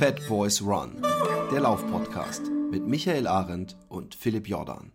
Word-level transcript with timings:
Fat 0.00 0.26
Boys 0.28 0.62
Run, 0.62 1.02
der 1.52 1.60
Laufpodcast 1.60 2.44
mit 2.70 2.86
Michael 2.86 3.26
Arendt 3.26 3.76
und 3.90 4.14
Philipp 4.14 4.48
Jordan. 4.48 4.92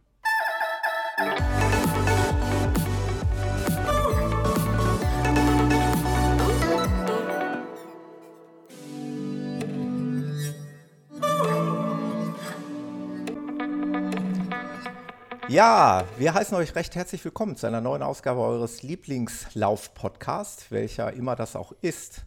Ja, 15.47 16.05
wir 16.17 16.33
heißen 16.33 16.57
euch 16.57 16.73
recht 16.73 16.95
herzlich 16.95 17.23
willkommen 17.23 17.55
zu 17.57 17.67
einer 17.67 17.79
neuen 17.79 18.01
Ausgabe 18.01 18.39
eures 18.39 18.81
Lieblingslauf-Podcasts, 18.81 20.71
welcher 20.71 21.13
immer 21.13 21.35
das 21.35 21.55
auch 21.55 21.73
ist. 21.81 22.25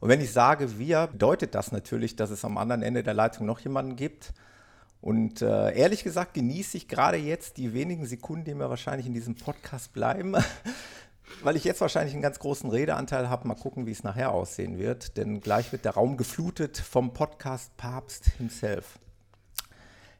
Und 0.00 0.08
wenn 0.08 0.20
ich 0.20 0.32
sage 0.32 0.78
wir, 0.78 1.08
bedeutet 1.08 1.54
das 1.54 1.72
natürlich, 1.72 2.16
dass 2.16 2.30
es 2.30 2.44
am 2.44 2.58
anderen 2.58 2.82
Ende 2.82 3.02
der 3.02 3.14
Leitung 3.14 3.46
noch 3.46 3.60
jemanden 3.60 3.96
gibt. 3.96 4.32
Und 5.00 5.42
äh, 5.42 5.76
ehrlich 5.76 6.04
gesagt 6.04 6.34
genieße 6.34 6.76
ich 6.76 6.88
gerade 6.88 7.16
jetzt 7.16 7.56
die 7.56 7.72
wenigen 7.72 8.04
Sekunden, 8.04 8.44
die 8.44 8.54
mir 8.54 8.70
wahrscheinlich 8.70 9.06
in 9.06 9.14
diesem 9.14 9.36
Podcast 9.36 9.92
bleiben, 9.92 10.34
weil 11.42 11.56
ich 11.56 11.64
jetzt 11.64 11.80
wahrscheinlich 11.80 12.14
einen 12.14 12.22
ganz 12.22 12.38
großen 12.38 12.70
Redeanteil 12.70 13.28
habe. 13.28 13.46
Mal 13.46 13.54
gucken, 13.54 13.86
wie 13.86 13.92
es 13.92 14.04
nachher 14.04 14.32
aussehen 14.32 14.78
wird. 14.78 15.16
Denn 15.16 15.40
gleich 15.40 15.72
wird 15.72 15.84
der 15.84 15.94
Raum 15.94 16.16
geflutet 16.16 16.78
vom 16.78 17.12
Podcast 17.12 17.76
Papst 17.76 18.26
himself. 18.38 18.98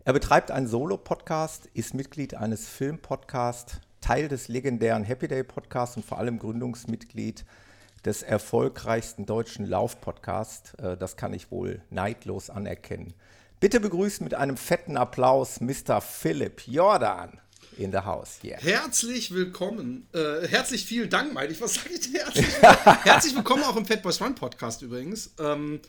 Er 0.05 0.13
betreibt 0.13 0.51
einen 0.51 0.67
Solo-Podcast, 0.69 1.67
ist 1.75 1.93
Mitglied 1.93 2.35
eines 2.35 2.67
Film-Podcasts, 2.67 3.81
Teil 4.01 4.29
des 4.29 4.49
legendären 4.49 5.05
Happy 5.05 5.29
Day 5.29 5.45
Podcasts 5.45 5.97
und 5.97 6.07
vor 6.07 6.19
allem 6.19 6.39
Gründungsmitglied 6.39 7.45
des 8.09 8.23
erfolgreichsten 8.23 9.27
deutschen 9.27 9.67
Lauf-Podcasts. 9.67 10.73
Äh, 10.75 10.97
das 10.97 11.19
kann 11.19 11.35
ich 11.35 11.51
wohl 11.51 11.83
neidlos 11.91 12.49
anerkennen. 12.49 13.13
Bitte 13.61 13.81
begrüßen 13.81 14.25
mit 14.25 14.33
einem 14.33 14.57
fetten 14.57 14.97
Applaus 14.97 15.61
Mr. 15.61 16.01
Philipp 16.01 16.63
Jordan 16.67 17.39
in 17.77 17.93
the 17.93 17.99
house. 17.99 18.39
Yeah. 18.43 18.59
Herzlich 18.61 19.35
willkommen. 19.35 20.09
Äh, 20.15 20.49
herzlich 20.49 20.87
vielen 20.87 21.11
Dank, 21.11 21.35
meine 21.35 21.53
ich. 21.53 21.61
Was 21.61 21.75
sage 21.75 21.91
ich 21.93 22.01
denn? 22.01 22.15
Herzlich, 22.15 22.47
herzlich 23.05 23.37
willkommen 23.37 23.63
auch 23.65 23.77
im 23.77 23.85
Fat 23.85 24.03
Boys 24.03 24.23
Run 24.23 24.35
Podcast 24.35 24.81
übrigens. 24.81 25.35
Ähm, 25.39 25.81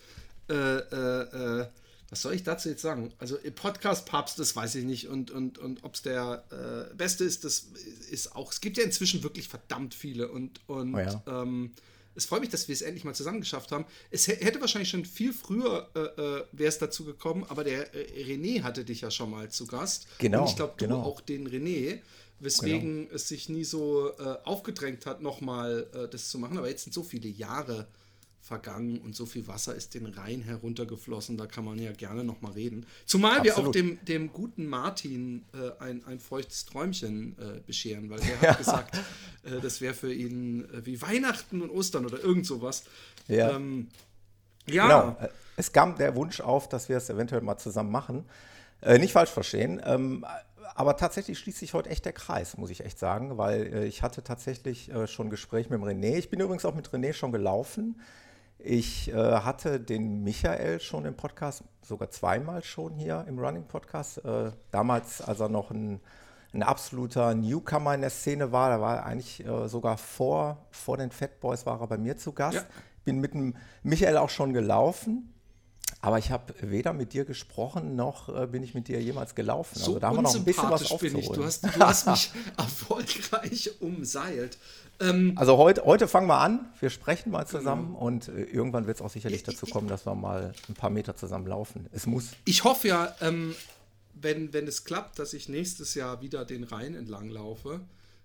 äh, 0.50 0.54
äh, 0.54 1.60
äh 1.62 1.66
was 2.10 2.22
soll 2.22 2.34
ich 2.34 2.42
dazu 2.42 2.68
jetzt 2.68 2.82
sagen? 2.82 3.12
Also 3.18 3.38
Podcast-Papst, 3.54 4.36
das 4.40 4.56
weiß 4.56 4.74
ich 4.74 4.84
nicht. 4.84 5.06
Und, 5.06 5.30
und, 5.30 5.58
und 5.58 5.84
ob 5.84 5.94
es 5.94 6.02
der 6.02 6.42
äh, 6.50 6.92
beste 6.96 7.22
ist, 7.22 7.44
das 7.44 7.68
ist 8.10 8.34
auch. 8.34 8.50
Es 8.50 8.60
gibt 8.60 8.78
ja 8.78 8.84
inzwischen 8.84 9.22
wirklich 9.22 9.46
verdammt 9.46 9.94
viele. 9.94 10.28
Und, 10.28 10.60
und 10.66 10.96
oh 10.96 10.98
ja. 10.98 11.22
ähm, 11.28 11.72
es 12.14 12.26
freut 12.26 12.40
mich, 12.40 12.50
dass 12.50 12.68
wir 12.68 12.72
es 12.72 12.82
endlich 12.82 13.04
mal 13.04 13.14
zusammen 13.14 13.40
geschafft 13.40 13.72
haben. 13.72 13.84
Es 14.10 14.28
hätte 14.28 14.60
wahrscheinlich 14.60 14.90
schon 14.90 15.04
viel 15.04 15.32
früher 15.32 15.88
äh, 15.94 16.00
äh 16.00 16.44
wäre 16.52 16.68
es 16.68 16.78
dazu 16.78 17.04
gekommen, 17.04 17.44
aber 17.48 17.64
der 17.64 17.94
äh, 17.94 18.24
René 18.24 18.62
hatte 18.62 18.84
dich 18.84 19.02
ja 19.02 19.10
schon 19.10 19.30
mal 19.30 19.48
zu 19.50 19.66
Gast. 19.66 20.06
Genau. 20.18 20.42
Und 20.42 20.50
ich 20.50 20.56
glaube, 20.56 20.74
du 20.76 20.86
genau. 20.86 21.02
auch 21.02 21.20
den 21.20 21.48
René, 21.48 22.00
weswegen 22.40 23.04
genau. 23.04 23.14
es 23.14 23.28
sich 23.28 23.48
nie 23.48 23.64
so 23.64 24.10
äh, 24.18 24.36
aufgedrängt 24.44 25.06
hat, 25.06 25.22
nochmal 25.22 25.86
äh, 25.94 26.08
das 26.08 26.30
zu 26.30 26.38
machen. 26.38 26.58
Aber 26.58 26.68
jetzt 26.68 26.84
sind 26.84 26.92
so 26.92 27.02
viele 27.02 27.28
Jahre 27.28 27.86
vergangen 28.50 28.98
und 28.98 29.14
so 29.14 29.26
viel 29.26 29.46
Wasser 29.46 29.76
ist 29.76 29.94
den 29.94 30.06
Rhein 30.06 30.42
heruntergeflossen, 30.42 31.36
da 31.36 31.46
kann 31.46 31.64
man 31.64 31.78
ja 31.78 31.92
gerne 31.92 32.24
nochmal 32.24 32.50
reden. 32.50 32.84
Zumal 33.06 33.38
Absolut. 33.38 33.56
wir 33.56 33.68
auch 33.68 33.72
dem, 33.72 34.04
dem 34.04 34.32
guten 34.32 34.66
Martin 34.66 35.44
äh, 35.54 35.80
ein, 35.80 36.04
ein 36.04 36.18
feuchtes 36.18 36.64
Träumchen 36.64 37.36
äh, 37.38 37.60
bescheren, 37.64 38.10
weil 38.10 38.18
der 38.18 38.40
hat 38.50 38.58
gesagt, 38.58 38.96
äh, 39.44 39.60
das 39.62 39.80
wäre 39.80 39.94
für 39.94 40.12
ihn 40.12 40.64
äh, 40.64 40.84
wie 40.84 41.00
Weihnachten 41.00 41.62
und 41.62 41.70
Ostern 41.70 42.04
oder 42.06 42.18
irgend 42.18 42.44
sowas. 42.44 42.82
Ja. 43.28 43.54
Ähm, 43.54 43.86
ja. 44.66 44.86
Genau. 44.86 45.16
Äh, 45.20 45.28
es 45.56 45.70
kam 45.70 45.96
der 45.96 46.16
Wunsch 46.16 46.40
auf, 46.40 46.68
dass 46.68 46.88
wir 46.88 46.96
es 46.96 47.08
eventuell 47.08 47.42
mal 47.42 47.58
zusammen 47.58 47.92
machen. 47.92 48.24
Äh, 48.82 48.98
nicht 48.98 49.12
falsch 49.12 49.30
verstehen. 49.30 49.80
Ähm, 49.84 50.26
aber 50.74 50.96
tatsächlich 50.96 51.38
schließt 51.38 51.58
sich 51.58 51.72
heute 51.72 51.88
echt 51.88 52.04
der 52.04 52.14
Kreis, 52.14 52.56
muss 52.56 52.70
ich 52.70 52.84
echt 52.84 52.98
sagen, 52.98 53.38
weil 53.38 53.84
ich 53.84 54.02
hatte 54.02 54.24
tatsächlich 54.24 54.90
schon 55.06 55.26
ein 55.26 55.30
Gespräch 55.30 55.68
mit 55.68 55.78
dem 55.78 55.84
René. 55.84 56.16
Ich 56.16 56.30
bin 56.30 56.40
übrigens 56.40 56.64
auch 56.64 56.74
mit 56.74 56.88
René 56.88 57.12
schon 57.12 57.32
gelaufen. 57.32 58.00
Ich 58.62 59.08
äh, 59.08 59.14
hatte 59.14 59.80
den 59.80 60.22
Michael 60.22 60.80
schon 60.80 61.06
im 61.06 61.14
Podcast, 61.14 61.64
sogar 61.82 62.10
zweimal 62.10 62.62
schon 62.62 62.94
hier 62.94 63.24
im 63.26 63.38
Running 63.38 63.64
Podcast. 63.64 64.22
Äh, 64.24 64.52
damals, 64.70 65.22
als 65.22 65.40
er 65.40 65.48
noch 65.48 65.70
ein, 65.70 66.00
ein, 66.52 66.62
absoluter 66.62 67.34
Newcomer 67.34 67.94
in 67.94 68.02
der 68.02 68.10
Szene 68.10 68.52
war, 68.52 68.68
da 68.68 68.80
war 68.80 68.96
er 68.96 69.06
eigentlich 69.06 69.46
äh, 69.46 69.68
sogar 69.68 69.96
vor, 69.96 70.58
vor 70.70 70.98
den 70.98 71.10
Fat 71.10 71.40
Boys 71.40 71.64
war 71.64 71.80
er 71.80 71.86
bei 71.86 71.96
mir 71.96 72.18
zu 72.18 72.32
Gast. 72.32 72.56
Ja. 72.56 72.62
Bin 73.04 73.18
mit 73.18 73.32
dem 73.32 73.56
Michael 73.82 74.18
auch 74.18 74.30
schon 74.30 74.52
gelaufen. 74.52 75.32
Aber 76.02 76.18
ich 76.18 76.30
habe 76.30 76.54
weder 76.60 76.92
mit 76.92 77.12
dir 77.12 77.24
gesprochen, 77.24 77.94
noch 77.94 78.28
äh, 78.28 78.46
bin 78.46 78.62
ich 78.62 78.74
mit 78.74 78.88
dir 78.88 79.02
jemals 79.02 79.34
gelaufen. 79.34 79.78
So 79.78 79.86
also 79.86 79.98
da 79.98 80.08
haben 80.08 80.16
wir 80.16 80.22
noch 80.22 80.34
ein 80.34 80.44
bisschen 80.44 80.70
was 80.70 80.90
aufzuholen. 80.90 81.32
Du 81.32 81.44
hast, 81.44 81.64
du 81.64 81.78
hast 81.78 82.06
mich 82.06 82.30
erfolgreich 82.56 83.80
umseilt. 83.80 84.58
Ähm, 85.00 85.32
also 85.36 85.56
heute, 85.56 85.84
heute 85.84 86.06
fangen 86.08 86.26
wir 86.26 86.38
an, 86.38 86.68
wir 86.78 86.90
sprechen 86.90 87.30
mal 87.30 87.46
zusammen 87.46 87.94
genau. 87.94 87.98
und 87.98 88.28
äh, 88.28 88.42
irgendwann 88.44 88.86
wird 88.86 88.98
es 88.98 89.02
auch 89.02 89.10
sicherlich 89.10 89.42
dazu 89.42 89.66
kommen, 89.66 89.88
dass 89.88 90.06
wir 90.06 90.14
mal 90.14 90.52
ein 90.68 90.74
paar 90.74 90.90
Meter 90.90 91.16
zusammen 91.16 91.46
laufen. 91.46 91.88
Es 91.92 92.06
muss. 92.06 92.30
Ich 92.44 92.64
hoffe 92.64 92.88
ja, 92.88 93.14
ähm, 93.20 93.54
wenn, 94.14 94.52
wenn 94.52 94.66
es 94.66 94.84
klappt, 94.84 95.18
dass 95.18 95.32
ich 95.32 95.48
nächstes 95.48 95.94
Jahr 95.94 96.20
wieder 96.20 96.44
den 96.44 96.64
Rhein 96.64 96.94
entlang 96.94 97.30
laufe, 97.30 97.80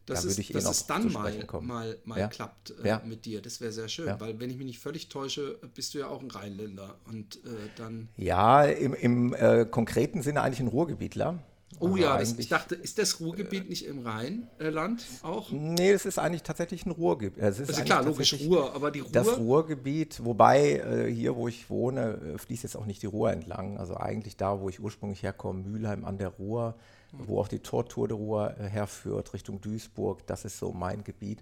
dass, 0.06 0.22
da 0.22 0.28
es, 0.28 0.38
eh 0.38 0.54
dass 0.54 0.70
es 0.70 0.86
dann 0.86 1.12
mal, 1.12 1.34
mal, 1.62 1.98
mal 2.04 2.20
ja? 2.20 2.28
klappt 2.28 2.74
äh, 2.84 2.88
ja. 2.88 3.02
mit 3.04 3.26
dir. 3.26 3.42
Das 3.42 3.60
wäre 3.62 3.72
sehr 3.72 3.88
schön, 3.88 4.08
ja. 4.08 4.20
weil 4.20 4.40
wenn 4.40 4.50
ich 4.50 4.58
mich 4.58 4.68
nicht 4.68 4.80
völlig 4.80 5.10
täusche, 5.10 5.58
bist 5.74 5.94
du 5.94 6.00
ja 6.00 6.08
auch 6.10 6.22
ein 6.22 6.30
Rheinländer 6.30 6.96
und 7.06 7.38
äh, 7.38 7.50
dann. 7.78 8.10
Ja, 8.18 8.66
im, 8.66 8.94
im 8.94 9.34
äh, 9.34 9.66
konkreten 9.66 10.22
Sinne 10.22 10.42
eigentlich 10.42 10.60
ein 10.60 10.68
Ruhrgebietler. 10.68 11.40
Oh 11.80 11.88
also 11.88 11.98
ja, 11.98 12.18
das, 12.18 12.38
ich 12.38 12.48
dachte, 12.48 12.76
ist 12.76 12.98
das 12.98 13.20
Ruhrgebiet 13.20 13.66
äh, 13.66 13.70
nicht 13.70 13.86
im 13.86 14.06
Rheinland 14.06 15.06
auch? 15.24 15.52
Nee, 15.52 15.92
es 15.92 16.06
ist 16.06 16.20
eigentlich 16.20 16.44
tatsächlich 16.44 16.86
ein 16.86 16.92
Ruhrgebiet. 16.92 17.42
Es 17.42 17.60
ist 17.60 17.70
also 17.70 17.84
klar, 17.84 18.04
logisch 18.04 18.34
Ruhr, 18.42 18.74
aber 18.74 18.92
die 18.92 19.02
Ruhr. 19.02 19.12
Das 19.12 19.38
Ruhrgebiet, 19.38 20.24
wobei 20.24 20.74
äh, 20.74 21.12
hier, 21.12 21.36
wo 21.36 21.48
ich 21.48 21.70
wohne, 21.70 22.20
äh, 22.36 22.38
fließt 22.38 22.64
jetzt 22.64 22.76
auch 22.76 22.86
nicht 22.86 23.02
die 23.02 23.08
Ruhr 23.08 23.32
entlang. 23.32 23.78
Also 23.78 23.98
eigentlich 23.98 24.38
da, 24.38 24.60
wo 24.60 24.70
ich 24.70 24.80
ursprünglich 24.80 25.24
herkomme, 25.24 25.64
Mülheim 25.64 26.06
an 26.06 26.18
der 26.18 26.30
Ruhr, 26.30 26.76
mhm. 27.12 27.28
wo 27.28 27.40
auch 27.40 27.48
die 27.48 27.60
Tortour 27.60 28.08
der 28.08 28.18
Ruhr 28.18 28.56
äh, 28.58 28.68
herführt, 28.68 29.34
Richtung 29.34 29.62
Duisburg, 29.62 30.26
das 30.28 30.46
ist 30.46 30.58
so 30.58 30.72
mein 30.72 31.04
Gebiet. 31.04 31.42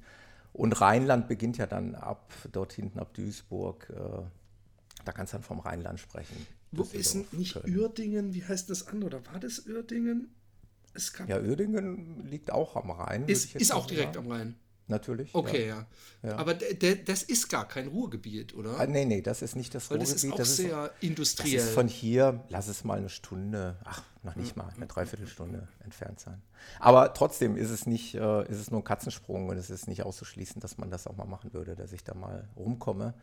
Und 0.53 0.79
Rheinland 0.81 1.27
beginnt 1.27 1.57
ja 1.57 1.65
dann 1.65 1.95
ab 1.95 2.31
dort 2.51 2.73
hinten 2.73 2.99
ab 2.99 3.13
Duisburg. 3.13 3.87
Äh, 3.89 4.23
da 5.05 5.11
kannst 5.11 5.33
du 5.33 5.37
dann 5.37 5.43
vom 5.43 5.59
Rheinland 5.59 5.99
sprechen. 5.99 6.47
Wo 6.77 6.97
ist 6.97 7.33
nicht 7.33 7.53
Köln. 7.53 7.77
Uerdingen? 7.77 8.33
Wie 8.33 8.43
heißt 8.43 8.69
das 8.69 8.87
an? 8.87 9.03
Oder 9.03 9.25
war 9.27 9.39
das 9.39 9.65
Uerdingen? 9.67 10.33
ja, 11.27 11.39
Uerdingen 11.39 12.27
liegt 12.27 12.51
auch 12.51 12.75
am 12.75 12.91
Rhein. 12.91 13.27
Ist, 13.27 13.55
ist 13.55 13.73
auch 13.73 13.87
direkt 13.87 14.15
sagen. 14.15 14.27
am 14.27 14.31
Rhein. 14.31 14.55
Natürlich. 14.87 15.33
Okay, 15.33 15.67
ja. 15.69 15.87
ja. 16.21 16.29
ja. 16.29 16.35
Aber 16.35 16.53
das 16.53 17.23
ist 17.23 17.47
gar 17.47 17.67
kein 17.67 17.87
Ruhrgebiet, 17.87 18.53
oder? 18.53 18.79
Ah, 18.79 18.85
nee, 18.85 19.05
nee, 19.05 19.21
das 19.21 19.41
ist 19.41 19.55
nicht 19.55 19.73
das 19.73 19.89
Weil 19.89 19.97
Ruhrgebiet. 19.97 20.15
Das 20.15 20.23
ist 20.23 20.33
auch 20.33 20.37
das 20.37 20.55
sehr 20.57 20.85
ist, 20.99 21.03
industriell. 21.09 21.57
Das 21.57 21.65
ist 21.65 21.73
von 21.73 21.87
hier, 21.87 22.43
lass 22.49 22.67
es 22.67 22.83
mal 22.83 22.97
eine 22.97 23.09
Stunde, 23.09 23.77
ach, 23.85 24.03
noch 24.23 24.35
nicht 24.35 24.57
mal, 24.57 24.69
eine 24.75 24.87
Dreiviertelstunde 24.87 25.67
entfernt 25.83 26.19
sein. 26.19 26.41
Aber 26.79 27.13
trotzdem 27.13 27.55
ist 27.55 27.69
es 27.69 27.85
nicht, 27.85 28.15
äh, 28.15 28.49
ist 28.49 28.59
es 28.59 28.71
nur 28.71 28.81
ein 28.81 28.83
Katzensprung 28.83 29.47
und 29.47 29.57
es 29.57 29.69
ist 29.69 29.87
nicht 29.87 30.03
auszuschließen, 30.03 30.59
dass 30.59 30.77
man 30.77 30.91
das 30.91 31.07
auch 31.07 31.15
mal 31.15 31.25
machen 31.25 31.53
würde, 31.53 31.75
dass 31.75 31.93
ich 31.93 32.03
da 32.03 32.13
mal 32.13 32.47
rumkomme. 32.57 33.13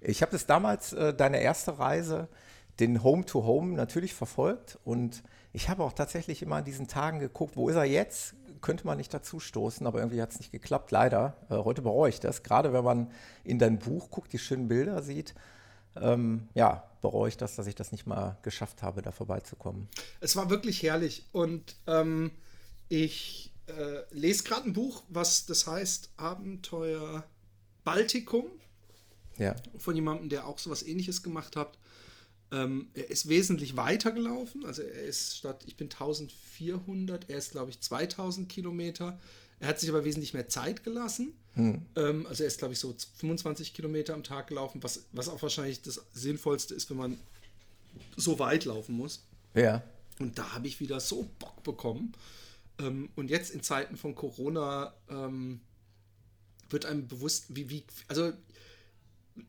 Ich 0.00 0.20
habe 0.20 0.32
das 0.32 0.44
damals, 0.44 0.92
äh, 0.92 1.14
deine 1.14 1.40
erste 1.40 1.78
Reise, 1.78 2.28
den 2.80 3.02
Home-to-Home 3.02 3.72
-Home 3.72 3.76
natürlich 3.76 4.14
verfolgt 4.14 4.78
und 4.84 5.22
ich 5.52 5.68
habe 5.68 5.84
auch 5.84 5.94
tatsächlich 5.94 6.42
immer 6.42 6.56
an 6.56 6.64
diesen 6.64 6.86
Tagen 6.86 7.18
geguckt, 7.18 7.56
wo 7.56 7.68
ist 7.70 7.76
er 7.76 7.84
jetzt? 7.84 8.34
Könnte 8.60 8.86
man 8.86 8.98
nicht 8.98 9.14
dazu 9.14 9.40
stoßen, 9.40 9.86
aber 9.86 10.00
irgendwie 10.00 10.20
hat 10.20 10.32
es 10.32 10.38
nicht 10.38 10.52
geklappt, 10.52 10.90
leider. 10.90 11.36
Äh, 11.48 11.56
heute 11.56 11.80
bereue 11.82 12.10
ich 12.10 12.20
das. 12.20 12.42
Gerade 12.42 12.72
wenn 12.72 12.84
man 12.84 13.10
in 13.44 13.58
dein 13.58 13.78
Buch 13.78 14.10
guckt, 14.10 14.32
die 14.32 14.38
schönen 14.38 14.68
Bilder 14.68 15.02
sieht, 15.02 15.34
ähm, 15.94 16.48
ja, 16.54 16.84
bereue 17.00 17.28
ich 17.28 17.36
das, 17.36 17.56
dass 17.56 17.66
ich 17.66 17.74
das 17.74 17.92
nicht 17.92 18.06
mal 18.06 18.36
geschafft 18.42 18.82
habe, 18.82 19.00
da 19.00 19.12
vorbeizukommen. 19.12 19.88
Es 20.20 20.36
war 20.36 20.50
wirklich 20.50 20.82
herrlich 20.82 21.24
und 21.32 21.76
ähm, 21.86 22.32
ich 22.88 23.54
äh, 23.66 24.02
lese 24.10 24.44
gerade 24.44 24.68
ein 24.68 24.72
Buch, 24.72 25.04
was 25.08 25.46
das 25.46 25.66
heißt 25.66 26.10
Abenteuer 26.16 27.24
Baltikum. 27.84 28.44
Ja. 29.38 29.54
Von 29.78 29.94
jemandem, 29.94 30.28
der 30.28 30.46
auch 30.46 30.58
sowas 30.58 30.82
ähnliches 30.82 31.22
gemacht 31.22 31.56
hat. 31.56 31.78
Ähm, 32.52 32.88
er 32.94 33.10
ist 33.10 33.28
wesentlich 33.28 33.76
weiter 33.76 34.12
gelaufen. 34.12 34.64
Also 34.64 34.82
er 34.82 35.02
ist 35.02 35.36
statt, 35.36 35.64
ich 35.66 35.76
bin 35.76 35.86
1400, 35.86 37.28
er 37.28 37.38
ist 37.38 37.52
glaube 37.52 37.70
ich 37.70 37.80
2000 37.80 38.48
Kilometer. 38.48 39.18
Er 39.58 39.68
hat 39.68 39.80
sich 39.80 39.88
aber 39.88 40.04
wesentlich 40.04 40.34
mehr 40.34 40.48
Zeit 40.48 40.84
gelassen. 40.84 41.32
Hm. 41.54 41.82
Ähm, 41.96 42.26
also 42.26 42.44
er 42.44 42.48
ist 42.48 42.58
glaube 42.58 42.74
ich 42.74 42.80
so 42.80 42.94
25 43.16 43.74
Kilometer 43.74 44.14
am 44.14 44.22
Tag 44.22 44.48
gelaufen, 44.48 44.82
was, 44.82 45.06
was 45.12 45.28
auch 45.28 45.42
wahrscheinlich 45.42 45.82
das 45.82 46.00
Sinnvollste 46.12 46.74
ist, 46.74 46.88
wenn 46.90 46.98
man 46.98 47.18
so 48.16 48.38
weit 48.38 48.64
laufen 48.64 48.96
muss. 48.96 49.24
Ja. 49.54 49.82
Und 50.18 50.38
da 50.38 50.52
habe 50.52 50.66
ich 50.68 50.80
wieder 50.80 51.00
so 51.00 51.28
Bock 51.38 51.62
bekommen. 51.62 52.12
Ähm, 52.78 53.10
und 53.16 53.30
jetzt 53.30 53.50
in 53.50 53.62
Zeiten 53.62 53.96
von 53.96 54.14
Corona 54.14 54.94
ähm, 55.08 55.60
wird 56.70 56.86
einem 56.86 57.08
bewusst, 57.08 57.46
wie, 57.48 57.70
wie, 57.70 57.84
also 58.08 58.32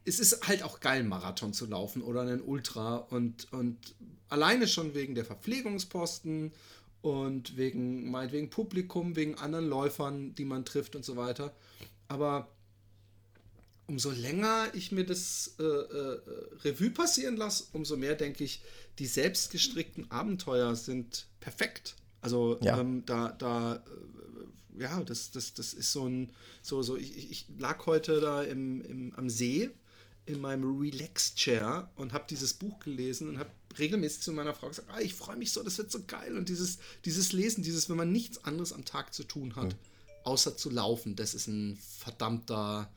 es 0.06 0.20
ist 0.20 0.48
halt 0.48 0.64
auch 0.64 0.80
geil, 0.80 1.00
einen 1.00 1.10
Marathon 1.10 1.54
zu 1.54 1.66
laufen 1.66 2.02
oder 2.02 2.22
einen 2.22 2.42
Ultra 2.42 2.98
und, 2.98 3.52
und 3.54 3.78
alleine 4.30 4.68
schon 4.68 4.94
wegen 4.94 5.16
der 5.16 5.26
Verpflegungsposten 5.26 6.52
und 7.02 7.58
wegen, 7.58 8.10
meinetwegen 8.10 8.50
Publikum, 8.50 9.16
wegen 9.16 9.36
anderen 9.36 9.68
Läufern, 9.68 10.36
die 10.36 10.46
man 10.46 10.66
trifft 10.66 10.96
und 10.96 11.06
so 11.06 11.16
weiter. 11.16 11.54
Aber 12.08 12.50
umso 13.88 14.12
länger 14.12 14.68
ich 14.74 14.92
mir 14.92 15.06
das 15.06 15.56
äh, 15.60 15.64
äh, 15.64 16.20
Revue 16.64 16.90
passieren 16.90 17.38
lasse, 17.38 17.66
umso 17.74 17.96
mehr 17.96 18.16
denke 18.16 18.44
ich, 18.44 18.62
die 19.00 19.06
selbstgestrickten 19.06 20.12
Abenteuer 20.12 20.76
sind 20.76 21.28
perfekt. 21.40 21.96
Also 22.22 22.60
ja. 22.62 22.80
ähm, 22.80 23.06
da, 23.06 23.30
da, 23.30 23.76
äh, 23.76 23.80
ja, 24.80 25.02
das, 25.04 25.32
das, 25.32 25.54
das 25.54 25.74
ist 25.74 25.92
so 25.92 26.08
ein, 26.08 26.32
so, 26.62 26.82
so, 26.82 26.98
ich, 26.98 27.32
ich 27.32 27.46
lag 27.58 27.86
heute 27.86 28.20
da 28.22 28.44
im, 28.44 28.82
im, 28.82 29.14
am 29.16 29.30
See 29.30 29.70
in 30.26 30.42
meinem 30.42 30.80
Relax-Chair 30.80 31.90
und 31.96 32.14
habe 32.14 32.26
dieses 32.30 32.54
Buch 32.54 32.80
gelesen 32.80 33.30
und 33.30 33.40
habe 33.40 33.50
regelmäßig 33.80 34.22
zu 34.22 34.34
meiner 34.34 34.54
Frau 34.54 34.68
gesagt, 34.68 34.90
ah, 34.92 35.00
ich 35.00 35.14
freue 35.14 35.38
mich 35.38 35.52
so, 35.52 35.64
das 35.64 35.78
wird 35.78 35.92
so 35.92 36.04
geil. 36.06 36.38
Und 36.38 36.50
dieses, 36.50 36.80
dieses 37.06 37.32
Lesen, 37.32 37.64
dieses, 37.64 37.90
wenn 37.90 37.98
man 37.98 38.12
nichts 38.12 38.44
anderes 38.44 38.74
am 38.74 38.84
Tag 38.84 39.14
zu 39.14 39.24
tun 39.24 39.56
hat, 39.56 39.70
mhm. 39.70 39.78
außer 40.26 40.58
zu 40.58 40.70
laufen, 40.70 41.16
das 41.16 41.34
ist 41.34 41.48
ein 41.48 41.78
verdammter 41.78 42.92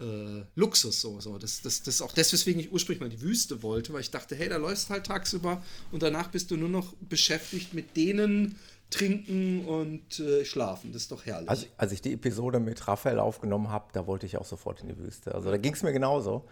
äh, 0.00 0.42
Luxus. 0.54 1.00
So, 1.00 1.20
so. 1.20 1.38
Das, 1.38 1.60
das, 1.62 1.82
das 1.82 1.96
ist 1.96 2.02
auch 2.02 2.12
das, 2.12 2.32
weswegen 2.32 2.60
ich 2.60 2.72
ursprünglich 2.72 3.00
mal 3.00 3.14
die 3.14 3.20
Wüste 3.20 3.62
wollte, 3.62 3.92
weil 3.92 4.00
ich 4.00 4.10
dachte, 4.10 4.34
hey, 4.34 4.48
da 4.48 4.56
läufst 4.56 4.90
halt 4.90 5.06
tagsüber 5.06 5.62
und 5.92 6.02
danach 6.02 6.28
bist 6.28 6.50
du 6.50 6.56
nur 6.56 6.68
noch 6.68 6.94
beschäftigt 7.00 7.74
mit 7.74 7.96
denen, 7.96 8.58
trinken 8.90 9.66
und 9.66 10.20
äh, 10.20 10.44
schlafen. 10.44 10.92
Das 10.92 11.02
ist 11.02 11.12
doch 11.12 11.26
herrlich. 11.26 11.48
Also, 11.48 11.66
als 11.76 11.92
ich 11.92 12.02
die 12.02 12.12
Episode 12.12 12.60
mit 12.60 12.86
Raphael 12.86 13.18
aufgenommen 13.18 13.70
habe, 13.70 13.86
da 13.92 14.06
wollte 14.06 14.26
ich 14.26 14.38
auch 14.38 14.44
sofort 14.44 14.80
in 14.80 14.88
die 14.88 14.98
Wüste. 14.98 15.34
Also 15.34 15.50
da 15.50 15.56
ging 15.56 15.74
es 15.74 15.82
mir 15.82 15.92
genauso. 15.92 16.44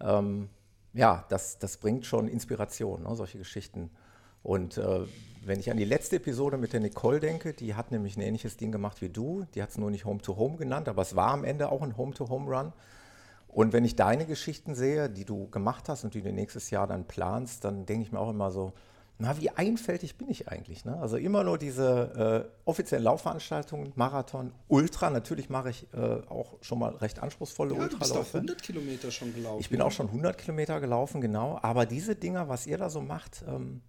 Ähm, 0.00 0.48
ja, 0.92 1.24
das, 1.28 1.58
das 1.58 1.76
bringt 1.76 2.06
schon 2.06 2.28
Inspiration, 2.28 3.02
ne, 3.02 3.14
solche 3.14 3.38
Geschichten. 3.38 3.90
Und 4.42 4.78
äh, 4.78 5.00
wenn 5.44 5.60
ich 5.60 5.70
an 5.70 5.76
die 5.76 5.84
letzte 5.84 6.16
Episode 6.16 6.56
mit 6.56 6.72
der 6.72 6.80
Nicole 6.80 7.20
denke, 7.20 7.52
die 7.52 7.74
hat 7.74 7.90
nämlich 7.90 8.16
ein 8.16 8.22
ähnliches 8.22 8.56
Ding 8.56 8.72
gemacht 8.72 9.00
wie 9.02 9.08
du. 9.08 9.46
Die 9.54 9.62
hat 9.62 9.70
es 9.70 9.78
nur 9.78 9.90
nicht 9.90 10.04
Home 10.04 10.20
to 10.20 10.36
Home 10.36 10.56
genannt, 10.56 10.88
aber 10.88 11.02
es 11.02 11.16
war 11.16 11.32
am 11.32 11.44
Ende 11.44 11.70
auch 11.70 11.82
ein 11.82 11.96
Home 11.96 12.14
to 12.14 12.28
Home 12.28 12.50
Run. 12.50 12.72
Und 13.48 13.72
wenn 13.72 13.84
ich 13.84 13.96
deine 13.96 14.26
Geschichten 14.26 14.74
sehe, 14.74 15.10
die 15.10 15.24
du 15.24 15.48
gemacht 15.50 15.88
hast 15.88 16.04
und 16.04 16.14
die 16.14 16.22
du 16.22 16.32
nächstes 16.32 16.70
Jahr 16.70 16.86
dann 16.86 17.04
planst, 17.04 17.64
dann 17.64 17.84
denke 17.84 18.04
ich 18.04 18.12
mir 18.12 18.20
auch 18.20 18.30
immer 18.30 18.50
so, 18.50 18.72
na, 19.20 19.38
wie 19.38 19.50
einfältig 19.50 20.16
bin 20.16 20.30
ich 20.30 20.48
eigentlich? 20.48 20.84
Ne? 20.84 20.96
Also 20.98 21.18
immer 21.18 21.44
nur 21.44 21.58
diese 21.58 22.48
äh, 22.48 22.60
offiziellen 22.64 23.04
Laufveranstaltungen, 23.04 23.92
Marathon, 23.94 24.52
Ultra. 24.68 25.10
Natürlich 25.10 25.50
mache 25.50 25.70
ich 25.70 25.86
äh, 25.92 25.98
auch 25.98 26.56
schon 26.62 26.78
mal 26.78 26.96
recht 26.96 27.18
anspruchsvolle 27.18 27.74
ja, 27.74 27.82
Ultraläufe. 27.82 28.08
Du 28.08 28.20
bist 28.20 28.30
auch 28.30 28.34
100 28.34 28.62
Kilometer 28.62 29.10
schon 29.10 29.34
gelaufen. 29.34 29.60
Ich 29.60 29.68
bin 29.68 29.82
auch 29.82 29.92
schon 29.92 30.06
100 30.06 30.38
Kilometer 30.38 30.80
gelaufen, 30.80 31.20
genau. 31.20 31.58
Aber 31.60 31.84
diese 31.84 32.16
Dinger, 32.16 32.48
was 32.48 32.66
ihr 32.66 32.78
da 32.78 32.88
so 32.88 33.02
macht, 33.02 33.44
ähm, 33.46 33.82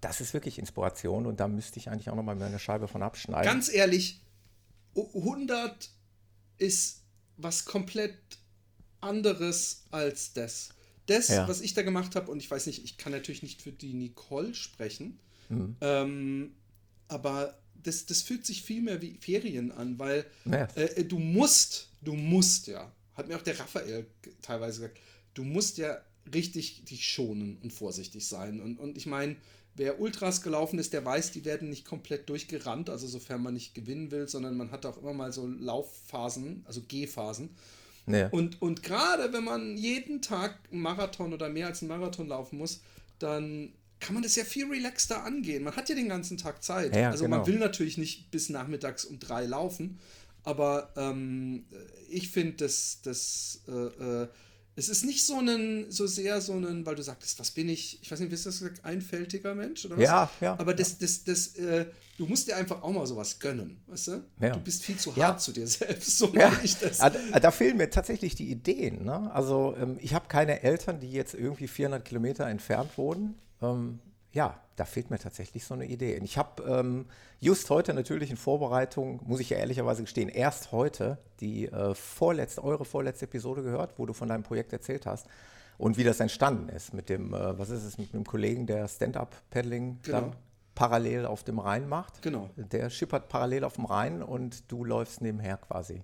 das 0.00 0.20
ist 0.20 0.34
wirklich 0.34 0.58
Inspiration 0.58 1.26
und 1.26 1.38
da 1.38 1.46
müsste 1.46 1.78
ich 1.78 1.88
eigentlich 1.88 2.10
auch 2.10 2.16
noch 2.16 2.24
mal 2.24 2.40
eine 2.40 2.58
Scheibe 2.58 2.88
von 2.88 3.02
abschneiden. 3.04 3.44
Ganz 3.44 3.72
ehrlich, 3.72 4.24
100 4.96 5.88
ist 6.58 7.04
was 7.36 7.64
komplett 7.64 8.18
anderes 9.00 9.84
als 9.92 10.32
das. 10.32 10.70
Das, 11.06 11.28
ja. 11.28 11.48
was 11.48 11.60
ich 11.60 11.74
da 11.74 11.82
gemacht 11.82 12.14
habe, 12.14 12.30
und 12.30 12.38
ich 12.38 12.50
weiß 12.50 12.66
nicht, 12.66 12.84
ich 12.84 12.96
kann 12.96 13.12
natürlich 13.12 13.42
nicht 13.42 13.62
für 13.62 13.72
die 13.72 13.92
Nicole 13.92 14.54
sprechen, 14.54 15.18
mhm. 15.48 15.76
ähm, 15.80 16.52
aber 17.08 17.58
das, 17.82 18.06
das 18.06 18.22
fühlt 18.22 18.46
sich 18.46 18.62
viel 18.62 18.82
mehr 18.82 19.02
wie 19.02 19.18
Ferien 19.20 19.72
an, 19.72 19.98
weil 19.98 20.24
ja. 20.44 20.68
äh, 20.76 21.04
du 21.04 21.18
musst, 21.18 21.88
du 22.02 22.14
musst 22.14 22.68
ja, 22.68 22.92
hat 23.14 23.28
mir 23.28 23.36
auch 23.36 23.42
der 23.42 23.58
Raphael 23.58 24.06
teilweise 24.40 24.80
gesagt, 24.80 25.00
du 25.34 25.42
musst 25.42 25.78
ja 25.78 26.00
richtig 26.32 26.84
dich 26.84 27.08
schonen 27.08 27.58
und 27.62 27.72
vorsichtig 27.72 28.26
sein. 28.26 28.60
Und, 28.60 28.78
und 28.78 28.96
ich 28.96 29.06
meine, 29.06 29.36
Wer 29.74 30.00
Ultras 30.00 30.42
gelaufen 30.42 30.78
ist, 30.78 30.92
der 30.92 31.04
weiß, 31.04 31.30
die 31.32 31.46
werden 31.46 31.70
nicht 31.70 31.86
komplett 31.86 32.28
durchgerannt, 32.28 32.90
also 32.90 33.06
sofern 33.06 33.42
man 33.42 33.54
nicht 33.54 33.74
gewinnen 33.74 34.10
will, 34.10 34.28
sondern 34.28 34.56
man 34.56 34.70
hat 34.70 34.84
auch 34.84 34.98
immer 34.98 35.14
mal 35.14 35.32
so 35.32 35.46
Laufphasen, 35.46 36.62
also 36.66 36.82
Gehphasen. 36.86 37.50
Ja. 38.06 38.28
Und, 38.28 38.60
und 38.60 38.82
gerade 38.82 39.32
wenn 39.32 39.44
man 39.44 39.76
jeden 39.76 40.22
Tag 40.22 40.58
einen 40.70 40.82
Marathon 40.82 41.32
oder 41.32 41.48
mehr 41.48 41.68
als 41.68 41.82
einen 41.82 41.88
Marathon 41.88 42.28
laufen 42.28 42.58
muss, 42.58 42.82
dann 43.18 43.72
kann 44.00 44.14
man 44.14 44.22
das 44.24 44.34
ja 44.34 44.44
viel 44.44 44.68
relaxter 44.68 45.22
angehen. 45.24 45.62
Man 45.62 45.76
hat 45.76 45.88
ja 45.88 45.94
den 45.94 46.08
ganzen 46.08 46.36
Tag 46.36 46.62
Zeit. 46.62 46.96
Ja, 46.96 47.10
also 47.10 47.24
genau. 47.24 47.38
man 47.38 47.46
will 47.46 47.58
natürlich 47.58 47.98
nicht 47.98 48.30
bis 48.32 48.48
nachmittags 48.48 49.04
um 49.04 49.20
drei 49.20 49.46
laufen, 49.46 50.00
aber 50.42 50.92
ähm, 50.96 51.66
ich 52.10 52.30
finde, 52.30 52.56
das, 52.56 53.00
das 53.02 53.62
äh, 53.68 54.22
äh, 54.22 54.28
es 54.74 54.88
ist 54.88 55.04
nicht 55.04 55.24
so 55.24 55.38
ein, 55.38 55.90
so 55.90 56.06
sehr 56.06 56.40
so 56.40 56.54
ein, 56.54 56.86
weil 56.86 56.94
du 56.94 57.02
sagtest, 57.02 57.38
was 57.38 57.50
bin 57.50 57.68
ich, 57.68 58.00
ich 58.02 58.10
weiß 58.10 58.20
nicht, 58.20 58.30
wie 58.30 58.34
ist 58.34 58.46
das 58.46 58.58
gesagt, 58.58 58.84
einfältiger 58.84 59.54
Mensch 59.54 59.84
oder 59.84 59.96
was? 59.96 60.04
Ja, 60.04 60.30
ja. 60.40 60.58
Aber 60.58 60.72
das, 60.72 60.96
das, 60.98 61.24
das, 61.24 61.56
äh, 61.56 61.86
du 62.16 62.26
musst 62.26 62.48
dir 62.48 62.56
einfach 62.56 62.82
auch 62.82 62.90
mal 62.90 63.06
sowas 63.06 63.38
gönnen, 63.38 63.82
weißt 63.88 64.08
du? 64.08 64.24
Ja. 64.40 64.50
Du 64.50 64.60
bist 64.60 64.82
viel 64.82 64.96
zu 64.96 65.10
hart 65.10 65.18
ja. 65.18 65.36
zu 65.36 65.52
dir 65.52 65.66
selbst, 65.66 66.18
so 66.18 66.32
ja. 66.34 66.50
ich 66.62 66.76
das. 66.78 66.98
Da, 66.98 67.10
da, 67.10 67.50
fehlen 67.50 67.76
mir 67.76 67.90
tatsächlich 67.90 68.34
die 68.34 68.50
Ideen, 68.50 69.04
ne? 69.04 69.30
Also 69.34 69.76
ähm, 69.78 69.98
ich 70.00 70.14
habe 70.14 70.28
keine 70.28 70.62
Eltern, 70.62 71.00
die 71.00 71.10
jetzt 71.10 71.34
irgendwie 71.34 71.68
400 71.68 72.04
Kilometer 72.04 72.46
entfernt 72.46 72.96
wohnen. 72.96 73.34
Ähm, 73.60 73.98
ja, 74.32 74.58
da 74.76 74.84
fehlt 74.84 75.10
mir 75.10 75.18
tatsächlich 75.18 75.64
so 75.64 75.74
eine 75.74 75.86
Idee. 75.86 76.18
Und 76.18 76.24
ich 76.24 76.38
habe 76.38 76.62
ähm, 76.64 77.06
just 77.40 77.68
heute 77.70 77.94
natürlich 77.94 78.30
in 78.30 78.36
Vorbereitung, 78.36 79.20
muss 79.24 79.40
ich 79.40 79.50
ja 79.50 79.58
ehrlicherweise 79.58 80.02
gestehen, 80.02 80.28
erst 80.28 80.72
heute 80.72 81.18
die 81.40 81.66
äh, 81.66 81.94
vorletzte, 81.94 82.64
eure 82.64 82.84
vorletzte 82.84 83.26
Episode 83.26 83.62
gehört, 83.62 83.98
wo 83.98 84.06
du 84.06 84.12
von 84.12 84.28
deinem 84.28 84.42
Projekt 84.42 84.72
erzählt 84.72 85.06
hast 85.06 85.26
und 85.78 85.98
wie 85.98 86.04
das 86.04 86.20
entstanden 86.20 86.68
ist 86.70 86.94
mit 86.94 87.08
dem, 87.08 87.34
äh, 87.34 87.58
was 87.58 87.70
ist 87.70 87.84
es, 87.84 87.98
mit 87.98 88.14
einem 88.14 88.24
Kollegen, 88.24 88.66
der 88.66 88.88
Stand-up-Paddling 88.88 89.98
genau. 90.02 90.20
dann 90.20 90.32
parallel 90.74 91.26
auf 91.26 91.44
dem 91.44 91.58
Rhein 91.58 91.88
macht. 91.88 92.22
Genau. 92.22 92.48
Der 92.56 92.88
schippert 92.88 93.28
parallel 93.28 93.64
auf 93.64 93.74
dem 93.74 93.84
Rhein 93.84 94.22
und 94.22 94.70
du 94.72 94.84
läufst 94.84 95.20
nebenher 95.20 95.58
quasi. 95.58 96.02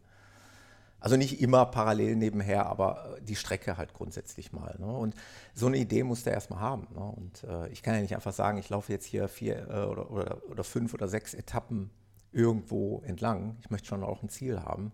Also 1.00 1.17
nicht 1.17 1.41
immer 1.41 1.67
parallel 1.67 2.17
nebenher, 2.17 2.67
aber 2.67 3.17
äh, 3.19 3.23
die 3.23 3.37
Strecke 3.37 3.77
halt 3.77 3.95
grundsätzlich 3.95 4.53
mal. 4.53 4.77
Ne? 4.79 4.87
Und 4.87 5.15
so 5.55 5.67
eine 5.67 5.79
Idee 5.79 6.03
muss 6.03 6.25
der 6.25 6.33
erstmal 6.33 6.61
haben. 6.61 6.89
Ne? 6.93 7.00
Und 7.00 7.45
äh, 7.45 7.69
ich 7.69 7.83
kann 7.83 7.95
ja 7.95 8.00
nicht 8.00 8.15
einfach 8.15 8.33
sagen, 8.33 8.59
ich 8.59 8.69
laufe 8.69 8.93
jetzt 8.93 9.06
hier 9.06 9.29
vier 9.29 9.69
äh, 9.69 9.85
oder, 9.85 10.11
oder, 10.11 10.43
oder, 10.50 10.65
fünf 10.65 10.95
oder 10.95 11.06
sechs 11.06 11.35
Etappen 11.35 11.91
irgendwo 12.33 13.03
entlang. 13.06 13.56
Ich 13.62 13.71
möchte 13.71 13.87
schon 13.87 14.03
auch 14.03 14.23
ein 14.23 14.29
Ziel 14.29 14.61
haben. 14.61 14.93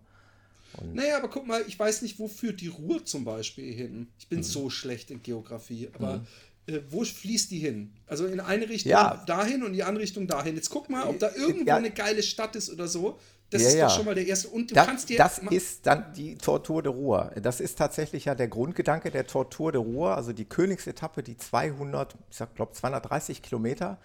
Und 0.77 0.95
naja, 0.95 1.17
aber 1.17 1.29
guck 1.29 1.47
mal, 1.47 1.65
ich 1.67 1.79
weiß 1.79 2.03
nicht, 2.03 2.19
wo 2.19 2.29
führt 2.29 2.61
die 2.61 2.69
Ruhr 2.69 3.05
zum 3.05 3.25
Beispiel 3.25 3.73
hin. 3.73 4.09
Ich 4.19 4.29
bin 4.29 4.41
mhm. 4.41 4.45
so 4.45 4.71
schlecht 4.71 5.11
in 5.11 5.23
Geografie, 5.23 5.89
aber 5.95 6.19
mhm. 6.19 6.27
Äh, 6.67 6.81
wo 6.89 7.05
fließt 7.05 7.51
die 7.51 7.59
hin? 7.59 7.93
Also 8.07 8.27
in 8.27 8.41
eine 8.41 8.69
Richtung 8.69 8.93
ja. 8.93 9.23
dahin 9.27 9.63
und 9.63 9.69
in 9.69 9.75
die 9.75 9.83
andere 9.83 10.03
Richtung 10.03 10.27
dahin. 10.27 10.55
Jetzt 10.55 10.71
guck 10.71 10.89
mal, 10.89 11.07
ob 11.07 11.19
da 11.19 11.31
irgendwo 11.35 11.67
ja. 11.67 11.77
eine 11.77 11.91
geile 11.91 12.23
Stadt 12.23 12.57
ist 12.57 12.71
oder 12.71 12.89
so. 12.89 13.19
Das 13.55 13.63
ja, 13.63 13.69
ist 13.69 13.75
ja. 13.77 13.87
doch 13.87 13.95
schon 13.95 14.05
mal 14.07 14.17
der 14.17 14.27
erste. 14.27 14.49
Und 14.49 14.73
du 14.73 14.75
das, 14.75 14.85
kannst 14.85 15.09
dir. 15.09 15.17
Das 15.17 15.39
ist 15.39 15.87
dann 15.87 16.13
die 16.13 16.37
Tortur 16.37 16.83
de 16.83 16.91
Ruhr. 16.91 17.31
Das 17.41 17.61
ist 17.61 17.79
tatsächlich 17.79 18.25
ja 18.25 18.35
der 18.35 18.49
Grundgedanke 18.49 19.13
der 19.13 19.29
Tortur 19.29 19.71
de 19.71 19.81
Ruhr. 19.81 20.17
Also 20.17 20.33
die 20.33 20.45
Königsetappe, 20.45 21.23
die 21.23 21.37
200, 21.37 22.17
ich 22.33 22.39
glaube 22.57 22.73
230 22.73 23.43
Kilometer, 23.43 23.99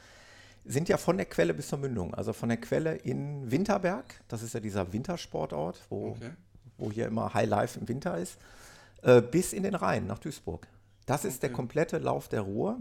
sind 0.66 0.88
ja 0.88 0.98
von 0.98 1.18
der 1.18 1.26
Quelle 1.26 1.56
bis 1.56 1.70
zur 1.70 1.80
Mündung. 1.80 2.14
Also 2.14 2.32
von 2.32 2.50
der 2.50 2.60
Quelle 2.60 2.96
in 2.98 3.50
Winterberg, 3.50 4.22
das 4.28 4.44
ist 4.44 4.54
ja 4.54 4.60
dieser 4.60 4.94
Wintersportort, 4.94 5.82
wo, 5.90 6.10
okay. 6.10 6.30
wo 6.78 6.92
hier 6.92 7.08
immer 7.08 7.34
High 7.34 7.50
Life 7.50 7.80
im 7.80 7.88
Winter 7.88 8.20
ist, 8.20 8.38
äh, 9.02 9.20
bis 9.20 9.52
in 9.52 9.64
den 9.64 9.74
Rhein 9.74 10.06
nach 10.06 10.20
Duisburg. 10.20 10.68
Das 11.08 11.26
ist 11.26 11.38
okay. 11.38 11.48
der 11.48 11.54
komplette 11.54 11.98
Lauf 11.98 12.28
der 12.28 12.42
Ruhr. 12.42 12.80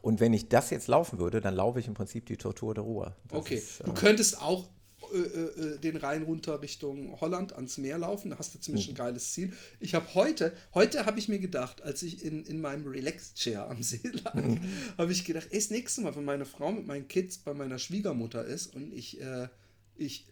Und 0.00 0.18
wenn 0.20 0.32
ich 0.32 0.48
das 0.48 0.70
jetzt 0.70 0.88
laufen 0.88 1.18
würde, 1.18 1.42
dann 1.42 1.54
laufe 1.54 1.78
ich 1.78 1.88
im 1.88 1.92
Prinzip 1.92 2.24
die 2.24 2.38
Tortur 2.38 2.72
der 2.72 2.84
Ruhr. 2.84 3.14
Das 3.28 3.38
okay, 3.38 3.56
ist, 3.56 3.82
äh, 3.82 3.84
du 3.84 3.92
könntest 3.92 4.40
auch 4.40 4.64
äh, 5.12 5.18
äh, 5.18 5.78
den 5.78 5.96
Rhein 5.96 6.22
runter 6.22 6.62
Richtung 6.62 7.20
Holland 7.20 7.52
ans 7.54 7.78
Meer 7.78 7.98
laufen. 7.98 8.30
Da 8.30 8.38
hast 8.38 8.54
du 8.54 8.58
ziemlich 8.58 8.88
ein 8.88 8.94
geiles 8.94 9.32
Ziel. 9.32 9.52
Ich 9.78 9.94
habe 9.94 10.14
heute, 10.14 10.52
heute 10.74 11.06
habe 11.06 11.18
ich 11.18 11.28
mir 11.28 11.38
gedacht, 11.38 11.82
als 11.82 12.02
ich 12.02 12.24
in, 12.24 12.44
in 12.44 12.60
meinem 12.60 12.86
Relax-Chair 12.86 13.68
am 13.68 13.82
See 13.82 14.00
lag, 14.24 14.34
mhm. 14.34 14.60
habe 14.98 15.12
ich 15.12 15.24
gedacht, 15.24 15.48
ey, 15.50 15.58
das 15.58 15.70
nächste 15.70 16.00
Mal, 16.02 16.14
wenn 16.16 16.24
meine 16.24 16.44
Frau 16.44 16.72
mit 16.72 16.86
meinen 16.86 17.08
Kids 17.08 17.38
bei 17.38 17.54
meiner 17.54 17.78
Schwiegermutter 17.78 18.44
ist 18.44 18.74
und 18.74 18.92
ich, 18.92 19.20
äh, 19.20 19.48
ich 19.96 20.26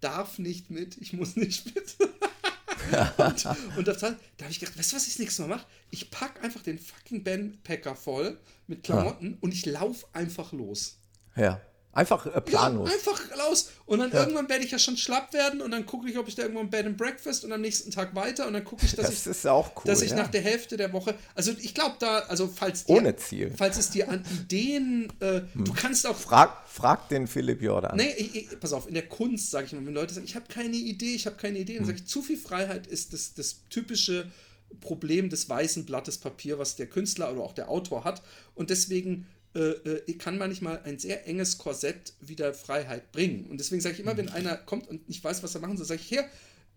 darf 0.00 0.38
nicht 0.38 0.70
mit, 0.70 0.96
ich 0.98 1.12
muss 1.12 1.36
nicht 1.36 1.74
mit. 1.74 1.96
und, 3.18 3.46
und 3.76 3.88
da, 3.88 3.92
da 3.92 4.06
habe 4.06 4.50
ich 4.50 4.60
gedacht, 4.60 4.78
weißt 4.78 4.92
du, 4.92 4.96
was 4.96 5.06
ich 5.06 5.14
das 5.14 5.18
nächste 5.18 5.42
Mal 5.42 5.48
mache? 5.48 5.66
Ich 5.90 6.10
packe 6.10 6.42
einfach 6.42 6.62
den 6.62 6.78
fucking 6.78 7.24
Bandpacker 7.24 7.96
voll 7.96 8.38
mit 8.66 8.82
Klamotten 8.82 9.32
ja. 9.32 9.36
und 9.40 9.52
ich 9.52 9.66
laufe 9.66 10.06
einfach 10.12 10.52
los. 10.52 10.98
Ja. 11.36 11.60
Einfach 11.96 12.26
äh, 12.26 12.42
planlos. 12.42 12.90
Ja, 12.90 12.94
einfach 12.94 13.22
raus. 13.38 13.70
Und 13.86 14.00
dann 14.00 14.12
ja. 14.12 14.20
irgendwann 14.20 14.50
werde 14.50 14.66
ich 14.66 14.70
ja 14.70 14.78
schon 14.78 14.98
schlapp 14.98 15.32
werden 15.32 15.62
und 15.62 15.70
dann 15.70 15.86
gucke 15.86 16.10
ich, 16.10 16.18
ob 16.18 16.28
ich 16.28 16.34
da 16.34 16.42
irgendwo 16.42 16.60
ein 16.60 16.68
Bed 16.68 16.84
and 16.84 16.98
Breakfast 16.98 17.42
und 17.42 17.52
am 17.52 17.62
nächsten 17.62 17.90
Tag 17.90 18.14
weiter 18.14 18.46
und 18.46 18.52
dann 18.52 18.64
gucke 18.64 18.84
ich, 18.84 18.94
dass 18.94 19.06
das 19.06 19.20
ich, 19.22 19.30
ist 19.30 19.46
auch 19.46 19.70
cool, 19.76 19.82
dass 19.86 20.02
ich 20.02 20.10
ja. 20.10 20.16
nach 20.16 20.28
der 20.28 20.42
Hälfte 20.42 20.76
der 20.76 20.92
Woche, 20.92 21.14
also 21.34 21.52
ich 21.58 21.72
glaube 21.72 21.96
da, 21.98 22.18
also 22.28 22.48
falls 22.54 22.84
dir, 22.84 22.96
ohne 22.96 23.16
Ziel, 23.16 23.50
falls 23.56 23.78
es 23.78 23.88
dir 23.88 24.10
an 24.10 24.22
Ideen, 24.30 25.10
äh, 25.20 25.40
hm. 25.54 25.64
du 25.64 25.72
kannst 25.72 26.06
auch 26.06 26.16
frag, 26.16 26.68
frag 26.68 27.08
den 27.08 27.26
Philipp 27.26 27.62
Jordan. 27.62 27.96
Nee, 27.96 28.12
ich, 28.18 28.34
ich, 28.34 28.60
pass 28.60 28.74
auf, 28.74 28.86
in 28.88 28.94
der 28.94 29.08
Kunst 29.08 29.50
sage 29.50 29.64
ich 29.64 29.72
immer, 29.72 29.86
wenn 29.86 29.94
Leute 29.94 30.12
sagen, 30.12 30.26
ich 30.26 30.36
habe 30.36 30.46
keine 30.48 30.76
Idee, 30.76 31.14
ich 31.14 31.24
habe 31.24 31.36
keine 31.36 31.58
Idee, 31.58 31.76
dann 31.76 31.84
hm. 31.84 31.86
sage 31.86 31.98
ich, 32.00 32.06
zu 32.06 32.20
viel 32.20 32.36
Freiheit 32.36 32.86
ist 32.86 33.14
das, 33.14 33.32
das 33.32 33.60
typische 33.70 34.30
Problem 34.80 35.30
des 35.30 35.48
weißen 35.48 35.86
Blattes 35.86 36.18
Papier, 36.18 36.58
was 36.58 36.76
der 36.76 36.88
Künstler 36.88 37.32
oder 37.32 37.40
auch 37.40 37.54
der 37.54 37.70
Autor 37.70 38.04
hat. 38.04 38.22
Und 38.54 38.70
deswegen 38.70 39.26
äh, 39.56 40.00
äh, 40.06 40.12
kann 40.18 40.36
manchmal 40.36 40.82
ein 40.84 40.98
sehr 40.98 41.26
enges 41.26 41.56
Korsett 41.56 42.12
wieder 42.20 42.52
Freiheit 42.52 43.10
bringen. 43.10 43.46
Und 43.46 43.58
deswegen 43.58 43.80
sage 43.80 43.94
ich 43.94 44.00
immer, 44.00 44.16
wenn 44.18 44.28
einer 44.28 44.54
kommt 44.54 44.86
und 44.86 45.08
nicht 45.08 45.24
weiß, 45.24 45.42
was 45.42 45.54
er 45.54 45.62
machen 45.62 45.78
soll, 45.78 45.86
sage 45.86 46.00
ich, 46.02 46.08
hier, 46.08 46.26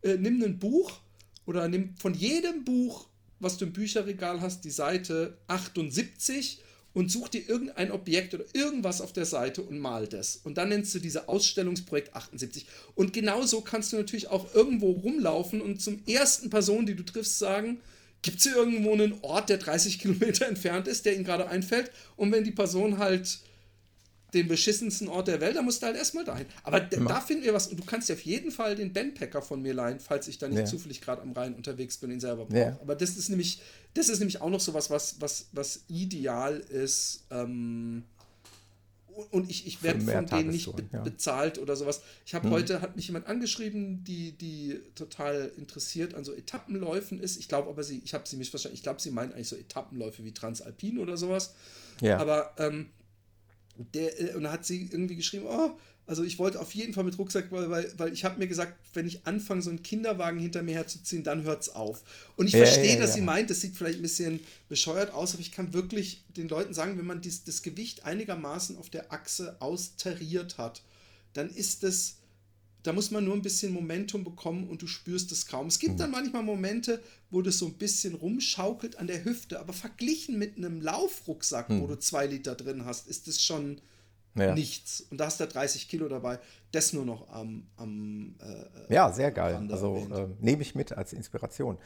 äh, 0.01 0.15
nimm 0.15 0.41
ein 0.41 0.59
Buch 0.59 1.01
oder 1.45 1.67
nimm 1.67 1.95
von 1.97 2.13
jedem 2.13 2.63
Buch, 2.63 3.07
was 3.41 3.57
du 3.57 3.65
im 3.65 3.73
Bücherregal 3.73 4.39
hast, 4.39 4.63
die 4.63 4.71
Seite 4.71 5.37
78 5.47 6.61
und 6.93 7.11
such 7.11 7.27
dir 7.27 7.47
irgendein 7.49 7.91
Objekt 7.91 8.33
oder 8.33 8.45
irgendwas 8.53 9.01
auf 9.01 9.11
der 9.11 9.25
Seite 9.25 9.61
und 9.61 9.77
mal 9.79 10.07
das. 10.07 10.37
Und 10.37 10.57
dann 10.57 10.69
nennst 10.69 10.95
du 10.95 10.99
diese 10.99 11.27
Ausstellungsprojekt 11.27 12.15
78. 12.15 12.65
Und 12.95 13.11
genauso 13.11 13.59
kannst 13.59 13.91
du 13.91 13.97
natürlich 13.97 14.29
auch 14.29 14.55
irgendwo 14.55 14.91
rumlaufen 14.91 15.61
und 15.61 15.81
zum 15.81 16.01
ersten 16.07 16.49
Person, 16.49 16.85
die 16.85 16.95
du 16.95 17.03
triffst, 17.03 17.39
sagen, 17.39 17.81
gibt 18.21 18.37
es 18.37 18.43
hier 18.43 18.55
irgendwo 18.55 18.93
einen 18.93 19.15
Ort, 19.21 19.49
der 19.49 19.57
30 19.57 19.99
Kilometer 19.99 20.47
entfernt 20.49 20.87
ist, 20.87 21.05
der 21.05 21.15
ihnen 21.15 21.23
gerade 21.23 21.47
einfällt? 21.47 21.91
Und 22.15 22.31
wenn 22.31 22.43
die 22.43 22.51
Person 22.51 22.97
halt 22.97 23.39
den 24.33 24.47
beschissensten 24.47 25.07
Ort 25.07 25.27
der 25.27 25.41
Welt, 25.41 25.55
da 25.55 25.61
musst 25.61 25.81
du 25.81 25.87
halt 25.87 25.97
erstmal 25.97 26.23
dahin. 26.23 26.45
Aber 26.63 26.79
da 26.79 27.19
finden 27.19 27.43
wir 27.43 27.53
was. 27.53 27.67
Und 27.67 27.79
du 27.79 27.83
kannst 27.83 28.09
ja 28.09 28.15
auf 28.15 28.21
jeden 28.21 28.51
Fall 28.51 28.75
den 28.75 28.93
Bandpacker 28.93 29.41
von 29.41 29.61
mir 29.61 29.73
leihen, 29.73 29.99
falls 29.99 30.27
ich 30.27 30.37
da 30.37 30.47
nicht 30.47 30.59
ja. 30.59 30.65
zufällig 30.65 31.01
gerade 31.01 31.21
am 31.21 31.31
Rhein 31.31 31.55
unterwegs 31.55 31.97
bin, 31.97 32.11
den 32.11 32.19
selber 32.19 32.45
brauche. 32.45 32.59
Ja. 32.59 32.79
Aber 32.81 32.95
das 32.95 33.17
ist 33.17 33.29
nämlich, 33.29 33.59
das 33.95 34.09
ist 34.09 34.19
nämlich 34.19 34.41
auch 34.41 34.49
noch 34.49 34.59
so 34.59 34.73
was, 34.73 34.89
was, 34.89 35.19
was, 35.19 35.47
was 35.51 35.81
ideal 35.87 36.57
ist. 36.57 37.23
Ähm, 37.31 38.03
und 39.31 39.49
ich, 39.49 39.67
ich 39.67 39.83
werde 39.83 40.01
von 40.01 40.25
denen 40.25 40.49
nicht 40.49 40.75
be 40.75 40.85
ja. 40.91 41.01
bezahlt 41.01 41.57
oder 41.59 41.75
sowas. 41.75 42.01
Ich 42.25 42.33
habe 42.35 42.45
hm. 42.45 42.51
heute, 42.51 42.81
hat 42.81 42.95
mich 42.95 43.07
jemand 43.07 43.27
angeschrieben, 43.27 44.03
die, 44.03 44.31
die 44.33 44.79
total 44.95 45.51
interessiert 45.57 46.15
an 46.15 46.23
so 46.23 46.33
Etappenläufen 46.33 47.19
ist. 47.19 47.37
Ich 47.37 47.47
glaube 47.47 47.69
aber, 47.69 47.83
sie, 47.83 48.01
ich 48.03 48.13
habe 48.13 48.27
sie 48.27 48.37
mich 48.37 48.51
wahrscheinlich, 48.53 48.79
ich 48.79 48.83
glaube, 48.83 49.01
sie 49.01 49.11
meint 49.11 49.33
eigentlich 49.33 49.49
so 49.49 49.55
Etappenläufe 49.55 50.23
wie 50.23 50.33
Transalpin 50.33 50.99
oder 50.99 51.17
sowas. 51.17 51.53
Ja. 52.01 52.17
Aber 52.17 52.53
ähm, 52.57 52.89
der, 53.93 54.19
äh, 54.19 54.35
und 54.35 54.43
da 54.43 54.51
hat 54.51 54.65
sie 54.65 54.89
irgendwie 54.91 55.15
geschrieben, 55.15 55.45
oh, 55.47 55.71
also 56.09 56.23
ich 56.23 56.39
wollte 56.39 56.59
auf 56.59 56.73
jeden 56.73 56.93
Fall 56.95 57.03
mit 57.03 57.19
Rucksack, 57.19 57.51
weil, 57.51 57.69
weil, 57.69 57.93
weil 57.97 58.11
ich 58.11 58.25
habe 58.25 58.39
mir 58.39 58.47
gesagt, 58.47 58.73
wenn 58.95 59.05
ich 59.05 59.27
anfange, 59.27 59.61
so 59.61 59.69
einen 59.69 59.83
Kinderwagen 59.83 60.39
hinter 60.39 60.63
mir 60.63 60.73
herzuziehen, 60.73 61.23
dann 61.23 61.43
hört 61.43 61.61
es 61.61 61.69
auf. 61.69 62.01
Und 62.35 62.47
ich 62.47 62.53
ja, 62.53 62.65
verstehe, 62.65 62.95
ja, 62.95 62.99
dass 62.99 63.11
ja. 63.11 63.17
sie 63.17 63.21
meint, 63.21 63.51
das 63.51 63.61
sieht 63.61 63.77
vielleicht 63.77 63.99
ein 63.99 64.01
bisschen 64.01 64.39
bescheuert 64.69 65.13
aus, 65.13 65.33
aber 65.33 65.41
ich 65.41 65.51
kann 65.51 65.71
wirklich 65.71 66.23
den 66.35 66.49
Leuten 66.49 66.73
sagen, 66.73 66.97
wenn 66.97 67.05
man 67.05 67.21
dies, 67.21 67.43
das 67.43 67.61
Gewicht 67.61 68.05
einigermaßen 68.05 68.75
auf 68.77 68.89
der 68.89 69.13
Achse 69.13 69.55
austariert 69.61 70.57
hat, 70.57 70.81
dann 71.33 71.47
ist 71.51 71.83
es 71.83 72.15
da 72.81 72.93
muss 72.93 73.11
man 73.11 73.25
nur 73.25 73.33
ein 73.35 73.41
bisschen 73.41 73.73
Momentum 73.73 74.23
bekommen 74.23 74.69
und 74.69 74.81
du 74.81 74.87
spürst 74.87 75.33
es 75.33 75.45
kaum. 75.45 75.67
Es 75.67 75.79
gibt 75.79 75.95
mhm. 75.95 75.97
dann 75.97 76.11
manchmal 76.11 76.43
Momente, 76.43 77.03
wo 77.29 77.41
das 77.41 77.57
so 77.57 77.65
ein 77.65 77.73
bisschen 77.73 78.15
rumschaukelt 78.15 78.97
an 78.97 79.07
der 79.07 79.25
Hüfte, 79.25 79.59
aber 79.59 79.73
verglichen 79.73 80.39
mit 80.39 80.55
einem 80.55 80.81
Laufrucksack, 80.81 81.69
mhm. 81.69 81.81
wo 81.81 81.87
du 81.87 81.99
zwei 81.99 82.25
Liter 82.25 82.55
drin 82.55 82.85
hast, 82.85 83.07
ist 83.07 83.27
es 83.27 83.43
schon 83.43 83.81
ja. 84.35 84.53
nichts. 84.53 85.01
Und 85.09 85.19
da 85.19 85.25
hast 85.25 85.39
du 85.39 85.47
30 85.47 85.87
Kilo 85.87 86.07
dabei. 86.07 86.39
Das 86.71 86.93
nur 86.93 87.05
noch 87.05 87.29
am. 87.29 87.67
am 87.77 88.35
äh, 88.41 88.93
ja, 88.93 89.11
sehr 89.11 89.31
geil. 89.31 89.67
Also 89.71 90.07
äh, 90.11 90.27
nehme 90.39 90.61
ich 90.61 90.75
mit 90.75 90.93
als 90.93 91.13
Inspiration. 91.13 91.77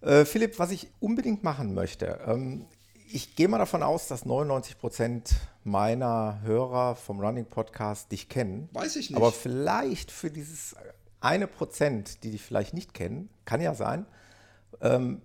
Äh, 0.00 0.24
Philipp, 0.24 0.58
was 0.58 0.70
ich 0.70 0.88
unbedingt 1.00 1.42
machen 1.42 1.74
möchte, 1.74 2.20
ähm, 2.26 2.66
ich 3.10 3.36
gehe 3.36 3.48
mal 3.48 3.58
davon 3.58 3.82
aus, 3.82 4.08
dass 4.08 4.24
99 4.24 4.78
Prozent 4.78 5.34
meiner 5.62 6.40
Hörer 6.42 6.96
vom 6.96 7.20
Running 7.20 7.46
Podcast 7.46 8.10
dich 8.10 8.28
kennen. 8.28 8.68
Weiß 8.72 8.96
ich 8.96 9.10
nicht. 9.10 9.16
Aber 9.16 9.30
vielleicht 9.30 10.10
für 10.10 10.30
dieses 10.30 10.74
eine 11.20 11.46
Prozent, 11.46 12.24
die 12.24 12.32
dich 12.32 12.42
vielleicht 12.42 12.74
nicht 12.74 12.92
kennen, 12.92 13.30
kann 13.44 13.60
ja 13.60 13.74
sein. 13.74 14.06
Ähm, 14.80 15.22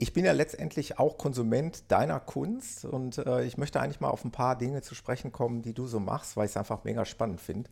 ich 0.00 0.14
bin 0.14 0.24
ja 0.24 0.32
letztendlich 0.32 0.98
auch 0.98 1.18
Konsument 1.18 1.90
deiner 1.92 2.20
Kunst 2.20 2.86
und 2.86 3.18
äh, 3.18 3.44
ich 3.44 3.58
möchte 3.58 3.80
eigentlich 3.80 4.00
mal 4.00 4.08
auf 4.08 4.24
ein 4.24 4.30
paar 4.30 4.56
Dinge 4.56 4.80
zu 4.80 4.94
sprechen 4.94 5.30
kommen, 5.30 5.60
die 5.60 5.74
du 5.74 5.86
so 5.86 6.00
machst, 6.00 6.38
weil 6.38 6.46
ich 6.46 6.52
es 6.52 6.56
einfach 6.56 6.84
mega 6.84 7.04
spannend 7.04 7.38
finde. 7.38 7.68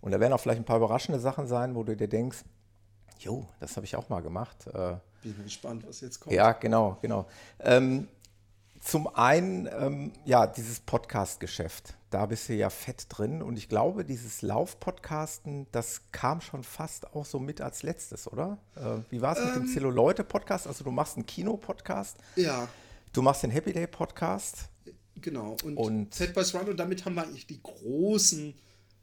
Und 0.00 0.12
da 0.12 0.18
werden 0.18 0.32
auch 0.32 0.40
vielleicht 0.40 0.60
ein 0.60 0.64
paar 0.64 0.78
überraschende 0.78 1.20
Sachen 1.20 1.46
sein, 1.46 1.74
wo 1.74 1.84
du 1.84 1.94
dir 1.94 2.08
denkst, 2.08 2.44
jo, 3.18 3.46
das 3.60 3.76
habe 3.76 3.84
ich 3.84 3.94
auch 3.94 4.08
mal 4.08 4.22
gemacht. 4.22 4.66
Äh, 4.68 4.96
bin 5.22 5.44
gespannt, 5.44 5.84
was 5.86 6.00
jetzt 6.00 6.20
kommt. 6.20 6.34
Ja, 6.34 6.52
genau, 6.52 6.96
genau. 7.02 7.26
Ähm, 7.60 8.08
zum 8.80 9.08
einen, 9.08 9.68
ähm, 9.78 10.12
ja, 10.24 10.46
dieses 10.46 10.80
Podcast-Geschäft. 10.80 11.94
Da 12.10 12.26
bist 12.26 12.48
du 12.48 12.54
ja 12.54 12.70
fett 12.70 13.06
drin. 13.08 13.42
Und 13.42 13.56
ich 13.56 13.68
glaube, 13.68 14.04
dieses 14.04 14.42
Lauf-Podcasten, 14.42 15.66
das 15.72 16.02
kam 16.12 16.40
schon 16.40 16.62
fast 16.62 17.12
auch 17.14 17.24
so 17.24 17.38
mit 17.38 17.60
als 17.60 17.82
letztes, 17.82 18.30
oder? 18.30 18.58
Äh, 18.76 18.98
wie 19.10 19.20
war 19.20 19.32
es 19.32 19.38
ähm, 19.38 19.46
mit 19.46 19.56
dem 19.56 19.62
ähm. 19.62 19.68
Zelluleute-Podcast? 19.68 20.66
Also, 20.66 20.84
du 20.84 20.90
machst 20.90 21.16
einen 21.16 21.26
Kino-Podcast. 21.26 22.16
Ja. 22.36 22.68
Du 23.12 23.22
machst 23.22 23.42
den 23.42 23.50
Happy 23.50 23.72
Day-Podcast. 23.72 24.68
Genau. 25.16 25.56
Und, 25.64 25.76
und 25.76 26.14
Fat 26.14 26.34
Boys 26.34 26.54
Run. 26.54 26.68
Und 26.68 26.76
damit 26.76 27.04
haben 27.04 27.14
wir 27.14 27.22
eigentlich 27.22 27.46
die 27.46 27.62
großen 27.62 28.54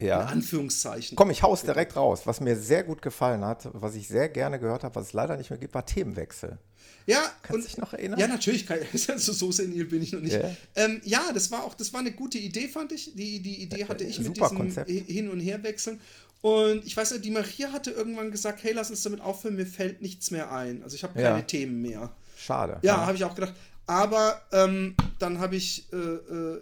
ja. 0.04 0.22
in 0.22 0.28
Anführungszeichen. 0.28 1.16
Komm, 1.16 1.30
ich 1.30 1.44
haus 1.44 1.64
direkt 1.64 1.96
raus. 1.96 2.22
Was 2.26 2.40
mir 2.40 2.56
sehr 2.56 2.84
gut 2.84 3.02
gefallen 3.02 3.44
hat, 3.46 3.70
was 3.74 3.96
ich 3.96 4.08
sehr 4.08 4.30
gerne 4.30 4.60
gehört 4.60 4.84
habe, 4.84 4.96
was 4.96 5.08
es 5.08 5.14
leider 5.14 5.38
nicht 5.38 5.50
mehr 5.50 5.60
gibt, 5.60 5.74
war 5.74 5.86
Themenwechsel. 5.86 6.58
Ja, 7.06 7.32
Kannst 7.42 7.68
dich 7.68 7.78
noch 7.78 7.94
erinnern? 7.94 8.20
Ja, 8.20 8.28
natürlich. 8.28 8.66
Kann, 8.66 8.80
also 8.92 9.34
so 9.34 9.52
senil 9.52 9.86
bin 9.86 10.02
ich 10.02 10.14
noch 10.14 10.22
nicht. 10.22 10.34
Yeah. 10.34 10.56
Ähm, 10.76 11.02
ja, 11.04 11.22
das 11.34 11.52
war 11.52 11.64
auch, 11.64 11.74
das 11.74 11.92
war 11.94 12.00
eine 12.00 12.12
gute 12.12 12.38
Idee, 12.38 12.68
fand 12.68 12.92
ich. 12.92 13.14
Die, 13.14 13.42
die 13.42 13.62
Idee 13.62 13.86
hatte 13.86 14.04
ich 14.04 14.20
mit 14.20 14.38
diesem 14.38 14.58
Konzept. 14.58 14.90
Hin- 14.90 15.30
und 15.30 15.40
Herwechseln. 15.40 16.00
Und 16.42 16.86
ich 16.86 16.96
weiß 16.96 17.12
nicht, 17.12 17.26
die 17.26 17.32
Maria 17.32 17.72
hatte 17.72 17.92
irgendwann 17.92 18.30
gesagt, 18.32 18.64
hey, 18.64 18.74
lass 18.74 18.90
uns 18.90 19.02
damit 19.04 19.22
aufhören, 19.22 19.56
mir 19.56 19.66
fällt 19.66 20.02
nichts 20.02 20.30
mehr 20.32 20.52
ein. 20.52 20.84
Also 20.84 20.96
ich 20.96 21.04
habe 21.04 21.14
keine 21.14 21.38
ja. 21.38 21.42
Themen 21.42 21.82
mehr. 21.82 22.12
Schade. 22.38 22.80
Ja, 22.82 22.96
ja. 22.96 23.06
habe 23.06 23.16
ich 23.16 23.24
auch 23.24 23.36
gedacht. 23.36 23.54
Aber 23.86 24.42
ähm, 24.52 24.96
dann 25.20 25.40
habe 25.40 25.56
ich 25.56 25.92
äh, 25.92 25.96
äh, 25.96 26.62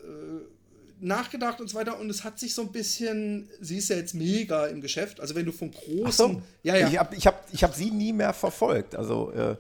nachgedacht 1.02 1.60
und 1.60 1.70
so 1.70 1.76
weiter 1.76 2.00
und 2.00 2.10
es 2.10 2.24
hat 2.24 2.40
sich 2.40 2.54
so 2.54 2.62
ein 2.62 2.72
bisschen, 2.72 3.50
sie 3.60 3.78
ist 3.78 3.90
ja 3.90 3.98
jetzt 3.98 4.14
mega 4.14 4.68
im 4.68 4.82
Geschäft, 4.82 5.20
also 5.20 5.36
wenn 5.36 5.46
du 5.46 5.52
von 5.52 5.72
großen, 5.72 6.12
so. 6.12 6.42
ja, 6.64 6.76
ja. 6.76 6.88
Ich 6.88 6.98
habe 6.98 7.16
ich 7.16 7.28
hab, 7.28 7.48
ich 7.52 7.64
hab 7.64 7.76
sie 7.76 7.92
nie 7.92 8.14
mehr 8.14 8.34
verfolgt, 8.34 8.96
also 8.96 9.32
äh, 9.32 9.56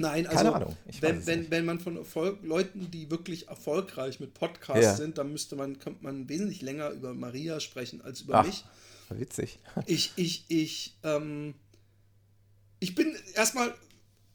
Nein, 0.00 0.26
also 0.26 0.38
Keine 0.38 0.54
Ahnung. 0.54 0.76
wenn, 1.00 1.26
wenn, 1.26 1.50
wenn 1.50 1.64
man 1.66 1.78
von 1.78 1.98
Erfolg, 1.98 2.38
Leuten, 2.42 2.90
die 2.90 3.10
wirklich 3.10 3.48
erfolgreich 3.48 4.18
mit 4.18 4.32
Podcasts 4.32 4.82
ja. 4.82 4.96
sind, 4.96 5.18
dann 5.18 5.30
müsste 5.30 5.56
man, 5.56 5.78
könnte 5.78 6.02
man 6.02 6.26
wesentlich 6.26 6.62
länger 6.62 6.88
über 6.90 7.12
Maria 7.12 7.60
sprechen 7.60 8.00
als 8.00 8.22
über 8.22 8.36
Ach, 8.36 8.46
mich. 8.46 8.64
Witzig. 9.10 9.58
Ich, 9.86 10.12
ich, 10.16 10.46
ich, 10.48 10.96
ähm, 11.02 11.54
ich 12.78 12.94
bin 12.94 13.14
erstmal 13.34 13.74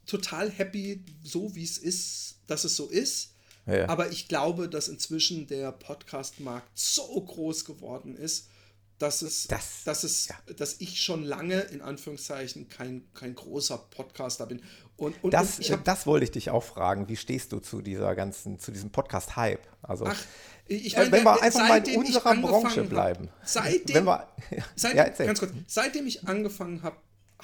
total 0.05 0.51
happy, 0.51 1.03
so 1.23 1.55
wie 1.55 1.63
es 1.63 1.79
ist, 1.79 2.35
dass 2.45 2.63
es 2.63 2.75
so 2.75 2.87
ist. 2.87 3.34
Ja. 3.65 3.89
Aber 3.89 4.11
ich 4.11 4.27
glaube, 4.27 4.69
dass 4.69 4.87
inzwischen 4.87 5.47
der 5.47 5.71
Podcast-Markt 5.71 6.69
so 6.73 7.21
groß 7.21 7.65
geworden 7.65 8.15
ist, 8.15 8.49
dass 8.97 9.21
es, 9.21 9.47
das, 9.47 9.83
dass 9.83 10.03
es, 10.03 10.29
ja. 10.29 10.35
dass 10.55 10.79
ich 10.79 11.01
schon 11.01 11.23
lange 11.23 11.59
in 11.59 11.81
Anführungszeichen 11.81 12.69
kein, 12.69 13.03
kein 13.13 13.35
großer 13.35 13.77
Podcaster 13.77 14.45
bin. 14.45 14.61
Und, 14.95 15.21
und, 15.21 15.33
das, 15.33 15.59
und 15.59 15.69
hab, 15.69 15.83
das 15.83 16.07
wollte 16.07 16.23
ich 16.25 16.31
dich 16.31 16.49
auch 16.49 16.63
fragen. 16.63 17.09
Wie 17.09 17.17
stehst 17.17 17.51
du 17.51 17.59
zu 17.59 17.81
dieser 17.81 18.15
ganzen, 18.15 18.57
zu 18.59 18.71
diesem 18.71 18.91
Podcast-Hype? 18.91 19.67
Also, 19.81 20.05
Ach, 20.05 20.23
ich 20.67 20.95
meine, 20.95 21.11
wenn 21.11 21.23
wir 21.23 21.41
einfach 21.41 21.67
mal 21.67 21.85
in 21.87 21.99
unserer 21.99 22.35
Branche 22.35 22.83
bleiben. 22.85 23.29
Hab, 23.39 23.47
seitdem, 23.47 24.05
wir, 24.05 24.27
seitdem, 24.75 24.97
ja, 24.97 25.25
ganz 25.25 25.39
kurz, 25.39 25.51
seitdem 25.67 26.07
ich 26.07 26.25
angefangen 26.27 26.81
habe, 26.81 26.95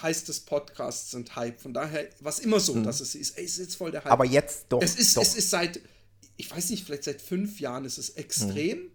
heißt 0.01 0.29
es 0.29 0.39
Podcasts 0.39 1.11
sind 1.11 1.35
Hype. 1.35 1.59
Von 1.59 1.73
daher, 1.73 2.07
was 2.21 2.39
immer 2.39 2.59
so, 2.59 2.75
hm. 2.75 2.83
dass 2.83 3.01
es 3.01 3.13
ist, 3.13 3.37
ey, 3.37 3.43
es 3.43 3.53
ist 3.53 3.59
jetzt 3.59 3.75
voll 3.75 3.91
der 3.91 4.03
Hype. 4.03 4.11
Aber 4.11 4.25
jetzt 4.25 4.67
doch. 4.69 4.81
Es 4.81 4.95
ist, 4.95 5.17
doch. 5.17 5.21
es 5.21 5.35
ist 5.35 5.49
seit, 5.49 5.81
ich 6.37 6.49
weiß 6.49 6.69
nicht, 6.69 6.85
vielleicht 6.85 7.03
seit 7.03 7.21
fünf 7.21 7.59
Jahren 7.59 7.85
ist 7.85 7.97
es 7.97 8.11
extrem. 8.11 8.91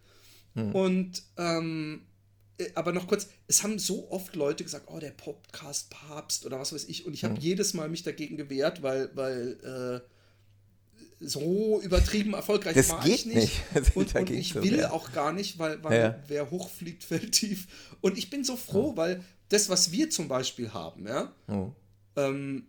Hm. 0.54 0.66
Hm. 0.68 0.74
Und 0.74 1.22
ähm, 1.36 2.06
äh, 2.58 2.70
aber 2.74 2.92
noch 2.92 3.06
kurz, 3.06 3.28
es 3.48 3.62
haben 3.62 3.78
so 3.78 4.10
oft 4.10 4.34
Leute 4.36 4.64
gesagt, 4.64 4.88
oh, 4.90 4.98
der 4.98 5.10
Podcast-Papst 5.10 6.46
oder 6.46 6.58
was 6.58 6.72
weiß 6.72 6.84
ich. 6.84 7.06
Und 7.06 7.14
ich 7.14 7.24
habe 7.24 7.34
mhm. 7.34 7.40
jedes 7.40 7.74
Mal 7.74 7.88
mich 7.88 8.02
dagegen 8.02 8.36
gewehrt, 8.36 8.82
weil, 8.82 9.10
weil 9.14 10.02
äh, 10.02 11.24
so 11.24 11.80
übertrieben 11.82 12.34
erfolgreich 12.34 12.74
das 12.74 12.90
war 12.90 13.02
geht 13.02 13.20
ich 13.20 13.26
nicht. 13.26 13.74
nicht. 13.74 13.96
Und, 13.96 14.14
und, 14.14 14.30
ich 14.30 14.54
will 14.54 14.80
so, 14.80 14.88
auch 14.88 15.12
gar 15.12 15.32
nicht, 15.32 15.58
weil, 15.58 15.82
weil 15.82 15.98
ja. 15.98 16.22
wer 16.28 16.50
hochfliegt, 16.50 17.04
fällt 17.04 17.32
tief. 17.32 17.66
Und 18.00 18.18
ich 18.18 18.30
bin 18.30 18.44
so 18.44 18.56
froh, 18.56 18.92
mhm. 18.92 18.96
weil 18.96 19.24
das, 19.48 19.68
was 19.68 19.92
wir 19.92 20.10
zum 20.10 20.28
Beispiel 20.28 20.72
haben, 20.72 21.06
ja, 21.06 21.32
mhm. 21.46 21.72
ähm, 22.16 22.66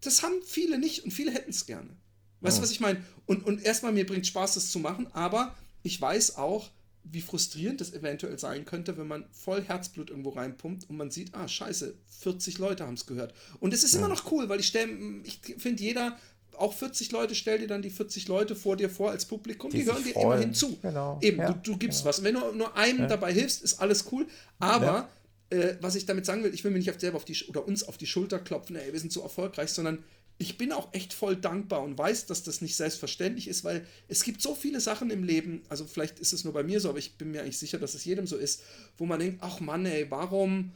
das 0.00 0.22
haben 0.22 0.34
viele 0.44 0.78
nicht 0.78 1.04
und 1.04 1.10
viele 1.10 1.32
hätten 1.32 1.50
es 1.50 1.66
gerne. 1.66 1.90
Weißt 2.40 2.58
du, 2.58 2.62
was 2.62 2.70
ich 2.70 2.80
meine? 2.80 3.02
Und, 3.26 3.44
und 3.44 3.64
erstmal, 3.64 3.92
mir 3.92 4.06
bringt 4.06 4.26
Spaß, 4.26 4.54
das 4.54 4.70
zu 4.70 4.78
machen, 4.78 5.08
aber 5.12 5.54
ich 5.82 6.00
weiß 6.00 6.36
auch, 6.36 6.70
wie 7.04 7.20
frustrierend 7.20 7.80
das 7.80 7.92
eventuell 7.92 8.38
sein 8.38 8.64
könnte, 8.64 8.98
wenn 8.98 9.06
man 9.06 9.24
voll 9.32 9.62
Herzblut 9.62 10.10
irgendwo 10.10 10.30
reinpumpt 10.30 10.88
und 10.88 10.96
man 10.96 11.10
sieht, 11.10 11.34
ah, 11.34 11.48
scheiße, 11.48 11.94
40 12.20 12.58
Leute 12.58 12.86
haben 12.86 12.94
es 12.94 13.06
gehört. 13.06 13.34
Und 13.60 13.72
es 13.72 13.82
ist 13.82 13.94
ja. 13.94 14.00
immer 14.00 14.08
noch 14.08 14.30
cool, 14.30 14.48
weil 14.48 14.60
ich 14.60 14.66
stelle, 14.66 14.92
ich 15.24 15.40
finde, 15.58 15.82
jeder, 15.82 16.18
auch 16.58 16.72
40 16.74 17.12
Leute, 17.12 17.34
stell 17.34 17.58
dir 17.58 17.68
dann 17.68 17.82
die 17.82 17.90
40 17.90 18.28
Leute 18.28 18.56
vor 18.56 18.76
dir 18.76 18.90
vor 18.90 19.10
als 19.10 19.24
Publikum, 19.24 19.70
die, 19.70 19.78
die 19.78 19.86
hören 19.86 20.02
dir 20.02 20.16
immerhin 20.16 20.52
zu. 20.52 20.76
Genau. 20.82 21.18
Eben, 21.22 21.38
ja, 21.38 21.52
du, 21.52 21.72
du 21.72 21.78
gibst 21.78 22.00
genau. 22.00 22.08
was. 22.08 22.18
Und 22.18 22.24
wenn 22.24 22.34
du 22.34 22.52
nur 22.52 22.76
einem 22.76 23.00
ja. 23.00 23.06
dabei 23.06 23.32
hilfst, 23.32 23.62
ist 23.62 23.80
alles 23.80 24.06
cool. 24.12 24.26
Aber 24.58 25.08
äh, 25.50 25.74
was 25.80 25.94
ich 25.94 26.06
damit 26.06 26.26
sagen 26.26 26.42
will, 26.44 26.52
ich 26.52 26.64
will 26.64 26.70
mir 26.70 26.78
nicht 26.78 27.00
selber 27.00 27.16
auf 27.16 27.24
die 27.24 27.36
oder 27.48 27.66
uns 27.66 27.84
auf 27.84 27.96
die 27.96 28.06
Schulter 28.06 28.38
klopfen, 28.38 28.76
ey, 28.76 28.92
wir 28.92 29.00
sind 29.00 29.12
so 29.12 29.22
erfolgreich, 29.22 29.70
sondern 29.70 30.04
ich 30.38 30.56
bin 30.56 30.72
auch 30.72 30.92
echt 30.92 31.12
voll 31.12 31.36
dankbar 31.36 31.82
und 31.82 31.98
weiß, 31.98 32.26
dass 32.26 32.44
das 32.44 32.60
nicht 32.60 32.76
selbstverständlich 32.76 33.48
ist, 33.48 33.64
weil 33.64 33.84
es 34.06 34.22
gibt 34.22 34.40
so 34.40 34.54
viele 34.54 34.80
Sachen 34.80 35.10
im 35.10 35.24
Leben, 35.24 35.62
also 35.68 35.84
vielleicht 35.84 36.20
ist 36.20 36.32
es 36.32 36.44
nur 36.44 36.52
bei 36.52 36.62
mir 36.62 36.80
so, 36.80 36.88
aber 36.88 36.98
ich 36.98 37.16
bin 37.16 37.32
mir 37.32 37.42
eigentlich 37.42 37.58
sicher, 37.58 37.78
dass 37.78 37.94
es 37.94 38.04
jedem 38.04 38.26
so 38.26 38.36
ist, 38.36 38.62
wo 38.96 39.06
man 39.06 39.18
denkt, 39.18 39.38
ach 39.40 39.58
Mann, 39.58 39.84
ey, 39.84 40.06
warum 40.10 40.72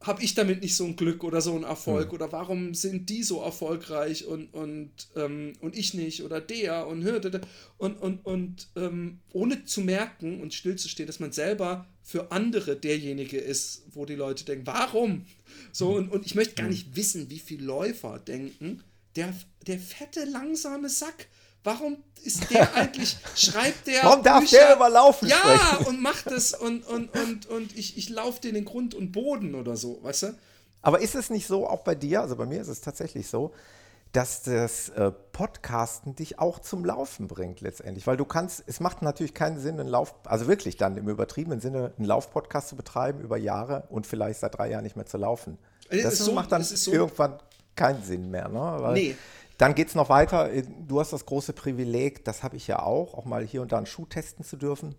habe 0.00 0.22
ich 0.22 0.34
damit 0.34 0.62
nicht 0.62 0.76
so 0.76 0.84
ein 0.84 0.94
Glück 0.94 1.24
oder 1.24 1.40
so 1.40 1.56
ein 1.56 1.64
Erfolg? 1.64 2.08
Mhm. 2.08 2.14
Oder 2.14 2.32
warum 2.32 2.74
sind 2.74 3.08
die 3.08 3.22
so 3.24 3.42
erfolgreich 3.42 4.26
und, 4.26 4.54
und, 4.54 4.90
ähm, 5.16 5.54
und 5.60 5.76
ich 5.76 5.92
nicht? 5.94 6.22
Oder 6.22 6.40
der 6.40 6.86
und 6.86 7.02
hörte 7.02 7.40
und, 7.78 7.96
und, 7.96 8.24
und 8.24 8.68
ähm, 8.76 9.18
ohne 9.32 9.64
zu 9.64 9.80
merken 9.80 10.40
und 10.40 10.54
stillzustehen, 10.54 11.08
dass 11.08 11.18
man 11.18 11.32
selber 11.32 11.86
für 12.02 12.30
andere 12.30 12.76
derjenige 12.76 13.38
ist, 13.38 13.86
wo 13.92 14.06
die 14.06 14.14
Leute 14.14 14.44
denken, 14.44 14.66
warum? 14.66 15.26
So, 15.72 15.96
und, 15.96 16.10
und 16.10 16.24
ich 16.24 16.36
möchte 16.36 16.54
gar 16.54 16.66
hm. 16.66 16.72
nicht 16.72 16.94
wissen, 16.94 17.28
wie 17.28 17.40
viele 17.40 17.64
Läufer 17.64 18.20
denken, 18.20 18.82
der, 19.18 19.34
der 19.66 19.78
fette, 19.78 20.24
langsame 20.24 20.88
Sack 20.88 21.28
Warum 21.64 21.98
ist 22.24 22.50
der 22.50 22.74
eigentlich, 22.74 23.16
schreibt 23.34 23.86
der. 23.86 24.02
Warum 24.02 24.22
darf 24.22 24.40
Bücher? 24.40 24.58
der 24.58 24.76
überlaufen? 24.76 25.28
Ja, 25.28 25.36
sprechen? 25.36 25.86
und 25.86 26.00
macht 26.00 26.26
es 26.28 26.54
und, 26.54 26.86
und, 26.86 27.14
und, 27.14 27.46
und 27.46 27.76
ich, 27.76 27.98
ich 27.98 28.08
laufe 28.08 28.40
dir 28.40 28.52
den 28.52 28.64
Grund 28.64 28.94
und 28.94 29.12
Boden 29.12 29.54
oder 29.54 29.76
so, 29.76 30.02
weißt 30.02 30.22
du? 30.24 30.34
Aber 30.80 31.00
ist 31.00 31.14
es 31.14 31.30
nicht 31.30 31.46
so, 31.46 31.66
auch 31.66 31.80
bei 31.80 31.94
dir, 31.94 32.22
also 32.22 32.36
bei 32.36 32.46
mir 32.46 32.60
ist 32.60 32.68
es 32.68 32.80
tatsächlich 32.80 33.28
so, 33.28 33.52
dass 34.12 34.42
das 34.42 34.88
äh, 34.90 35.10
Podcasten 35.32 36.14
dich 36.14 36.38
auch 36.38 36.60
zum 36.60 36.84
Laufen 36.84 37.28
bringt 37.28 37.60
letztendlich. 37.60 38.06
Weil 38.06 38.16
du 38.16 38.24
kannst, 38.24 38.64
es 38.66 38.80
macht 38.80 39.02
natürlich 39.02 39.34
keinen 39.34 39.58
Sinn, 39.58 39.78
einen 39.78 39.88
Lauf, 39.88 40.14
also 40.24 40.46
wirklich 40.46 40.76
dann 40.76 40.96
im 40.96 41.08
übertriebenen 41.08 41.60
Sinne, 41.60 41.92
einen 41.98 42.06
Laufpodcast 42.06 42.68
zu 42.68 42.76
betreiben 42.76 43.20
über 43.20 43.36
Jahre 43.36 43.84
und 43.90 44.06
vielleicht 44.06 44.40
seit 44.40 44.56
drei 44.56 44.70
Jahren 44.70 44.84
nicht 44.84 44.96
mehr 44.96 45.06
zu 45.06 45.18
laufen. 45.18 45.58
Das 45.90 46.18
so, 46.18 46.32
macht 46.32 46.52
dann 46.52 46.62
so, 46.62 46.92
irgendwann 46.92 47.38
keinen 47.78 48.02
Sinn 48.02 48.30
mehr. 48.30 48.48
Ne? 48.48 48.60
Weil 48.60 48.94
nee. 48.94 49.16
Dann 49.56 49.74
geht 49.74 49.88
es 49.88 49.94
noch 49.94 50.08
weiter. 50.08 50.50
Du 50.86 51.00
hast 51.00 51.12
das 51.12 51.26
große 51.26 51.52
Privileg, 51.52 52.24
das 52.24 52.42
habe 52.42 52.56
ich 52.56 52.68
ja 52.68 52.80
auch, 52.80 53.14
auch 53.14 53.24
mal 53.24 53.44
hier 53.44 53.62
und 53.62 53.72
da 53.72 53.78
einen 53.78 53.86
Schuh 53.86 54.06
testen 54.06 54.44
zu 54.44 54.56
dürfen. 54.56 54.94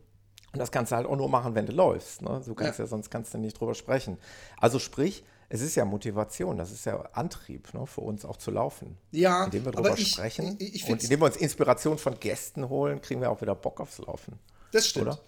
Und 0.51 0.59
das 0.59 0.71
kannst 0.71 0.91
du 0.91 0.97
halt 0.97 1.07
auch 1.07 1.15
nur 1.15 1.29
machen, 1.29 1.55
wenn 1.55 1.65
du 1.65 1.71
läufst. 1.71 2.21
Ne? 2.21 2.41
Du 2.45 2.55
kannst 2.55 2.79
ja. 2.79 2.85
ja. 2.85 2.89
sonst 2.89 3.09
kannst 3.09 3.33
du 3.33 3.37
nicht 3.37 3.59
drüber 3.59 3.75
sprechen. 3.75 4.17
Also 4.57 4.79
sprich, 4.79 5.23
es 5.47 5.61
ist 5.61 5.75
ja 5.75 5.85
Motivation, 5.85 6.57
das 6.57 6.71
ist 6.71 6.85
ja 6.85 6.99
Antrieb 7.13 7.73
ne, 7.73 7.85
für 7.87 8.01
uns 8.01 8.25
auch 8.25 8.37
zu 8.37 8.51
laufen. 8.51 8.97
Ja, 9.11 9.45
indem 9.45 9.65
wir 9.65 9.71
drüber 9.71 9.97
ich, 9.97 10.11
sprechen 10.11 10.57
ich, 10.59 10.75
ich 10.75 10.89
und 10.89 11.03
indem 11.03 11.21
wir 11.21 11.25
uns 11.25 11.37
Inspiration 11.37 11.97
von 11.97 12.19
Gästen 12.19 12.69
holen, 12.69 13.01
kriegen 13.01 13.21
wir 13.21 13.31
auch 13.31 13.41
wieder 13.41 13.55
Bock 13.55 13.79
aufs 13.79 13.97
Laufen. 13.99 14.39
Das 14.71 14.87
stimmt. 14.87 15.07
Oder? 15.07 15.19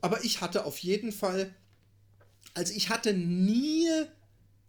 Aber 0.00 0.24
ich 0.24 0.40
hatte 0.40 0.64
auf 0.64 0.78
jeden 0.78 1.12
Fall, 1.12 1.54
also 2.54 2.72
ich 2.72 2.88
hatte 2.88 3.12
nie 3.12 3.88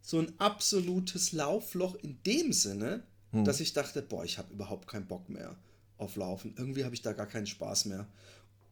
so 0.07 0.19
ein 0.19 0.31
absolutes 0.39 1.33
Laufloch 1.33 1.95
in 1.95 2.17
dem 2.25 2.53
Sinne, 2.53 3.03
hm. 3.31 3.43
dass 3.43 3.59
ich 3.59 3.73
dachte, 3.73 4.01
boah, 4.01 4.23
ich 4.23 4.37
habe 4.37 4.53
überhaupt 4.53 4.87
keinen 4.87 5.05
Bock 5.05 5.27
mehr 5.27 5.57
auf 5.97 6.15
Laufen. 6.15 6.55
Irgendwie 6.57 6.85
habe 6.85 6.95
ich 6.95 7.01
da 7.01 7.11
gar 7.11 7.25
keinen 7.25 7.45
Spaß 7.45 7.85
mehr. 7.85 8.07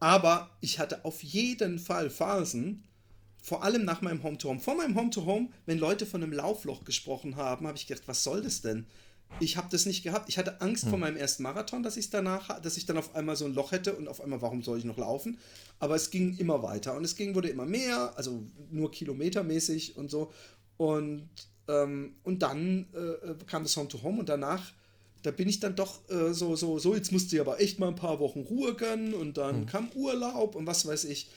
Aber 0.00 0.50
ich 0.62 0.78
hatte 0.78 1.04
auf 1.04 1.22
jeden 1.22 1.78
Fall 1.78 2.08
Phasen, 2.08 2.84
vor 3.42 3.62
allem 3.64 3.84
nach 3.84 4.00
meinem 4.00 4.22
Home-to-Home. 4.22 4.60
-Home. 4.60 4.62
Vor 4.62 4.76
meinem 4.76 4.96
Home-to-Home, 4.96 5.48
-Home, 5.48 5.52
wenn 5.66 5.78
Leute 5.78 6.06
von 6.06 6.22
einem 6.22 6.32
Laufloch 6.32 6.84
gesprochen 6.84 7.36
haben, 7.36 7.66
habe 7.66 7.76
ich 7.76 7.86
gedacht, 7.86 8.08
was 8.08 8.24
soll 8.24 8.40
das 8.40 8.62
denn? 8.62 8.86
Ich 9.40 9.58
habe 9.58 9.68
das 9.70 9.84
nicht 9.84 10.04
gehabt. 10.04 10.30
Ich 10.30 10.38
hatte 10.38 10.62
Angst 10.62 10.84
hm. 10.84 10.90
vor 10.90 10.98
meinem 10.98 11.18
ersten 11.18 11.42
Marathon, 11.42 11.82
dass 11.82 11.98
ich 11.98 12.08
danach, 12.08 12.60
dass 12.62 12.78
ich 12.78 12.86
dann 12.86 12.96
auf 12.96 13.14
einmal 13.14 13.36
so 13.36 13.44
ein 13.44 13.54
Loch 13.54 13.72
hätte 13.72 13.94
und 13.94 14.08
auf 14.08 14.22
einmal, 14.22 14.40
warum 14.40 14.62
soll 14.62 14.78
ich 14.78 14.84
noch 14.84 14.96
laufen? 14.96 15.38
Aber 15.78 15.96
es 15.96 16.10
ging 16.10 16.38
immer 16.38 16.62
weiter 16.62 16.96
und 16.96 17.04
es 17.04 17.14
ging, 17.14 17.34
wurde 17.34 17.50
immer 17.50 17.66
mehr, 17.66 18.14
also 18.16 18.42
nur 18.70 18.90
kilometermäßig 18.90 19.96
und 19.96 20.10
so. 20.10 20.32
Und 20.76 21.28
ähm, 21.68 22.14
und 22.22 22.42
dann 22.42 22.86
äh, 22.94 23.44
kam 23.46 23.62
das 23.64 23.76
Home 23.76 23.88
to 23.88 24.02
Home 24.02 24.20
und 24.20 24.28
danach, 24.28 24.72
da 25.22 25.30
bin 25.30 25.48
ich 25.48 25.60
dann 25.60 25.74
doch 25.74 26.08
äh, 26.08 26.32
so, 26.32 26.54
so, 26.56 26.78
so, 26.78 26.94
jetzt 26.94 27.12
musste 27.12 27.36
ich 27.36 27.40
aber 27.40 27.60
echt 27.60 27.78
mal 27.78 27.88
ein 27.88 27.96
paar 27.96 28.20
Wochen 28.20 28.40
Ruhe 28.40 28.74
gönnen 28.74 29.14
und 29.14 29.36
dann 29.36 29.60
mhm. 29.60 29.66
kam 29.66 29.90
Urlaub 29.92 30.54
und 30.54 30.66
was 30.66 30.86
weiß 30.86 31.04
ich. 31.04 31.30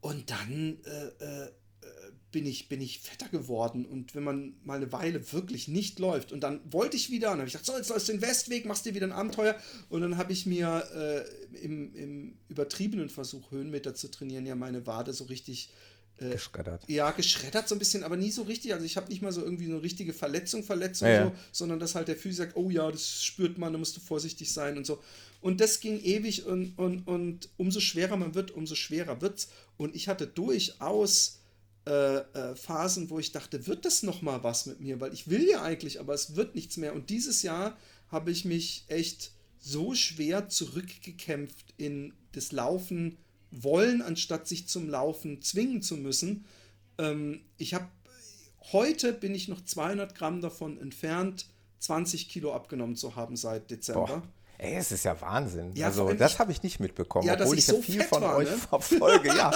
Und 0.00 0.30
dann 0.30 0.78
äh, 0.84 1.24
äh, 1.24 1.50
bin, 2.30 2.46
ich, 2.46 2.68
bin 2.68 2.80
ich 2.80 3.00
fetter 3.00 3.28
geworden 3.28 3.84
und 3.84 4.14
wenn 4.14 4.22
man 4.22 4.54
mal 4.64 4.76
eine 4.76 4.92
Weile 4.92 5.32
wirklich 5.32 5.66
nicht 5.66 5.98
läuft 5.98 6.32
und 6.32 6.40
dann 6.40 6.60
wollte 6.70 6.96
ich 6.96 7.10
wieder 7.10 7.28
und 7.28 7.38
dann 7.38 7.40
habe 7.40 7.48
ich 7.48 7.54
gesagt, 7.54 7.66
so, 7.66 7.76
jetzt 7.76 7.90
läufst 7.90 8.08
du 8.08 8.12
den 8.12 8.22
Westweg, 8.22 8.66
machst 8.66 8.86
dir 8.86 8.94
wieder 8.94 9.06
ein 9.06 9.12
Abenteuer 9.12 9.56
und 9.88 10.00
dann 10.00 10.16
habe 10.16 10.32
ich 10.32 10.46
mir 10.46 10.84
äh, 10.94 11.56
im, 11.58 11.94
im 11.94 12.38
übertriebenen 12.48 13.08
Versuch, 13.08 13.50
Höhenmeter 13.50 13.94
zu 13.94 14.10
trainieren, 14.10 14.46
ja 14.46 14.54
meine 14.54 14.86
Wade 14.86 15.12
so 15.12 15.24
richtig 15.24 15.70
äh, 16.20 16.30
geschreddert. 16.30 16.82
Ja, 16.88 17.10
geschreddert 17.10 17.68
so 17.68 17.74
ein 17.74 17.78
bisschen, 17.78 18.04
aber 18.04 18.16
nie 18.16 18.30
so 18.30 18.42
richtig. 18.42 18.72
Also 18.72 18.84
ich 18.84 18.96
habe 18.96 19.08
nicht 19.08 19.22
mal 19.22 19.32
so 19.32 19.42
irgendwie 19.42 19.66
eine 19.66 19.82
richtige 19.82 20.12
Verletzung, 20.12 20.62
Verletzung, 20.62 21.08
ja, 21.08 21.24
so, 21.26 21.32
sondern 21.52 21.80
dass 21.80 21.94
halt 21.94 22.08
der 22.08 22.16
Physik 22.16 22.36
sagt, 22.38 22.56
oh 22.56 22.70
ja, 22.70 22.90
das 22.90 23.24
spürt 23.24 23.58
man, 23.58 23.72
da 23.72 23.78
musst 23.78 23.96
du 23.96 24.00
vorsichtig 24.00 24.52
sein 24.52 24.76
und 24.76 24.86
so. 24.86 25.02
Und 25.40 25.60
das 25.60 25.80
ging 25.80 26.00
ewig 26.00 26.46
und, 26.46 26.78
und, 26.78 27.06
und 27.06 27.48
umso 27.56 27.80
schwerer 27.80 28.16
man 28.16 28.34
wird, 28.34 28.50
umso 28.50 28.74
schwerer 28.74 29.20
wird's. 29.20 29.48
Und 29.78 29.96
ich 29.96 30.08
hatte 30.08 30.26
durchaus 30.26 31.38
äh, 31.86 32.18
äh, 32.18 32.54
Phasen, 32.56 33.08
wo 33.08 33.18
ich 33.18 33.32
dachte, 33.32 33.66
wird 33.66 33.86
das 33.86 34.02
noch 34.02 34.20
mal 34.20 34.42
was 34.44 34.66
mit 34.66 34.80
mir? 34.80 35.00
Weil 35.00 35.14
ich 35.14 35.28
will 35.28 35.48
ja 35.48 35.62
eigentlich, 35.62 35.98
aber 35.98 36.12
es 36.12 36.36
wird 36.36 36.54
nichts 36.54 36.76
mehr. 36.76 36.94
Und 36.94 37.08
dieses 37.08 37.42
Jahr 37.42 37.76
habe 38.08 38.30
ich 38.30 38.44
mich 38.44 38.84
echt 38.88 39.32
so 39.58 39.94
schwer 39.94 40.48
zurückgekämpft 40.48 41.74
in 41.78 42.12
das 42.32 42.52
Laufen 42.52 43.16
wollen, 43.50 44.02
anstatt 44.02 44.46
sich 44.46 44.68
zum 44.68 44.88
Laufen 44.88 45.42
zwingen 45.42 45.82
zu 45.82 45.96
müssen. 45.96 46.44
Ähm, 46.98 47.40
ich 47.56 47.74
habe 47.74 47.86
heute 48.72 49.12
bin 49.12 49.34
ich 49.34 49.48
noch 49.48 49.64
200 49.64 50.14
Gramm 50.14 50.40
davon 50.40 50.78
entfernt, 50.80 51.46
20 51.80 52.28
Kilo 52.28 52.54
abgenommen 52.54 52.96
zu 52.96 53.16
haben 53.16 53.36
seit 53.36 53.70
Dezember. 53.70 54.06
Boah. 54.06 54.22
Ey, 54.62 54.76
es 54.76 54.92
ist 54.92 55.06
ja 55.06 55.18
Wahnsinn. 55.18 55.72
Ja, 55.74 55.86
also, 55.86 56.12
das 56.12 56.38
habe 56.38 56.52
ich 56.52 56.62
nicht 56.62 56.80
mitbekommen, 56.80 57.26
ja, 57.26 57.32
obwohl 57.32 57.56
ich, 57.56 57.66
ich 57.66 57.74
ja 57.74 57.80
viel 57.80 58.02
von 58.02 58.20
war, 58.20 58.36
euch 58.36 58.50
ne? 58.50 58.58
verfolge. 58.58 59.28
Ja. 59.28 59.50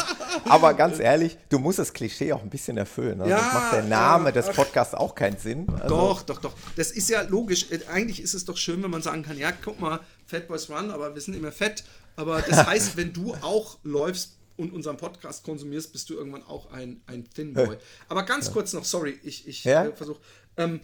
Aber 0.49 0.73
ganz 0.73 0.99
ehrlich, 0.99 1.37
du 1.51 1.59
musst 1.59 1.79
das 1.79 1.93
Klischee 1.93 2.33
auch 2.33 2.41
ein 2.41 2.49
bisschen 2.49 2.79
erfüllen. 2.79 3.19
Ne? 3.19 3.29
Ja, 3.29 3.37
das 3.37 3.53
macht 3.53 3.73
der 3.75 3.83
Name 3.83 4.33
des 4.33 4.49
Podcasts 4.49 4.95
auch 4.95 5.15
keinen 5.15 5.37
Sinn. 5.37 5.69
Also. 5.69 5.89
Doch, 5.89 6.23
doch, 6.23 6.41
doch. 6.41 6.55
Das 6.77 6.91
ist 6.91 7.11
ja 7.11 7.21
logisch. 7.21 7.67
Eigentlich 7.93 8.23
ist 8.23 8.33
es 8.33 8.47
doch 8.47 8.57
schön, 8.57 8.83
wenn 8.83 8.91
man 8.91 9.03
sagen 9.03 9.23
kann: 9.23 9.37
Ja, 9.37 9.53
guck 9.53 9.79
mal, 9.79 10.01
Fat 10.25 10.49
Boys 10.49 10.71
Run, 10.71 10.91
aber 10.91 11.15
wir 11.15 11.21
sind 11.21 11.37
immer 11.37 11.53
fett 11.53 11.85
aber 12.17 12.43
das 12.43 12.67
heißt, 12.67 12.97
wenn 12.97 13.13
du 13.13 13.35
auch 13.35 13.79
läufst 13.83 14.39
und 14.57 14.73
unseren 14.73 14.97
Podcast 14.97 15.45
konsumierst, 15.45 15.93
bist 15.93 16.09
du 16.11 16.15
irgendwann 16.15 16.45
auch 16.45 16.71
ein, 16.71 17.01
ein 17.07 17.29
Thin 17.29 17.55
Boy. 17.55 17.77
Aber 18.09 18.23
ganz 18.23 18.47
ja. 18.47 18.53
kurz 18.53 18.73
noch, 18.73 18.85
sorry, 18.85 19.19
ich, 19.23 19.49
ich 19.49 19.65
ja? 19.65 19.91
versuche. 19.93 20.21
Ähm, 20.57 20.81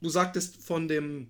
du 0.00 0.08
sagtest 0.08 0.62
von 0.62 0.86
dem 0.86 1.28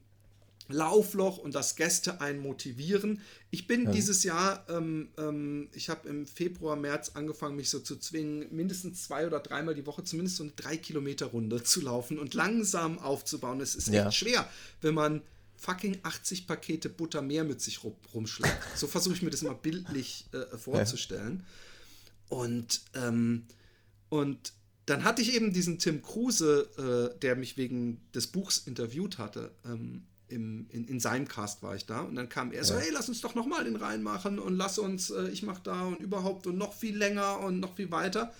Laufloch 0.68 1.38
und 1.38 1.54
dass 1.54 1.76
Gäste 1.76 2.20
einen 2.20 2.40
motivieren. 2.40 3.22
Ich 3.50 3.66
bin 3.66 3.84
ja. 3.84 3.90
dieses 3.90 4.22
Jahr, 4.22 4.66
ähm, 4.68 5.08
ähm, 5.16 5.68
ich 5.72 5.88
habe 5.88 6.06
im 6.08 6.26
Februar, 6.26 6.76
März 6.76 7.12
angefangen, 7.14 7.56
mich 7.56 7.70
so 7.70 7.80
zu 7.80 7.96
zwingen, 7.96 8.46
mindestens 8.54 9.04
zwei 9.04 9.26
oder 9.26 9.40
dreimal 9.40 9.74
die 9.74 9.86
Woche 9.86 10.04
zumindest 10.04 10.36
so 10.36 10.44
eine 10.44 10.52
drei 10.52 10.76
Kilometer 10.76 11.26
Runde 11.26 11.62
zu 11.62 11.80
laufen 11.80 12.18
und 12.18 12.34
langsam 12.34 12.98
aufzubauen. 12.98 13.60
Es 13.60 13.74
ist 13.74 13.88
echt 13.88 14.14
schwer, 14.14 14.48
wenn 14.82 14.94
man 14.94 15.22
fucking 15.58 15.98
80 16.02 16.46
Pakete 16.46 16.88
Butter 16.88 17.20
mehr 17.20 17.44
mit 17.44 17.60
sich 17.60 17.80
rumschleppt. 18.14 18.78
So 18.78 18.86
versuche 18.86 19.14
ich 19.14 19.22
mir 19.22 19.30
das 19.30 19.42
mal 19.42 19.54
bildlich 19.54 20.26
äh, 20.32 20.56
vorzustellen. 20.56 21.44
Ja. 22.30 22.36
Und, 22.38 22.82
ähm, 22.94 23.44
und 24.08 24.52
dann 24.86 25.04
hatte 25.04 25.20
ich 25.20 25.34
eben 25.34 25.52
diesen 25.52 25.78
Tim 25.78 26.02
Kruse, 26.02 27.12
äh, 27.16 27.18
der 27.20 27.36
mich 27.36 27.56
wegen 27.56 28.00
des 28.14 28.28
Buchs 28.28 28.58
interviewt 28.58 29.18
hatte. 29.18 29.50
Ähm, 29.64 30.04
im, 30.28 30.66
in, 30.70 30.86
in, 30.86 31.00
seinem 31.00 31.26
Cast 31.26 31.62
war 31.62 31.74
ich 31.74 31.86
da 31.86 32.00
und 32.00 32.14
dann 32.14 32.28
kam 32.28 32.52
er 32.52 32.62
so, 32.62 32.76
hey, 32.76 32.90
lass 32.92 33.08
uns 33.08 33.22
doch 33.22 33.34
nochmal 33.34 33.64
den 33.64 33.76
reinmachen 33.76 34.38
und 34.38 34.56
lass 34.56 34.78
uns, 34.78 35.08
äh, 35.08 35.28
ich 35.28 35.42
mach 35.42 35.58
da 35.58 35.86
und 35.86 36.00
überhaupt 36.00 36.46
und 36.46 36.58
noch 36.58 36.74
viel 36.74 36.96
länger 36.96 37.40
und 37.40 37.60
noch 37.60 37.76
viel 37.76 37.90
weiter. 37.90 38.32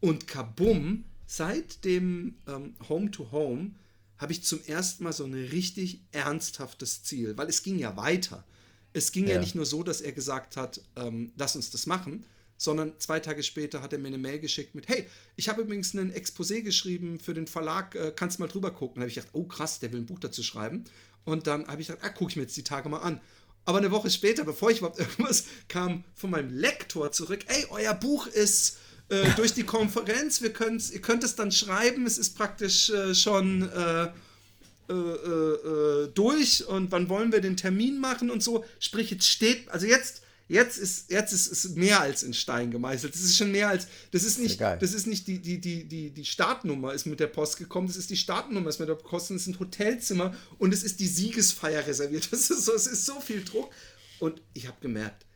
Und 0.00 0.26
kabum, 0.26 1.04
seit 1.26 1.84
dem 1.84 2.36
ähm, 2.46 2.74
Home 2.88 3.10
to 3.10 3.30
Home 3.30 3.72
habe 4.18 4.32
ich 4.32 4.42
zum 4.42 4.62
ersten 4.66 5.04
Mal 5.04 5.12
so 5.12 5.24
ein 5.24 5.34
richtig 5.34 6.02
ernsthaftes 6.12 7.02
Ziel, 7.04 7.36
weil 7.36 7.48
es 7.48 7.62
ging 7.62 7.78
ja 7.78 7.96
weiter. 7.96 8.44
Es 8.92 9.12
ging 9.12 9.26
ja, 9.26 9.34
ja 9.34 9.40
nicht 9.40 9.54
nur 9.54 9.66
so, 9.66 9.82
dass 9.82 10.00
er 10.00 10.12
gesagt 10.12 10.56
hat, 10.56 10.80
ähm, 10.96 11.32
lass 11.36 11.56
uns 11.56 11.70
das 11.70 11.86
machen, 11.86 12.24
sondern 12.56 12.98
zwei 12.98 13.20
Tage 13.20 13.42
später 13.44 13.80
hat 13.80 13.92
er 13.92 14.00
mir 14.00 14.08
eine 14.08 14.18
Mail 14.18 14.40
geschickt 14.40 14.74
mit, 14.74 14.88
hey, 14.88 15.06
ich 15.36 15.48
habe 15.48 15.62
übrigens 15.62 15.94
ein 15.94 16.12
Exposé 16.12 16.62
geschrieben 16.62 17.20
für 17.20 17.32
den 17.32 17.46
Verlag, 17.46 17.94
äh, 17.94 18.12
kannst 18.14 18.40
mal 18.40 18.48
drüber 18.48 18.72
gucken. 18.72 18.96
Da 18.96 19.02
habe 19.02 19.08
ich 19.08 19.14
gedacht, 19.14 19.30
oh 19.32 19.44
krass, 19.44 19.78
der 19.78 19.92
will 19.92 20.00
ein 20.00 20.06
Buch 20.06 20.18
dazu 20.18 20.42
schreiben. 20.42 20.84
Und 21.24 21.46
dann 21.46 21.68
habe 21.68 21.80
ich 21.80 21.88
gedacht, 21.88 22.04
ah, 22.04 22.08
gucke 22.08 22.30
ich 22.32 22.36
mir 22.36 22.42
jetzt 22.42 22.56
die 22.56 22.64
Tage 22.64 22.88
mal 22.88 22.98
an. 22.98 23.20
Aber 23.64 23.78
eine 23.78 23.90
Woche 23.90 24.10
später, 24.10 24.44
bevor 24.44 24.70
ich 24.70 24.78
überhaupt 24.78 24.98
irgendwas 24.98 25.44
kam 25.68 26.02
von 26.14 26.30
meinem 26.30 26.50
Lektor 26.50 27.12
zurück, 27.12 27.44
ey, 27.46 27.66
euer 27.70 27.94
Buch 27.94 28.26
ist 28.26 28.78
äh, 29.08 29.30
durch 29.36 29.54
die 29.54 29.64
Konferenz. 29.64 30.42
Wir 30.42 30.50
ihr 30.50 31.00
könnt 31.00 31.24
es 31.24 31.34
dann 31.34 31.52
schreiben. 31.52 32.06
Es 32.06 32.18
ist 32.18 32.36
praktisch 32.36 32.90
äh, 32.90 33.14
schon 33.14 33.70
äh, 33.70 34.04
äh, 34.92 36.08
durch. 36.14 36.66
Und 36.66 36.92
wann 36.92 37.08
wollen 37.08 37.32
wir 37.32 37.40
den 37.40 37.56
Termin 37.56 37.98
machen 37.98 38.30
und 38.30 38.42
so. 38.42 38.64
Sprich, 38.80 39.10
jetzt 39.10 39.28
steht, 39.28 39.68
also 39.68 39.86
jetzt, 39.86 40.22
Jetzt 40.48 40.78
ist, 40.78 41.10
jetzt 41.10 41.32
ist 41.32 41.52
es 41.52 41.74
mehr 41.74 42.00
als 42.00 42.22
in 42.22 42.32
Stein 42.32 42.70
gemeißelt. 42.70 43.14
Das 43.14 43.20
ist 43.20 43.36
schon 43.36 43.52
mehr 43.52 43.68
als, 43.68 43.86
das 44.12 44.24
ist 44.24 44.38
nicht, 44.38 44.58
das 44.58 44.94
ist 44.94 45.06
nicht 45.06 45.26
die, 45.26 45.40
die, 45.40 45.60
die, 45.60 45.84
die, 45.84 46.10
die 46.10 46.24
Startnummer 46.24 46.94
ist 46.94 47.04
mit 47.04 47.20
der 47.20 47.26
Post 47.26 47.58
gekommen, 47.58 47.86
das 47.86 47.98
ist 47.98 48.08
die 48.08 48.16
Startnummer 48.16 48.70
ist 48.70 48.80
mit 48.80 48.88
der 48.88 48.94
Post, 48.94 49.30
es 49.30 49.44
sind 49.44 49.60
Hotelzimmer 49.60 50.34
und 50.58 50.72
es 50.72 50.82
ist 50.82 51.00
die 51.00 51.06
Siegesfeier 51.06 51.86
reserviert. 51.86 52.28
Das 52.38 52.50
ist 52.50 52.64
so, 52.64 52.72
es 52.72 52.86
ist 52.86 53.04
so 53.04 53.20
viel 53.20 53.44
Druck. 53.44 53.70
Und 54.20 54.40
ich 54.54 54.66
habe 54.66 54.78
gemerkt, 54.80 55.26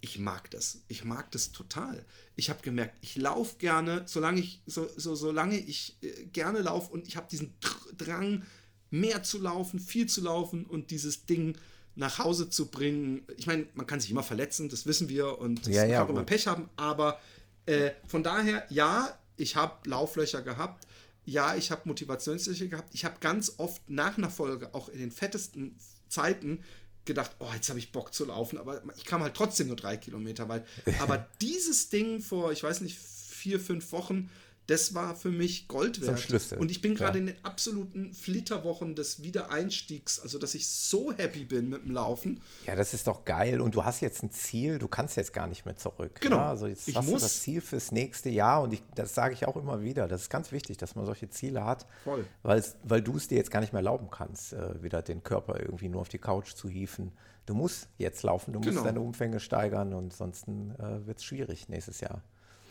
ich 0.00 0.18
mag 0.18 0.50
das. 0.50 0.82
Ich 0.88 1.04
mag 1.04 1.30
das 1.30 1.52
total. 1.52 2.04
Ich 2.36 2.50
habe 2.50 2.62
gemerkt, 2.62 2.96
ich 3.00 3.16
laufe 3.16 3.56
gerne, 3.58 4.02
solange 4.06 4.40
ich, 4.40 4.62
so, 4.66 4.88
so, 4.96 5.14
solange 5.14 5.58
ich 5.58 5.96
äh, 6.02 6.24
gerne 6.26 6.60
laufe 6.60 6.92
und 6.92 7.06
ich 7.06 7.16
habe 7.16 7.28
diesen 7.30 7.54
Drang, 7.96 8.44
mehr 8.90 9.22
zu 9.22 9.38
laufen, 9.38 9.78
viel 9.78 10.06
zu 10.06 10.20
laufen 10.20 10.66
und 10.66 10.90
dieses 10.90 11.26
Ding 11.26 11.56
nach 11.94 12.18
Hause 12.18 12.50
zu 12.50 12.70
bringen. 12.70 13.22
Ich 13.36 13.46
meine, 13.46 13.66
man 13.74 13.86
kann 13.86 14.00
sich 14.00 14.10
immer 14.10 14.22
verletzen, 14.22 14.68
das 14.68 14.86
wissen 14.86 15.08
wir 15.08 15.38
und 15.38 15.66
ja, 15.66 15.84
ja, 15.84 16.00
kann 16.00 16.10
immer 16.10 16.24
Pech 16.24 16.46
haben, 16.46 16.68
aber 16.76 17.20
äh, 17.66 17.90
von 18.06 18.22
daher, 18.22 18.66
ja, 18.70 19.18
ich 19.36 19.56
habe 19.56 19.88
Lauflöcher 19.88 20.42
gehabt, 20.42 20.86
ja, 21.24 21.54
ich 21.54 21.70
habe 21.70 21.82
Motivationslöcher 21.84 22.66
gehabt, 22.66 22.94
ich 22.94 23.04
habe 23.04 23.16
ganz 23.20 23.54
oft 23.58 23.88
nach 23.88 24.18
einer 24.18 24.30
Folge, 24.30 24.74
auch 24.74 24.88
in 24.88 24.98
den 24.98 25.12
fettesten 25.12 25.76
Zeiten, 26.08 26.64
gedacht, 27.04 27.32
oh, 27.38 27.48
jetzt 27.54 27.68
habe 27.68 27.78
ich 27.78 27.92
Bock 27.92 28.14
zu 28.14 28.26
laufen, 28.26 28.58
aber 28.58 28.82
ich 28.96 29.04
kam 29.04 29.22
halt 29.22 29.34
trotzdem 29.34 29.68
nur 29.68 29.76
drei 29.76 29.96
Kilometer 29.96 30.48
weit. 30.48 30.66
Aber 31.00 31.26
dieses 31.40 31.88
Ding 31.88 32.20
vor, 32.20 32.52
ich 32.52 32.62
weiß 32.62 32.80
nicht, 32.82 32.98
vier, 32.98 33.58
fünf 33.58 33.92
Wochen, 33.92 34.30
das 34.70 34.94
war 34.94 35.16
für 35.16 35.30
mich 35.30 35.66
Gold 35.66 36.00
wert. 36.00 36.20
Schlüssel. 36.20 36.58
Und 36.58 36.70
ich 36.70 36.80
bin 36.80 36.94
gerade 36.94 37.18
in 37.18 37.26
den 37.26 37.44
absoluten 37.44 38.14
Flitterwochen 38.14 38.94
des 38.94 39.20
Wiedereinstiegs, 39.20 40.20
also 40.20 40.38
dass 40.38 40.54
ich 40.54 40.68
so 40.68 41.12
happy 41.12 41.44
bin 41.44 41.70
mit 41.70 41.84
dem 41.84 41.90
Laufen. 41.90 42.40
Ja, 42.66 42.76
das 42.76 42.94
ist 42.94 43.08
doch 43.08 43.24
geil. 43.24 43.60
Und 43.60 43.74
du 43.74 43.84
hast 43.84 44.00
jetzt 44.00 44.22
ein 44.22 44.30
Ziel, 44.30 44.78
du 44.78 44.86
kannst 44.86 45.16
jetzt 45.16 45.32
gar 45.32 45.48
nicht 45.48 45.64
mehr 45.66 45.76
zurück. 45.76 46.20
Genau. 46.20 46.36
Ja? 46.36 46.50
Also 46.50 46.68
jetzt 46.68 46.86
ich 46.86 46.94
hast 46.94 47.06
muss. 47.06 47.20
du 47.20 47.26
das 47.26 47.40
Ziel 47.40 47.60
fürs 47.60 47.90
nächste 47.90 48.30
Jahr 48.30 48.62
und 48.62 48.72
ich, 48.72 48.82
das 48.94 49.12
sage 49.12 49.34
ich 49.34 49.46
auch 49.46 49.56
immer 49.56 49.82
wieder. 49.82 50.06
Das 50.06 50.22
ist 50.22 50.30
ganz 50.30 50.52
wichtig, 50.52 50.76
dass 50.76 50.94
man 50.94 51.04
solche 51.04 51.28
Ziele 51.28 51.64
hat. 51.64 51.86
Voll. 52.04 52.24
Weil 52.44 53.02
du 53.02 53.16
es 53.16 53.26
dir 53.26 53.38
jetzt 53.38 53.50
gar 53.50 53.60
nicht 53.60 53.72
mehr 53.72 53.80
erlauben 53.80 54.08
kannst, 54.08 54.52
äh, 54.52 54.80
wieder 54.82 55.02
den 55.02 55.24
Körper 55.24 55.58
irgendwie 55.58 55.88
nur 55.88 56.02
auf 56.02 56.08
die 56.08 56.18
Couch 56.18 56.54
zu 56.54 56.68
hieven. 56.68 57.10
Du 57.46 57.54
musst 57.54 57.88
jetzt 57.98 58.22
laufen, 58.22 58.52
du 58.52 58.60
musst 58.60 58.70
genau. 58.70 58.84
deine 58.84 59.00
Umfänge 59.00 59.40
steigern 59.40 59.94
und 59.94 60.12
sonst 60.12 60.46
äh, 60.46 61.06
wird 61.06 61.18
es 61.18 61.24
schwierig 61.24 61.68
nächstes 61.68 62.00
Jahr. 62.00 62.22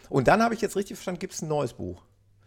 Und 0.10 0.28
dann 0.28 0.42
habe 0.42 0.54
ich 0.54 0.62
jetzt 0.62 0.76
richtig 0.76 0.98
verstanden, 0.98 1.20
gibt 1.20 1.34
es 1.34 1.42
ein 1.42 1.48
neues 1.48 1.74
Buch. 1.74 2.02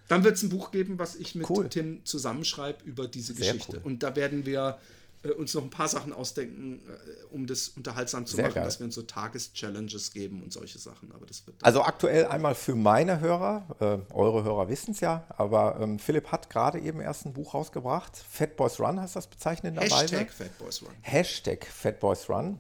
Dann 0.09 0.25
wird 0.25 0.37
es 0.37 0.43
ein 0.43 0.51
Buch 0.51 0.71
geben, 0.71 0.99
was 0.99 1.15
ich 1.15 1.35
mit 1.35 1.49
cool. 1.49 1.69
Tim 1.69 2.05
zusammenschreibe 2.05 2.85
über 2.85 3.09
diese 3.09 3.35
Sehr 3.35 3.53
Geschichte. 3.55 3.79
Cool. 3.79 3.83
Und 3.85 4.03
da 4.03 4.15
werden 4.15 4.45
wir 4.45 4.79
äh, 5.23 5.31
uns 5.31 5.55
noch 5.55 5.63
ein 5.63 5.71
paar 5.71 5.89
Sachen 5.89 6.13
ausdenken, 6.13 6.81
äh, 6.87 7.35
um 7.35 7.47
das 7.47 7.69
unterhaltsam 7.69 8.27
zu 8.27 8.37
Sehr 8.37 8.47
machen, 8.47 8.57
geil. 8.57 8.65
dass 8.65 8.81
wir 8.81 8.87
uns 8.87 8.95
so 8.95 9.03
Tageschallenges 9.03 10.13
geben 10.13 10.43
und 10.43 10.53
solche 10.53 10.79
Sachen. 10.79 11.13
Aber 11.13 11.27
das 11.27 11.47
wird 11.47 11.57
also 11.63 11.83
aktuell 11.83 12.27
einmal 12.27 12.55
für 12.55 12.75
meine 12.75 13.21
Hörer, 13.21 13.65
äh, 13.81 14.13
eure 14.13 14.45
Hörer 14.45 14.69
wissen 14.69 14.91
es 14.91 15.01
ja, 15.01 15.25
aber 15.31 15.79
ähm, 15.81 15.99
Philipp 15.99 16.33
hat 16.33 16.51
gerade 16.51 16.81
eben 16.81 17.01
erst 17.01 17.25
ein 17.25 17.33
Buch 17.33 17.55
rausgebracht. 17.55 18.17
Fat 18.17 18.57
Boys 18.57 18.81
Run 18.81 19.01
heißt 19.01 19.17
das 19.17 19.29
bezeichnenderweise. 19.29 19.95
Hashtag 19.95 20.33
Fat 20.33 20.59
Boys 20.59 20.83
Run. 20.83 20.91
Hashtag 21.03 21.67
Fat 21.67 22.01
Boys 22.01 22.29
Run. 22.29 22.59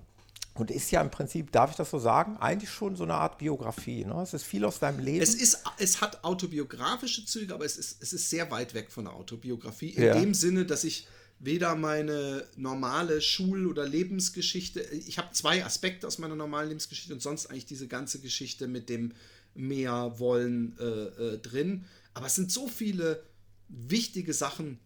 Und 0.54 0.70
ist 0.70 0.90
ja 0.90 1.00
im 1.00 1.10
Prinzip, 1.10 1.50
darf 1.50 1.70
ich 1.70 1.76
das 1.76 1.90
so 1.90 1.98
sagen, 1.98 2.36
eigentlich 2.36 2.70
schon 2.70 2.94
so 2.94 3.04
eine 3.04 3.14
Art 3.14 3.38
Biografie. 3.38 4.04
Ne? 4.04 4.20
Es 4.22 4.34
ist 4.34 4.44
viel 4.44 4.64
aus 4.64 4.78
deinem 4.78 4.98
Leben. 4.98 5.22
Es, 5.22 5.34
ist, 5.34 5.64
es 5.78 6.00
hat 6.02 6.22
autobiografische 6.24 7.24
Züge, 7.24 7.54
aber 7.54 7.64
es 7.64 7.78
ist, 7.78 8.02
es 8.02 8.12
ist 8.12 8.28
sehr 8.28 8.50
weit 8.50 8.74
weg 8.74 8.90
von 8.90 9.04
der 9.04 9.14
Autobiografie. 9.14 9.90
In 9.90 10.02
ja. 10.02 10.20
dem 10.20 10.34
Sinne, 10.34 10.66
dass 10.66 10.84
ich 10.84 11.06
weder 11.38 11.74
meine 11.74 12.46
normale 12.56 13.20
Schul- 13.20 13.66
oder 13.66 13.88
Lebensgeschichte, 13.88 14.80
ich 14.80 15.18
habe 15.18 15.32
zwei 15.32 15.64
Aspekte 15.64 16.06
aus 16.06 16.18
meiner 16.18 16.36
normalen 16.36 16.68
Lebensgeschichte 16.68 17.14
und 17.14 17.22
sonst 17.22 17.46
eigentlich 17.46 17.66
diese 17.66 17.88
ganze 17.88 18.20
Geschichte 18.20 18.68
mit 18.68 18.88
dem 18.88 19.12
mehr 19.54 20.18
wollen 20.18 20.76
äh, 20.78 20.84
äh, 20.84 21.38
drin. 21.38 21.84
Aber 22.14 22.26
es 22.26 22.34
sind 22.34 22.52
so 22.52 22.68
viele 22.68 23.22
wichtige 23.68 24.34
Sachen 24.34 24.78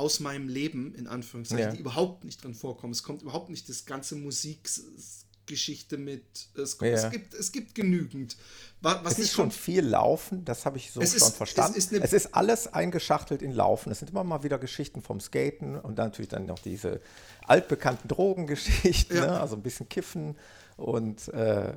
aus 0.00 0.18
meinem 0.18 0.48
Leben, 0.48 0.94
in 0.94 1.06
Anführungszeichen, 1.06 1.64
ja. 1.66 1.72
die 1.72 1.80
überhaupt 1.80 2.24
nicht 2.24 2.42
drin 2.42 2.54
vorkommen. 2.54 2.92
Es 2.92 3.02
kommt 3.02 3.22
überhaupt 3.22 3.50
nicht 3.50 3.68
das 3.68 3.84
ganze 3.84 4.16
Musikgeschichte 4.16 5.98
mit. 5.98 6.24
Es, 6.56 6.78
kommt, 6.78 6.90
ja. 6.90 6.96
es, 6.96 7.10
gibt, 7.10 7.34
es 7.34 7.52
gibt 7.52 7.74
genügend. 7.74 8.36
Was 8.80 9.12
es 9.12 9.18
ist 9.18 9.32
schon 9.32 9.50
viel 9.50 9.84
Laufen, 9.84 10.44
das 10.46 10.64
habe 10.64 10.78
ich 10.78 10.90
so 10.90 11.02
schon 11.02 11.16
ist, 11.16 11.36
verstanden. 11.36 11.74
Es 11.76 11.92
ist, 11.92 12.02
es 12.02 12.12
ist, 12.14 12.34
alles 12.34 12.72
eingeschachtelt 12.72 13.42
in 13.42 13.52
Laufen. 13.52 13.92
Es 13.92 13.98
sind 13.98 14.10
immer 14.10 14.24
mal 14.24 14.42
wieder 14.42 14.58
Geschichten 14.58 15.02
vom 15.02 15.20
Skaten 15.20 15.78
und 15.78 15.98
dann 15.98 16.06
natürlich 16.06 16.30
dann 16.30 16.46
noch 16.46 16.58
diese 16.58 17.02
altbekannten 17.46 18.08
Drogengeschichten, 18.08 19.16
ja. 19.16 19.26
ne? 19.26 19.40
also 19.40 19.54
ein 19.56 19.62
bisschen 19.62 19.88
Kiffen 19.88 20.36
und 20.78 21.28
äh, 21.28 21.74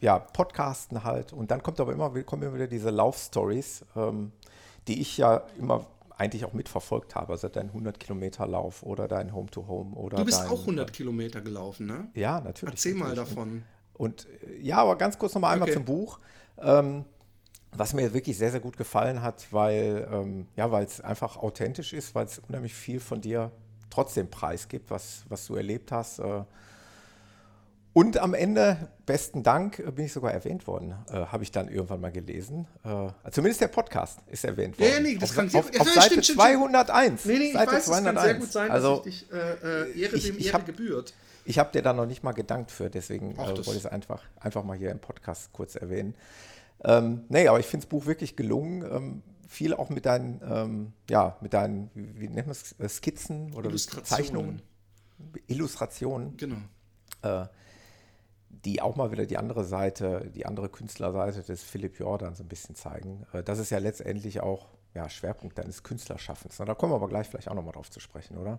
ja, 0.00 0.18
Podcasten 0.18 1.04
halt. 1.04 1.32
Und 1.32 1.52
dann 1.52 1.62
kommt 1.62 1.78
aber 1.78 1.92
immer, 1.92 2.10
kommen 2.24 2.42
immer 2.42 2.54
wieder 2.54 2.66
diese 2.66 2.90
Laufstories, 2.90 3.84
ähm, 3.94 4.32
die 4.88 5.00
ich 5.00 5.16
ja 5.16 5.44
immer 5.58 5.86
eigentlich 6.20 6.44
auch 6.44 6.52
mitverfolgt 6.52 7.14
habe, 7.14 7.32
also 7.32 7.48
dein 7.48 7.70
100-Kilometer-Lauf 7.70 8.82
oder 8.82 9.08
dein 9.08 9.32
Home-to-Home 9.32 9.96
oder 9.96 10.18
Du 10.18 10.24
bist 10.26 10.40
dein, 10.40 10.50
auch 10.50 10.60
100 10.60 10.92
Kilometer 10.92 11.40
gelaufen, 11.40 11.86
ne? 11.86 12.08
Ja, 12.14 12.40
natürlich. 12.40 12.74
Erzähl 12.74 12.92
natürlich. 12.92 13.16
mal 13.16 13.24
davon. 13.24 13.62
Und, 13.94 14.26
und, 14.26 14.28
ja, 14.60 14.76
aber 14.76 14.96
ganz 14.96 15.18
kurz 15.18 15.34
nochmal 15.34 15.54
einmal 15.54 15.68
okay. 15.68 15.76
zum 15.76 15.86
Buch. 15.86 16.20
Ähm, 16.58 17.06
was 17.72 17.94
mir 17.94 18.12
wirklich 18.12 18.36
sehr, 18.36 18.50
sehr 18.50 18.60
gut 18.60 18.76
gefallen 18.76 19.22
hat, 19.22 19.50
weil 19.50 20.06
ähm, 20.12 20.46
ja, 20.56 20.78
es 20.80 21.00
einfach 21.00 21.38
authentisch 21.38 21.94
ist, 21.94 22.14
weil 22.14 22.26
es 22.26 22.38
unheimlich 22.40 22.74
viel 22.74 23.00
von 23.00 23.22
dir 23.22 23.50
trotzdem 23.88 24.28
preisgibt, 24.28 24.90
was, 24.90 25.24
was 25.28 25.46
du 25.46 25.54
erlebt 25.54 25.90
hast. 25.90 26.18
Äh, 26.18 26.44
und 28.00 28.16
am 28.16 28.32
Ende, 28.32 28.88
besten 29.04 29.42
Dank, 29.42 29.78
äh, 29.78 29.90
bin 29.90 30.06
ich 30.06 30.12
sogar 30.14 30.32
erwähnt 30.32 30.66
worden, 30.66 30.94
äh, 31.10 31.26
habe 31.26 31.42
ich 31.42 31.52
dann 31.52 31.68
irgendwann 31.68 32.00
mal 32.00 32.10
gelesen. 32.10 32.66
Äh, 32.82 33.30
zumindest 33.30 33.60
der 33.60 33.68
Podcast 33.68 34.20
ist 34.26 34.42
erwähnt 34.42 34.80
worden. 34.80 34.90
Ja, 34.90 35.00
nee, 35.00 35.18
das 35.18 35.30
auf, 35.30 35.36
kann 35.36 35.48
auf, 35.48 35.66
auf, 35.66 35.74
ja, 35.74 35.84
Seite 35.84 36.22
stimmt, 36.22 36.24
201. 36.38 37.24
Nee, 37.26 37.38
nee, 37.38 37.44
ich 37.44 37.52
Seite 37.52 37.72
weiß, 37.72 37.84
201. 37.84 38.06
es 38.06 38.14
kann 38.14 38.24
sehr 38.24 38.34
gut 38.34 38.52
sein, 38.52 38.70
also, 38.70 38.96
dass 38.96 39.06
ich 39.06 39.28
dich 39.28 39.32
äh, 39.32 40.00
Ehre 40.00 40.16
ich, 40.16 40.26
dem 40.28 40.38
Ehre 40.38 40.52
hab, 40.54 40.66
gebührt. 40.66 41.12
Ich 41.44 41.58
habe 41.58 41.70
dir 41.72 41.82
da 41.82 41.92
noch 41.92 42.06
nicht 42.06 42.22
mal 42.22 42.32
gedankt 42.32 42.70
für, 42.70 42.88
deswegen 42.88 43.32
äh, 43.32 43.36
wollte 43.36 43.60
ich 43.60 43.76
es 43.76 43.86
einfach, 43.86 44.22
einfach 44.38 44.64
mal 44.64 44.78
hier 44.78 44.92
im 44.92 45.00
Podcast 45.00 45.52
kurz 45.52 45.74
erwähnen. 45.74 46.14
Ähm, 46.82 47.24
nee, 47.28 47.48
aber 47.48 47.60
ich 47.60 47.66
finde 47.66 47.84
das 47.84 47.90
Buch 47.90 48.06
wirklich 48.06 48.34
gelungen. 48.34 48.82
Ähm, 48.82 49.22
viel 49.46 49.74
auch 49.74 49.90
mit 49.90 50.06
deinen, 50.06 50.40
ähm, 50.48 50.92
ja, 51.10 51.36
mit 51.42 51.52
deinen, 51.52 51.90
wie, 51.92 52.28
nennt 52.28 52.46
man 52.46 52.52
es, 52.52 52.74
äh, 52.78 52.88
Skizzen 52.88 53.52
oder 53.52 53.74
Zeichnungen, 53.76 54.62
Illustrationen. 55.48 56.38
Genau. 56.38 56.56
Äh, 57.20 57.46
die 58.50 58.82
auch 58.82 58.96
mal 58.96 59.10
wieder 59.10 59.26
die 59.26 59.38
andere 59.38 59.64
Seite, 59.64 60.30
die 60.34 60.44
andere 60.44 60.68
Künstlerseite 60.68 61.42
des 61.42 61.62
Philipp 61.62 61.98
Jordan 61.98 62.34
so 62.34 62.42
ein 62.42 62.48
bisschen 62.48 62.74
zeigen. 62.74 63.26
Äh, 63.32 63.42
das 63.42 63.58
ist 63.58 63.70
ja 63.70 63.78
letztendlich 63.78 64.40
auch 64.40 64.68
ja, 64.94 65.08
Schwerpunkt 65.08 65.56
deines 65.58 65.82
Künstlerschaffens. 65.82 66.56
Da 66.56 66.74
kommen 66.74 66.92
wir 66.92 66.96
aber 66.96 67.08
gleich 67.08 67.28
vielleicht 67.28 67.48
auch 67.48 67.54
nochmal 67.54 67.72
drauf 67.72 67.90
zu 67.90 68.00
sprechen, 68.00 68.36
oder? 68.36 68.58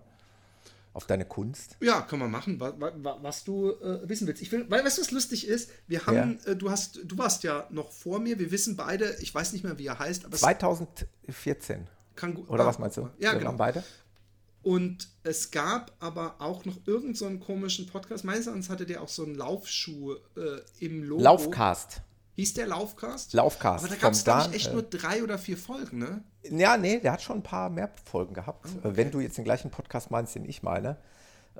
Auf 0.94 1.06
deine 1.06 1.24
Kunst? 1.24 1.76
Ja, 1.80 2.02
kann 2.02 2.18
man 2.18 2.30
machen, 2.30 2.60
was, 2.60 2.74
was 3.22 3.44
du 3.44 3.70
äh, 3.70 4.06
wissen 4.08 4.26
willst. 4.26 4.42
Ich 4.42 4.52
will, 4.52 4.66
weil, 4.70 4.84
weißt 4.84 4.98
du, 4.98 5.02
was 5.02 5.10
lustig 5.10 5.46
ist? 5.46 5.70
Wir 5.86 6.06
haben, 6.06 6.38
ja. 6.44 6.52
äh, 6.52 6.56
du 6.56 6.70
hast, 6.70 7.00
du 7.04 7.16
warst 7.16 7.44
ja 7.44 7.66
noch 7.70 7.90
vor 7.90 8.18
mir, 8.18 8.38
wir 8.38 8.50
wissen 8.50 8.76
beide, 8.76 9.16
ich 9.20 9.34
weiß 9.34 9.52
nicht 9.52 9.64
mehr, 9.64 9.78
wie 9.78 9.86
er 9.86 9.98
heißt, 9.98 10.26
aber 10.26 10.36
2014. 10.36 11.88
Kann, 12.14 12.36
oder 12.36 12.64
ah, 12.64 12.66
was 12.66 12.78
meinst 12.78 12.98
du? 12.98 13.08
Ja, 13.18 13.32
wir 13.32 13.38
genau. 13.38 13.52
beide. 13.52 13.82
Und 14.62 15.08
es 15.24 15.50
gab 15.50 15.92
aber 15.98 16.36
auch 16.38 16.64
noch 16.64 16.76
irgendeinen 16.86 17.38
so 17.38 17.44
komischen 17.44 17.86
Podcast. 17.86 18.24
Meines 18.24 18.46
Erachtens 18.46 18.70
hatte 18.70 18.86
der 18.86 19.02
auch 19.02 19.08
so 19.08 19.24
einen 19.24 19.34
Laufschuh 19.34 20.14
äh, 20.36 20.60
im 20.78 21.02
Logo. 21.02 21.22
Laufcast. 21.22 22.02
Hieß 22.36 22.54
der 22.54 22.68
Laufcast? 22.68 23.34
Laufcast. 23.34 23.84
Aber 23.84 23.94
da 23.94 24.00
gab 24.00 24.12
es, 24.12 24.24
glaube 24.24 24.48
ich, 24.50 24.56
echt 24.56 24.68
äh, 24.68 24.72
nur 24.72 24.82
drei 24.82 25.22
oder 25.22 25.36
vier 25.36 25.58
Folgen, 25.58 25.98
ne? 25.98 26.22
Ja, 26.44 26.76
nee, 26.76 26.98
der 26.98 27.12
hat 27.12 27.22
schon 27.22 27.38
ein 27.38 27.42
paar 27.42 27.68
mehr 27.70 27.90
Folgen 28.04 28.34
gehabt. 28.34 28.66
Oh, 28.66 28.78
okay. 28.78 28.96
Wenn 28.96 29.10
du 29.10 29.20
jetzt 29.20 29.36
den 29.36 29.44
gleichen 29.44 29.70
Podcast 29.70 30.10
meinst, 30.10 30.34
den 30.34 30.44
ich 30.44 30.62
meine. 30.62 30.96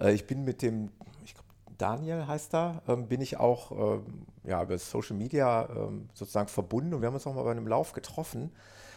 Äh, 0.01 0.13
ich 0.13 0.27
bin 0.27 0.45
mit 0.45 0.63
dem, 0.63 0.91
ich 1.25 1.35
glaube, 1.35 1.49
Daniel 1.77 2.27
heißt 2.27 2.55
da, 2.55 2.83
ähm, 2.89 3.09
bin 3.09 3.21
ich 3.21 3.37
auch 3.37 4.01
ähm, 4.01 4.27
ja, 4.45 4.63
über 4.63 4.79
Social 4.79 5.17
Media 5.17 5.69
ähm, 5.69 6.09
sozusagen 6.15 6.49
verbunden 6.49 6.95
und 6.95 7.03
wir 7.03 7.09
haben 7.09 7.15
uns 7.15 7.27
auch 7.27 7.35
mal 7.35 7.43
bei 7.43 7.51
einem 7.51 7.67
Lauf 7.67 7.93
getroffen. 7.93 8.51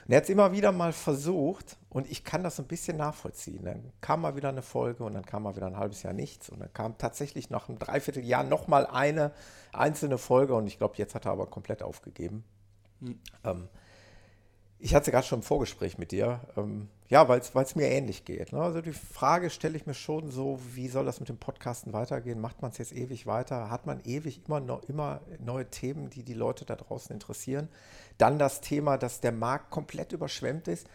Und 0.06 0.12
er 0.12 0.18
hat 0.18 0.26
es 0.26 0.30
immer 0.30 0.52
wieder 0.52 0.72
mal 0.72 0.94
versucht 0.94 1.78
und 1.90 2.10
ich 2.10 2.24
kann 2.24 2.44
das 2.44 2.60
ein 2.60 2.68
bisschen 2.68 2.98
nachvollziehen. 2.98 3.66
Dann 3.66 3.92
kam 4.02 4.22
mal 4.22 4.36
wieder 4.36 4.50
eine 4.50 4.62
Folge 4.62 5.04
und 5.04 5.16
dann 5.16 5.26
kam 5.26 5.44
mal 5.44 5.56
wieder 5.56 5.66
ein 5.66 5.78
halbes 5.78 6.04
Jahr 6.04 6.14
nichts 6.14 6.50
und 6.50 6.60
dann 6.60 6.72
kam 6.74 6.98
tatsächlich 7.00 7.50
nach 7.50 7.70
einem 7.70 7.80
Dreivierteljahr 7.80 8.44
nochmal 8.44 8.86
eine 8.86 9.32
einzelne 9.74 10.20
Folge 10.20 10.54
und 10.54 10.68
ich 10.68 10.78
glaube, 10.78 10.94
jetzt 10.98 11.16
hat 11.16 11.26
er 11.26 11.32
aber 11.32 11.48
komplett 11.48 11.82
aufgegeben. 11.82 12.44
Mhm. 13.00 13.20
Ähm, 13.44 13.68
ich 14.86 14.94
hatte 14.94 15.10
gerade 15.10 15.26
schon 15.26 15.40
im 15.40 15.44
Vorgespräch 15.44 15.98
mit 15.98 16.12
dir, 16.12 16.42
ähm, 16.56 16.90
ja, 17.10 17.28
weil 17.28 17.40
es 17.40 17.76
mir 17.76 17.88
ähnlich 17.88 18.24
geht. 18.24 18.54
Ne? 18.54 18.62
Also 18.62 18.82
die 18.82 18.94
Frage 18.94 19.50
stelle 19.50 19.76
ich 19.76 19.88
mir 19.88 19.96
schon 19.96 20.30
so, 20.30 20.60
wie 20.76 20.90
soll 20.90 21.06
das 21.06 21.20
mit 21.20 21.28
dem 21.28 21.40
Podcasten 21.40 21.92
weitergehen? 21.92 22.40
Macht 22.40 22.62
man 22.62 22.70
es 22.70 22.78
jetzt 22.78 22.94
ewig 22.94 23.26
weiter? 23.26 23.72
Hat 23.72 23.88
man 23.88 24.00
ewig 24.06 24.42
immer, 24.46 24.60
noch, 24.60 24.84
immer 24.88 25.22
neue 25.44 25.68
Themen, 25.72 26.12
die 26.12 26.22
die 26.22 26.36
Leute 26.36 26.66
da 26.66 26.76
draußen 26.76 27.12
interessieren? 27.12 27.68
Dann 28.20 28.38
das 28.38 28.62
Thema, 28.62 29.00
dass 29.00 29.22
der 29.22 29.32
Markt 29.32 29.72
komplett 29.72 30.12
überschwemmt 30.12 30.68
ist. 30.68 30.86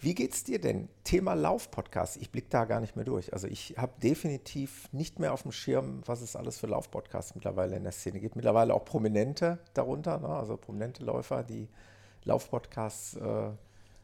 Wie 0.00 0.16
geht's 0.16 0.42
dir 0.42 0.60
denn? 0.60 0.88
Thema 1.04 1.34
Lauf-Podcast. 1.34 2.16
Ich 2.16 2.32
blicke 2.32 2.48
da 2.50 2.64
gar 2.64 2.80
nicht 2.80 2.96
mehr 2.96 3.04
durch. 3.04 3.32
Also 3.32 3.46
ich 3.46 3.76
habe 3.78 3.92
definitiv 4.02 4.92
nicht 4.92 5.20
mehr 5.20 5.32
auf 5.32 5.42
dem 5.42 5.52
Schirm, 5.52 6.02
was 6.06 6.22
es 6.22 6.34
alles 6.34 6.58
für 6.58 6.66
Lauf-Podcasts 6.66 7.36
mittlerweile 7.36 7.76
in 7.76 7.84
der 7.84 7.92
Szene 7.92 8.18
gibt. 8.18 8.34
Mittlerweile 8.34 8.74
auch 8.74 8.84
Prominente 8.84 9.60
darunter, 9.74 10.18
ne? 10.18 10.26
also 10.26 10.56
prominente 10.56 11.04
Läufer, 11.04 11.44
die 11.44 11.68
Lauf-Podcasts. 12.24 13.14
Äh, 13.14 13.50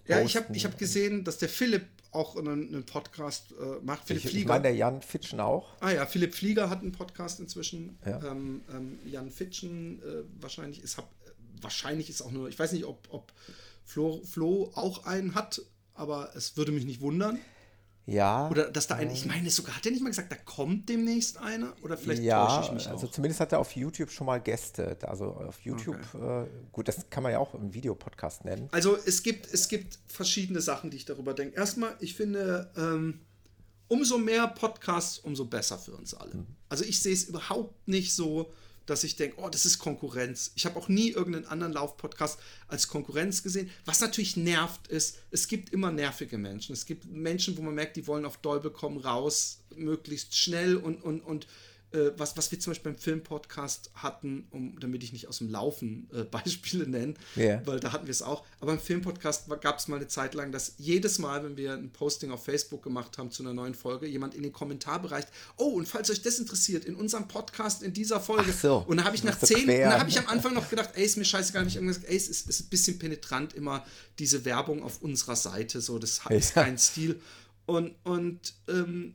ja, 0.07 0.21
ich 0.21 0.37
habe 0.37 0.55
ich 0.55 0.65
hab 0.65 0.79
gesehen, 0.79 1.25
dass 1.25 1.39
der 1.39 1.49
Philipp 1.49 1.87
auch 2.11 2.37
einen, 2.37 2.69
einen 2.69 2.87
Podcast 2.87 3.53
äh, 3.53 3.85
macht. 3.85 4.07
Philipp 4.07 4.25
ich, 4.25 4.31
Flieger. 4.31 4.43
Ich 4.43 4.49
meine, 4.49 4.63
der 4.63 4.75
Jan 4.75 5.03
Fitschen 5.03 5.41
auch. 5.41 5.75
Ah 5.81 5.91
ja, 5.91 6.07
Philipp 6.07 6.35
Flieger 6.35 6.71
hat 6.71 6.83
einen 6.83 6.93
Podcast 6.93 7.41
inzwischen. 7.41 7.99
Ja. 8.07 8.23
Ähm, 8.31 8.63
ähm, 8.73 8.99
Jan 9.05 9.31
Fitschen 9.31 10.01
äh, 10.03 10.23
wahrscheinlich 10.41 10.83
ist 10.83 10.97
hab, 10.97 11.09
wahrscheinlich 11.61 12.09
ist 12.11 12.23
auch 12.23 12.31
nur, 12.31 12.49
ich 12.49 12.59
weiß 12.59 12.73
nicht, 12.73 12.85
ob, 12.85 13.09
ob 13.11 13.33
Flo, 13.85 14.23
Flo 14.25 14.71
auch 14.75 15.07
einen 15.07 15.35
hat, 15.35 15.61
aber 15.95 16.31
es 16.37 16.57
würde 16.57 16.73
mich 16.73 16.85
nicht 16.85 17.01
wundern. 17.01 17.39
Ja. 18.07 18.49
Oder 18.51 18.71
dass 18.71 18.87
da 18.87 18.97
ein, 18.97 19.11
ich 19.11 19.25
meine 19.25 19.51
sogar, 19.51 19.77
hat 19.77 19.87
er 19.87 19.93
nicht 19.93 20.03
mal 20.03 20.11
gesagt, 20.11 20.31
da 20.31 20.37
kommt 20.37 20.89
demnächst 20.89 21.39
einer? 21.39 21.75
Oder 21.83 21.97
vielleicht 21.97 22.23
ja, 22.23 22.47
täusche 22.47 22.67
ich 22.67 22.73
mich 22.73 22.83
also 22.83 22.89
auch. 22.89 23.03
Also 23.03 23.07
zumindest 23.07 23.41
hat 23.41 23.53
er 23.53 23.61
auf 23.61 23.75
YouTube 23.75 24.11
schon 24.11 24.27
mal 24.27 24.41
Gäste. 24.41 24.97
Also 25.03 25.27
auf 25.33 25.61
YouTube, 25.63 25.99
okay. 26.13 26.43
äh, 26.43 26.47
gut, 26.73 26.89
das 26.89 27.09
kann 27.09 27.23
man 27.23 27.33
ja 27.33 27.39
auch 27.39 27.55
im 27.55 27.73
Videopodcast 27.73 28.45
nennen. 28.45 28.69
Also 28.73 28.97
es 29.07 29.23
gibt, 29.23 29.53
es 29.53 29.69
gibt 29.69 29.99
verschiedene 30.07 30.61
Sachen, 30.61 30.91
die 30.91 30.99
ich 30.99 31.07
darüber 31.07 31.33
denke. 31.33 31.57
Erstmal, 31.57 31.97
ich 32.01 32.15
finde, 32.15 32.71
ähm, 32.77 33.21
umso 33.89 34.19
mehr 34.19 34.49
Podcasts, 34.49 35.19
umso 35.19 35.47
besser 35.47 35.79
für 35.79 35.93
uns 35.93 36.13
alle. 36.15 36.35
Mhm. 36.35 36.47
Also 36.69 36.85
ich 36.85 37.01
sehe 37.01 37.15
es 37.15 37.25
überhaupt 37.25 37.89
nicht 37.89 38.15
so, 38.15 38.53
dass 38.87 39.05
ich 39.05 39.17
denke, 39.17 39.37
oh, 39.41 39.49
das 39.49 39.67
ist 39.67 39.79
Konkurrenz. 39.79 40.53
Ich 40.57 40.67
habe 40.67 40.79
auch 40.79 40.89
nie 40.89 41.11
irgendeinen 41.11 41.47
anderen 41.47 41.73
Laufpodcast 41.73 42.39
als 42.69 42.89
Konkurrenz 42.89 43.43
gesehen. 43.43 43.71
Was 43.85 44.01
natürlich 44.01 44.37
nervt 44.37 44.89
ist, 44.89 45.19
es 45.31 45.49
gibt 45.49 45.71
immer 45.71 45.91
nervige 45.91 46.39
Menschen. 46.39 46.73
Es 46.73 46.87
gibt 46.87 47.07
Menschen, 47.07 47.57
wo 47.57 47.63
man 47.63 47.75
merkt, 47.75 47.97
die 47.97 48.07
wollen 48.07 48.25
auf 48.25 48.37
Dolbe 48.39 48.71
kommen 48.71 48.99
raus, 48.99 49.61
möglichst 49.75 50.37
schnell 50.37 50.77
und, 50.77 51.03
und, 51.03 51.21
und 51.21 51.47
äh, 51.95 52.13
was, 52.19 52.37
was 52.37 52.51
wir 52.51 52.59
zum 52.59 52.73
Beispiel 52.73 52.93
beim 52.93 53.01
Filmpodcast 53.01 53.91
hatten, 53.95 54.47
um, 54.51 54.79
damit 54.81 55.03
ich 55.05 55.13
nicht 55.13 55.29
aus 55.29 55.39
dem 55.39 55.49
Laufen 55.49 56.09
äh, 56.13 56.25
Beispiele 56.31 56.87
nenne, 56.87 57.15
yeah. 57.37 57.63
weil 57.65 57.81
da 57.81 57.93
hatten 57.93 58.07
wir 58.07 58.11
es 58.11 58.23
auch. 58.23 58.45
Aber 58.61 58.73
im 58.73 58.81
Filmpodcast 58.81 59.49
gab 59.61 59.79
es 59.79 59.89
mal 59.89 59.97
eine 59.97 60.09
Zeit 60.09 60.35
lang, 60.35 60.53
dass 60.53 60.75
jedes 60.79 61.19
Mal, 61.19 61.45
wenn 61.45 61.57
wir 61.57 61.75
ein 61.75 61.91
Posting 61.91 62.31
auf 62.31 62.45
Facebook 62.45 62.83
gemacht 62.83 63.17
haben 63.19 63.31
zu 63.31 63.43
einer 63.43 63.55
neuen 63.55 63.75
Folge, 63.75 64.07
jemand 64.07 64.35
in 64.35 64.43
den 64.43 64.53
Kommentarbereich, 64.53 65.25
oh, 65.57 65.71
und 65.71 65.87
falls 65.87 66.11
euch 66.11 66.23
das 66.23 66.39
interessiert, 66.39 66.85
in 66.85 66.97
unserem 66.97 67.29
Podcast, 67.29 67.83
in 67.83 67.93
dieser 67.93 68.21
Folge. 68.21 68.53
So. 68.53 68.85
Und 68.87 68.99
da 68.99 69.05
habe 69.05 69.15
ich 69.17 69.25
nach 69.25 69.39
zehn, 69.39 69.69
und 69.69 69.79
da 69.79 70.01
habe 70.01 70.11
ich 70.11 70.19
am 70.19 70.27
Anfang 70.27 70.55
noch 70.55 70.69
gedacht, 70.69 70.91
ey, 70.95 71.05
ist 71.05 71.17
mir 71.17 71.25
scheißegal, 71.25 71.65
nicht 71.65 71.77
irgendwas 71.77 71.97
gesagt, 71.97 72.11
ey, 72.11 72.17
es 72.17 72.29
ist, 72.29 72.49
ist 72.49 72.61
ein 72.63 72.69
bisschen 72.69 72.99
penetrant 72.99 73.55
immer 73.55 73.85
diese 74.19 74.45
Werbung 74.45 74.83
auf 74.83 75.01
unserer 75.03 75.37
Seite, 75.37 75.81
so, 75.81 75.99
das 75.99 76.21
ist 76.29 76.55
kein 76.55 76.79
Stil. 76.79 77.21
Und, 77.67 77.95
und 78.05 78.55
ähm, 78.69 79.15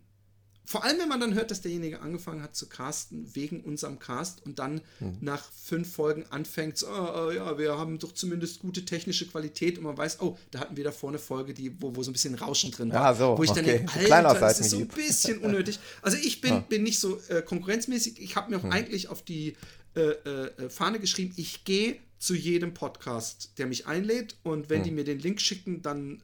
vor 0.70 0.84
allem, 0.84 1.00
wenn 1.00 1.10
man 1.10 1.20
dann 1.20 1.34
hört, 1.34 1.50
dass 1.50 1.62
derjenige 1.62 2.00
angefangen 2.00 2.44
hat 2.44 2.56
zu 2.56 2.70
casten 2.70 3.34
wegen 3.34 3.62
unserem 3.62 3.98
Cast 3.98 4.46
und 4.46 4.60
dann 4.60 4.82
mhm. 5.00 5.18
nach 5.20 5.44
fünf 5.52 5.92
Folgen 5.92 6.26
anfängt, 6.30 6.78
so, 6.78 6.86
oh, 6.88 7.32
ja, 7.32 7.58
wir 7.58 7.76
haben 7.76 7.98
doch 7.98 8.12
zumindest 8.12 8.60
gute 8.60 8.86
technische 8.86 9.28
Qualität 9.28 9.80
und 9.80 9.86
man 9.86 9.98
weiß, 9.98 10.22
oh, 10.22 10.38
da 10.52 10.60
hatten 10.60 10.78
wir 10.78 10.84
da 10.84 10.92
vorne 10.92 11.18
eine 11.18 11.26
Folge, 11.26 11.56
die, 11.56 11.82
wo, 11.82 11.96
wo 11.96 12.04
so 12.04 12.12
ein 12.12 12.14
bisschen 12.14 12.36
Rauschen 12.36 12.70
drin 12.70 12.94
war. 12.94 13.04
Ja, 13.04 13.14
so, 13.16 13.36
wo 13.36 13.42
ich 13.42 13.50
okay. 13.50 13.62
dann 13.62 13.88
denke, 13.88 14.16
Alter, 14.16 14.40
das 14.40 14.60
ist 14.60 14.70
so 14.70 14.78
ein 14.78 14.88
bisschen 14.90 15.40
unnötig. 15.44 15.80
Also 16.04 16.18
ich 16.18 16.40
bin, 16.40 16.54
ja. 16.54 16.60
bin 16.60 16.84
nicht 16.84 17.00
so 17.00 17.20
äh, 17.30 17.42
konkurrenzmäßig. 17.42 18.22
Ich 18.22 18.36
habe 18.36 18.52
mir 18.52 18.58
auch 18.58 18.64
mhm. 18.64 18.72
eigentlich 18.72 19.08
auf 19.08 19.24
die 19.24 19.56
äh, 19.96 20.02
äh, 20.02 20.70
Fahne 20.70 21.00
geschrieben, 21.00 21.34
ich 21.36 21.64
gehe 21.64 21.98
zu 22.20 22.36
jedem 22.36 22.76
Podcast, 22.76 23.54
der 23.58 23.66
mich 23.66 23.88
einlädt 23.88 24.36
und 24.44 24.70
wenn 24.70 24.82
mhm. 24.82 24.84
die 24.84 24.92
mir 24.92 25.04
den 25.04 25.18
Link 25.18 25.42
schicken, 25.42 25.82
dann 25.82 26.22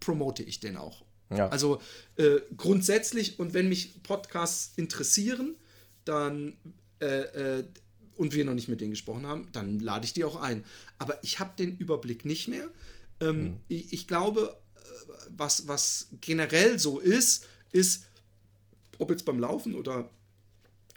promote 0.00 0.42
ich 0.42 0.60
den 0.60 0.76
auch. 0.76 1.05
Ja. 1.30 1.48
Also 1.48 1.80
äh, 2.16 2.40
grundsätzlich, 2.56 3.38
und 3.38 3.54
wenn 3.54 3.68
mich 3.68 4.02
Podcasts 4.02 4.72
interessieren, 4.76 5.56
dann 6.04 6.56
äh, 7.00 7.58
äh, 7.58 7.64
und 8.16 8.32
wir 8.32 8.44
noch 8.44 8.54
nicht 8.54 8.68
mit 8.68 8.80
denen 8.80 8.92
gesprochen 8.92 9.26
haben, 9.26 9.48
dann 9.52 9.78
lade 9.78 10.04
ich 10.06 10.12
die 10.12 10.24
auch 10.24 10.36
ein. 10.36 10.64
Aber 10.98 11.22
ich 11.22 11.38
habe 11.38 11.52
den 11.58 11.76
Überblick 11.76 12.24
nicht 12.24 12.48
mehr. 12.48 12.68
Ähm, 13.20 13.42
mhm. 13.42 13.56
ich, 13.68 13.92
ich, 13.92 14.08
glaube, 14.08 14.56
äh, 14.76 14.80
was, 15.36 15.68
was 15.68 16.08
generell 16.20 16.78
so 16.78 16.98
ist, 16.98 17.46
ist, 17.72 18.04
ob 18.98 19.10
jetzt 19.10 19.24
beim 19.24 19.38
Laufen 19.38 19.74
oder 19.74 20.08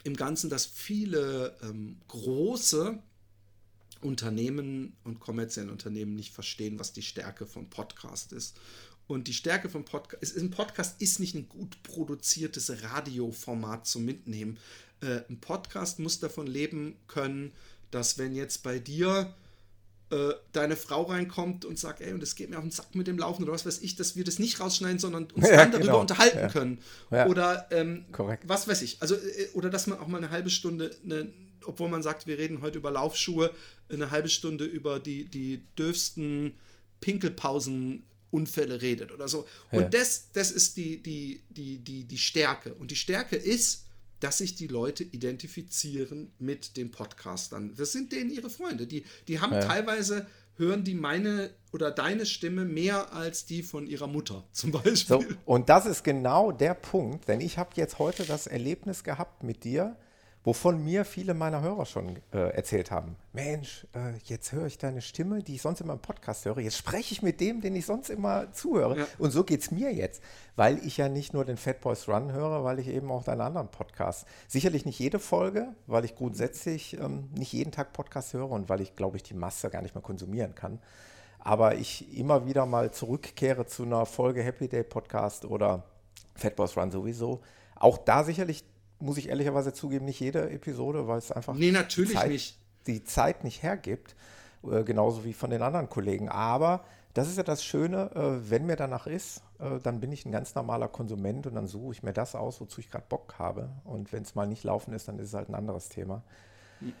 im 0.04 0.16
Ganzen, 0.16 0.48
dass 0.48 0.64
viele 0.64 1.54
ähm, 1.62 1.98
große 2.08 2.98
Unternehmen 4.00 4.96
und 5.04 5.20
kommerzielle 5.20 5.70
Unternehmen 5.70 6.16
nicht 6.16 6.32
verstehen, 6.32 6.78
was 6.78 6.94
die 6.94 7.02
Stärke 7.02 7.46
von 7.46 7.68
Podcast 7.68 8.32
ist. 8.32 8.56
Und 9.10 9.26
die 9.26 9.34
Stärke 9.34 9.68
vom 9.68 9.84
Podcast, 9.84 10.36
ein 10.36 10.52
Podcast 10.52 11.02
ist 11.02 11.18
nicht 11.18 11.34
ein 11.34 11.48
gut 11.48 11.82
produziertes 11.82 12.84
Radioformat 12.84 13.84
zum 13.84 14.04
Mitnehmen. 14.04 14.56
Äh, 15.00 15.22
ein 15.28 15.40
Podcast 15.40 15.98
muss 15.98 16.20
davon 16.20 16.46
leben 16.46 16.96
können, 17.08 17.50
dass 17.90 18.18
wenn 18.18 18.36
jetzt 18.36 18.62
bei 18.62 18.78
dir 18.78 19.34
äh, 20.10 20.30
deine 20.52 20.76
Frau 20.76 21.02
reinkommt 21.02 21.64
und 21.64 21.76
sagt, 21.76 22.02
ey, 22.02 22.12
und 22.12 22.22
es 22.22 22.36
geht 22.36 22.50
mir 22.50 22.58
auf 22.58 22.62
den 22.62 22.70
Sack 22.70 22.94
mit 22.94 23.08
dem 23.08 23.18
Laufen 23.18 23.42
oder 23.42 23.52
was 23.52 23.66
weiß 23.66 23.80
ich, 23.80 23.96
dass 23.96 24.14
wir 24.14 24.22
das 24.22 24.38
nicht 24.38 24.60
rausschneiden, 24.60 25.00
sondern 25.00 25.24
uns 25.32 25.48
ja, 25.48 25.56
dann 25.56 25.72
darüber 25.72 25.86
genau. 25.86 26.00
unterhalten 26.02 26.38
ja. 26.38 26.48
können. 26.48 26.78
Ja. 27.10 27.26
Oder 27.26 27.66
ähm, 27.72 28.04
was 28.44 28.68
weiß 28.68 28.80
ich. 28.82 29.02
Also, 29.02 29.16
äh, 29.16 29.48
oder 29.54 29.70
dass 29.70 29.88
man 29.88 29.98
auch 29.98 30.06
mal 30.06 30.18
eine 30.18 30.30
halbe 30.30 30.50
Stunde, 30.50 30.96
eine, 31.04 31.32
obwohl 31.64 31.88
man 31.88 32.04
sagt, 32.04 32.28
wir 32.28 32.38
reden 32.38 32.62
heute 32.62 32.78
über 32.78 32.92
Laufschuhe, 32.92 33.50
eine 33.88 34.12
halbe 34.12 34.28
Stunde 34.28 34.66
über 34.66 35.00
die, 35.00 35.24
die 35.24 35.64
dürfsten 35.76 36.54
Pinkelpausen 37.00 38.04
Unfälle 38.30 38.82
redet 38.82 39.12
oder 39.12 39.28
so. 39.28 39.46
Und 39.70 39.82
ja. 39.82 39.88
das, 39.88 40.30
das 40.32 40.50
ist 40.50 40.76
die, 40.76 41.02
die, 41.02 41.42
die, 41.50 41.78
die, 41.78 42.04
die 42.04 42.18
Stärke. 42.18 42.74
Und 42.74 42.90
die 42.90 42.96
Stärke 42.96 43.36
ist, 43.36 43.86
dass 44.20 44.38
sich 44.38 44.54
die 44.54 44.66
Leute 44.66 45.02
identifizieren 45.02 46.32
mit 46.38 46.76
den 46.76 46.90
Podcastern. 46.90 47.74
Das 47.76 47.92
sind 47.92 48.12
denen 48.12 48.30
ihre 48.30 48.50
Freunde. 48.50 48.86
Die, 48.86 49.04
die 49.28 49.40
haben 49.40 49.52
ja. 49.52 49.60
teilweise, 49.60 50.26
hören 50.56 50.84
die 50.84 50.94
meine 50.94 51.50
oder 51.72 51.90
deine 51.90 52.26
Stimme 52.26 52.64
mehr 52.64 53.12
als 53.14 53.46
die 53.46 53.62
von 53.62 53.86
ihrer 53.86 54.06
Mutter 54.06 54.46
zum 54.52 54.72
Beispiel. 54.72 55.20
So, 55.20 55.24
und 55.46 55.68
das 55.68 55.86
ist 55.86 56.04
genau 56.04 56.52
der 56.52 56.74
Punkt, 56.74 57.28
denn 57.28 57.40
ich 57.40 57.58
habe 57.58 57.70
jetzt 57.74 57.98
heute 57.98 58.24
das 58.24 58.46
Erlebnis 58.46 59.02
gehabt 59.02 59.42
mit 59.42 59.64
dir, 59.64 59.96
wovon 60.42 60.82
mir 60.82 61.04
viele 61.04 61.34
meiner 61.34 61.60
Hörer 61.60 61.84
schon 61.84 62.16
äh, 62.32 62.54
erzählt 62.54 62.90
haben. 62.90 63.16
Mensch, 63.32 63.86
äh, 63.94 64.16
jetzt 64.24 64.52
höre 64.52 64.66
ich 64.66 64.78
deine 64.78 65.02
Stimme, 65.02 65.42
die 65.42 65.56
ich 65.56 65.62
sonst 65.62 65.80
immer 65.80 65.92
im 65.92 65.98
Podcast 65.98 66.46
höre. 66.46 66.60
Jetzt 66.60 66.78
spreche 66.78 67.12
ich 67.12 67.22
mit 67.22 67.40
dem, 67.40 67.60
den 67.60 67.76
ich 67.76 67.84
sonst 67.84 68.08
immer 68.08 68.50
zuhöre. 68.52 69.00
Ja. 69.00 69.06
Und 69.18 69.32
so 69.32 69.44
geht 69.44 69.60
es 69.60 69.70
mir 69.70 69.92
jetzt, 69.92 70.22
weil 70.56 70.78
ich 70.78 70.96
ja 70.96 71.08
nicht 71.08 71.34
nur 71.34 71.44
den 71.44 71.58
Fat 71.58 71.82
Boys 71.82 72.08
Run 72.08 72.32
höre, 72.32 72.64
weil 72.64 72.78
ich 72.78 72.88
eben 72.88 73.10
auch 73.10 73.22
deinen 73.22 73.42
anderen 73.42 73.68
Podcast. 73.68 74.26
Sicherlich 74.48 74.86
nicht 74.86 74.98
jede 74.98 75.18
Folge, 75.18 75.74
weil 75.86 76.04
ich 76.04 76.16
grundsätzlich 76.16 76.98
ähm, 76.98 77.28
nicht 77.36 77.52
jeden 77.52 77.72
Tag 77.72 77.92
Podcast 77.92 78.32
höre 78.32 78.50
und 78.50 78.68
weil 78.70 78.80
ich, 78.80 78.96
glaube 78.96 79.18
ich, 79.18 79.22
die 79.22 79.34
Masse 79.34 79.68
gar 79.68 79.82
nicht 79.82 79.94
mehr 79.94 80.02
konsumieren 80.02 80.54
kann. 80.54 80.80
Aber 81.38 81.74
ich 81.74 82.16
immer 82.16 82.46
wieder 82.46 82.66
mal 82.66 82.90
zurückkehre 82.90 83.66
zu 83.66 83.82
einer 83.82 84.06
Folge 84.06 84.42
Happy 84.42 84.68
Day 84.68 84.84
Podcast 84.84 85.44
oder 85.44 85.84
Fat 86.34 86.56
Boys 86.56 86.76
Run 86.76 86.90
sowieso. 86.90 87.40
Auch 87.76 87.98
da 87.98 88.24
sicherlich 88.24 88.64
muss 89.00 89.18
ich 89.18 89.28
ehrlicherweise 89.28 89.72
zugeben, 89.72 90.04
nicht 90.04 90.20
jede 90.20 90.50
Episode, 90.50 91.08
weil 91.08 91.18
es 91.18 91.32
einfach 91.32 91.54
nee, 91.54 91.72
die, 91.72 92.06
Zeit, 92.06 92.30
nicht. 92.30 92.58
die 92.86 93.04
Zeit 93.04 93.44
nicht 93.44 93.62
hergibt, 93.62 94.14
äh, 94.62 94.84
genauso 94.84 95.24
wie 95.24 95.32
von 95.32 95.50
den 95.50 95.62
anderen 95.62 95.88
Kollegen. 95.88 96.28
Aber 96.28 96.84
das 97.14 97.28
ist 97.28 97.36
ja 97.36 97.42
das 97.42 97.64
Schöne, 97.64 98.10
äh, 98.14 98.50
wenn 98.50 98.66
mir 98.66 98.76
danach 98.76 99.06
ist, 99.06 99.42
äh, 99.58 99.78
dann 99.82 100.00
bin 100.00 100.12
ich 100.12 100.24
ein 100.24 100.32
ganz 100.32 100.54
normaler 100.54 100.88
Konsument 100.88 101.46
und 101.46 101.54
dann 101.54 101.66
suche 101.66 101.92
ich 101.92 102.02
mir 102.02 102.12
das 102.12 102.34
aus, 102.34 102.60
wozu 102.60 102.80
ich 102.80 102.90
gerade 102.90 103.04
Bock 103.08 103.34
habe. 103.38 103.70
Und 103.84 104.12
wenn 104.12 104.22
es 104.22 104.34
mal 104.34 104.46
nicht 104.46 104.64
laufen 104.64 104.94
ist, 104.94 105.08
dann 105.08 105.18
ist 105.18 105.28
es 105.28 105.34
halt 105.34 105.48
ein 105.48 105.54
anderes 105.54 105.88
Thema. 105.88 106.22
Hm. 106.78 106.92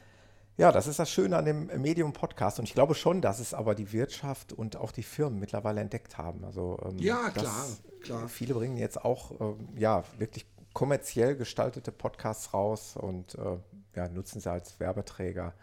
Ja, 0.56 0.72
das 0.72 0.86
ist 0.86 0.98
das 0.98 1.10
Schöne 1.10 1.38
an 1.38 1.46
dem 1.46 1.70
Medium-Podcast. 1.80 2.58
Und 2.58 2.66
ich 2.66 2.74
glaube 2.74 2.94
schon, 2.94 3.22
dass 3.22 3.40
es 3.40 3.54
aber 3.54 3.74
die 3.74 3.92
Wirtschaft 3.92 4.52
und 4.52 4.76
auch 4.76 4.92
die 4.92 5.02
Firmen 5.02 5.38
mittlerweile 5.38 5.80
entdeckt 5.80 6.18
haben. 6.18 6.44
Also, 6.44 6.78
ähm, 6.84 6.98
ja, 6.98 7.30
klar, 7.30 7.66
klar. 8.02 8.28
Viele 8.28 8.52
bringen 8.54 8.76
jetzt 8.76 9.02
auch 9.02 9.40
ähm, 9.40 9.68
ja, 9.76 10.04
wirklich 10.18 10.44
kommerziell 10.72 11.36
gestaltete 11.36 11.92
Podcasts 11.92 12.54
raus 12.54 12.96
und 12.96 13.34
äh, 13.34 13.58
ja, 13.96 14.08
nutzen 14.08 14.40
sie 14.40 14.50
als 14.50 14.78
Werbeträger. 14.78 15.54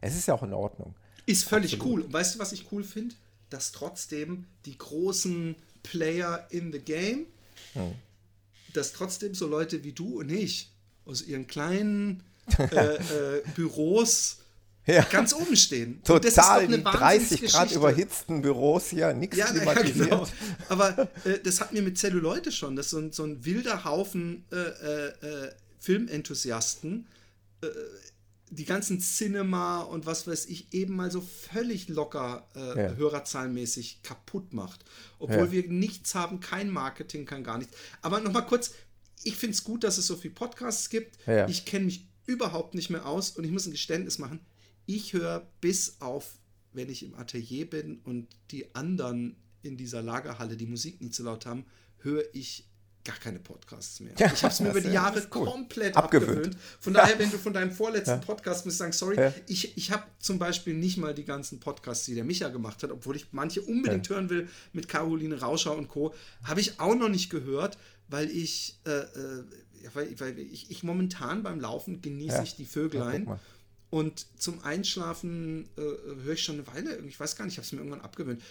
Es 0.00 0.16
ist 0.16 0.26
ja 0.26 0.34
auch 0.34 0.42
in 0.42 0.52
Ordnung. 0.52 0.94
Ist 1.26 1.44
völlig 1.44 1.74
Absolut. 1.74 2.04
cool. 2.04 2.12
Weißt 2.12 2.34
du, 2.34 2.38
was 2.38 2.52
ich 2.52 2.70
cool 2.72 2.84
finde? 2.84 3.14
Dass 3.50 3.72
trotzdem 3.72 4.46
die 4.64 4.76
großen 4.76 5.56
Player 5.82 6.46
in 6.50 6.72
the 6.72 6.80
Game, 6.80 7.26
hm. 7.74 7.94
dass 8.74 8.92
trotzdem 8.92 9.34
so 9.34 9.46
Leute 9.46 9.84
wie 9.84 9.92
du 9.92 10.20
und 10.20 10.30
ich 10.30 10.72
aus 11.04 11.22
ihren 11.22 11.46
kleinen 11.46 12.22
äh, 12.58 12.96
äh, 12.96 13.42
Büros 13.54 14.38
ja. 14.86 15.02
ganz 15.02 15.34
oben 15.34 15.56
stehen. 15.56 16.02
Total, 16.04 16.66
die 16.66 16.82
30 16.82 17.42
Grad 17.42 17.72
überhitzten 17.72 18.42
Büros 18.42 18.90
hier, 18.90 19.12
nichts 19.12 19.36
ja, 19.36 19.46
klimatisiert. 19.46 20.10
Ja, 20.10 20.16
genau. 20.16 20.28
Aber 20.68 21.08
äh, 21.24 21.38
das 21.42 21.60
hat 21.60 21.72
mir 21.72 21.82
mit 21.82 21.98
Zelluleute 21.98 22.52
schon, 22.52 22.76
das 22.76 22.86
ist 22.86 22.90
so 22.92 22.98
ein, 22.98 23.12
so 23.12 23.24
ein 23.24 23.44
wilder 23.44 23.84
Haufen 23.84 24.44
äh, 24.52 24.56
äh, 24.56 25.06
äh 25.46 25.50
Filmenthusiasten. 25.78 27.06
Äh, 27.60 27.68
die 28.50 28.64
ganzen 28.64 29.00
Cinema 29.00 29.80
und 29.80 30.06
was 30.06 30.26
weiß 30.26 30.46
ich 30.46 30.72
eben 30.72 30.94
mal 30.94 31.10
so 31.10 31.20
völlig 31.20 31.88
locker 31.88 32.46
äh, 32.54 32.82
ja. 32.82 32.94
hörerzahlenmäßig 32.94 34.02
kaputt 34.02 34.52
macht. 34.52 34.84
Obwohl 35.18 35.46
ja. 35.46 35.52
wir 35.52 35.68
nichts 35.68 36.14
haben, 36.14 36.40
kein 36.40 36.70
Marketing, 36.70 37.26
kein 37.26 37.42
gar 37.42 37.58
nichts. 37.58 37.76
Aber 38.02 38.20
nochmal 38.20 38.46
kurz, 38.46 38.72
ich 39.24 39.36
finde 39.36 39.54
es 39.54 39.64
gut, 39.64 39.82
dass 39.82 39.98
es 39.98 40.06
so 40.06 40.16
viele 40.16 40.34
Podcasts 40.34 40.90
gibt. 40.90 41.18
Ja. 41.26 41.48
Ich 41.48 41.64
kenne 41.64 41.86
mich 41.86 42.06
überhaupt 42.26 42.74
nicht 42.74 42.90
mehr 42.90 43.06
aus 43.06 43.30
und 43.30 43.44
ich 43.44 43.50
muss 43.50 43.66
ein 43.66 43.72
Geständnis 43.72 44.18
machen. 44.18 44.40
Ich 44.86 45.12
höre 45.12 45.46
bis 45.60 46.00
auf, 46.00 46.38
wenn 46.72 46.88
ich 46.88 47.02
im 47.02 47.14
Atelier 47.14 47.68
bin 47.68 47.98
und 48.04 48.28
die 48.50 48.74
anderen 48.74 49.36
in 49.62 49.76
dieser 49.76 50.02
Lagerhalle 50.02 50.56
die 50.56 50.66
Musik 50.66 51.00
nicht 51.00 51.14
so 51.14 51.24
laut 51.24 51.46
haben, 51.46 51.64
höre 51.98 52.24
ich 52.32 52.68
gar 53.06 53.16
keine 53.16 53.38
Podcasts 53.38 54.00
mehr. 54.00 54.12
Ja, 54.18 54.32
ich 54.32 54.42
habe 54.42 54.52
es 54.52 54.60
mir 54.60 54.70
über 54.70 54.80
die 54.80 54.90
Jahre 54.90 55.22
komplett 55.22 55.96
abgewöhnt. 55.96 56.30
abgewöhnt. 56.30 56.56
Von 56.80 56.92
daher, 56.92 57.18
wenn 57.18 57.30
du 57.30 57.38
von 57.38 57.52
deinem 57.52 57.70
vorletzten 57.70 58.10
ja. 58.10 58.16
Podcast 58.18 58.66
musst 58.66 58.78
sagen, 58.78 58.92
sorry, 58.92 59.16
ja. 59.16 59.32
ich, 59.46 59.76
ich 59.76 59.90
habe 59.92 60.04
zum 60.18 60.38
Beispiel 60.38 60.74
nicht 60.74 60.98
mal 60.98 61.14
die 61.14 61.24
ganzen 61.24 61.60
Podcasts, 61.60 62.04
die 62.04 62.14
der 62.14 62.24
Micha 62.24 62.48
gemacht 62.48 62.82
hat, 62.82 62.90
obwohl 62.90 63.16
ich 63.16 63.28
manche 63.32 63.62
unbedingt 63.62 64.08
hören 64.08 64.28
will 64.28 64.48
mit 64.72 64.88
Caroline 64.88 65.38
Rauscher 65.40 65.76
und 65.76 65.88
Co., 65.88 66.12
habe 66.42 66.60
ich 66.60 66.80
auch 66.80 66.94
noch 66.94 67.08
nicht 67.08 67.30
gehört, 67.30 67.78
weil 68.08 68.30
ich, 68.30 68.80
äh, 68.84 68.90
äh, 68.90 69.44
weil, 69.94 70.20
weil 70.20 70.38
ich, 70.38 70.70
ich, 70.70 70.82
momentan 70.82 71.42
beim 71.42 71.60
Laufen 71.60 72.02
genieße 72.02 72.42
ich 72.42 72.56
die 72.56 72.66
Vöglein. 72.66 73.38
Und 73.90 74.26
zum 74.40 74.62
Einschlafen 74.62 75.68
äh, 75.76 75.80
höre 76.24 76.34
ich 76.34 76.42
schon 76.42 76.56
eine 76.56 76.66
Weile, 76.66 76.98
ich 77.06 77.18
weiß 77.18 77.36
gar 77.36 77.44
nicht, 77.44 77.54
ich 77.54 77.58
habe 77.58 77.66
es 77.66 77.72
mir 77.72 77.78
irgendwann 77.78 78.00
abgewöhnt 78.00 78.42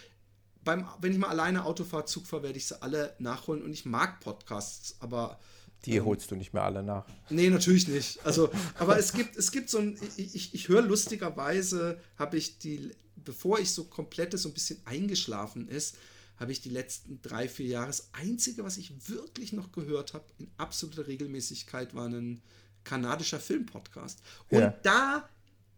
beim, 0.66 0.86
wenn 1.00 1.14
ich 1.14 1.18
mal 1.18 1.30
alleine 1.30 1.64
Auto 1.64 1.86
fahre, 1.86 2.06
Zug 2.06 2.28
fahre, 2.28 2.44
werde 2.44 2.58
ich 2.58 2.68
sie 2.68 2.82
alle 2.82 3.16
nachholen 3.20 3.64
und 3.64 3.72
ich 3.72 3.86
mag 3.86 4.20
Podcasts, 4.20 4.98
aber. 5.00 5.40
Die 5.86 5.96
ähm, 5.96 6.06
holst 6.06 6.32
du 6.32 6.36
nicht 6.36 6.54
mehr 6.54 6.64
alle 6.64 6.84
nach. 6.84 7.06
Nee, 7.30 7.50
natürlich 7.50 7.88
nicht. 7.88 8.26
Also, 8.26 8.50
aber 8.78 8.98
es 8.98 9.14
gibt, 9.14 9.38
es 9.38 9.52
gibt 9.52 9.70
so 9.70 9.78
ein, 9.78 9.98
ich, 10.18 10.36
ich, 10.36 10.54
ich 10.54 10.68
höre 10.68 10.82
lustigerweise, 10.82 12.02
habe 12.18 12.36
ich 12.36 12.58
die, 12.58 12.92
bevor 13.16 13.60
ich 13.60 13.72
so 13.72 13.86
komplett 13.86 14.38
so 14.38 14.50
ein 14.50 14.54
bisschen 14.54 14.82
eingeschlafen 14.86 15.70
ist, 15.70 15.96
habe 16.38 16.52
ich 16.52 16.60
die 16.60 16.70
letzten 16.70 17.22
drei, 17.22 17.48
vier 17.48 17.68
Jahre, 17.68 17.88
das 17.88 18.10
Einzige, 18.14 18.66
was 18.66 18.78
ich 18.78 18.92
wirklich 19.08 19.54
noch 19.54 19.72
gehört 19.72 20.14
habe, 20.14 20.26
in 20.38 20.50
absoluter 20.58 21.08
Regelmäßigkeit, 21.08 21.96
war 21.96 22.10
ein 22.10 22.42
kanadischer 22.86 23.42
Filmpodcast. 23.42 24.22
Und 24.50 24.60
ja. 24.60 24.74
da 24.84 25.30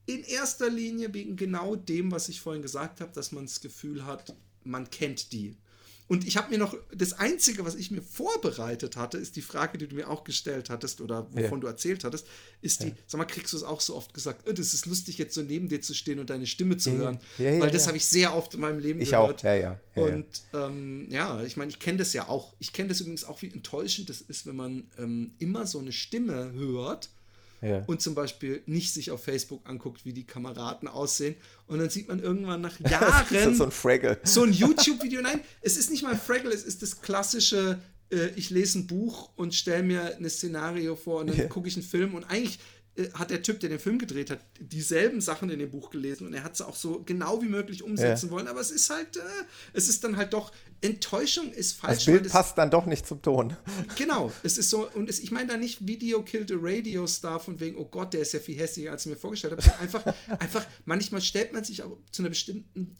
in 0.05 0.23
erster 0.23 0.69
Linie 0.69 1.13
wegen 1.13 1.35
genau 1.35 1.75
dem, 1.75 2.11
was 2.11 2.29
ich 2.29 2.39
vorhin 2.39 2.61
gesagt 2.61 3.01
habe, 3.01 3.11
dass 3.13 3.31
man 3.31 3.45
das 3.45 3.61
Gefühl 3.61 4.05
hat, 4.05 4.35
man 4.63 4.89
kennt 4.89 5.31
die. 5.31 5.57
Und 6.07 6.25
ich 6.25 6.37
habe 6.37 6.49
mir 6.49 6.57
noch, 6.57 6.75
das 6.95 7.13
Einzige, 7.13 7.65
was 7.65 7.75
ich 7.75 7.91
mir 7.91 8.01
vorbereitet 8.01 8.95
hatte, 8.95 9.17
ist 9.17 9.35
die 9.35 9.41
Frage, 9.41 9.77
die 9.77 9.87
du 9.87 9.95
mir 9.95 10.09
auch 10.09 10.23
gestellt 10.23 10.69
hattest 10.69 11.01
oder 11.01 11.27
wovon 11.31 11.59
ja. 11.59 11.59
du 11.59 11.67
erzählt 11.67 12.03
hattest, 12.03 12.27
ist 12.61 12.83
die, 12.83 12.89
ja. 12.89 12.95
sag 13.07 13.17
mal, 13.17 13.25
kriegst 13.25 13.51
du 13.51 13.57
es 13.57 13.63
auch 13.63 13.81
so 13.81 13.95
oft 13.95 14.13
gesagt, 14.13 14.47
oh, 14.47 14.53
das 14.53 14.73
ist 14.73 14.85
lustig, 14.85 15.17
jetzt 15.17 15.33
so 15.33 15.41
neben 15.41 15.67
dir 15.67 15.81
zu 15.81 15.93
stehen 15.93 16.19
und 16.19 16.29
deine 16.29 16.47
Stimme 16.47 16.77
zu 16.77 16.93
hören. 16.93 17.19
Ja, 17.37 17.59
Weil 17.59 17.71
das 17.71 17.87
habe 17.87 17.97
ich 17.97 18.05
sehr 18.05 18.35
oft 18.35 18.53
in 18.53 18.61
meinem 18.61 18.79
Leben 18.79 19.01
ich 19.01 19.11
gehört. 19.11 19.41
Auch. 19.41 19.43
Ja, 19.43 19.55
ja. 19.55 19.79
und 19.95 20.25
ähm, 20.53 21.07
ja, 21.09 21.43
ich 21.43 21.57
meine, 21.57 21.71
ich 21.71 21.79
kenne 21.79 21.97
das 21.97 22.13
ja 22.13 22.29
auch. 22.29 22.53
Ich 22.59 22.71
kenne 22.71 22.89
das 22.89 23.01
übrigens 23.01 23.25
auch, 23.25 23.41
wie 23.41 23.51
enttäuschend 23.51 24.09
das 24.09 24.21
ist, 24.21 24.45
wenn 24.45 24.55
man 24.55 24.89
ähm, 24.97 25.33
immer 25.39 25.67
so 25.67 25.79
eine 25.79 25.91
Stimme 25.91 26.53
hört 26.53 27.09
ja. 27.61 27.83
und 27.87 28.01
zum 28.01 28.15
Beispiel 28.15 28.61
nicht 28.65 28.93
sich 28.93 29.11
auf 29.11 29.23
Facebook 29.23 29.67
anguckt, 29.67 30.05
wie 30.05 30.13
die 30.13 30.25
Kameraden 30.25 30.87
aussehen. 30.87 31.35
Und 31.67 31.79
dann 31.79 31.89
sieht 31.89 32.07
man 32.07 32.19
irgendwann 32.19 32.61
nach 32.61 32.79
Jahren 32.89 33.55
so 33.55 33.65
ein 33.65 33.71
Fraggle. 33.71 34.19
So 34.23 34.43
ein 34.43 34.53
YouTube-Video. 34.53 35.21
Nein, 35.21 35.41
es 35.61 35.77
ist 35.77 35.91
nicht 35.91 36.03
mal 36.03 36.13
ein 36.13 36.19
Fraggle, 36.19 36.51
es 36.51 36.63
ist 36.63 36.81
das 36.81 37.01
klassische, 37.01 37.79
äh, 38.11 38.27
ich 38.35 38.49
lese 38.49 38.79
ein 38.79 38.87
Buch 38.87 39.29
und 39.35 39.53
stelle 39.53 39.83
mir 39.83 40.17
ein 40.17 40.29
Szenario 40.29 40.95
vor 40.95 41.21
und 41.21 41.27
dann 41.27 41.37
ja. 41.37 41.45
gucke 41.47 41.67
ich 41.67 41.75
einen 41.75 41.85
Film 41.85 42.15
und 42.15 42.23
eigentlich 42.25 42.59
hat 43.13 43.29
der 43.29 43.43
Typ, 43.43 43.59
der 43.59 43.69
den 43.69 43.79
Film 43.79 43.99
gedreht 43.99 44.31
hat, 44.31 44.39
dieselben 44.59 45.21
Sachen 45.21 45.49
in 45.49 45.59
dem 45.59 45.69
Buch 45.69 45.89
gelesen 45.89 46.25
und 46.27 46.33
er 46.33 46.43
hat 46.43 46.57
sie 46.57 46.67
auch 46.67 46.75
so 46.75 47.03
genau 47.05 47.41
wie 47.41 47.47
möglich 47.47 47.83
umsetzen 47.83 48.27
ja. 48.27 48.31
wollen, 48.31 48.47
aber 48.47 48.59
es 48.59 48.71
ist 48.71 48.89
halt, 48.89 49.17
äh, 49.17 49.21
es 49.73 49.87
ist 49.87 50.03
dann 50.03 50.17
halt 50.17 50.33
doch, 50.33 50.51
Enttäuschung 50.81 51.51
ist 51.51 51.73
falsch. 51.73 52.05
Das 52.05 52.05
Bild 52.05 52.29
passt 52.29 52.57
dann 52.57 52.71
doch 52.71 52.85
nicht 52.85 53.05
zum 53.05 53.21
Ton. 53.21 53.55
Genau, 53.97 54.31
es 54.43 54.57
ist 54.57 54.69
so, 54.69 54.89
und 54.93 55.09
es, 55.09 55.19
ich 55.19 55.31
meine 55.31 55.47
da 55.47 55.57
nicht 55.57 55.87
Video 55.87 56.23
killed 56.23 56.51
a 56.51 56.55
Radio 56.59 57.07
Star 57.07 57.39
von 57.39 57.59
wegen, 57.59 57.77
oh 57.77 57.85
Gott, 57.85 58.13
der 58.13 58.21
ist 58.21 58.33
ja 58.33 58.39
viel 58.39 58.57
hässlicher, 58.57 58.91
als 58.91 59.05
ich 59.05 59.11
mir 59.11 59.17
vorgestellt 59.17 59.53
habe, 59.53 59.79
einfach, 59.79 60.05
einfach, 60.39 60.65
manchmal 60.85 61.21
stellt 61.21 61.53
man 61.53 61.63
sich 61.63 61.83
auch 61.83 61.97
zu 62.11 62.21
einer 62.21 62.29
bestimmten 62.29 62.97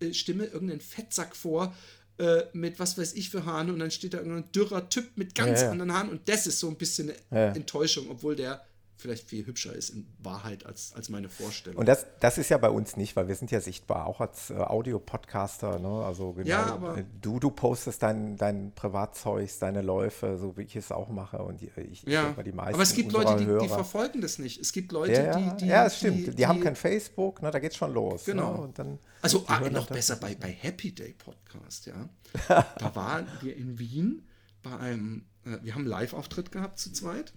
äh, 0.00 0.12
Stimme 0.12 0.46
irgendeinen 0.46 0.80
Fettsack 0.80 1.36
vor, 1.36 1.74
äh, 2.18 2.44
mit 2.52 2.78
was 2.78 2.96
weiß 2.96 3.14
ich 3.14 3.30
für 3.30 3.44
Haaren 3.44 3.70
und 3.70 3.78
dann 3.78 3.90
steht 3.90 4.14
da 4.14 4.18
irgendein 4.18 4.50
dürrer 4.52 4.88
Typ 4.88 5.16
mit 5.16 5.34
ganz 5.34 5.60
ja, 5.60 5.66
ja. 5.66 5.72
anderen 5.72 5.92
Haaren 5.92 6.10
und 6.10 6.28
das 6.28 6.46
ist 6.46 6.60
so 6.60 6.68
ein 6.68 6.76
bisschen 6.76 7.10
eine 7.30 7.48
ja. 7.48 7.52
Enttäuschung, 7.52 8.08
obwohl 8.08 8.36
der 8.36 8.64
vielleicht 9.04 9.28
viel 9.28 9.44
hübscher 9.44 9.74
ist 9.74 9.90
in 9.90 10.06
Wahrheit 10.22 10.64
als, 10.64 10.94
als 10.94 11.10
meine 11.10 11.28
Vorstellung. 11.28 11.78
Und 11.78 11.86
das, 11.86 12.06
das 12.20 12.38
ist 12.38 12.48
ja 12.48 12.56
bei 12.56 12.70
uns 12.70 12.96
nicht, 12.96 13.16
weil 13.16 13.28
wir 13.28 13.34
sind 13.34 13.50
ja 13.50 13.60
sichtbar, 13.60 14.06
auch 14.06 14.22
als 14.22 14.48
äh, 14.48 14.54
Audio-Podcaster. 14.54 15.78
Ne? 15.78 16.06
Also 16.06 16.32
genau, 16.32 16.48
ja, 16.48 16.64
aber 16.64 16.96
äh, 16.96 17.04
du, 17.20 17.38
du 17.38 17.50
postest 17.50 18.02
dein, 18.02 18.38
dein 18.38 18.72
Privatzeug, 18.74 19.50
deine 19.60 19.82
Läufe, 19.82 20.38
so 20.38 20.56
wie 20.56 20.62
ich 20.62 20.74
es 20.74 20.90
auch 20.90 21.10
mache. 21.10 21.36
Und 21.36 21.60
ich, 21.60 21.76
ich 21.76 22.02
ja, 22.04 22.32
mal, 22.34 22.42
die 22.42 22.52
meisten 22.52 22.74
aber 22.76 22.82
es 22.82 22.94
gibt 22.94 23.12
Leute, 23.12 23.36
die, 23.36 23.44
die, 23.44 23.68
verfolgen 23.68 24.22
das 24.22 24.38
nicht. 24.38 24.58
Es 24.58 24.72
gibt 24.72 24.90
Leute, 24.90 25.12
ja, 25.12 25.38
die, 25.38 25.56
die. 25.58 25.66
Ja, 25.66 25.84
es 25.84 25.98
stimmt. 25.98 26.26
Die, 26.28 26.34
die, 26.34 26.46
haben 26.46 26.60
kein 26.60 26.74
Facebook, 26.74 27.42
ne? 27.42 27.50
da 27.50 27.58
geht 27.58 27.72
es 27.72 27.76
schon 27.76 27.92
los. 27.92 28.26
Ne? 28.26 28.32
Genau. 28.32 28.64
Ne? 28.64 28.72
Dann, 28.72 28.98
also 29.20 29.44
ah, 29.48 29.60
noch 29.68 29.88
besser 29.88 30.16
bei, 30.16 30.34
bei 30.34 30.48
Happy 30.48 30.94
Day 30.94 31.12
Podcast, 31.12 31.84
ja. 31.84 32.08
da 32.48 32.94
waren 32.94 33.28
wir 33.42 33.54
in 33.54 33.78
Wien 33.78 34.26
bei 34.62 34.74
einem, 34.78 35.26
äh, 35.44 35.58
wir 35.60 35.74
haben 35.74 35.82
einen 35.82 35.88
Live-Auftritt 35.88 36.50
gehabt 36.50 36.78
zu 36.78 36.90
zweit. 36.90 37.34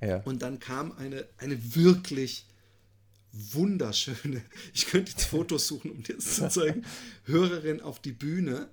Ja. 0.00 0.18
Und 0.24 0.42
dann 0.42 0.58
kam 0.58 0.92
eine, 0.98 1.26
eine 1.38 1.74
wirklich 1.74 2.46
wunderschöne, 3.32 4.42
ich 4.74 4.86
könnte 4.86 5.12
jetzt 5.12 5.26
Fotos 5.26 5.66
suchen, 5.66 5.90
um 5.90 6.02
dir 6.02 6.16
das 6.16 6.36
zu 6.36 6.48
zeigen, 6.48 6.84
Hörerin 7.24 7.80
auf 7.80 8.00
die 8.00 8.12
Bühne 8.12 8.68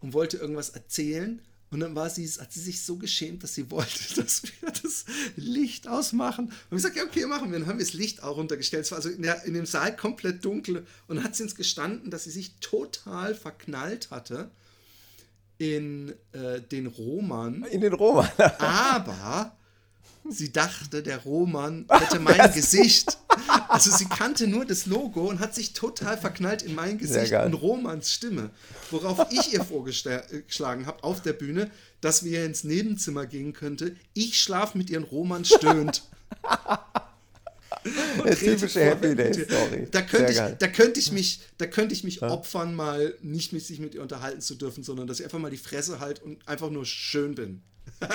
und 0.00 0.12
wollte 0.12 0.36
irgendwas 0.38 0.70
erzählen. 0.70 1.40
Und 1.70 1.80
dann 1.80 1.94
war 1.94 2.08
sie, 2.08 2.26
hat 2.26 2.50
sie 2.50 2.60
sich 2.60 2.80
so 2.80 2.96
geschämt, 2.96 3.42
dass 3.42 3.54
sie 3.54 3.70
wollte, 3.70 4.14
dass 4.16 4.42
wir 4.42 4.70
das 4.70 5.04
Licht 5.36 5.86
ausmachen. 5.86 6.46
Und 6.46 6.70
wir 6.70 6.76
gesagt, 6.76 6.96
ja, 6.96 7.04
okay, 7.04 7.26
machen 7.26 7.52
wir. 7.52 7.58
Dann 7.58 7.68
haben 7.68 7.78
wir 7.78 7.84
das 7.84 7.94
Licht 7.94 8.22
auch 8.22 8.38
runtergestellt. 8.38 8.84
Es 8.84 8.90
war 8.90 8.96
also 8.96 9.10
in, 9.10 9.22
der, 9.22 9.44
in 9.44 9.52
dem 9.52 9.66
Saal 9.66 9.94
komplett 9.94 10.44
dunkel. 10.44 10.86
Und 11.08 11.16
dann 11.16 11.24
hat 11.24 11.36
sie 11.36 11.42
uns 11.42 11.54
gestanden, 11.54 12.10
dass 12.10 12.24
sie 12.24 12.30
sich 12.30 12.52
total 12.60 13.34
verknallt 13.34 14.10
hatte 14.10 14.50
in 15.58 16.14
äh, 16.32 16.62
den 16.62 16.86
Roman. 16.86 17.64
In 17.64 17.82
den 17.82 17.92
Roman. 17.92 18.30
aber 18.58 19.57
Sie 20.30 20.52
dachte, 20.52 21.02
der 21.02 21.18
Roman 21.18 21.86
hätte 21.90 22.20
mein 22.20 22.52
Gesicht. 22.52 23.18
Also 23.68 23.90
sie 23.90 24.06
kannte 24.06 24.46
nur 24.46 24.64
das 24.64 24.86
Logo 24.86 25.28
und 25.28 25.40
hat 25.40 25.54
sich 25.54 25.72
total 25.72 26.18
verknallt 26.18 26.62
in 26.62 26.74
mein 26.74 26.98
Gesicht 26.98 27.32
und 27.32 27.54
Romans 27.54 28.12
Stimme. 28.12 28.50
Worauf 28.90 29.26
ich 29.30 29.52
ihr 29.52 29.64
vorgeschlagen 29.64 30.86
habe 30.86 31.04
auf 31.04 31.22
der 31.22 31.32
Bühne, 31.32 31.70
dass 32.00 32.24
wir 32.24 32.44
ins 32.44 32.64
Nebenzimmer 32.64 33.26
gehen 33.26 33.52
könnte. 33.52 33.96
Ich 34.14 34.40
schlafe 34.40 34.76
mit 34.78 34.90
ihren 34.90 35.04
Roman 35.04 35.44
stöhnt. 35.44 36.02
Der 38.24 38.36
typische 38.36 38.80
Happy 38.80 39.14
Day 39.14 39.32
Story. 39.32 39.88
Da 39.90 40.02
könnte, 40.02 40.32
ich, 40.32 40.58
da 40.58 40.68
könnte 40.68 41.00
ich 41.00 41.12
mich, 41.12 41.40
da 41.58 41.66
könnte 41.66 41.94
ich 41.94 42.04
mich 42.04 42.16
ja. 42.16 42.28
opfern, 42.28 42.74
mal 42.74 43.14
nicht 43.22 43.52
mit 43.52 43.64
sich 43.64 43.78
mit 43.78 43.94
ihr 43.94 44.02
unterhalten 44.02 44.40
zu 44.40 44.56
dürfen, 44.56 44.82
sondern 44.82 45.06
dass 45.06 45.20
ich 45.20 45.24
einfach 45.24 45.38
mal 45.38 45.50
die 45.50 45.58
Fresse 45.58 46.00
halt 46.00 46.22
und 46.22 46.46
einfach 46.46 46.70
nur 46.70 46.84
schön 46.84 47.34
bin. 47.34 47.62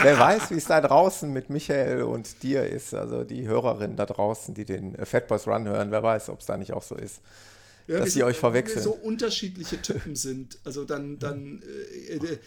Wer 0.01 0.19
weiß, 0.19 0.51
wie 0.51 0.55
es 0.55 0.65
da 0.65 0.81
draußen 0.81 1.31
mit 1.31 1.49
Michael 1.49 2.03
und 2.03 2.43
dir 2.43 2.65
ist, 2.65 2.93
also 2.93 3.23
die 3.23 3.47
Hörerinnen 3.47 3.95
da 3.95 4.05
draußen, 4.05 4.53
die 4.53 4.65
den 4.65 4.95
Fat 5.05 5.27
Boys 5.27 5.47
Run 5.47 5.67
hören, 5.67 5.91
wer 5.91 6.03
weiß, 6.03 6.29
ob 6.29 6.39
es 6.39 6.45
da 6.45 6.57
nicht 6.57 6.73
auch 6.73 6.83
so 6.83 6.95
ist. 6.95 7.21
Ja, 7.87 7.99
dass 7.99 8.13
sie 8.13 8.23
euch 8.23 8.37
verwechseln. 8.37 8.77
Wenn 8.77 8.91
wir 8.91 8.99
so 8.99 9.07
unterschiedliche 9.07 9.81
Typen 9.81 10.15
sind, 10.15 10.57
also 10.63 10.85
dann, 10.85 11.19
dann 11.19 11.61
äh, 12.09 12.15
äh 12.15 12.37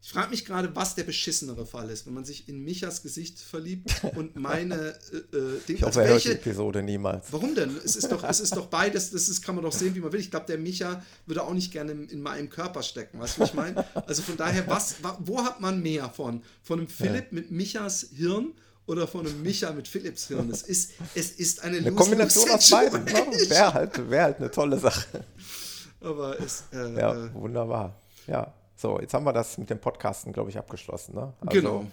ich 0.00 0.12
frage 0.12 0.30
mich 0.30 0.44
gerade, 0.44 0.74
was 0.74 0.94
der 0.94 1.02
beschissenere 1.02 1.66
Fall 1.66 1.90
ist, 1.90 2.06
wenn 2.06 2.14
man 2.14 2.24
sich 2.24 2.48
in 2.48 2.64
Michas 2.64 3.02
Gesicht 3.02 3.40
verliebt 3.40 3.92
und 4.16 4.36
meine 4.36 4.74
äh, 5.12 5.36
äh 5.36 5.60
Dinge. 5.66 5.78
Ich 5.78 5.82
hoffe, 5.82 6.02
er 6.02 6.08
hört 6.10 6.24
die 6.24 6.32
Episode 6.32 6.82
niemals. 6.82 7.26
Warum 7.32 7.54
denn? 7.54 7.76
Es 7.84 7.96
ist 7.96 8.10
doch, 8.10 8.22
es 8.22 8.40
ist 8.40 8.56
doch 8.56 8.66
beides, 8.66 9.10
das 9.10 9.28
ist, 9.28 9.42
kann 9.42 9.56
man 9.56 9.64
doch 9.64 9.72
sehen, 9.72 9.94
wie 9.94 10.00
man 10.00 10.12
will. 10.12 10.20
Ich 10.20 10.30
glaube, 10.30 10.46
der 10.46 10.58
Micha 10.58 11.02
würde 11.26 11.42
auch 11.42 11.52
nicht 11.52 11.72
gerne 11.72 11.92
in, 11.92 12.08
in 12.08 12.22
meinem 12.22 12.48
Körper 12.48 12.82
stecken, 12.82 13.18
weißt 13.18 13.36
du, 13.36 13.40
wie 13.40 13.44
ich 13.46 13.54
meine? 13.54 13.84
Also 14.06 14.22
von 14.22 14.36
daher, 14.36 14.66
was, 14.68 14.96
wo 15.18 15.44
hat 15.44 15.60
man 15.60 15.82
mehr 15.82 16.08
von? 16.10 16.42
Von 16.62 16.78
einem 16.78 16.88
Philipp 16.88 17.26
ja. 17.26 17.32
mit 17.32 17.50
Michas 17.50 18.06
Hirn 18.14 18.54
oder 18.86 19.06
von 19.08 19.26
einem 19.26 19.42
Micha 19.42 19.72
mit 19.72 19.88
Philipps 19.88 20.28
Hirn? 20.28 20.48
Es 20.50 20.62
ist, 20.62 20.92
es 21.14 21.32
ist 21.32 21.62
eine, 21.62 21.78
eine 21.78 21.92
Kombination 21.92 22.48
aus 22.50 22.70
beiden. 22.70 23.04
Ne? 23.04 23.12
Wäre 23.48 23.74
halt, 23.74 24.10
wär 24.10 24.22
halt 24.22 24.38
eine 24.38 24.50
tolle 24.50 24.78
Sache. 24.78 25.24
Aber 26.00 26.40
es. 26.40 26.64
Äh, 26.72 26.98
ja, 26.98 27.12
äh, 27.12 27.34
wunderbar. 27.34 28.00
Ja. 28.26 28.54
So, 28.78 28.98
jetzt 29.00 29.12
haben 29.12 29.24
wir 29.24 29.32
das 29.32 29.58
mit 29.58 29.70
dem 29.70 29.80
Podcasten, 29.80 30.32
glaube 30.32 30.50
ich, 30.50 30.58
abgeschlossen. 30.58 31.16
Ne? 31.16 31.32
Also, 31.40 31.60
genau. 31.60 31.84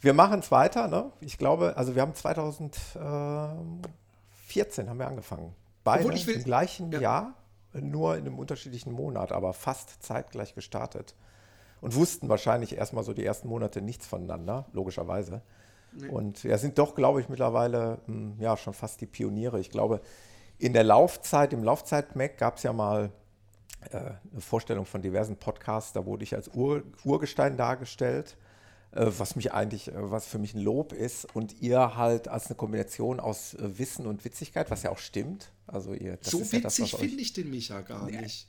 Wir 0.00 0.14
machen 0.14 0.40
es 0.40 0.50
weiter. 0.50 0.88
Ne? 0.88 1.12
Ich 1.20 1.36
glaube, 1.36 1.76
also 1.76 1.94
wir 1.94 2.00
haben 2.00 2.14
2014 2.14 4.88
haben 4.88 4.98
wir 4.98 5.06
angefangen. 5.06 5.54
Beide 5.84 6.08
will, 6.08 6.34
im 6.34 6.44
gleichen 6.44 6.90
ja. 6.92 7.00
Jahr, 7.00 7.34
nur 7.74 8.16
in 8.16 8.24
einem 8.24 8.38
unterschiedlichen 8.38 8.90
Monat, 8.90 9.32
aber 9.32 9.52
fast 9.52 10.02
zeitgleich 10.02 10.54
gestartet. 10.54 11.14
Und 11.82 11.94
wussten 11.94 12.30
wahrscheinlich 12.30 12.74
erstmal 12.74 13.04
so 13.04 13.12
die 13.12 13.26
ersten 13.26 13.46
Monate 13.46 13.82
nichts 13.82 14.06
voneinander, 14.06 14.64
logischerweise. 14.72 15.42
Nee. 15.92 16.08
Und 16.08 16.42
ja, 16.42 16.56
sind 16.56 16.78
doch, 16.78 16.94
glaube 16.94 17.20
ich, 17.20 17.28
mittlerweile 17.28 17.98
hm, 18.06 18.40
ja 18.40 18.56
schon 18.56 18.72
fast 18.72 19.02
die 19.02 19.06
Pioniere. 19.06 19.60
Ich 19.60 19.68
glaube, 19.68 20.00
in 20.56 20.72
der 20.72 20.84
Laufzeit, 20.84 21.52
im 21.52 21.62
Laufzeit-Mac 21.62 22.38
gab 22.38 22.56
es 22.56 22.62
ja 22.62 22.72
mal 22.72 23.10
eine 23.80 24.20
Vorstellung 24.38 24.86
von 24.86 25.02
diversen 25.02 25.36
Podcasts, 25.36 25.92
da 25.92 26.04
wurde 26.04 26.24
ich 26.24 26.34
als 26.34 26.48
Ur 26.54 26.82
Urgestein 27.04 27.56
dargestellt, 27.56 28.36
äh, 28.92 29.06
was 29.18 29.36
mich 29.36 29.52
eigentlich, 29.52 29.88
äh, 29.88 29.92
was 29.96 30.26
für 30.26 30.38
mich 30.38 30.54
ein 30.54 30.60
Lob 30.60 30.92
ist 30.92 31.26
und 31.34 31.60
ihr 31.60 31.96
halt 31.96 32.28
als 32.28 32.46
eine 32.46 32.56
Kombination 32.56 33.20
aus 33.20 33.54
äh, 33.54 33.78
Wissen 33.78 34.06
und 34.06 34.24
Witzigkeit, 34.24 34.70
was 34.70 34.82
ja 34.82 34.90
auch 34.90 34.98
stimmt. 34.98 35.52
Also 35.66 35.92
ihr, 35.92 36.18
so 36.22 36.40
witzig 36.40 36.92
ja 36.92 36.98
finde 36.98 37.20
ich 37.20 37.32
den 37.34 37.50
Micha 37.50 37.82
gar 37.82 38.10
nicht. 38.10 38.46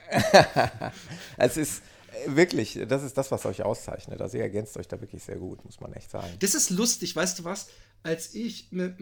es 1.38 1.58
ist 1.58 1.82
wirklich, 2.26 2.80
das 2.88 3.04
ist 3.04 3.18
das, 3.18 3.32
was 3.32 3.46
euch 3.46 3.64
auszeichnet. 3.64 4.22
Also 4.22 4.38
ihr 4.38 4.44
ergänzt 4.44 4.78
euch 4.78 4.88
da 4.88 5.00
wirklich 5.02 5.24
sehr 5.24 5.38
gut, 5.38 5.64
muss 5.66 5.80
man 5.82 5.92
echt 5.94 6.10
sagen. 6.10 6.32
Das 6.40 6.56
ist 6.56 6.70
lustig, 6.70 7.16
weißt 7.16 7.40
du 7.40 7.44
was? 7.44 7.68
Als 8.02 8.34
ich 8.34 8.72
mit, 8.72 8.94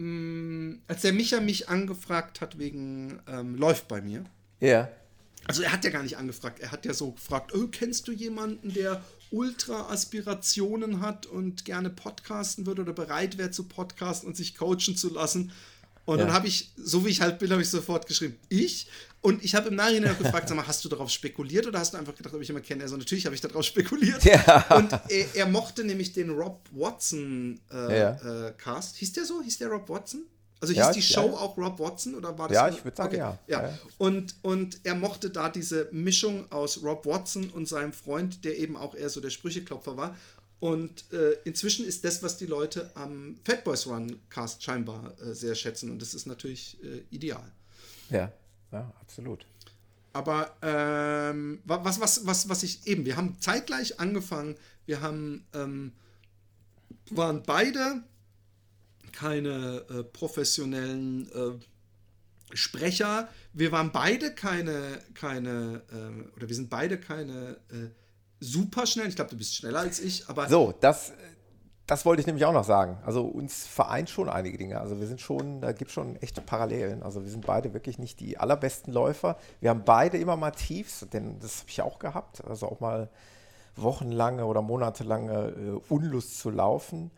als 0.88 1.02
der 1.02 1.12
Micha 1.12 1.40
mich 1.40 1.68
angefragt 1.68 2.40
hat 2.40 2.58
wegen 2.58 3.20
ähm, 3.28 3.54
läuft 3.54 3.86
bei 3.86 4.02
mir. 4.02 4.24
Ja. 4.58 4.68
Yeah. 4.68 4.88
Also 5.46 5.62
er 5.62 5.72
hat 5.72 5.84
ja 5.84 5.90
gar 5.90 6.02
nicht 6.02 6.16
angefragt, 6.16 6.60
er 6.60 6.72
hat 6.72 6.84
ja 6.84 6.92
so 6.92 7.12
gefragt, 7.12 7.54
oh, 7.54 7.68
kennst 7.68 8.08
du 8.08 8.12
jemanden, 8.12 8.74
der 8.74 9.02
Ultra-Aspirationen 9.30 11.00
hat 11.00 11.26
und 11.26 11.64
gerne 11.64 11.90
podcasten 11.90 12.66
würde 12.66 12.82
oder 12.82 12.92
bereit 12.92 13.38
wäre 13.38 13.50
zu 13.50 13.64
podcasten 13.64 14.28
und 14.28 14.36
sich 14.36 14.56
coachen 14.56 14.96
zu 14.96 15.12
lassen? 15.12 15.52
Und 16.08 16.18
ja. 16.18 16.24
dann 16.24 16.34
habe 16.34 16.48
ich, 16.48 16.72
so 16.76 17.04
wie 17.04 17.10
ich 17.10 17.20
halt 17.20 17.38
bin, 17.38 17.50
habe 17.50 17.60
ich 17.60 17.68
sofort 17.68 18.06
geschrieben, 18.06 18.38
ich. 18.48 18.88
Und 19.20 19.44
ich 19.44 19.54
habe 19.54 19.68
im 19.68 19.74
Nachhinein 19.74 20.14
auch 20.14 20.18
gefragt, 20.18 20.48
sag 20.48 20.56
mal, 20.56 20.66
hast 20.66 20.82
du 20.82 20.88
darauf 20.88 21.10
spekuliert 21.10 21.66
oder 21.66 21.78
hast 21.78 21.92
du 21.92 21.98
einfach 21.98 22.14
gedacht, 22.14 22.32
ob 22.32 22.40
ich 22.40 22.48
jemanden 22.48 22.66
kenne? 22.66 22.82
Also 22.82 22.96
natürlich 22.96 23.26
habe 23.26 23.34
ich 23.34 23.42
darauf 23.42 23.62
spekuliert. 23.62 24.24
Ja. 24.24 24.74
Und 24.74 24.90
er, 25.10 25.34
er, 25.34 25.46
mochte 25.46 25.84
nämlich 25.84 26.14
den 26.14 26.30
Rob 26.30 26.66
Watson 26.72 27.60
äh, 27.70 27.98
ja. 27.98 28.46
äh, 28.46 28.52
Cast. 28.52 28.96
Hieß 28.96 29.12
der 29.12 29.26
so? 29.26 29.42
Hieß 29.42 29.58
der 29.58 29.68
Rob 29.68 29.86
Watson? 29.90 30.22
Also 30.60 30.74
hieß 30.74 30.80
ja, 30.80 30.92
die 30.92 31.02
Show 31.02 31.26
ja. 31.26 31.32
auch 31.34 31.56
Rob 31.56 31.78
Watson 31.78 32.14
oder 32.14 32.36
war 32.36 32.48
das? 32.48 32.54
Ja, 32.56 32.68
ich 32.68 32.84
würde 32.84 32.96
sagen, 32.96 33.14
okay. 33.14 33.36
ja. 33.46 33.62
ja. 33.62 33.78
Und, 33.96 34.34
und 34.42 34.80
er 34.84 34.94
mochte 34.94 35.30
da 35.30 35.48
diese 35.48 35.88
Mischung 35.92 36.50
aus 36.50 36.82
Rob 36.82 37.06
Watson 37.06 37.50
und 37.50 37.68
seinem 37.68 37.92
Freund, 37.92 38.44
der 38.44 38.58
eben 38.58 38.76
auch 38.76 38.94
eher 38.94 39.08
so 39.08 39.20
der 39.20 39.30
Sprücheklopfer 39.30 39.96
war. 39.96 40.16
Und 40.60 41.12
äh, 41.12 41.34
inzwischen 41.44 41.86
ist 41.86 42.04
das, 42.04 42.22
was 42.22 42.36
die 42.36 42.46
Leute 42.46 42.90
am 42.94 43.38
Fat 43.44 43.62
Boys 43.62 43.86
Run 43.86 44.18
Cast 44.28 44.62
scheinbar 44.62 45.14
äh, 45.20 45.32
sehr 45.32 45.54
schätzen. 45.54 45.90
Und 45.90 46.02
das 46.02 46.14
ist 46.14 46.26
natürlich 46.26 46.82
äh, 46.82 47.02
ideal. 47.10 47.52
Ja, 48.10 48.32
ja, 48.72 48.92
absolut. 49.00 49.46
Aber 50.12 50.56
ähm, 50.62 51.60
was, 51.64 52.00
was, 52.00 52.26
was, 52.26 52.48
was 52.48 52.62
ich 52.64 52.86
eben, 52.88 53.04
wir 53.06 53.16
haben 53.16 53.36
zeitgleich 53.38 54.00
angefangen, 54.00 54.56
wir 54.86 55.00
haben, 55.00 55.46
ähm, 55.54 55.92
waren 57.10 57.44
beide 57.44 58.02
keine 59.12 59.84
äh, 59.90 60.02
professionellen 60.04 61.30
äh, 61.32 62.56
Sprecher. 62.56 63.28
Wir 63.52 63.72
waren 63.72 63.92
beide 63.92 64.34
keine, 64.34 65.00
keine 65.14 65.82
äh, 65.90 66.36
oder 66.36 66.48
wir 66.48 66.54
sind 66.54 66.70
beide 66.70 66.98
keine 66.98 67.58
äh, 67.70 67.88
super 68.40 68.86
schnell. 68.86 69.08
Ich 69.08 69.16
glaube, 69.16 69.30
du 69.30 69.36
bist 69.36 69.54
schneller 69.54 69.80
als 69.80 70.00
ich, 70.00 70.28
aber. 70.28 70.48
So, 70.48 70.74
das, 70.80 71.12
das 71.86 72.04
wollte 72.04 72.20
ich 72.20 72.26
nämlich 72.26 72.44
auch 72.44 72.52
noch 72.52 72.64
sagen. 72.64 72.98
Also 73.04 73.24
uns 73.24 73.66
vereint 73.66 74.10
schon 74.10 74.28
einige 74.28 74.58
Dinge. 74.58 74.80
Also 74.80 75.00
wir 75.00 75.06
sind 75.06 75.20
schon, 75.20 75.60
da 75.60 75.72
gibt 75.72 75.88
es 75.88 75.94
schon 75.94 76.16
echte 76.16 76.40
Parallelen. 76.40 77.02
Also 77.02 77.22
wir 77.22 77.30
sind 77.30 77.46
beide 77.46 77.72
wirklich 77.72 77.98
nicht 77.98 78.20
die 78.20 78.38
allerbesten 78.38 78.92
Läufer. 78.92 79.38
Wir 79.60 79.70
haben 79.70 79.84
beide 79.84 80.18
immer 80.18 80.36
mal 80.36 80.50
Tiefs, 80.50 81.06
denn 81.12 81.38
das 81.40 81.60
habe 81.60 81.70
ich 81.70 81.80
auch 81.80 81.98
gehabt. 81.98 82.44
Also 82.44 82.66
auch 82.66 82.80
mal 82.80 83.08
wochenlange 83.74 84.44
oder 84.44 84.60
monatelange 84.60 85.48
äh, 85.48 85.92
Unlust 85.92 86.38
zu 86.38 86.50
laufen. 86.50 87.10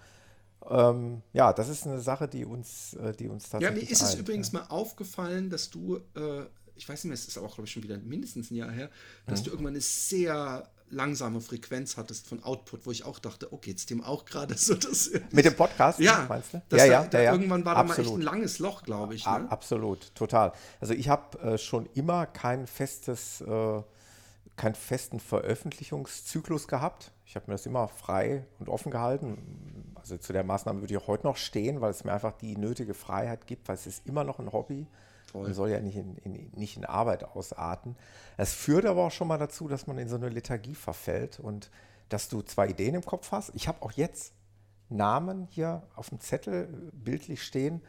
Ähm, 0.69 1.23
ja, 1.33 1.53
das 1.53 1.69
ist 1.69 1.87
eine 1.87 2.01
Sache, 2.01 2.29
die 2.29 2.45
uns, 2.45 2.95
äh, 2.95 3.13
die 3.13 3.29
uns 3.29 3.49
tatsächlich. 3.49 3.83
Ja, 3.83 3.87
mir 3.87 3.91
ist 3.91 4.03
es 4.03 4.15
übrigens 4.15 4.53
ja. 4.53 4.61
mal 4.61 4.67
aufgefallen, 4.67 5.51
dass 5.51 5.71
du, 5.71 5.97
äh, 6.15 6.43
ich 6.75 6.89
weiß 6.89 7.05
nicht 7.05 7.11
mehr, 7.11 7.15
es 7.15 7.27
ist 7.27 7.39
auch, 7.39 7.55
glaube 7.55 7.67
ich, 7.67 7.73
schon 7.73 7.83
wieder 7.83 7.99
mindestens 7.99 8.51
ein 8.51 8.57
Jahr 8.57 8.71
her, 8.71 8.91
dass 9.27 9.41
mhm. 9.41 9.45
du 9.45 9.51
irgendwann 9.51 9.75
eine 9.75 9.81
sehr 9.81 10.69
langsame 10.91 11.41
Frequenz 11.41 11.97
hattest 11.97 12.27
von 12.27 12.43
Output, 12.43 12.85
wo 12.85 12.91
ich 12.91 13.05
auch 13.05 13.21
dachte, 13.21 13.53
okay, 13.53 13.71
jetzt 13.71 13.91
dem 13.91 14.03
auch 14.03 14.25
gerade 14.25 14.55
so 14.59 14.75
das. 14.75 15.11
Mit 15.31 15.45
dem 15.45 15.55
Podcast, 15.55 16.01
ja, 16.01 16.27
meinst 16.29 16.53
du? 16.53 16.63
Ja, 16.77 16.85
ja, 16.85 17.05
da, 17.05 17.21
ja, 17.21 17.33
Irgendwann 17.33 17.65
war 17.65 17.77
Absolut. 17.77 17.99
da 17.99 18.03
mal 18.03 18.09
echt 18.09 18.19
ein 18.19 18.23
langes 18.23 18.59
Loch, 18.59 18.83
glaube 18.83 19.15
ich. 19.15 19.25
Ne? 19.25 19.51
Absolut, 19.51 20.15
total. 20.15 20.53
Also 20.81 20.95
ich 20.95 21.09
habe 21.09 21.39
äh, 21.39 21.59
schon 21.59 21.87
immer 21.95 22.27
kein 22.27 22.67
festes, 22.67 23.41
äh, 23.41 23.83
keinen 24.57 24.75
festen 24.75 25.21
Veröffentlichungszyklus 25.21 26.69
gehabt. 26.69 27.13
Ich 27.25 27.37
habe 27.37 27.47
mir 27.47 27.55
das 27.55 27.67
immer 27.67 27.89
frei 27.89 28.47
und 28.59 28.69
offen 28.69 28.91
gehalten 28.91 29.39
also 30.01 30.16
zu 30.16 30.32
der 30.32 30.44
Maßnahme 30.44 30.80
würde 30.80 30.94
ich 30.94 31.01
auch 31.01 31.07
heute 31.07 31.26
noch 31.26 31.36
stehen, 31.36 31.80
weil 31.80 31.90
es 31.90 32.05
mir 32.05 32.12
einfach 32.12 32.32
die 32.32 32.57
nötige 32.57 32.94
Freiheit 32.94 33.46
gibt, 33.46 33.68
weil 33.68 33.74
es 33.74 33.86
ist 33.86 34.07
immer 34.07 34.24
noch 34.24 34.38
ein 34.38 34.53
Hobby 34.53 34.86
und 35.32 35.55
soll 35.55 35.70
ja 35.70 35.80
nicht 35.80 35.96
in, 35.96 36.16
in, 36.18 36.51
nicht 36.57 36.76
in 36.76 36.84
Arbeit 36.84 37.24
ausarten. 37.24 37.96
Es 38.36 38.53
führt 38.53 38.84
aber 38.84 39.07
auch 39.07 39.11
schon 39.12 39.28
mal 39.28 39.38
dazu, 39.38 39.68
dass 39.68 39.86
man 39.86 39.98
in 39.98 40.09
so 40.09 40.16
eine 40.16 40.28
Lethargie 40.28 40.74
verfällt 40.74 41.38
und 41.38 41.70
dass 42.09 42.28
du 42.28 42.42
zwei 42.42 42.68
Ideen 42.68 42.94
im 42.94 43.05
Kopf 43.05 43.30
hast. 43.32 43.53
Ich 43.55 43.68
habe 43.68 43.82
auch 43.82 43.92
jetzt 43.92 44.32
Namen 44.88 45.46
hier 45.51 45.82
auf 45.94 46.09
dem 46.09 46.18
Zettel 46.18 46.90
bildlich 46.92 47.44
stehen, 47.44 47.80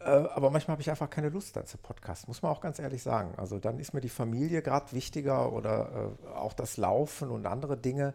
äh, 0.00 0.04
aber 0.04 0.50
manchmal 0.50 0.74
habe 0.74 0.82
ich 0.82 0.90
einfach 0.90 1.10
keine 1.10 1.28
Lust 1.28 1.56
dann 1.56 1.66
zu 1.66 1.76
Podcast, 1.76 2.28
muss 2.28 2.42
man 2.42 2.52
auch 2.52 2.60
ganz 2.60 2.78
ehrlich 2.78 3.02
sagen. 3.02 3.34
Also 3.36 3.58
dann 3.58 3.78
ist 3.78 3.92
mir 3.92 4.00
die 4.00 4.08
Familie 4.08 4.62
gerade 4.62 4.92
wichtiger 4.92 5.52
oder 5.52 6.14
äh, 6.24 6.28
auch 6.28 6.54
das 6.54 6.76
Laufen 6.76 7.30
und 7.30 7.46
andere 7.46 7.76
Dinge 7.76 8.14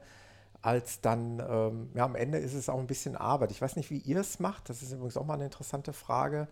als 0.64 1.02
dann, 1.02 1.44
ähm, 1.48 1.90
ja, 1.94 2.06
am 2.06 2.16
Ende 2.16 2.38
ist 2.40 2.54
es 2.54 2.70
auch 2.70 2.80
ein 2.80 2.88
bisschen 2.88 3.18
Arbeit. 3.18 3.52
Ich 3.52 3.62
weiß 3.62 3.76
nicht, 3.76 3.92
wie 3.92 3.98
ihr 3.98 4.18
es 4.18 4.40
macht. 4.40 4.70
Das 4.70 4.82
ist 4.82 4.94
übrigens 4.94 5.18
auch 5.18 5.26
mal 5.26 5.36
eine 5.36 5.44
interessante 5.44 5.92
Frage. 5.92 6.48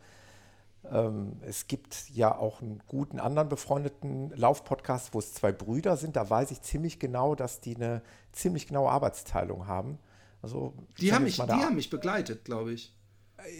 Ähm, 0.91 1.37
es 1.41 1.67
gibt 1.67 2.09
ja 2.09 2.35
auch 2.35 2.61
einen 2.61 2.83
guten 2.87 3.21
anderen 3.21 3.47
befreundeten 3.47 4.31
Laufpodcast, 4.35 5.13
wo 5.13 5.19
es 5.19 5.33
zwei 5.33 5.53
Brüder 5.53 5.95
sind. 5.95 6.17
Da 6.17 6.29
weiß 6.29 6.51
ich 6.51 6.61
ziemlich 6.61 6.99
genau, 6.99 7.35
dass 7.35 7.61
die 7.61 7.75
eine 7.77 8.01
ziemlich 8.33 8.67
genaue 8.67 8.91
Arbeitsteilung 8.91 9.67
haben. 9.67 9.97
Also, 10.41 10.73
die 10.99 11.13
haben 11.13 11.23
mich, 11.23 11.37
die 11.37 11.43
haben 11.43 11.75
mich 11.75 11.89
begleitet, 11.89 12.43
glaube 12.43 12.73
ich. 12.73 12.93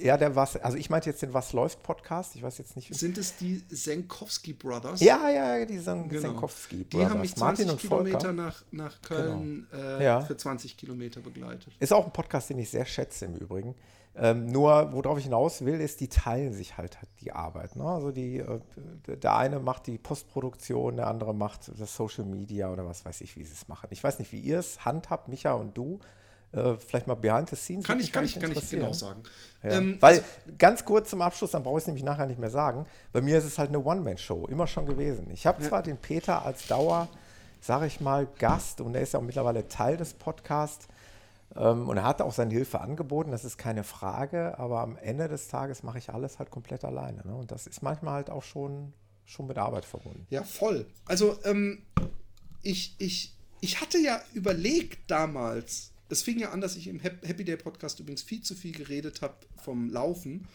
Ja, 0.02 0.18
der 0.18 0.36
was, 0.36 0.58
also 0.58 0.78
ich 0.78 0.90
meinte 0.90 1.10
jetzt 1.10 1.22
den 1.22 1.34
Was 1.34 1.54
läuft 1.54 1.84
Podcast, 1.84 2.36
ich 2.36 2.44
weiß 2.44 2.58
jetzt 2.58 2.76
nicht. 2.76 2.94
Sind 2.94 3.18
es 3.18 3.38
die 3.38 3.64
Senkowski 3.70 4.54
Brothers? 4.54 5.00
Ja, 5.02 5.30
ja, 5.30 5.66
die 5.66 5.80
Sen 5.80 6.10
genau. 6.10 6.22
Senkowski 6.22 6.84
Brothers. 6.84 6.90
Die 6.90 7.06
haben 7.06 7.22
mich 7.22 7.36
20 7.36 7.68
Martin 7.68 7.90
Kilometer 7.90 8.34
nach, 8.34 8.64
nach 8.72 9.02
Köln 9.02 9.68
genau. 9.72 9.84
äh, 9.84 10.04
ja. 10.04 10.22
für 10.22 10.38
20 10.38 10.78
Kilometer 10.78 11.22
begleitet. 11.22 11.74
Ist 11.80 11.94
auch 11.94 12.06
ein 12.06 12.14
Podcast, 12.14 12.50
den 12.50 12.60
ich 12.60 12.70
sehr 12.70 12.86
schätze 12.86 13.26
im 13.26 13.36
Übrigen. 13.36 13.76
Ähm, 14.14 14.48
nur, 14.48 14.92
worauf 14.92 15.18
ich 15.18 15.24
hinaus 15.24 15.64
will, 15.64 15.80
ist, 15.80 16.02
die 16.02 16.10
teilen 16.10 16.52
sich 16.52 16.78
halt 16.78 16.98
die 17.22 17.32
Arbeit. 17.32 17.78
Ne? 17.78 17.86
Also 17.86 18.12
die, 18.12 18.40
äh, 18.40 18.60
der 19.08 19.38
eine 19.38 19.60
macht 19.60 19.88
die 19.88 19.98
Postproduktion, 19.98 20.98
der 20.98 21.08
andere 21.08 21.34
macht 21.34 21.72
das 21.80 21.96
Social 21.96 22.26
Media 22.26 22.72
oder 22.72 22.86
was 22.86 23.06
weiß 23.06 23.22
ich, 23.22 23.38
wie 23.38 23.46
sie 23.46 23.54
es 23.54 23.70
machen. 23.70 23.88
Ich 23.90 24.04
weiß 24.04 24.20
nicht, 24.20 24.34
wie 24.34 24.40
ihr 24.40 24.60
es 24.60 24.84
handhabt, 24.84 25.30
Micha 25.30 25.54
und 25.54 25.78
du. 25.78 26.00
Äh, 26.54 26.76
vielleicht 26.76 27.08
mal 27.08 27.16
behind 27.16 27.50
the 27.50 27.56
scenes. 27.56 27.86
Kann 27.86 28.00
ich, 28.00 28.12
kann 28.12 28.26
ich, 28.26 28.38
kann 28.40 28.52
ich 28.52 28.70
genau 28.70 28.92
sagen. 28.92 29.24
Ja. 29.64 29.72
Ähm, 29.72 29.98
Weil, 30.02 30.16
also, 30.16 30.24
ganz 30.58 30.84
kurz 30.84 31.10
zum 31.10 31.22
Abschluss, 31.22 31.52
dann 31.52 31.64
brauche 31.64 31.78
ich 31.78 31.84
es 31.84 31.88
nämlich 31.88 32.04
nachher 32.04 32.26
nicht 32.26 32.40
mehr 32.40 32.50
sagen. 32.50 32.86
Bei 33.14 33.22
mir 33.22 33.38
ist 33.38 33.46
es 33.46 33.58
halt 33.58 33.70
eine 33.70 33.80
One-Man-Show, 33.80 34.48
immer 34.48 34.68
schon 34.68 34.86
gewesen. 34.86 35.30
Ich 35.32 35.46
habe 35.46 35.62
ja. 35.62 35.70
zwar 35.70 35.82
den 35.82 35.98
Peter 35.98 36.46
als 36.46 36.68
Dauer, 36.68 37.08
sage 37.62 37.86
ich 37.88 38.02
mal, 38.02 38.28
Gast 38.38 38.82
und 38.82 38.96
er 38.96 39.02
ist 39.02 39.14
ja 39.14 39.20
auch 39.20 39.24
mittlerweile 39.24 39.68
Teil 39.68 39.96
des 39.96 40.14
Podcasts. 40.14 40.88
Ähm, 41.56 41.88
und 41.88 41.98
er 41.98 42.04
hat 42.04 42.22
auch 42.22 42.34
seine 42.34 42.54
Hilfe 42.54 42.82
angeboten, 42.82 43.32
das 43.32 43.46
ist 43.46 43.58
keine 43.58 43.84
Frage, 43.84 44.58
aber 44.58 44.82
am 44.82 44.98
Ende 44.98 45.28
des 45.28 45.48
Tages 45.48 45.84
mache 45.84 46.00
ich 46.00 46.10
alles 46.10 46.40
halt 46.40 46.50
komplett 46.50 46.84
alleine. 46.84 47.26
Ne? 47.26 47.36
Und 47.36 47.52
das 47.52 47.68
ist 47.68 47.82
manchmal 47.82 48.16
halt 48.16 48.30
auch 48.30 48.44
schon, 48.44 48.94
schon 49.26 49.48
mit 49.48 49.58
Arbeit 49.58 49.86
verbunden. 49.86 50.26
Ja, 50.30 50.44
voll. 50.44 50.86
Also, 51.06 51.38
ähm, 51.44 51.84
ich, 52.62 52.96
ich, 53.00 53.38
ich 53.60 53.80
hatte 53.82 53.98
ja 53.98 54.22
überlegt 54.34 55.10
damals, 55.10 55.92
es 56.12 56.22
fing 56.22 56.40
ja 56.40 56.52
an, 56.52 56.62
dass 56.62 56.76
ich 56.76 56.88
im 56.88 57.00
Happy 57.00 57.44
Day 57.44 57.58
Podcast 57.58 58.00
übrigens 58.00 58.22
viel 58.22 58.42
zu 58.42 58.56
viel 58.56 58.74
geredet 58.74 59.22
habe 59.22 59.36
vom 59.64 59.90
Laufen. 59.90 60.48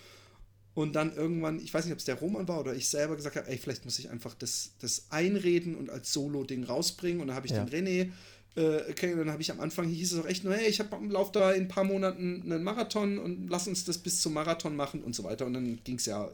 Und 0.75 0.95
dann 0.95 1.17
irgendwann, 1.17 1.59
ich 1.59 1.73
weiß 1.73 1.87
nicht, 1.87 1.93
ob 1.95 2.01
es 2.01 2.05
der 2.05 2.17
Roman 2.17 2.47
war 2.49 2.61
oder 2.61 2.75
ich 2.75 2.91
selber 2.91 3.17
gesagt 3.17 3.37
habe, 3.37 3.49
ey, 3.49 3.57
vielleicht 3.57 3.87
muss 3.87 3.99
ich 3.99 4.11
einfach 4.11 4.35
das, 4.35 4.73
das 4.81 5.07
einreden 5.09 5.75
und 5.75 5.89
als 5.89 6.13
Solo-Ding 6.13 6.65
rausbringen. 6.65 7.23
Und 7.23 7.29
dann 7.29 7.37
habe 7.37 7.47
ich 7.47 7.53
ja. 7.53 7.65
den 7.65 7.73
René 7.73 8.11
äh, 8.57 8.91
okay, 8.91 9.13
und 9.13 9.19
dann 9.19 9.31
habe 9.31 9.43
ich 9.43 9.51
am 9.51 9.61
Anfang, 9.61 9.87
hieß 9.87 10.13
es 10.13 10.19
auch 10.19 10.27
echt 10.27 10.43
nur, 10.45 10.55
hey, 10.55 10.69
ich 10.69 10.81
habe 10.81 10.97
am 10.97 11.11
Lauf 11.11 11.31
da 11.31 11.53
in 11.53 11.65
ein 11.65 11.69
paar 11.69 11.85
Monaten 11.85 12.43
einen 12.43 12.63
Marathon 12.63 13.19
und 13.19 13.49
lass 13.49 13.69
uns 13.69 13.85
das 13.85 13.99
bis 13.99 14.21
zum 14.21 14.33
Marathon 14.33 14.75
machen 14.75 15.03
und 15.03 15.15
so 15.15 15.25
weiter. 15.25 15.45
Und 15.47 15.53
dann 15.53 15.79
ging 15.85 15.97
es 15.97 16.07
ja 16.07 16.31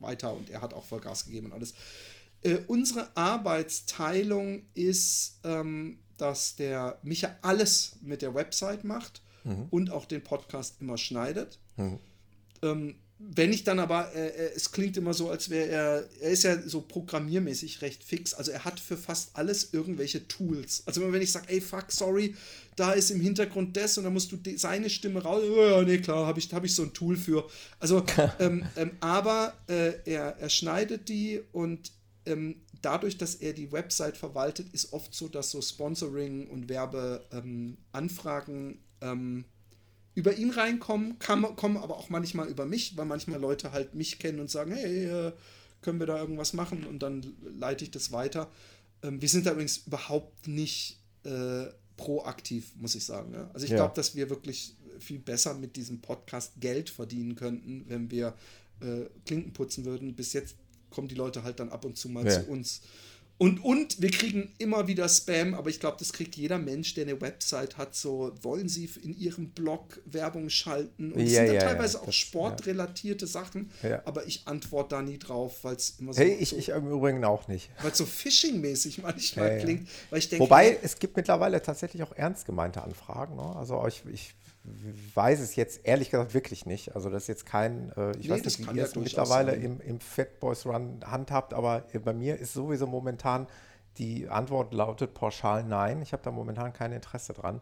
weiter 0.00 0.34
und 0.34 0.50
er 0.50 0.62
hat 0.62 0.72
auch 0.74 0.84
Vollgas 0.84 1.26
gegeben 1.26 1.46
und 1.46 1.52
alles. 1.52 1.74
Äh, 2.40 2.58
unsere 2.66 3.14
Arbeitsteilung 3.16 4.62
ist, 4.74 5.40
ähm, 5.44 5.98
dass 6.18 6.56
der 6.56 6.98
Micha 7.02 7.36
alles 7.42 7.96
mit 8.02 8.22
der 8.22 8.34
Website 8.34 8.84
macht 8.84 9.22
mhm. 9.44 9.66
und 9.70 9.90
auch 9.90 10.04
den 10.04 10.22
Podcast 10.22 10.76
immer 10.80 10.98
schneidet. 10.98 11.58
Mhm. 11.76 11.98
Ähm, 12.62 12.94
wenn 13.34 13.52
ich 13.52 13.62
dann 13.62 13.78
aber, 13.78 14.12
äh, 14.14 14.28
äh, 14.28 14.52
es 14.56 14.72
klingt 14.72 14.96
immer 14.96 15.14
so, 15.14 15.30
als 15.30 15.48
wäre 15.48 15.68
er, 15.68 16.08
er 16.20 16.30
ist 16.30 16.42
ja 16.42 16.60
so 16.60 16.80
programmiermäßig 16.80 17.80
recht 17.82 18.02
fix. 18.02 18.34
Also 18.34 18.50
er 18.50 18.64
hat 18.64 18.80
für 18.80 18.96
fast 18.96 19.30
alles 19.34 19.72
irgendwelche 19.72 20.26
Tools. 20.26 20.82
Also 20.86 21.12
wenn 21.12 21.22
ich 21.22 21.30
sage, 21.30 21.46
ey, 21.48 21.60
fuck, 21.60 21.86
sorry, 21.90 22.34
da 22.74 22.92
ist 22.92 23.10
im 23.10 23.20
Hintergrund 23.20 23.76
das 23.76 23.96
und 23.96 24.04
dann 24.04 24.12
musst 24.12 24.32
du 24.32 24.36
die, 24.36 24.56
seine 24.56 24.90
Stimme 24.90 25.22
raus. 25.22 25.42
Oh, 25.44 25.64
ja, 25.64 25.82
nee, 25.82 25.98
klar, 25.98 26.26
habe 26.26 26.40
ich, 26.40 26.52
hab 26.52 26.64
ich 26.64 26.74
so 26.74 26.82
ein 26.82 26.92
Tool 26.92 27.16
für. 27.16 27.48
Also, 27.78 28.04
ähm, 28.40 28.64
ähm, 28.76 28.92
aber 29.00 29.54
äh, 29.68 29.92
er, 30.04 30.38
er 30.38 30.48
schneidet 30.48 31.08
die 31.08 31.42
und 31.52 31.92
ähm, 32.26 32.62
dadurch, 32.80 33.18
dass 33.18 33.34
er 33.34 33.52
die 33.52 33.72
Website 33.72 34.16
verwaltet, 34.16 34.72
ist 34.72 34.92
oft 34.92 35.14
so, 35.14 35.28
dass 35.28 35.50
so 35.50 35.60
Sponsoring 35.60 36.48
und 36.48 36.68
Werbeanfragen 36.68 38.78
ähm, 39.00 39.44
über 40.14 40.36
ihn 40.36 40.50
reinkommen, 40.50 41.18
kann, 41.18 41.56
kommen 41.56 41.76
aber 41.76 41.96
auch 41.96 42.10
manchmal 42.10 42.48
über 42.48 42.66
mich, 42.66 42.96
weil 42.96 43.06
manchmal 43.06 43.40
Leute 43.40 43.72
halt 43.72 43.94
mich 43.94 44.18
kennen 44.18 44.40
und 44.40 44.50
sagen, 44.50 44.72
hey, 44.72 45.06
äh, 45.06 45.32
können 45.80 45.98
wir 45.98 46.06
da 46.06 46.18
irgendwas 46.18 46.52
machen? 46.52 46.86
Und 46.86 47.02
dann 47.02 47.24
leite 47.42 47.84
ich 47.84 47.90
das 47.90 48.12
weiter. 48.12 48.50
Ähm, 49.02 49.20
wir 49.20 49.28
sind 49.28 49.46
da 49.46 49.52
übrigens 49.52 49.78
überhaupt 49.78 50.46
nicht 50.46 51.00
äh, 51.24 51.66
proaktiv, 51.96 52.72
muss 52.76 52.94
ich 52.94 53.04
sagen. 53.04 53.34
Ja? 53.34 53.50
Also 53.52 53.64
ich 53.64 53.70
ja. 53.70 53.78
glaube, 53.78 53.94
dass 53.94 54.14
wir 54.14 54.30
wirklich 54.30 54.76
viel 54.98 55.18
besser 55.18 55.54
mit 55.54 55.76
diesem 55.76 56.00
Podcast 56.00 56.60
Geld 56.60 56.90
verdienen 56.90 57.34
könnten, 57.34 57.84
wenn 57.88 58.10
wir 58.10 58.34
äh, 58.80 59.06
Klinken 59.24 59.52
putzen 59.52 59.84
würden. 59.84 60.14
Bis 60.14 60.32
jetzt 60.32 60.56
kommen 60.92 61.08
die 61.08 61.14
Leute 61.14 61.42
halt 61.42 61.58
dann 61.58 61.70
ab 61.70 61.84
und 61.84 61.96
zu 61.96 62.08
mal 62.08 62.24
ja. 62.24 62.40
zu 62.40 62.48
uns 62.48 62.82
und, 63.42 63.64
und 63.64 64.00
wir 64.00 64.12
kriegen 64.12 64.52
immer 64.58 64.86
wieder 64.86 65.08
Spam, 65.08 65.54
aber 65.54 65.68
ich 65.68 65.80
glaube, 65.80 65.96
das 65.98 66.12
kriegt 66.12 66.36
jeder 66.36 66.58
Mensch, 66.58 66.94
der 66.94 67.06
eine 67.06 67.20
Website 67.20 67.76
hat. 67.76 67.92
So, 67.96 68.32
wollen 68.42 68.68
sie 68.68 68.88
in 69.02 69.18
ihrem 69.18 69.50
Blog 69.50 70.00
Werbung 70.04 70.48
schalten? 70.48 71.10
Und 71.10 71.22
es 71.22 71.32
ja, 71.32 71.44
sind 71.44 71.54
ja, 71.56 71.60
teilweise 71.60 71.96
ja, 71.96 72.04
auch 72.04 72.12
sportrelatierte 72.12 73.26
Sachen, 73.26 73.72
aber 74.04 74.28
ich 74.28 74.42
antworte 74.46 74.94
da 74.94 75.02
nie 75.02 75.18
drauf, 75.18 75.64
weil 75.64 75.74
es 75.74 75.96
immer 75.98 76.12
so. 76.12 76.20
Hey, 76.20 76.36
ich, 76.38 76.56
ich 76.56 76.68
im 76.68 76.88
Übrigen 76.88 77.24
auch 77.24 77.48
nicht. 77.48 77.70
Weil 77.82 77.90
es 77.90 77.98
so 77.98 78.04
phishing-mäßig 78.04 78.98
manchmal 79.02 79.58
klingt. 79.58 79.88
Weil 80.10 80.20
ich 80.20 80.28
denke, 80.28 80.44
Wobei, 80.44 80.78
es 80.80 81.00
gibt 81.00 81.16
mittlerweile 81.16 81.60
tatsächlich 81.60 82.04
auch 82.04 82.12
ernst 82.14 82.46
gemeinte 82.46 82.80
Anfragen. 82.82 83.34
Ne? 83.34 83.56
Also 83.56 83.84
ich, 83.88 84.04
ich 84.12 84.34
weiß 84.64 85.40
es 85.40 85.56
jetzt 85.56 85.84
ehrlich 85.84 86.10
gesagt 86.10 86.34
wirklich 86.34 86.66
nicht. 86.66 86.94
Also 86.94 87.10
das 87.10 87.24
ist 87.24 87.28
jetzt 87.28 87.46
kein, 87.46 87.90
äh, 87.96 88.12
ich 88.12 88.28
nee, 88.28 88.34
weiß 88.34 88.44
nicht, 88.44 88.72
wie 88.72 88.76
ihr 88.76 88.84
es 88.84 88.94
mittlerweile 88.94 89.52
im, 89.52 89.80
im 89.80 90.00
Fat 90.00 90.38
Boys 90.40 90.66
Run 90.66 91.00
handhabt, 91.04 91.52
aber 91.52 91.84
bei 92.04 92.12
mir 92.12 92.38
ist 92.38 92.52
sowieso 92.52 92.86
momentan 92.86 93.46
die 93.98 94.28
Antwort 94.28 94.72
lautet 94.72 95.14
pauschal 95.14 95.64
nein. 95.64 96.00
Ich 96.02 96.12
habe 96.12 96.22
da 96.22 96.30
momentan 96.30 96.72
kein 96.72 96.92
Interesse 96.92 97.32
dran. 97.34 97.60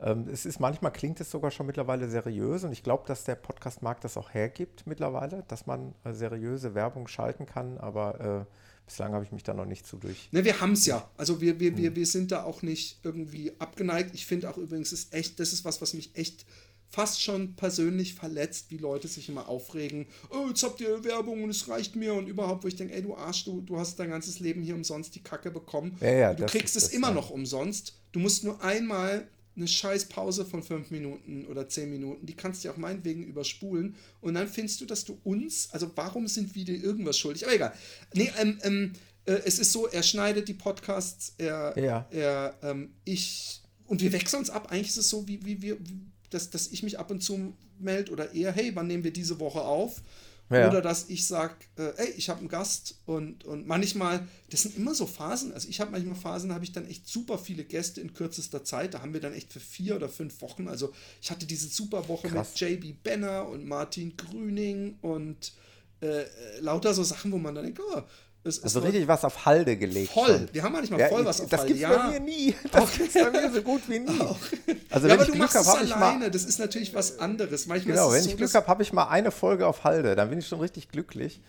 Ähm, 0.00 0.28
es 0.32 0.46
ist 0.46 0.60
manchmal 0.60 0.92
klingt 0.92 1.20
es 1.20 1.30
sogar 1.30 1.50
schon 1.50 1.66
mittlerweile 1.66 2.08
seriös 2.08 2.64
und 2.64 2.72
ich 2.72 2.82
glaube, 2.82 3.04
dass 3.06 3.24
der 3.24 3.34
Podcast-Markt 3.34 4.02
das 4.04 4.16
auch 4.16 4.32
hergibt 4.32 4.86
mittlerweile, 4.86 5.44
dass 5.48 5.66
man 5.66 5.94
äh, 6.04 6.12
seriöse 6.12 6.74
Werbung 6.74 7.06
schalten 7.06 7.46
kann, 7.46 7.78
aber 7.78 8.20
äh, 8.20 8.44
Bislang 8.90 9.12
habe 9.12 9.24
ich 9.24 9.30
mich 9.30 9.44
da 9.44 9.54
noch 9.54 9.66
nicht 9.66 9.86
zu 9.86 9.98
durch. 9.98 10.32
Ne, 10.32 10.44
wir 10.44 10.60
haben 10.60 10.72
es 10.72 10.84
ja. 10.84 11.08
Also 11.16 11.40
wir, 11.40 11.60
wir, 11.60 11.70
hm. 11.70 11.76
wir, 11.76 11.94
wir 11.94 12.06
sind 12.06 12.32
da 12.32 12.42
auch 12.42 12.62
nicht 12.62 12.98
irgendwie 13.04 13.52
abgeneigt. 13.60 14.16
Ich 14.16 14.26
finde 14.26 14.50
auch 14.50 14.58
übrigens, 14.58 14.92
ist 14.92 15.14
echt, 15.14 15.38
das 15.38 15.52
ist 15.52 15.64
was, 15.64 15.80
was 15.80 15.94
mich 15.94 16.10
echt 16.16 16.44
fast 16.88 17.22
schon 17.22 17.54
persönlich 17.54 18.14
verletzt, 18.14 18.66
wie 18.70 18.78
Leute 18.78 19.06
sich 19.06 19.28
immer 19.28 19.48
aufregen. 19.48 20.08
Oh, 20.30 20.48
jetzt 20.48 20.64
habt 20.64 20.80
ihr 20.80 21.04
Werbung 21.04 21.44
und 21.44 21.50
es 21.50 21.68
reicht 21.68 21.94
mir 21.94 22.14
und 22.14 22.26
überhaupt, 22.26 22.64
wo 22.64 22.68
ich 22.68 22.74
denke, 22.74 22.92
ey, 22.92 23.02
du 23.02 23.14
Arsch, 23.14 23.44
du, 23.44 23.60
du 23.60 23.78
hast 23.78 23.96
dein 24.00 24.10
ganzes 24.10 24.40
Leben 24.40 24.60
hier 24.60 24.74
umsonst 24.74 25.14
die 25.14 25.22
Kacke 25.22 25.52
bekommen. 25.52 25.96
Ja, 26.00 26.10
ja, 26.10 26.34
du 26.34 26.46
kriegst 26.46 26.74
es 26.74 26.88
immer 26.88 27.10
ja. 27.10 27.14
noch 27.14 27.30
umsonst. 27.30 27.94
Du 28.10 28.18
musst 28.18 28.42
nur 28.42 28.60
einmal 28.60 29.28
eine 29.56 29.68
scheiß 29.68 30.06
Pause 30.06 30.44
von 30.44 30.62
fünf 30.62 30.90
Minuten 30.90 31.46
oder 31.46 31.68
zehn 31.68 31.90
Minuten, 31.90 32.26
die 32.26 32.34
kannst 32.34 32.62
du 32.62 32.68
ja 32.68 32.74
auch 32.74 32.78
meinetwegen 32.78 33.24
überspulen 33.24 33.96
und 34.20 34.34
dann 34.34 34.48
findest 34.48 34.80
du, 34.80 34.86
dass 34.86 35.04
du 35.04 35.18
uns, 35.24 35.70
also 35.72 35.90
warum 35.96 36.28
sind 36.28 36.54
wir 36.54 36.64
dir 36.64 36.82
irgendwas 36.82 37.18
schuldig? 37.18 37.44
Aber 37.44 37.54
egal. 37.54 37.74
Nee, 38.14 38.30
ähm, 38.38 38.58
ähm, 38.62 38.92
äh, 39.24 39.40
es 39.44 39.58
ist 39.58 39.72
so, 39.72 39.86
er 39.86 40.02
schneidet 40.02 40.48
die 40.48 40.54
Podcasts, 40.54 41.34
er, 41.38 41.74
ja. 41.78 42.06
er, 42.10 42.58
ähm, 42.62 42.92
ich, 43.04 43.60
und 43.86 44.00
wir 44.00 44.12
wechseln 44.12 44.40
uns 44.40 44.50
ab. 44.50 44.70
Eigentlich 44.70 44.88
ist 44.88 44.98
es 44.98 45.08
so, 45.08 45.26
wie, 45.26 45.44
wie 45.44 45.60
wir, 45.62 45.76
dass, 46.30 46.50
dass 46.50 46.68
ich 46.68 46.82
mich 46.82 46.98
ab 46.98 47.10
und 47.10 47.22
zu 47.22 47.54
melde 47.78 48.12
oder 48.12 48.34
eher, 48.34 48.52
hey, 48.52 48.72
wann 48.74 48.86
nehmen 48.86 49.04
wir 49.04 49.12
diese 49.12 49.40
Woche 49.40 49.62
auf? 49.62 50.02
Ja. 50.50 50.68
Oder 50.68 50.82
dass 50.82 51.08
ich 51.08 51.26
sage, 51.26 51.54
äh, 51.76 51.92
ey, 51.96 52.10
ich 52.16 52.28
habe 52.28 52.40
einen 52.40 52.48
Gast 52.48 52.96
und, 53.06 53.44
und 53.44 53.68
manchmal, 53.68 54.26
das 54.50 54.62
sind 54.62 54.76
immer 54.76 54.94
so 54.94 55.06
Phasen. 55.06 55.52
Also 55.52 55.68
ich 55.68 55.80
habe 55.80 55.92
manchmal 55.92 56.16
Phasen, 56.16 56.48
da 56.48 56.56
habe 56.56 56.64
ich 56.64 56.72
dann 56.72 56.88
echt 56.88 57.06
super 57.06 57.38
viele 57.38 57.62
Gäste 57.62 58.00
in 58.00 58.12
kürzester 58.14 58.64
Zeit. 58.64 58.94
Da 58.94 59.02
haben 59.02 59.12
wir 59.12 59.20
dann 59.20 59.32
echt 59.32 59.52
für 59.52 59.60
vier 59.60 59.94
oder 59.94 60.08
fünf 60.08 60.42
Wochen. 60.42 60.66
Also 60.66 60.92
ich 61.22 61.30
hatte 61.30 61.46
diese 61.46 61.68
super 61.68 62.08
Woche 62.08 62.28
Krass. 62.28 62.60
mit 62.60 62.60
JB 62.60 63.00
Benner 63.02 63.48
und 63.48 63.64
Martin 63.64 64.16
Grüning 64.16 64.98
und 65.02 65.52
äh, 66.00 66.24
lauter 66.58 66.94
so 66.94 67.04
Sachen, 67.04 67.30
wo 67.30 67.38
man 67.38 67.54
dann 67.54 67.64
denkt, 67.64 67.80
oh, 67.80 68.02
es 68.42 68.62
also 68.62 68.80
richtig 68.80 69.06
was 69.06 69.24
auf 69.24 69.44
Halde 69.44 69.76
gelegt. 69.76 70.12
Voll. 70.12 70.26
Schon. 70.26 70.48
Wir 70.52 70.62
haben 70.62 70.72
manchmal 70.72 71.00
ja, 71.00 71.08
voll 71.08 71.24
was 71.24 71.42
auf 71.42 71.48
das 71.48 71.60
Halde. 71.60 71.74
Das 71.74 71.80
gibt 71.80 71.92
ja. 71.92 72.06
bei 72.06 72.12
mir 72.12 72.20
nie. 72.20 72.54
Das 72.72 72.92
gibt 72.96 73.12
bei 73.12 73.30
mir 73.30 73.52
so 73.52 73.62
gut 73.62 73.82
wie 73.88 73.98
nie. 73.98 74.20
Auch. 74.20 74.38
Also 74.88 75.08
ja, 75.08 75.12
wenn 75.12 75.12
aber 75.12 75.22
ich 75.22 75.26
du 75.26 75.32
Glück 75.32 75.38
machst 75.38 75.56
hab, 75.56 75.82
es 75.82 75.92
alleine. 75.92 76.18
Mal, 76.20 76.30
das 76.30 76.44
ist 76.44 76.58
natürlich 76.58 76.94
was 76.94 77.18
anderes. 77.18 77.66
Manchmal 77.66 77.96
genau, 77.96 78.12
wenn 78.12 78.22
so, 78.22 78.30
ich 78.30 78.36
Glück 78.36 78.54
habe, 78.54 78.66
habe 78.66 78.82
ich 78.82 78.92
mal 78.92 79.08
eine 79.08 79.30
Folge 79.30 79.66
auf 79.66 79.84
Halde. 79.84 80.16
Dann 80.16 80.30
bin 80.30 80.38
ich 80.38 80.48
schon 80.48 80.60
richtig 80.60 80.88
glücklich. 80.88 81.40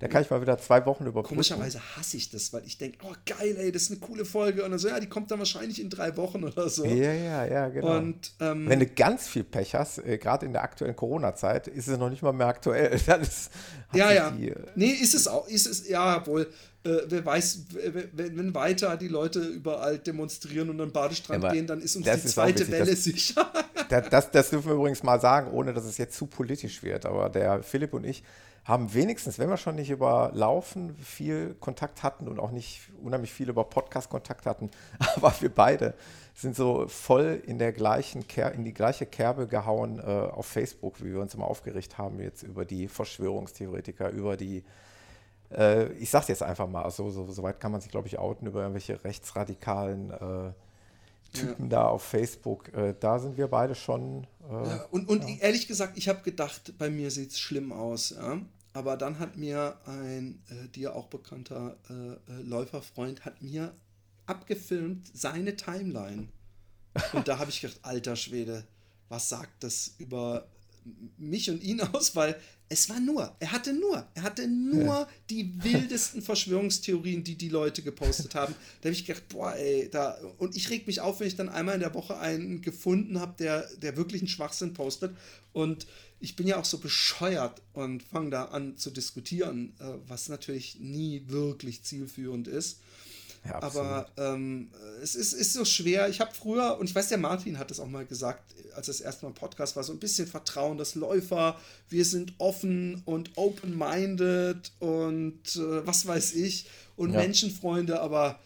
Da 0.00 0.08
kann 0.08 0.22
ich 0.22 0.30
mal 0.30 0.40
wieder 0.40 0.56
zwei 0.56 0.84
Wochen 0.86 1.04
überbrücken. 1.04 1.28
Komischerweise 1.28 1.78
hasse 1.94 2.16
ich 2.16 2.30
das, 2.30 2.54
weil 2.54 2.62
ich 2.64 2.78
denke, 2.78 2.98
oh 3.04 3.12
geil, 3.26 3.54
ey, 3.58 3.70
das 3.70 3.82
ist 3.82 3.90
eine 3.90 4.00
coole 4.00 4.24
Folge. 4.24 4.64
Und 4.64 4.70
dann 4.70 4.78
so, 4.78 4.88
ja, 4.88 4.98
die 4.98 5.08
kommt 5.08 5.30
dann 5.30 5.38
wahrscheinlich 5.38 5.78
in 5.78 5.90
drei 5.90 6.16
Wochen 6.16 6.42
oder 6.42 6.70
so. 6.70 6.86
Ja, 6.86 7.12
ja, 7.12 7.44
ja, 7.44 7.68
genau. 7.68 7.98
Und, 7.98 8.32
ähm, 8.40 8.66
Wenn 8.66 8.80
du 8.80 8.86
ganz 8.86 9.28
viel 9.28 9.44
Pech 9.44 9.74
hast, 9.74 9.98
äh, 9.98 10.16
gerade 10.16 10.46
in 10.46 10.54
der 10.54 10.62
aktuellen 10.62 10.96
Corona-Zeit, 10.96 11.68
ist 11.68 11.86
es 11.86 11.98
noch 11.98 12.08
nicht 12.08 12.22
mal 12.22 12.32
mehr 12.32 12.46
aktuell. 12.46 12.98
Ist, 13.20 13.50
ja, 13.92 14.10
ja. 14.10 14.30
Die, 14.30 14.48
äh, 14.48 14.56
nee, 14.74 14.92
ist 14.92 15.14
es 15.14 15.28
auch. 15.28 15.46
Ist 15.48 15.66
es, 15.66 15.86
ja, 15.86 16.26
wohl. 16.26 16.50
Äh, 16.82 17.00
wer 17.08 17.26
weiß, 17.26 17.64
wenn, 18.14 18.38
wenn, 18.38 18.54
weiter 18.54 18.96
die 18.96 19.08
Leute 19.08 19.40
überall 19.40 19.98
demonstrieren 19.98 20.70
und 20.70 20.80
an 20.80 20.88
den 20.88 20.92
Badestrand 20.92 21.44
ja, 21.44 21.52
gehen, 21.52 21.66
dann 21.66 21.82
ist 21.82 21.96
uns 21.96 22.06
die 22.06 22.24
zweite 22.26 22.62
ist 22.62 22.70
Welle 22.70 22.96
sicher. 22.96 23.52
Das, 23.90 24.30
das, 24.30 24.50
dürfen 24.50 24.68
wir 24.68 24.74
übrigens 24.74 25.02
mal 25.02 25.20
sagen, 25.20 25.50
ohne 25.50 25.72
dass 25.72 25.84
es 25.84 25.98
jetzt 25.98 26.16
zu 26.16 26.26
politisch 26.26 26.82
wird. 26.82 27.06
Aber 27.06 27.28
der 27.28 27.62
Philipp 27.62 27.92
und 27.92 28.04
ich 28.04 28.22
haben 28.64 28.94
wenigstens, 28.94 29.38
wenn 29.38 29.48
wir 29.48 29.56
schon 29.56 29.74
nicht 29.74 29.90
über 29.90 30.30
Laufen 30.32 30.94
viel 30.96 31.54
Kontakt 31.54 32.02
hatten 32.02 32.28
und 32.28 32.38
auch 32.38 32.52
nicht 32.52 32.82
unheimlich 33.02 33.32
viel 33.32 33.48
über 33.48 33.64
Podcast 33.64 34.08
Kontakt 34.08 34.46
hatten, 34.46 34.70
aber 35.16 35.34
wir 35.40 35.52
beide 35.52 35.94
sind 36.34 36.54
so 36.54 36.86
voll 36.86 37.42
in 37.46 37.58
der 37.58 37.72
gleichen 37.72 38.28
Ker 38.28 38.52
in 38.52 38.64
die 38.64 38.74
gleiche 38.74 39.06
Kerbe 39.06 39.48
gehauen 39.48 39.98
äh, 39.98 40.02
auf 40.02 40.46
Facebook, 40.46 41.02
wie 41.02 41.12
wir 41.12 41.20
uns 41.20 41.34
immer 41.34 41.46
aufgeregt 41.46 41.98
haben 41.98 42.20
jetzt 42.20 42.42
über 42.42 42.64
die 42.64 42.86
Verschwörungstheoretiker, 42.86 44.10
über 44.10 44.36
die 44.36 44.62
äh, 45.50 45.92
ich 45.94 46.10
sag's 46.10 46.28
jetzt 46.28 46.42
einfach 46.42 46.68
mal, 46.68 46.88
so, 46.90 47.10
so, 47.10 47.26
so 47.30 47.42
weit 47.42 47.60
kann 47.60 47.72
man 47.72 47.80
sich, 47.80 47.90
glaube 47.90 48.06
ich, 48.06 48.18
outen 48.18 48.46
über 48.46 48.60
irgendwelche 48.60 49.02
rechtsradikalen 49.02 50.10
äh, 50.10 50.52
Typen 51.32 51.64
ja. 51.64 51.68
da 51.68 51.86
auf 51.86 52.02
Facebook. 52.02 52.72
Äh, 52.74 52.94
da 52.98 53.18
sind 53.18 53.36
wir 53.36 53.48
beide 53.48 53.74
schon. 53.74 54.26
Äh, 54.48 54.52
ja, 54.52 54.86
und 54.90 55.08
und 55.08 55.28
ja. 55.28 55.36
ehrlich 55.40 55.66
gesagt, 55.66 55.96
ich 55.96 56.08
habe 56.08 56.22
gedacht, 56.22 56.74
bei 56.78 56.90
mir 56.90 57.10
sieht 57.10 57.32
es 57.32 57.40
schlimm 57.40 57.72
aus. 57.72 58.10
Ja? 58.10 58.40
Aber 58.72 58.96
dann 58.96 59.18
hat 59.18 59.36
mir 59.36 59.76
ein 59.86 60.42
äh, 60.48 60.68
dir 60.68 60.94
auch 60.94 61.06
bekannter 61.06 61.76
äh, 61.88 61.92
äh, 61.92 62.42
Läuferfreund 62.42 63.24
hat 63.24 63.42
mir 63.42 63.74
abgefilmt 64.26 65.10
seine 65.12 65.56
Timeline. 65.56 66.28
Und 67.12 67.28
da 67.28 67.38
habe 67.38 67.50
ich 67.50 67.60
gedacht, 67.60 67.80
alter 67.82 68.16
Schwede, 68.16 68.64
was 69.08 69.28
sagt 69.28 69.64
das 69.64 69.94
über 69.98 70.46
mich 71.18 71.50
und 71.50 71.62
ihn 71.62 71.80
aus, 71.80 72.14
weil 72.16 72.36
es 72.72 72.88
war 72.88 73.00
nur, 73.00 73.34
er 73.40 73.50
hatte 73.50 73.72
nur, 73.72 74.06
er 74.14 74.22
hatte 74.22 74.46
nur 74.46 74.84
ja. 74.84 75.08
die 75.28 75.52
wildesten 75.64 76.22
Verschwörungstheorien, 76.22 77.24
die 77.24 77.34
die 77.34 77.48
Leute 77.48 77.82
gepostet 77.82 78.36
haben. 78.36 78.54
Da 78.80 78.86
habe 78.86 78.94
ich 78.94 79.04
gedacht, 79.04 79.28
boah, 79.28 79.54
ey, 79.56 79.90
da, 79.90 80.16
und 80.38 80.56
ich 80.56 80.70
reg 80.70 80.86
mich 80.86 81.00
auf, 81.00 81.18
wenn 81.18 81.26
ich 81.26 81.34
dann 81.34 81.48
einmal 81.48 81.74
in 81.74 81.80
der 81.80 81.94
Woche 81.94 82.16
einen 82.18 82.62
gefunden 82.62 83.18
habe, 83.18 83.34
der, 83.40 83.68
der 83.78 83.96
wirklich 83.96 84.22
einen 84.22 84.28
Schwachsinn 84.28 84.72
postet. 84.72 85.16
Und 85.52 85.88
ich 86.20 86.36
bin 86.36 86.46
ja 86.46 86.60
auch 86.60 86.64
so 86.64 86.78
bescheuert 86.78 87.60
und 87.72 88.04
fange 88.04 88.30
da 88.30 88.44
an 88.44 88.76
zu 88.76 88.90
diskutieren, 88.90 89.74
äh, 89.80 89.94
was 90.06 90.28
natürlich 90.28 90.78
nie 90.78 91.24
wirklich 91.26 91.82
zielführend 91.82 92.46
ist. 92.46 92.82
Ja, 93.44 93.62
Aber 93.62 94.06
ähm, 94.18 94.70
es 95.02 95.14
ist, 95.14 95.32
ist 95.32 95.54
so 95.54 95.64
schwer. 95.64 96.08
Ich 96.08 96.20
habe 96.20 96.30
früher, 96.34 96.78
und 96.78 96.88
ich 96.90 96.94
weiß, 96.94 97.08
der 97.08 97.18
Martin 97.18 97.58
hat 97.58 97.70
es 97.70 97.80
auch 97.80 97.88
mal 97.88 98.04
gesagt, 98.04 98.54
als 98.74 98.86
das 98.86 99.00
erste 99.00 99.24
Mal 99.24 99.30
im 99.30 99.34
Podcast 99.34 99.76
war, 99.76 99.82
so 99.82 99.92
ein 99.92 99.98
bisschen 99.98 100.26
Vertrauen, 100.26 100.76
dass 100.76 100.94
Läufer, 100.94 101.58
wir 101.88 102.04
sind 102.04 102.34
offen 102.38 103.02
und 103.06 103.30
open-minded 103.36 104.72
und 104.78 105.56
äh, 105.56 105.86
was 105.86 106.06
weiß 106.06 106.34
ich 106.34 106.66
und 106.96 107.12
ja. 107.12 107.20
Menschenfreunde, 107.20 108.00
aber 108.00 108.38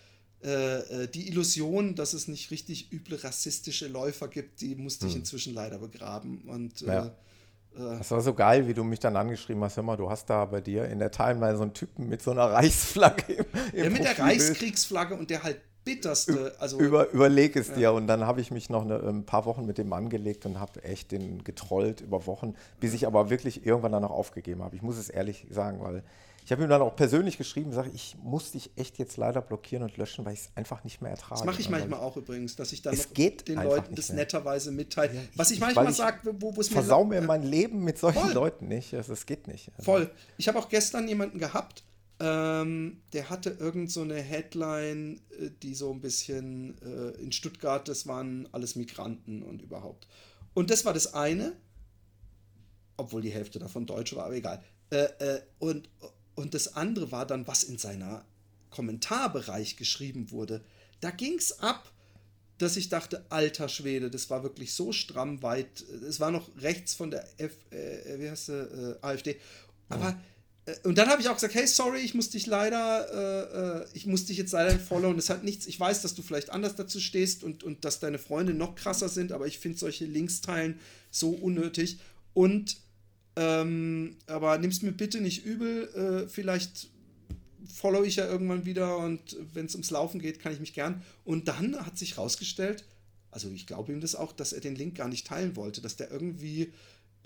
äh, 0.44 1.04
äh, 1.04 1.08
die 1.08 1.28
Illusion, 1.28 1.94
dass 1.94 2.12
es 2.12 2.28
nicht 2.28 2.50
richtig 2.50 2.92
üble 2.92 3.16
rassistische 3.16 3.88
Läufer 3.88 4.28
gibt, 4.28 4.60
die 4.60 4.74
musste 4.76 5.06
hm. 5.06 5.10
ich 5.10 5.16
inzwischen 5.16 5.54
leider 5.54 5.78
begraben. 5.78 6.42
Und 6.42 6.82
ja. 6.82 7.04
Äh, 7.04 7.06
äh. 7.06 7.10
Das 7.76 8.10
war 8.10 8.20
so 8.20 8.34
geil, 8.34 8.68
wie 8.68 8.74
du 8.74 8.84
mich 8.84 9.00
dann 9.00 9.16
angeschrieben 9.16 9.62
hast. 9.64 9.76
Hör 9.76 9.82
mal, 9.82 9.96
du 9.96 10.08
hast 10.08 10.30
da 10.30 10.44
bei 10.44 10.60
dir 10.60 10.86
in 10.86 10.98
der 10.98 11.10
Timeline 11.10 11.56
so 11.56 11.62
einen 11.62 11.74
Typen 11.74 12.08
mit 12.08 12.22
so 12.22 12.30
einer 12.30 12.44
Reichsflagge 12.52 13.32
im, 13.32 13.46
im 13.72 13.84
Ja, 13.84 13.90
mit 13.90 14.04
der 14.04 14.18
Reichskriegsflagge 14.18 15.14
und 15.16 15.30
der 15.30 15.42
halt 15.42 15.60
bitterste. 15.84 16.54
Also 16.58 16.78
Über, 16.78 17.10
überleg 17.10 17.56
es 17.56 17.68
ja. 17.68 17.74
dir. 17.74 17.92
Und 17.92 18.06
dann 18.06 18.26
habe 18.26 18.40
ich 18.40 18.50
mich 18.50 18.70
noch 18.70 18.82
eine, 18.82 18.96
ein 19.00 19.24
paar 19.24 19.44
Wochen 19.44 19.66
mit 19.66 19.78
dem 19.78 19.92
angelegt 19.92 20.46
und 20.46 20.58
habe 20.60 20.82
echt 20.82 21.12
den 21.12 21.44
getrollt 21.44 22.00
über 22.00 22.26
Wochen, 22.26 22.54
bis 22.80 22.94
ich 22.94 23.06
aber 23.06 23.30
wirklich 23.30 23.66
irgendwann 23.66 23.92
dann 23.92 24.02
noch 24.02 24.10
aufgegeben 24.10 24.62
habe. 24.62 24.76
Ich 24.76 24.82
muss 24.82 24.96
es 24.96 25.08
ehrlich 25.08 25.46
sagen, 25.50 25.80
weil 25.82 26.02
ich 26.44 26.52
habe 26.52 26.62
ihm 26.62 26.68
dann 26.68 26.82
auch 26.82 26.94
persönlich 26.94 27.38
geschrieben, 27.38 27.72
sage 27.72 27.90
ich 27.94 28.16
muss 28.22 28.52
dich 28.52 28.70
echt 28.76 28.98
jetzt 28.98 29.16
leider 29.16 29.40
blockieren 29.40 29.82
und 29.82 29.96
löschen, 29.96 30.26
weil 30.26 30.34
ich 30.34 30.40
es 30.40 30.50
einfach 30.54 30.84
nicht 30.84 31.00
mehr 31.00 31.12
ertrage. 31.12 31.40
Das 31.40 31.44
mache 31.46 31.60
ich 31.60 31.70
manchmal 31.70 32.00
auch 32.00 32.18
übrigens, 32.18 32.54
dass 32.54 32.72
ich 32.72 32.82
dann 32.82 32.94
den 33.14 33.62
Leuten 33.62 33.94
das 33.94 34.10
netterweise 34.10 34.70
mitteile. 34.70 35.14
Ja, 35.14 35.20
Was 35.36 35.50
ich 35.50 35.60
manchmal 35.60 35.92
sage, 35.94 36.34
wo, 36.38 36.50
es 36.60 36.68
mir 36.68 36.74
versau 36.74 37.04
mir 37.04 37.22
mein 37.22 37.42
Leben 37.42 37.82
mit 37.82 37.98
solchen 37.98 38.20
voll. 38.20 38.32
Leuten 38.32 38.68
nicht. 38.68 38.92
Es 38.92 39.08
also, 39.08 39.24
geht 39.24 39.48
nicht. 39.48 39.70
Also. 39.70 39.84
Voll. 39.84 40.10
Ich 40.36 40.46
habe 40.46 40.58
auch 40.58 40.68
gestern 40.68 41.08
jemanden 41.08 41.38
gehabt, 41.38 41.82
ähm, 42.20 43.00
der 43.14 43.30
hatte 43.30 43.50
irgend 43.50 43.90
so 43.90 44.02
eine 44.02 44.20
Headline, 44.20 45.20
äh, 45.40 45.50
die 45.62 45.74
so 45.74 45.90
ein 45.92 46.02
bisschen 46.02 46.76
äh, 46.82 47.20
in 47.22 47.32
Stuttgart, 47.32 47.88
das 47.88 48.06
waren 48.06 48.48
alles 48.52 48.76
Migranten 48.76 49.42
und 49.42 49.62
überhaupt. 49.62 50.06
Und 50.52 50.70
das 50.70 50.84
war 50.84 50.92
das 50.92 51.14
eine, 51.14 51.54
obwohl 52.98 53.22
die 53.22 53.30
Hälfte 53.30 53.58
davon 53.58 53.86
Deutsch 53.86 54.14
war, 54.14 54.26
aber 54.26 54.34
egal. 54.34 54.62
Äh, 54.90 55.04
äh, 55.18 55.40
und, 55.58 55.88
und 56.34 56.54
das 56.54 56.74
andere 56.74 57.12
war 57.12 57.26
dann, 57.26 57.46
was 57.46 57.62
in 57.62 57.78
seiner 57.78 58.24
Kommentarbereich 58.70 59.76
geschrieben 59.76 60.30
wurde. 60.30 60.64
Da 61.00 61.10
ging 61.10 61.38
es 61.38 61.60
ab, 61.60 61.90
dass 62.58 62.76
ich 62.76 62.88
dachte, 62.88 63.24
alter 63.30 63.68
Schwede, 63.68 64.10
das 64.10 64.30
war 64.30 64.42
wirklich 64.42 64.74
so 64.74 64.92
stramm 64.92 65.42
weit. 65.42 65.82
Es 66.08 66.20
war 66.20 66.30
noch 66.30 66.50
rechts 66.58 66.94
von 66.94 67.10
der 67.10 67.26
F, 67.38 67.52
äh, 67.70 68.18
wie 68.18 68.30
heißt 68.30 68.46
sie, 68.46 68.52
äh, 68.52 68.96
AfD. 69.00 69.36
Aber 69.88 70.10
ja. 70.10 70.20
Äh, 70.66 70.74
und 70.84 70.98
dann 70.98 71.08
habe 71.08 71.20
ich 71.20 71.28
auch 71.28 71.34
gesagt, 71.34 71.54
hey, 71.54 71.66
sorry, 71.66 72.00
ich 72.00 72.14
muss 72.14 72.30
dich 72.30 72.46
leider, 72.46 73.08
äh, 73.12 73.82
äh 73.82 73.86
ich 73.92 74.06
muss 74.06 74.26
dich 74.26 74.36
jetzt 74.36 74.52
leider 74.52 74.78
followen. 74.78 75.16
Das 75.16 75.30
hat 75.30 75.44
nichts, 75.44 75.66
ich 75.66 75.78
weiß, 75.78 76.02
dass 76.02 76.14
du 76.14 76.22
vielleicht 76.22 76.50
anders 76.50 76.76
dazu 76.76 77.00
stehst 77.00 77.44
und, 77.44 77.64
und 77.64 77.84
dass 77.84 78.00
deine 78.00 78.18
Freunde 78.18 78.54
noch 78.54 78.74
krasser 78.74 79.08
sind, 79.08 79.32
aber 79.32 79.46
ich 79.46 79.58
finde 79.58 79.78
solche 79.78 80.04
Links 80.04 80.40
teilen 80.40 80.80
so 81.10 81.30
unnötig. 81.30 81.98
Und 82.32 82.78
ähm, 83.36 84.16
aber 84.26 84.58
nimm's 84.58 84.82
mir 84.82 84.92
bitte 84.92 85.20
nicht 85.20 85.44
übel, 85.44 85.88
äh, 85.94 86.28
vielleicht 86.28 86.88
follow 87.72 88.04
ich 88.04 88.16
ja 88.16 88.26
irgendwann 88.26 88.66
wieder 88.66 88.98
und 88.98 89.36
wenn 89.52 89.66
es 89.66 89.74
ums 89.74 89.90
Laufen 89.90 90.20
geht, 90.20 90.38
kann 90.38 90.52
ich 90.52 90.60
mich 90.60 90.74
gern. 90.74 91.02
Und 91.24 91.48
dann 91.48 91.84
hat 91.84 91.98
sich 91.98 92.18
rausgestellt, 92.18 92.84
also 93.30 93.50
ich 93.50 93.66
glaube 93.66 93.92
ihm 93.92 94.00
das 94.00 94.14
auch, 94.14 94.32
dass 94.32 94.52
er 94.52 94.60
den 94.60 94.76
Link 94.76 94.94
gar 94.96 95.08
nicht 95.08 95.26
teilen 95.26 95.56
wollte, 95.56 95.80
dass 95.80 95.96
der 95.96 96.10
irgendwie 96.10 96.72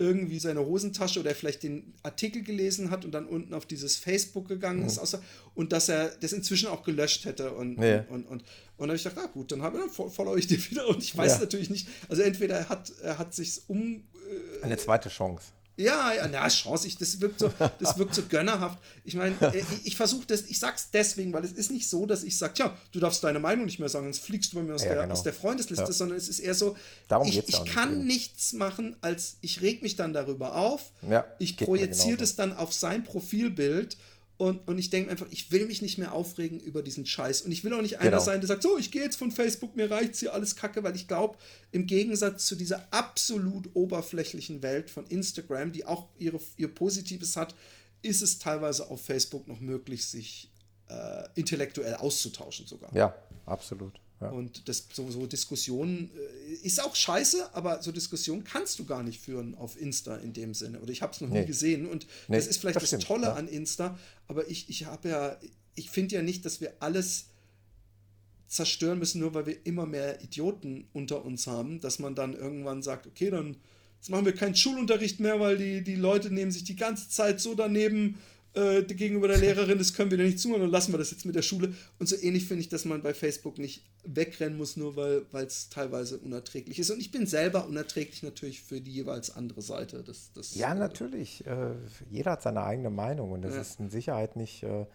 irgendwie 0.01 0.39
seine 0.39 0.65
Hosentasche 0.65 1.19
oder 1.19 1.35
vielleicht 1.35 1.61
den 1.61 1.93
Artikel 2.03 2.41
gelesen 2.41 2.89
hat 2.89 3.03
und 3.03 3.11
dann 3.11 3.27
unten 3.27 3.53
auf 3.53 3.65
dieses 3.65 3.97
Facebook 3.97 4.47
gegangen 4.47 4.85
ist 4.85 5.13
mhm. 5.13 5.19
und 5.55 5.73
dass 5.73 5.89
er 5.89 6.07
das 6.21 6.31
inzwischen 6.31 6.69
auch 6.69 6.83
gelöscht 6.83 7.25
hätte 7.25 7.51
und 7.51 7.77
ja. 7.83 8.05
und, 8.07 8.25
und, 8.25 8.27
und, 8.27 8.41
und 8.41 8.43
dann 8.77 8.87
habe 8.89 8.95
ich 8.95 9.03
gedacht, 9.03 9.21
ah 9.21 9.27
gut, 9.27 9.51
dann, 9.51 9.61
habe, 9.61 9.77
dann 9.77 9.89
follow 9.89 10.37
ich 10.37 10.47
dir 10.47 10.57
wieder 10.71 10.87
und 10.87 11.03
ich 11.03 11.15
weiß 11.15 11.33
ja. 11.33 11.39
natürlich 11.39 11.69
nicht, 11.69 11.89
also 12.07 12.21
entweder 12.21 12.55
er 12.55 12.69
hat, 12.69 12.93
er 13.03 13.17
hat 13.17 13.33
sich 13.35 13.61
um... 13.67 14.07
Äh, 14.61 14.63
Eine 14.63 14.77
zweite 14.77 15.09
Chance. 15.09 15.47
Ja, 15.79 16.11
ja, 16.13 16.27
na, 16.27 16.45
Chance, 16.49 16.87
ich, 16.87 16.97
das, 16.97 17.21
wirkt 17.21 17.39
so, 17.39 17.49
das 17.79 17.97
wirkt 17.97 18.13
so 18.13 18.23
gönnerhaft. 18.23 18.77
Ich 19.05 19.15
meine, 19.15 19.33
äh, 19.39 19.59
ich, 19.59 19.85
ich 19.85 19.95
versuche 19.95 20.25
das, 20.27 20.41
ich 20.41 20.59
sag's 20.59 20.89
deswegen, 20.91 21.31
weil 21.31 21.45
es 21.45 21.53
ist 21.53 21.71
nicht 21.71 21.89
so, 21.89 22.05
dass 22.05 22.23
ich 22.23 22.37
sage, 22.37 22.53
ja, 22.57 22.77
du 22.91 22.99
darfst 22.99 23.23
deine 23.23 23.39
Meinung 23.39 23.65
nicht 23.65 23.79
mehr 23.79 23.87
sagen, 23.87 24.05
sonst 24.05 24.19
fliegst 24.19 24.51
du 24.51 24.57
bei 24.57 24.63
mir 24.63 24.75
aus, 24.75 24.83
ja, 24.83 24.89
der, 24.89 25.03
genau. 25.03 25.13
aus 25.13 25.23
der 25.23 25.31
Freundesliste, 25.31 25.85
ja. 25.85 25.91
sondern 25.93 26.17
es 26.17 26.27
ist 26.27 26.39
eher 26.39 26.53
so, 26.53 26.75
Darum 27.07 27.25
ich, 27.29 27.47
ich 27.47 27.63
kann 27.63 27.99
nicht. 27.99 28.07
nichts 28.07 28.51
machen, 28.51 28.97
als 28.99 29.37
ich 29.39 29.61
reg 29.61 29.81
mich 29.81 29.95
dann 29.95 30.11
darüber 30.11 30.55
auf, 30.55 30.91
ja, 31.01 31.25
ich 31.39 31.55
projiziere 31.55 32.17
das 32.17 32.35
dann 32.35 32.51
auf 32.51 32.73
sein 32.73 33.05
Profilbild 33.05 33.95
und, 34.39 34.65
und 34.69 34.77
ich 34.77 34.89
denke 34.89 35.11
einfach, 35.11 35.27
ich 35.31 35.51
will 35.51 35.65
mich 35.65 35.81
nicht 35.81 35.97
mehr 35.97 36.13
aufregen 36.13 36.61
über 36.61 36.81
diesen 36.81 37.05
Scheiß. 37.05 37.41
Und 37.41 37.51
ich 37.51 37.65
will 37.65 37.73
auch 37.73 37.81
nicht 37.81 37.99
einer 37.99 38.11
genau. 38.11 38.23
sein, 38.23 38.39
der 38.39 38.47
sagt, 38.47 38.63
so, 38.63 38.77
ich 38.77 38.89
gehe 38.89 39.03
jetzt 39.03 39.17
von 39.17 39.31
Facebook, 39.31 39.75
mir 39.75 39.91
reicht's 39.91 40.21
hier 40.21 40.33
alles 40.33 40.55
Kacke, 40.55 40.81
weil 40.81 40.95
ich 40.95 41.09
glaube, 41.09 41.37
im 41.73 41.85
Gegensatz 41.85 42.45
zu 42.45 42.55
dieser 42.55 42.87
absolut 42.89 43.69
oberflächlichen 43.73 44.63
Welt 44.63 44.89
von 44.89 45.05
Instagram, 45.07 45.73
die 45.73 45.83
auch 45.83 46.07
ihre, 46.17 46.39
ihr 46.55 46.73
Positives 46.73 47.35
hat, 47.35 47.53
ist 48.01 48.21
es 48.21 48.39
teilweise 48.39 48.89
auf 48.89 49.03
Facebook 49.03 49.45
noch 49.45 49.59
möglich, 49.59 50.05
sich 50.05 50.49
äh, 50.87 51.27
intellektuell 51.35 51.95
auszutauschen 51.95 52.65
sogar. 52.65 52.95
Ja, 52.95 53.13
absolut. 53.45 53.99
Ja. 54.21 54.29
Und 54.29 54.67
das, 54.67 54.87
so, 54.91 55.09
so 55.09 55.25
Diskussionen 55.27 56.11
äh, 56.15 56.53
ist 56.65 56.83
auch 56.83 56.95
scheiße, 56.95 57.53
aber 57.53 57.81
so 57.81 57.91
Diskussionen 57.91 58.43
kannst 58.43 58.77
du 58.79 58.85
gar 58.85 59.01
nicht 59.01 59.21
führen 59.21 59.55
auf 59.55 59.79
Insta 59.79 60.17
in 60.17 60.33
dem 60.33 60.53
Sinne. 60.53 60.79
Oder 60.81 60.91
ich 60.91 61.01
habe 61.01 61.13
es 61.13 61.21
noch 61.21 61.29
nee. 61.29 61.41
nie 61.41 61.47
gesehen. 61.47 61.85
Und 61.85 62.05
nee, 62.27 62.35
das 62.35 62.47
ist 62.47 62.57
vielleicht 62.57 62.81
das, 62.81 62.89
das 62.89 63.03
Tolle 63.03 63.27
ja. 63.27 63.33
an 63.33 63.47
Insta. 63.47 63.97
Aber 64.27 64.49
ich, 64.49 64.69
ich 64.69 64.85
habe 64.85 65.09
ja, 65.09 65.37
ich 65.75 65.89
finde 65.89 66.15
ja 66.15 66.21
nicht, 66.21 66.45
dass 66.45 66.59
wir 66.59 66.73
alles 66.79 67.27
zerstören 68.47 68.99
müssen, 68.99 69.21
nur 69.21 69.33
weil 69.33 69.45
wir 69.45 69.65
immer 69.65 69.85
mehr 69.85 70.21
Idioten 70.21 70.87
unter 70.91 71.23
uns 71.23 71.47
haben, 71.47 71.79
dass 71.79 71.99
man 71.99 72.15
dann 72.15 72.33
irgendwann 72.33 72.81
sagt, 72.81 73.07
okay, 73.07 73.29
dann 73.29 73.55
jetzt 73.99 74.09
machen 74.09 74.25
wir 74.25 74.33
keinen 74.33 74.55
Schulunterricht 74.55 75.19
mehr, 75.19 75.39
weil 75.39 75.57
die, 75.57 75.83
die 75.83 75.95
Leute 75.95 76.33
nehmen 76.33 76.51
sich 76.51 76.63
die 76.63 76.75
ganze 76.75 77.09
Zeit 77.09 77.39
so 77.39 77.53
daneben 77.53 78.17
äh, 78.53 78.83
gegenüber 78.83 79.27
der 79.27 79.37
Lehrerin, 79.37 79.77
das 79.77 79.93
können 79.93 80.11
wir 80.11 80.17
dir 80.17 80.25
nicht 80.25 80.39
zuhören, 80.39 80.61
dann 80.61 80.71
lassen 80.71 80.91
wir 80.91 80.97
das 80.97 81.11
jetzt 81.11 81.25
mit 81.25 81.35
der 81.35 81.41
Schule. 81.41 81.73
Und 81.99 82.07
so 82.07 82.15
ähnlich 82.15 82.47
finde 82.47 82.61
ich, 82.61 82.69
dass 82.69 82.85
man 82.85 83.01
bei 83.01 83.13
Facebook 83.13 83.57
nicht 83.59 83.85
wegrennen 84.03 84.57
muss, 84.57 84.77
nur 84.77 84.95
weil 84.95 85.45
es 85.45 85.69
teilweise 85.69 86.17
unerträglich 86.17 86.79
ist. 86.79 86.89
Und 86.89 86.99
ich 86.99 87.11
bin 87.11 87.27
selber 87.27 87.67
unerträglich 87.67 88.23
natürlich 88.23 88.61
für 88.61 88.81
die 88.81 88.91
jeweils 88.91 89.29
andere 89.35 89.61
Seite. 89.61 90.03
Das, 90.03 90.31
das, 90.33 90.55
ja, 90.55 90.73
natürlich. 90.73 91.45
Äh, 91.45 91.75
jeder 92.09 92.31
hat 92.31 92.41
seine 92.41 92.63
eigene 92.63 92.89
Meinung 92.89 93.31
und 93.31 93.41
das 93.41 93.55
ja. 93.55 93.61
ist 93.61 93.79
in 93.79 93.89
Sicherheit 93.89 94.35
nicht 94.35 94.63
äh, 94.63 94.85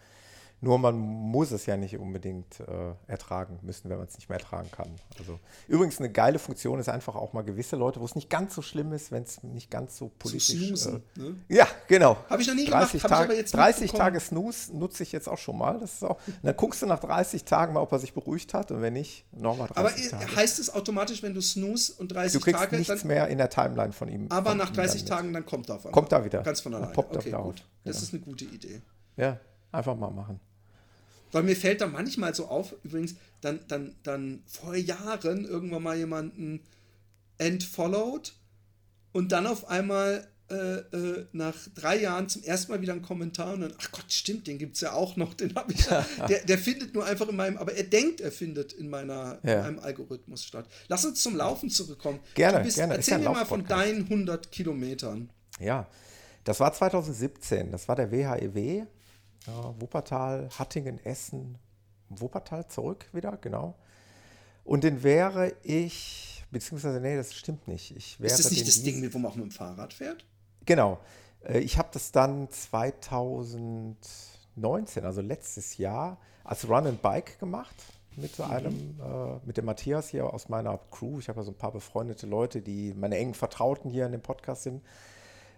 nur 0.61 0.79
man 0.79 0.95
muss 0.97 1.51
es 1.51 1.65
ja 1.65 1.77
nicht 1.77 1.97
unbedingt 1.97 2.59
äh, 2.59 2.93
ertragen 3.07 3.59
müssen, 3.61 3.89
wenn 3.89 3.97
man 3.97 4.07
es 4.07 4.15
nicht 4.15 4.29
mehr 4.29 4.39
ertragen 4.39 4.69
kann. 4.71 4.89
Also 5.19 5.39
übrigens 5.67 5.99
eine 5.99 6.11
geile 6.11 6.39
Funktion 6.39 6.79
ist 6.79 6.89
einfach 6.89 7.15
auch 7.15 7.33
mal 7.33 7.43
gewisse 7.43 7.75
Leute, 7.75 7.99
wo 7.99 8.05
es 8.05 8.15
nicht 8.15 8.29
ganz 8.29 8.55
so 8.55 8.61
schlimm 8.61 8.93
ist, 8.93 9.11
wenn 9.11 9.23
es 9.23 9.43
nicht 9.43 9.69
ganz 9.69 9.97
so 9.97 10.11
politisch 10.17 10.71
ist. 10.71 10.85
Äh, 10.87 10.99
ne? 11.15 11.35
Ja, 11.49 11.67
genau. 11.87 12.17
Habe 12.29 12.41
ich 12.41 12.47
noch 12.47 12.55
nie 12.55 12.65
30 12.65 13.03
gemacht. 13.03 13.29
Tag, 13.29 13.45
30 13.45 13.91
Tage 13.91 14.19
Snooze 14.19 14.75
nutze 14.75 15.03
ich 15.03 15.11
jetzt 15.11 15.27
auch 15.27 15.37
schon 15.37 15.57
mal. 15.57 15.79
Das 15.79 15.95
ist 15.95 16.03
auch, 16.03 16.19
dann 16.41 16.55
guckst 16.55 16.81
du 16.81 16.85
nach 16.85 16.99
30 16.99 17.43
Tagen 17.43 17.73
mal, 17.73 17.81
ob 17.81 17.91
er 17.91 17.99
sich 17.99 18.13
beruhigt 18.13 18.53
hat 18.53 18.71
und 18.71 18.81
wenn 18.81 18.93
nicht, 18.93 19.25
nochmal 19.33 19.67
30 19.67 19.77
aber 19.77 20.19
Tage. 20.19 20.35
heißt 20.35 20.59
es 20.59 20.73
automatisch, 20.73 21.21
wenn 21.21 21.33
du 21.33 21.41
Snooze 21.41 21.93
und 21.97 22.11
30 22.11 22.33
du 22.33 22.39
kriegst 22.39 22.61
Tage. 22.61 22.77
nichts 22.77 23.01
dann, 23.01 23.07
mehr 23.07 23.27
in 23.27 23.37
der 23.37 23.49
Timeline 23.49 23.93
von 23.93 24.07
ihm. 24.07 24.27
Aber 24.29 24.51
von 24.51 24.57
nach 24.57 24.71
30 24.71 25.01
ihm 25.01 25.07
Tagen 25.07 25.33
dann 25.33 25.45
kommt 25.45 25.69
er 25.69 25.75
auf 25.75 25.85
einmal. 25.85 25.93
Kommt 25.93 26.11
da 26.11 26.23
wieder. 26.23 26.41
Ganz 26.43 26.61
von 26.61 26.73
alleine. 26.73 26.93
Poppt 26.93 27.17
okay, 27.17 27.31
gut. 27.31 27.63
Das 27.83 27.97
genau. 27.97 28.03
ist 28.03 28.13
eine 28.13 28.23
gute 28.23 28.45
Idee. 28.45 28.81
Ja, 29.17 29.39
einfach 29.75 29.95
mal 29.95 30.11
machen. 30.11 30.39
Weil 31.31 31.43
mir 31.43 31.55
fällt 31.55 31.81
da 31.81 31.87
manchmal 31.87 32.33
so 32.33 32.47
auf, 32.47 32.75
übrigens, 32.83 33.15
dann, 33.41 33.59
dann, 33.67 33.95
dann 34.03 34.43
vor 34.45 34.75
Jahren 34.75 35.45
irgendwann 35.45 35.83
mal 35.83 35.97
jemanden 35.97 36.61
entfollowed 37.37 38.33
und 39.11 39.31
dann 39.31 39.47
auf 39.47 39.67
einmal 39.67 40.27
äh, 40.49 40.55
äh, 40.55 41.25
nach 41.31 41.55
drei 41.73 41.99
Jahren 41.99 42.29
zum 42.29 42.43
ersten 42.43 42.71
Mal 42.71 42.79
wieder 42.79 42.93
einen 42.93 43.01
Kommentar 43.01 43.53
und 43.53 43.61
dann, 43.61 43.73
ach 43.79 43.91
Gott, 43.91 44.05
stimmt, 44.13 44.45
den 44.45 44.59
gibt 44.59 44.75
es 44.75 44.81
ja 44.81 44.93
auch 44.93 45.15
noch, 45.15 45.33
den 45.33 45.55
habe 45.55 45.73
ich. 45.73 45.85
der, 46.29 46.45
der 46.45 46.57
findet 46.59 46.93
nur 46.93 47.03
einfach 47.03 47.27
in 47.27 47.35
meinem, 47.35 47.57
aber 47.57 47.73
er 47.73 47.83
denkt, 47.83 48.21
er 48.21 48.31
findet 48.31 48.71
in 48.73 48.87
meiner 48.87 49.39
ja. 49.41 49.55
in 49.55 49.61
meinem 49.61 49.79
Algorithmus 49.79 50.43
statt. 50.43 50.67
Lass 50.87 51.03
uns 51.03 51.23
zum 51.23 51.35
Laufen 51.35 51.69
zurückkommen. 51.69 52.19
Gerne, 52.35 52.59
bist, 52.63 52.77
gerne. 52.77 52.93
Erzähl 52.93 53.17
mir 53.17 53.31
mal 53.31 53.45
von 53.45 53.65
deinen 53.65 54.03
100 54.03 54.51
Kilometern. 54.51 55.31
Ja, 55.59 55.87
das 56.43 56.59
war 56.59 56.71
2017, 56.71 57.71
das 57.71 57.87
war 57.87 57.95
der 57.95 58.11
WHEW 58.11 58.85
ja, 59.47 59.73
Wuppertal, 59.79 60.49
Hattingen, 60.57 61.03
Essen, 61.03 61.57
Wuppertal 62.09 62.67
zurück 62.67 63.07
wieder, 63.13 63.37
genau. 63.37 63.75
Und 64.63 64.83
den 64.83 65.03
wäre 65.03 65.53
ich, 65.63 66.43
beziehungsweise, 66.51 66.99
nee, 66.99 67.15
das 67.15 67.35
stimmt 67.35 67.67
nicht. 67.67 67.95
Ich 67.95 68.19
wäre 68.19 68.33
Ist 68.33 68.43
das 68.43 68.51
nicht 68.51 68.67
das 68.67 68.81
Ding, 68.83 69.13
wo 69.13 69.19
man 69.19 69.31
auch 69.31 69.35
mit 69.35 69.45
dem 69.45 69.51
Fahrrad 69.51 69.93
fährt? 69.93 70.25
Genau. 70.65 70.99
Äh, 71.43 71.59
ich 71.59 71.77
habe 71.77 71.89
das 71.91 72.11
dann 72.11 72.49
2019, 72.49 75.05
also 75.05 75.21
letztes 75.21 75.77
Jahr, 75.77 76.17
als 76.43 76.67
Run 76.67 76.87
and 76.87 77.01
Bike 77.01 77.39
gemacht 77.39 77.75
mit 78.15 78.39
mhm. 78.39 78.45
einem, 78.45 78.99
äh, 79.01 79.39
mit 79.45 79.57
dem 79.57 79.65
Matthias 79.65 80.09
hier 80.09 80.33
aus 80.33 80.49
meiner 80.49 80.79
Crew. 80.91 81.19
Ich 81.19 81.29
habe 81.29 81.39
ja 81.39 81.43
so 81.43 81.51
ein 81.51 81.57
paar 81.57 81.71
befreundete 81.71 82.27
Leute, 82.27 82.61
die 82.61 82.93
meine 82.93 83.17
engen 83.17 83.33
Vertrauten 83.33 83.91
hier 83.91 84.05
in 84.05 84.11
dem 84.11 84.21
Podcast 84.21 84.63
sind. 84.63 84.83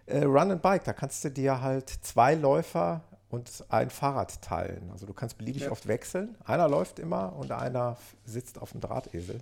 Äh, 0.05 0.23
Run 0.23 0.51
and 0.51 0.61
Bike, 0.61 0.83
da 0.83 0.93
kannst 0.93 1.23
du 1.23 1.29
dir 1.29 1.61
halt 1.61 1.89
zwei 1.89 2.35
Läufer 2.35 3.01
und 3.29 3.65
ein 3.69 3.89
Fahrrad 3.89 4.41
teilen. 4.41 4.89
Also 4.91 5.05
du 5.05 5.13
kannst 5.13 5.37
beliebig 5.37 5.63
ja. 5.63 5.71
oft 5.71 5.87
wechseln. 5.87 6.35
Einer 6.45 6.69
läuft 6.69 6.99
immer 6.99 7.35
und 7.35 7.51
einer 7.51 7.97
sitzt 8.25 8.59
auf 8.59 8.71
dem 8.71 8.81
Drahtesel. 8.81 9.39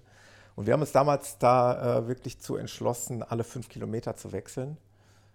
Und 0.56 0.66
wir 0.66 0.74
haben 0.74 0.82
uns 0.82 0.92
damals 0.92 1.38
da 1.38 2.00
äh, 2.00 2.08
wirklich 2.08 2.40
zu 2.40 2.56
entschlossen, 2.56 3.24
alle 3.24 3.44
fünf 3.44 3.70
Kilometer 3.70 4.16
zu 4.16 4.32
wechseln. 4.32 4.78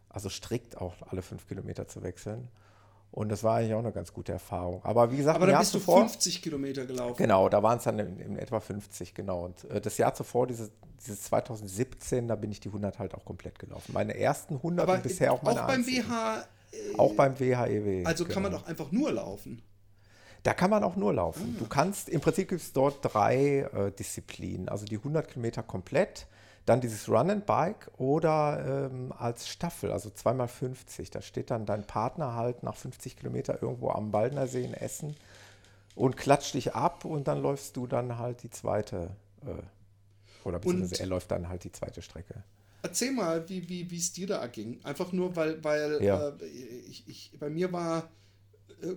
Also 0.09 0.29
strikt 0.29 0.79
auch 0.79 0.95
alle 1.09 1.23
fünf 1.23 1.47
Kilometer 1.47 1.87
zu 1.87 2.03
wechseln. 2.03 2.49
Und 3.13 3.29
das 3.29 3.43
war 3.43 3.57
eigentlich 3.57 3.75
auch 3.75 3.81
eine 3.81 3.93
ganz 3.93 4.13
gute 4.13 4.33
Erfahrung. 4.33 4.85
Aber 4.85 5.11
wie 5.11 5.17
gesagt, 5.17 5.37
aber 5.37 5.47
dann 5.47 5.59
bist 5.59 5.75
du 5.75 5.81
50 5.81 6.43
Kilometer 6.43 6.87
gelaufen. 6.87 7.17
Genau, 7.17 7.49
da 7.49 7.63
waren 7.63 7.79
es 7.79 7.85
dann 7.85 7.99
in, 7.99 8.21
in, 8.21 8.39
etwa 8.39 8.61
50, 8.61 9.15
genau. 9.15 9.45
Und 9.47 9.65
äh, 9.65 9.81
das 9.81 9.99
Jahr 9.99 10.15
zuvor, 10.15 10.47
dieses, 10.47 10.71
dieses 11.01 11.23
2017, 11.25 12.29
da 12.29 12.37
bin 12.37 12.53
ich 12.53 12.61
die 12.61 12.69
100 12.69 12.99
halt 13.01 13.15
auch 13.15 13.25
komplett 13.25 13.59
gelaufen. 13.59 13.93
Meine 13.93 14.17
ersten 14.17 14.57
100 14.57 14.89
aber 14.89 14.99
bisher 14.99 15.33
auch 15.33 15.43
meine 15.43 15.63
Auch 15.63 15.67
beim 15.67 15.81
einzigen. 15.81 16.09
WH 16.09 16.47
auch 16.97 17.15
beim 17.15 17.39
WHEW. 17.39 18.07
Also 18.07 18.25
kann 18.25 18.43
man 18.43 18.53
genau. 18.53 18.63
doch 18.63 18.69
einfach 18.69 18.93
nur 18.93 19.13
laufen. 19.13 19.63
Da 20.43 20.55
kann 20.55 20.71
man 20.71 20.85
auch 20.85 20.97
nur 20.97 21.13
laufen. 21.13 21.57
Du 21.59 21.67
kannst, 21.67 22.09
im 22.09 22.21
Prinzip 22.21 22.49
gibt 22.49 22.63
es 22.63 22.73
dort 22.73 22.99
drei 23.03 23.69
äh, 23.75 23.93
Disziplinen. 23.93 24.69
Also 24.69 24.87
die 24.87 24.97
100 24.97 25.29
Kilometer 25.29 25.63
komplett, 25.63 26.27
dann 26.65 26.81
dieses 26.81 27.09
Run 27.09 27.31
and 27.31 27.47
Bike 27.47 27.91
oder 27.99 28.89
ähm, 28.91 29.13
als 29.19 29.49
Staffel, 29.49 29.93
also 29.93 30.09
zweimal 30.11 30.49
50. 30.49 31.11
Da 31.11 31.21
steht 31.21 31.51
dann 31.51 31.67
dein 31.67 31.87
Partner 31.87 32.35
halt 32.35 32.63
nach 32.63 32.77
50 32.77 33.17
Kilometer 33.17 33.63
irgendwo 33.63 33.91
am 33.91 34.11
Baldner 34.11 34.47
See 34.47 34.65
in 34.65 34.75
Essen 34.75 35.15
und 35.95 36.17
klatscht 36.17 36.55
dich 36.55 36.75
ab 36.75 37.05
und 37.05 37.29
dann 37.29 37.43
läufst 37.43 37.77
du 37.77 37.87
dann 37.87 38.19
halt 38.19 38.43
die 38.43 38.51
zweite, 38.51 39.11
äh, 39.45 40.47
oder 40.47 40.59
beziehungsweise 40.59 40.95
und 40.95 41.01
er 41.01 41.07
läuft 41.07 41.31
dann 41.31 41.49
halt 41.49 41.65
die 41.65 41.73
zweite 41.73 42.01
Strecke. 42.03 42.43
Erzähl 42.83 43.13
mal, 43.13 43.49
wie, 43.49 43.69
wie, 43.69 43.97
es 43.97 44.13
dir 44.13 44.27
da 44.27 44.47
ging. 44.47 44.83
Einfach 44.85 45.13
nur, 45.13 45.37
weil, 45.37 45.63
weil 45.63 46.03
ja. 46.03 46.29
äh, 46.29 46.47
ich, 46.89 47.05
ich, 47.07 47.33
bei 47.39 47.51
mir 47.51 47.73
war 47.73 48.11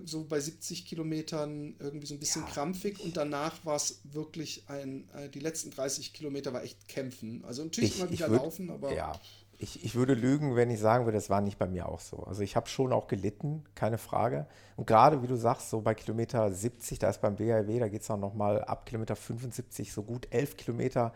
so 0.04 0.24
bei 0.24 0.40
70 0.40 0.86
Kilometern 0.86 1.76
irgendwie 1.78 2.06
so 2.06 2.14
ein 2.14 2.20
bisschen 2.20 2.42
ja. 2.42 2.48
krampfig 2.48 3.00
und 3.00 3.16
danach 3.16 3.64
war 3.64 3.76
es 3.76 4.00
wirklich 4.04 4.64
ein, 4.68 5.08
äh, 5.14 5.28
die 5.28 5.40
letzten 5.40 5.70
30 5.70 6.12
Kilometer 6.12 6.52
war 6.52 6.62
echt 6.62 6.88
kämpfen. 6.88 7.44
Also 7.44 7.64
natürlich 7.64 7.94
ich, 7.94 8.00
immer 8.00 8.10
wieder 8.10 8.30
würd, 8.30 8.42
laufen, 8.42 8.70
aber. 8.70 8.94
Ja, 8.94 9.12
ich, 9.58 9.84
ich 9.84 9.94
würde 9.94 10.14
lügen, 10.14 10.56
wenn 10.56 10.70
ich 10.70 10.80
sagen 10.80 11.04
würde, 11.04 11.16
das 11.16 11.30
war 11.30 11.40
nicht 11.40 11.58
bei 11.58 11.66
mir 11.66 11.88
auch 11.88 12.00
so. 12.00 12.18
Also 12.24 12.42
ich 12.42 12.56
habe 12.56 12.68
schon 12.68 12.92
auch 12.92 13.06
gelitten, 13.06 13.64
keine 13.74 13.98
Frage. 13.98 14.46
Und 14.76 14.86
gerade 14.86 15.22
wie 15.22 15.26
du 15.26 15.36
sagst, 15.36 15.70
so 15.70 15.80
bei 15.80 15.94
Kilometer 15.94 16.52
70, 16.52 16.98
da 16.98 17.10
ist 17.10 17.20
beim 17.20 17.36
BRW, 17.36 17.78
da 17.78 17.88
geht 17.88 18.02
es 18.02 18.10
auch 18.10 18.18
nochmal 18.18 18.64
ab 18.64 18.86
Kilometer 18.86 19.16
75 19.16 19.92
so 19.92 20.02
gut 20.02 20.26
11 20.30 20.56
Kilometer 20.56 21.12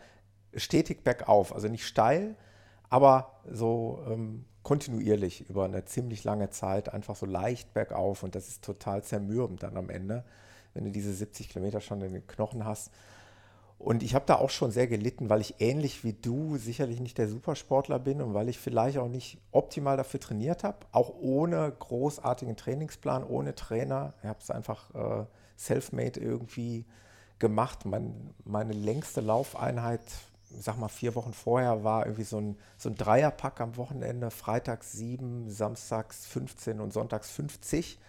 stetig 0.55 1.03
bergauf. 1.03 1.53
Also 1.53 1.67
nicht 1.67 1.85
steil, 1.85 2.35
aber 2.89 3.31
so 3.49 4.03
ähm, 4.07 4.45
kontinuierlich 4.63 5.49
über 5.49 5.65
eine 5.65 5.85
ziemlich 5.85 6.23
lange 6.23 6.49
Zeit 6.49 6.93
einfach 6.93 7.15
so 7.15 7.25
leicht 7.25 7.73
bergauf 7.73 8.23
und 8.23 8.35
das 8.35 8.47
ist 8.47 8.63
total 8.63 9.03
zermürbend 9.03 9.63
dann 9.63 9.77
am 9.77 9.89
Ende, 9.89 10.23
wenn 10.73 10.85
du 10.85 10.91
diese 10.91 11.13
70 11.13 11.49
Kilometer 11.49 11.81
schon 11.81 12.01
in 12.01 12.13
den 12.13 12.27
Knochen 12.27 12.65
hast. 12.65 12.91
Und 13.79 14.03
ich 14.03 14.13
habe 14.13 14.25
da 14.25 14.35
auch 14.35 14.49
schon 14.49 14.71
sehr 14.71 14.87
gelitten, 14.87 15.29
weil 15.29 15.39
ich 15.39 15.55
ähnlich 15.59 16.03
wie 16.03 16.11
du 16.11 16.57
sicherlich 16.57 16.99
nicht 16.99 17.17
der 17.17 17.29
Supersportler 17.29 17.97
bin 17.97 18.21
und 18.21 18.33
weil 18.33 18.49
ich 18.49 18.59
vielleicht 18.59 18.97
auch 18.97 19.07
nicht 19.07 19.37
optimal 19.53 19.95
dafür 19.95 20.19
trainiert 20.19 20.65
habe, 20.65 20.79
auch 20.91 21.13
ohne 21.21 21.71
großartigen 21.79 22.57
Trainingsplan, 22.57 23.23
ohne 23.23 23.55
Trainer. 23.55 24.13
Ich 24.21 24.27
habe 24.27 24.39
es 24.41 24.51
einfach 24.51 24.93
äh, 24.93 25.25
self-made 25.57 26.19
irgendwie 26.19 26.85
gemacht. 27.39 27.85
Mein, 27.85 28.33
meine 28.43 28.73
längste 28.73 29.21
Laufeinheit 29.21 30.01
sag 30.57 30.77
mal, 30.77 30.87
vier 30.87 31.15
Wochen 31.15 31.33
vorher 31.33 31.83
war 31.83 32.05
irgendwie 32.05 32.23
so 32.23 32.39
ein, 32.39 32.57
so 32.77 32.89
ein 32.89 32.95
Dreierpack 32.95 33.61
am 33.61 33.77
Wochenende, 33.77 34.31
freitags 34.31 34.91
sieben, 34.91 35.49
samstags 35.49 36.25
15 36.27 36.79
und 36.79 36.91
sonntags 36.91 37.29
50. 37.31 37.99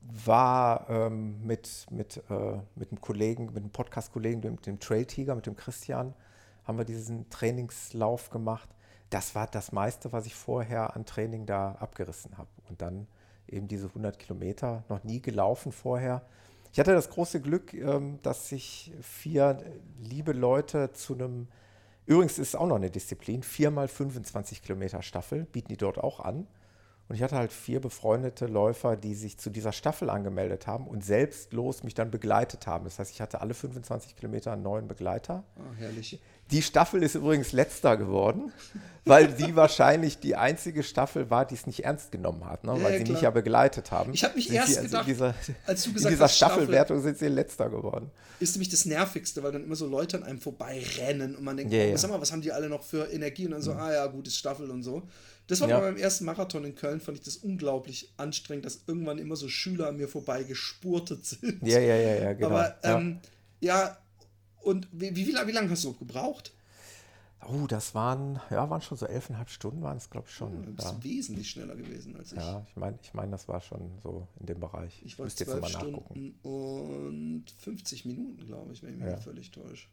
War 0.00 0.88
ähm, 0.88 1.44
mit, 1.44 1.86
mit, 1.90 2.22
äh, 2.30 2.58
mit 2.76 2.90
einem 2.90 3.00
Kollegen, 3.00 3.46
mit 3.46 3.56
einem 3.56 3.70
Podcast-Kollegen, 3.70 4.40
mit 4.40 4.66
dem 4.66 4.78
Trail 4.78 5.04
Tiger, 5.04 5.34
mit 5.34 5.46
dem 5.46 5.56
Christian, 5.56 6.14
haben 6.64 6.78
wir 6.78 6.84
diesen 6.84 7.28
Trainingslauf 7.30 8.30
gemacht. 8.30 8.68
Das 9.10 9.34
war 9.34 9.46
das 9.46 9.72
meiste, 9.72 10.12
was 10.12 10.26
ich 10.26 10.34
vorher 10.34 10.94
an 10.94 11.04
Training 11.04 11.46
da 11.46 11.72
abgerissen 11.72 12.38
habe. 12.38 12.48
Und 12.68 12.80
dann 12.80 13.06
eben 13.48 13.68
diese 13.68 13.88
100 13.88 14.18
Kilometer, 14.18 14.84
noch 14.88 15.02
nie 15.04 15.20
gelaufen 15.20 15.72
vorher. 15.72 16.22
Ich 16.72 16.78
hatte 16.78 16.92
das 16.92 17.10
große 17.10 17.40
Glück, 17.40 17.74
ähm, 17.74 18.18
dass 18.22 18.48
sich 18.48 18.92
vier 19.00 19.62
liebe 20.00 20.32
Leute 20.32 20.92
zu 20.92 21.14
einem, 21.14 21.48
übrigens 22.06 22.38
ist 22.38 22.48
es 22.48 22.54
auch 22.54 22.66
noch 22.66 22.76
eine 22.76 22.90
Disziplin, 22.90 23.42
viermal 23.42 23.88
25 23.88 24.62
Kilometer 24.62 25.02
Staffel, 25.02 25.44
bieten 25.44 25.68
die 25.68 25.76
dort 25.76 25.98
auch 25.98 26.20
an. 26.20 26.46
Und 27.08 27.14
ich 27.14 27.22
hatte 27.22 27.36
halt 27.36 27.52
vier 27.52 27.80
befreundete 27.80 28.46
Läufer, 28.46 28.94
die 28.96 29.14
sich 29.14 29.38
zu 29.38 29.48
dieser 29.48 29.72
Staffel 29.72 30.10
angemeldet 30.10 30.66
haben 30.66 30.86
und 30.86 31.02
selbstlos 31.02 31.82
mich 31.82 31.94
dann 31.94 32.10
begleitet 32.10 32.66
haben. 32.66 32.84
Das 32.84 32.98
heißt, 32.98 33.10
ich 33.10 33.22
hatte 33.22 33.40
alle 33.40 33.54
25 33.54 34.14
Kilometer 34.14 34.52
einen 34.52 34.62
neuen 34.62 34.88
Begleiter. 34.88 35.44
Oh, 35.56 35.74
herrlich. 35.78 36.20
Die 36.50 36.62
Staffel 36.62 37.02
ist 37.02 37.14
übrigens 37.14 37.52
letzter 37.52 37.96
geworden, 37.96 38.52
weil 39.04 39.36
sie 39.36 39.54
wahrscheinlich 39.56 40.18
die 40.18 40.36
einzige 40.36 40.82
Staffel 40.82 41.30
war, 41.30 41.46
die 41.46 41.54
es 41.54 41.66
nicht 41.66 41.84
ernst 41.84 42.12
genommen 42.12 42.44
hat, 42.46 42.64
ne? 42.64 42.72
weil 42.72 42.92
ja, 42.92 42.98
sie 42.98 43.04
klar. 43.04 43.14
mich 43.14 43.22
ja 43.22 43.30
begleitet 43.30 43.90
haben. 43.90 44.14
Ich 44.14 44.24
habe 44.24 44.34
mich 44.34 44.50
erst 44.52 44.78
also 44.78 44.82
gedacht, 44.88 45.06
dieser, 45.06 45.34
als 45.66 45.82
du 45.84 45.92
gesagt 45.92 46.12
in 46.12 46.16
dieser 46.16 46.28
Staffelwertung 46.28 47.02
sind 47.02 47.18
sie 47.18 47.28
letzter 47.28 47.68
geworden. 47.68 48.10
Ist 48.40 48.54
nämlich 48.54 48.68
das 48.68 48.84
Nervigste, 48.84 49.42
weil 49.42 49.52
dann 49.52 49.64
immer 49.64 49.76
so 49.76 49.86
Leute 49.86 50.16
an 50.16 50.22
einem 50.22 50.40
vorbeirennen 50.40 51.36
und 51.36 51.44
man 51.44 51.56
denkt, 51.56 51.72
yeah, 51.72 51.92
oh, 51.92 51.96
sag 51.96 52.10
mal, 52.10 52.20
was 52.20 52.32
haben 52.32 52.42
die 52.42 52.52
alle 52.52 52.68
noch 52.68 52.82
für 52.82 53.10
Energie? 53.12 53.46
Und 53.46 53.52
dann 53.52 53.62
so, 53.62 53.74
mhm. 53.74 53.80
ah 53.80 53.92
ja, 53.92 54.06
gutes 54.06 54.36
Staffel 54.36 54.70
und 54.70 54.82
so. 54.82 55.02
Das 55.48 55.62
war 55.62 55.68
ja. 55.68 55.78
bei 55.78 55.86
meinem 55.86 55.96
ersten 55.96 56.26
Marathon 56.26 56.64
in 56.64 56.74
Köln, 56.74 57.00
fand 57.00 57.18
ich 57.18 57.24
das 57.24 57.36
unglaublich 57.38 58.12
anstrengend, 58.18 58.66
dass 58.66 58.80
irgendwann 58.86 59.18
immer 59.18 59.34
so 59.34 59.48
Schüler 59.48 59.88
an 59.88 59.96
mir 59.96 60.06
vorbei 60.06 60.44
gespurtet 60.44 61.24
sind. 61.24 61.62
Ja, 61.62 61.80
ja, 61.80 61.96
ja, 61.96 62.14
ja, 62.22 62.32
genau. 62.34 62.48
Aber 62.48 62.76
ähm, 62.82 63.20
ja. 63.60 63.96
Ja, 64.60 64.70
und 64.70 64.88
wie, 64.92 65.14
wie, 65.14 65.26
wie 65.26 65.52
lange 65.52 65.70
hast 65.70 65.84
du 65.84 65.94
gebraucht? 65.94 66.52
Oh, 67.46 67.66
das 67.68 67.94
waren, 67.94 68.40
ja, 68.50 68.68
waren 68.68 68.82
schon 68.82 68.98
so 68.98 69.06
elfeinhalb 69.06 69.48
Stunden, 69.48 69.82
waren 69.82 69.96
es, 69.96 70.10
glaube 70.10 70.26
ich, 70.28 70.34
schon. 70.34 70.64
Du 70.64 70.72
bist 70.72 70.88
ja. 70.88 71.04
wesentlich 71.04 71.48
schneller 71.48 71.76
gewesen 71.76 72.16
als 72.16 72.32
ich. 72.32 72.38
Ja, 72.38 72.66
ich 72.68 72.76
meine, 72.76 72.98
ich 73.00 73.14
mein, 73.14 73.30
das 73.30 73.46
war 73.46 73.60
schon 73.60 73.98
so 74.02 74.26
in 74.40 74.46
dem 74.46 74.58
Bereich. 74.58 75.00
Ich 75.04 75.18
war 75.18 75.28
zwölf 75.28 75.66
Stunden 75.68 76.34
und 76.42 77.44
50 77.60 78.06
Minuten, 78.06 78.44
glaube 78.44 78.72
ich, 78.72 78.82
wenn 78.82 78.90
ich 78.90 78.96
mich 78.96 79.06
ja. 79.06 79.14
nicht 79.14 79.24
völlig 79.24 79.50
täusche. 79.52 79.86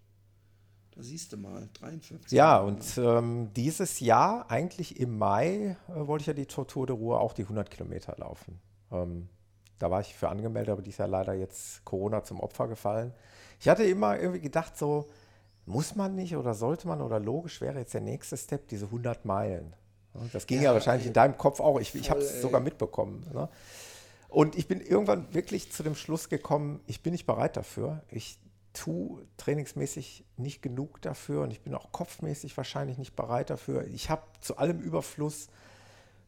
Da 0.96 1.04
siehst 1.04 1.34
du 1.34 1.38
mal, 1.38 1.70
53. 1.74 2.32
Ja, 2.32 2.60
und 2.60 2.98
ähm, 2.98 3.50
dieses 3.56 4.00
Jahr, 4.00 4.50
eigentlich 4.50 5.00
im 5.00 5.18
Mai, 5.18 5.78
äh, 5.88 6.08
wollte 6.08 6.24
ich 6.24 6.28
ja 6.28 6.34
die 6.34 6.46
Tortur 6.46 6.88
de 6.88 6.96
Ruhr 6.96 7.20
auch 7.20 7.34
die 7.34 7.44
100 7.44 7.70
Kilometer 7.70 8.16
laufen. 8.18 8.60
Ähm, 8.92 9.28
da 9.78 9.92
war 9.92 10.00
ich 10.02 10.16
für 10.16 10.30
angemeldet, 10.30 10.72
aber 10.72 10.82
die 10.82 10.90
ist 10.90 11.00
ja 11.00 11.06
leider 11.06 11.34
jetzt 11.34 11.84
Corona 11.84 12.24
zum 12.24 12.40
Opfer 12.40 12.68
gefallen. 12.68 13.14
Ich 13.60 13.70
hatte 13.70 13.84
immer 13.84 14.20
irgendwie 14.20 14.42
gedacht, 14.42 14.78
so, 14.78 15.10
muss 15.66 15.96
man 15.96 16.16
nicht 16.16 16.36
oder 16.36 16.54
sollte 16.54 16.88
man 16.88 17.02
oder 17.02 17.20
logisch 17.20 17.62
wäre 17.62 17.80
jetzt 17.80 17.94
der 17.94 18.02
nächste 18.02 18.38
Step, 18.38 18.68
diese 18.68 18.86
100 18.86 19.26
Meilen. 19.26 19.76
Das 20.32 20.48
ging 20.48 20.60
ja, 20.60 20.66
ja 20.66 20.74
wahrscheinlich 20.74 21.06
ey, 21.06 21.10
in 21.10 21.14
deinem 21.14 21.38
Kopf 21.38 21.60
auch. 21.60 21.80
Ich, 21.80 21.94
ich 21.96 22.10
habe 22.10 22.22
es 22.22 22.42
sogar 22.42 22.62
mitbekommen. 22.62 23.26
Ne? 23.34 23.50
Und 24.30 24.56
ich 24.56 24.68
bin 24.68 24.80
irgendwann 24.82 25.34
wirklich 25.34 25.72
zu 25.72 25.84
dem 25.84 25.96
Schluss 25.96 26.30
gekommen, 26.30 26.82
ich 26.88 27.02
bin 27.02 27.12
nicht 27.12 27.26
bereit 27.26 27.58
dafür. 27.58 28.04
Ich 28.10 28.40
tue 28.74 29.26
trainingsmäßig 29.38 30.26
nicht 30.38 30.62
genug 30.62 31.02
dafür 31.02 31.42
und 31.42 31.52
ich 31.52 31.62
bin 31.62 31.74
auch 31.74 31.92
kopfmäßig 31.92 32.56
wahrscheinlich 32.58 32.98
nicht 32.98 33.16
bereit 33.16 33.50
dafür. 33.50 33.86
Ich 33.88 34.10
habe 34.10 34.24
zu 34.42 34.58
allem 34.58 34.80
Überfluss 34.80 35.48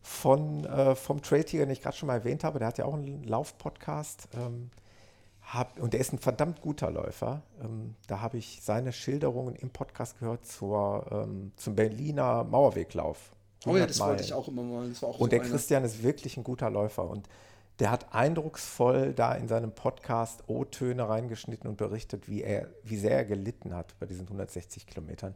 von, 0.01 0.63
äh, 0.65 0.95
vom 0.95 1.21
Trail-Tiger, 1.21 1.65
den 1.65 1.73
ich 1.73 1.81
gerade 1.81 1.97
schon 1.97 2.07
mal 2.07 2.15
erwähnt 2.15 2.43
habe, 2.43 2.59
der 2.59 2.69
hat 2.69 2.77
ja 2.77 2.85
auch 2.85 2.93
einen 2.93 3.23
Lauf-Podcast. 3.23 4.29
Ähm, 4.33 4.71
hab, 5.47 5.79
und 5.79 5.93
der 5.93 6.01
ist 6.01 6.11
ein 6.11 6.19
verdammt 6.19 6.61
guter 6.61 6.91
Läufer. 6.91 7.41
Ähm, 7.63 7.95
da 8.07 8.19
habe 8.19 8.37
ich 8.37 8.59
seine 8.61 8.91
Schilderungen 8.91 9.55
im 9.55 9.69
Podcast 9.69 10.19
gehört 10.19 10.45
zur, 10.45 11.05
ähm, 11.09 11.53
zum 11.55 11.75
Berliner 11.75 12.43
Mauerweglauf. 12.43 13.31
Oh 13.65 13.77
ja, 13.77 13.85
das 13.85 13.99
wollte 13.99 14.23
ich 14.23 14.33
auch 14.33 14.47
immer 14.49 14.63
mal. 14.63 14.85
und 14.85 14.95
so 14.95 15.27
der 15.27 15.39
Christian 15.39 15.83
ist 15.83 16.03
wirklich 16.03 16.35
ein 16.35 16.43
guter 16.43 16.69
Läufer. 16.69 17.09
Und 17.09 17.29
der 17.79 17.91
hat 17.91 18.13
eindrucksvoll 18.13 19.13
da 19.13 19.33
in 19.35 19.47
seinem 19.47 19.71
Podcast 19.71 20.43
O-Töne 20.47 21.07
reingeschnitten 21.07 21.69
und 21.69 21.77
berichtet, 21.77 22.27
wie, 22.27 22.43
er, 22.43 22.67
wie 22.83 22.97
sehr 22.97 23.11
er 23.11 23.25
gelitten 23.25 23.73
hat 23.73 23.97
bei 23.99 24.05
diesen 24.05 24.23
160 24.23 24.85
Kilometern. 24.85 25.33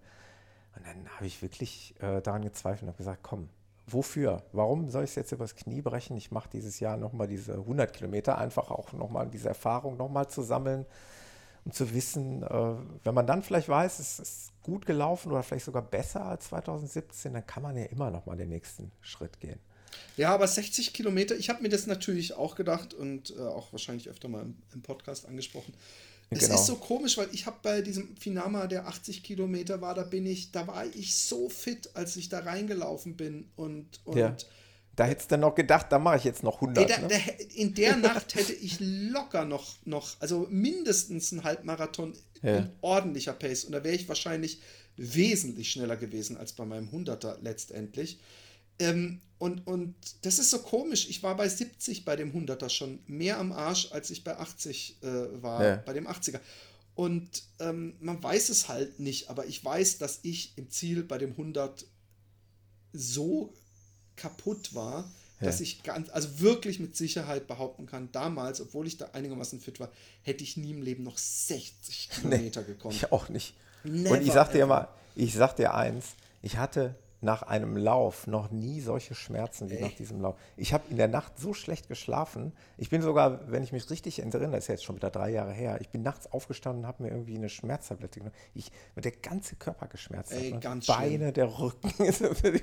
Und 0.75 0.85
dann 0.85 1.07
habe 1.15 1.25
ich 1.25 1.41
wirklich 1.41 1.95
äh, 2.01 2.21
daran 2.21 2.41
gezweifelt 2.41 2.83
und 2.83 2.87
habe 2.89 2.97
gesagt, 2.97 3.23
komm, 3.23 3.49
wofür? 3.87 4.43
Warum 4.51 4.89
soll 4.89 5.03
ich 5.03 5.11
es 5.11 5.15
jetzt 5.15 5.31
übers 5.31 5.55
Knie 5.55 5.81
brechen? 5.81 6.17
Ich 6.17 6.31
mache 6.31 6.49
dieses 6.49 6.79
Jahr 6.79 6.97
nochmal 6.97 7.27
diese 7.27 7.53
100 7.53 7.93
Kilometer, 7.93 8.37
einfach 8.37 8.71
auch 8.71 8.93
nochmal 8.93 9.29
diese 9.29 9.49
Erfahrung 9.49 9.97
nochmal 9.97 10.29
zu 10.29 10.41
sammeln, 10.41 10.85
um 11.65 11.71
zu 11.71 11.93
wissen, 11.93 12.43
äh, 12.43 12.75
wenn 13.03 13.13
man 13.13 13.27
dann 13.27 13.43
vielleicht 13.43 13.69
weiß, 13.69 13.99
es 13.99 14.19
ist 14.19 14.51
gut 14.63 14.85
gelaufen 14.85 15.31
oder 15.31 15.43
vielleicht 15.43 15.65
sogar 15.65 15.81
besser 15.81 16.25
als 16.25 16.45
2017, 16.47 17.33
dann 17.33 17.45
kann 17.45 17.63
man 17.63 17.75
ja 17.75 17.85
immer 17.85 18.11
nochmal 18.11 18.37
den 18.37 18.49
nächsten 18.49 18.91
Schritt 19.01 19.39
gehen. 19.39 19.59
Ja, 20.17 20.33
aber 20.33 20.47
60 20.47 20.93
Kilometer, 20.93 21.35
ich 21.35 21.49
habe 21.49 21.61
mir 21.61 21.69
das 21.69 21.87
natürlich 21.87 22.33
auch 22.33 22.55
gedacht 22.55 22.93
und 22.93 23.35
äh, 23.35 23.41
auch 23.41 23.71
wahrscheinlich 23.73 24.09
öfter 24.09 24.27
mal 24.27 24.41
im, 24.41 24.55
im 24.73 24.81
Podcast 24.81 25.27
angesprochen. 25.27 25.73
Es 26.33 26.45
genau. 26.45 26.55
ist 26.55 26.65
so 26.65 26.77
komisch, 26.77 27.17
weil 27.17 27.27
ich 27.33 27.45
habe 27.45 27.57
bei 27.61 27.81
diesem 27.81 28.15
Finama, 28.15 28.65
der 28.65 28.87
80 28.87 29.21
Kilometer 29.21 29.81
war, 29.81 29.93
da 29.93 30.03
bin 30.03 30.25
ich, 30.25 30.51
da 30.51 30.65
war 30.65 30.85
ich 30.85 31.13
so 31.13 31.49
fit, 31.49 31.89
als 31.93 32.15
ich 32.15 32.29
da 32.29 32.39
reingelaufen 32.39 33.17
bin 33.17 33.49
und, 33.57 33.99
und 34.05 34.17
ja. 34.17 34.35
Da 34.95 35.05
hättest 35.05 35.31
du 35.31 35.37
noch 35.37 35.55
gedacht, 35.55 35.87
da 35.89 35.99
mache 35.99 36.17
ich 36.17 36.23
jetzt 36.23 36.43
noch 36.43 36.55
100. 36.61 36.77
Ey, 36.77 36.95
da, 36.95 37.01
ne? 37.01 37.07
da, 37.07 37.43
in 37.55 37.73
der 37.73 37.97
Nacht 37.97 38.35
hätte 38.35 38.53
ich 38.53 38.77
locker 38.79 39.45
noch, 39.45 39.75
noch 39.85 40.15
also 40.19 40.47
mindestens 40.49 41.31
einen 41.31 41.43
Halbmarathon 41.43 42.13
ja. 42.41 42.57
in 42.57 42.69
ordentlicher 42.81 43.33
Pace. 43.33 43.65
Und 43.65 43.73
da 43.73 43.83
wäre 43.83 43.95
ich 43.95 44.07
wahrscheinlich 44.07 44.61
wesentlich 44.97 45.71
schneller 45.71 45.97
gewesen 45.97 46.37
als 46.37 46.53
bei 46.53 46.65
meinem 46.65 46.89
100er 46.89 47.37
letztendlich. 47.41 48.19
Ähm, 48.81 49.21
und, 49.37 49.65
und 49.65 49.95
das 50.21 50.37
ist 50.37 50.49
so 50.49 50.59
komisch. 50.59 51.09
Ich 51.09 51.23
war 51.23 51.35
bei 51.35 51.47
70 51.47 52.05
bei 52.05 52.15
dem 52.15 52.31
100er 52.31 52.69
schon 52.69 52.99
mehr 53.07 53.39
am 53.39 53.51
Arsch, 53.51 53.91
als 53.91 54.11
ich 54.11 54.23
bei 54.23 54.37
80 54.37 54.97
äh, 55.01 55.41
war, 55.41 55.63
ja. 55.63 55.75
bei 55.77 55.93
dem 55.93 56.07
80er. 56.07 56.39
Und 56.93 57.43
ähm, 57.59 57.95
man 57.99 58.21
weiß 58.21 58.49
es 58.49 58.67
halt 58.67 58.99
nicht, 58.99 59.29
aber 59.29 59.45
ich 59.45 59.63
weiß, 59.63 59.97
dass 59.97 60.19
ich 60.23 60.57
im 60.57 60.69
Ziel 60.69 61.03
bei 61.03 61.17
dem 61.17 61.31
100 61.31 61.85
so 62.93 63.53
kaputt 64.15 64.75
war, 64.75 65.09
ja. 65.39 65.47
dass 65.47 65.61
ich 65.61 65.83
ganz, 65.83 66.09
also 66.09 66.39
wirklich 66.39 66.79
mit 66.79 66.95
Sicherheit 66.95 67.47
behaupten 67.47 67.87
kann, 67.87 68.11
damals, 68.11 68.61
obwohl 68.61 68.85
ich 68.85 68.97
da 68.97 69.09
einigermaßen 69.13 69.59
fit 69.59 69.79
war, 69.79 69.91
hätte 70.21 70.43
ich 70.43 70.57
nie 70.57 70.71
im 70.71 70.81
Leben 70.81 71.03
noch 71.03 71.17
60 71.17 72.09
Kilometer 72.09 72.61
nee, 72.61 72.67
gekommen. 72.67 72.95
Ich 72.95 73.11
auch 73.11 73.29
nicht. 73.29 73.55
Never 73.83 74.11
Und 74.11 74.21
ich 74.21 74.33
sag 74.33 74.51
dir 74.51 74.67
mal, 74.67 74.87
ich 75.15 75.33
sag 75.33 75.55
dir 75.55 75.73
eins, 75.73 76.05
ich 76.43 76.57
hatte 76.57 76.95
nach 77.21 77.43
einem 77.43 77.77
Lauf 77.77 78.25
noch 78.25 78.49
nie 78.49 78.81
solche 78.81 79.13
Schmerzen 79.13 79.69
wie 79.69 79.75
Ey. 79.75 79.83
nach 79.83 79.93
diesem 79.93 80.21
Lauf. 80.21 80.35
Ich 80.57 80.73
habe 80.73 80.83
in 80.89 80.97
der 80.97 81.07
Nacht 81.07 81.37
so 81.37 81.53
schlecht 81.53 81.87
geschlafen. 81.87 82.51
Ich 82.77 82.89
bin 82.89 83.01
sogar, 83.03 83.51
wenn 83.51 83.63
ich 83.63 83.71
mich 83.71 83.89
richtig 83.91 84.19
erinnere, 84.19 84.49
das 84.49 84.63
ist 84.63 84.67
jetzt 84.67 84.83
schon 84.83 84.95
wieder 84.95 85.11
drei 85.11 85.29
Jahre 85.29 85.53
her, 85.53 85.77
ich 85.81 85.89
bin 85.89 86.01
nachts 86.01 86.31
aufgestanden 86.31 86.83
und 86.83 86.87
habe 86.87 87.03
mir 87.03 87.09
irgendwie 87.09 87.35
eine 87.35 87.49
Schmerztablette 87.49 88.19
genommen. 88.19 88.35
Ich, 88.55 88.71
der 88.95 89.11
ganze 89.11 89.55
Körper 89.55 89.87
geschmerzt. 89.87 90.31
Ey, 90.31 90.51
hat, 90.51 90.63
ne? 90.63 90.81
Beine, 90.87 91.17
schlimm. 91.17 91.33
der 91.33 91.59
Rücken. 91.59 91.91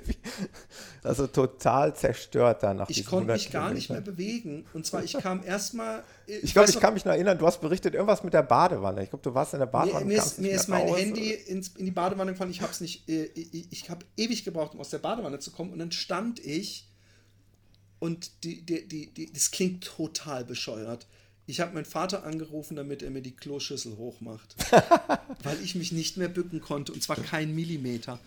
also 1.03 1.27
total 1.27 1.95
zerstört 1.95 2.63
danach. 2.63 2.89
Ich 2.89 3.05
konnte 3.05 3.31
mich 3.31 3.51
gar 3.51 3.73
nicht 3.73 3.89
mehr 3.89 4.01
bewegen. 4.01 4.65
Und 4.73 4.85
zwar, 4.85 5.03
ich 5.03 5.13
kam 5.13 5.43
erstmal. 5.43 6.03
Ich, 6.27 6.43
ich 6.43 6.53
glaube, 6.53 6.69
ich 6.69 6.79
kann 6.79 6.93
mich 6.93 7.05
noch 7.05 7.13
erinnern, 7.13 7.37
du 7.37 7.47
hast 7.47 7.61
berichtet, 7.61 7.93
irgendwas 7.93 8.23
mit 8.23 8.33
der 8.33 8.43
Badewanne. 8.43 9.03
Ich 9.03 9.09
glaube, 9.09 9.23
du 9.23 9.33
warst 9.33 9.53
in 9.53 9.59
der 9.59 9.67
Badewanne. 9.67 10.05
Mir, 10.05 10.15
mir 10.15 10.17
ist, 10.17 10.39
mir 10.39 10.51
ist 10.51 10.67
mein 10.67 10.87
raus, 10.87 10.99
Handy 10.99 11.31
ins, 11.31 11.69
in 11.69 11.85
die 11.85 11.91
Badewanne 11.91 12.33
gefallen. 12.33 12.51
Ich 12.51 12.61
habe 12.61 12.71
es 12.71 12.81
nicht. 12.81 13.07
Äh, 13.07 13.25
ich, 13.25 13.71
ich 13.71 13.89
habe 13.89 14.05
ewig 14.17 14.43
gebraucht, 14.51 14.73
um 14.73 14.81
aus 14.81 14.89
der 14.89 14.99
Badewanne 14.99 15.39
zu 15.39 15.51
kommen. 15.51 15.71
Und 15.71 15.79
dann 15.79 15.91
stand 15.91 16.39
ich 16.39 16.85
und 17.99 18.43
die, 18.43 18.61
die, 18.61 18.87
die, 18.87 19.07
die, 19.07 19.31
das 19.31 19.51
klingt 19.51 19.83
total 19.83 20.45
bescheuert. 20.45 21.05
Ich 21.45 21.59
habe 21.59 21.73
meinen 21.73 21.85
Vater 21.85 22.23
angerufen, 22.23 22.75
damit 22.75 23.01
er 23.01 23.09
mir 23.09 23.21
die 23.21 23.35
Kloschüssel 23.35 23.97
hochmacht. 23.97 24.55
weil 25.43 25.61
ich 25.63 25.75
mich 25.75 25.91
nicht 25.91 26.17
mehr 26.17 26.29
bücken 26.29 26.61
konnte. 26.61 26.93
Und 26.93 27.01
zwar 27.01 27.17
kein 27.17 27.55
Millimeter. 27.55 28.19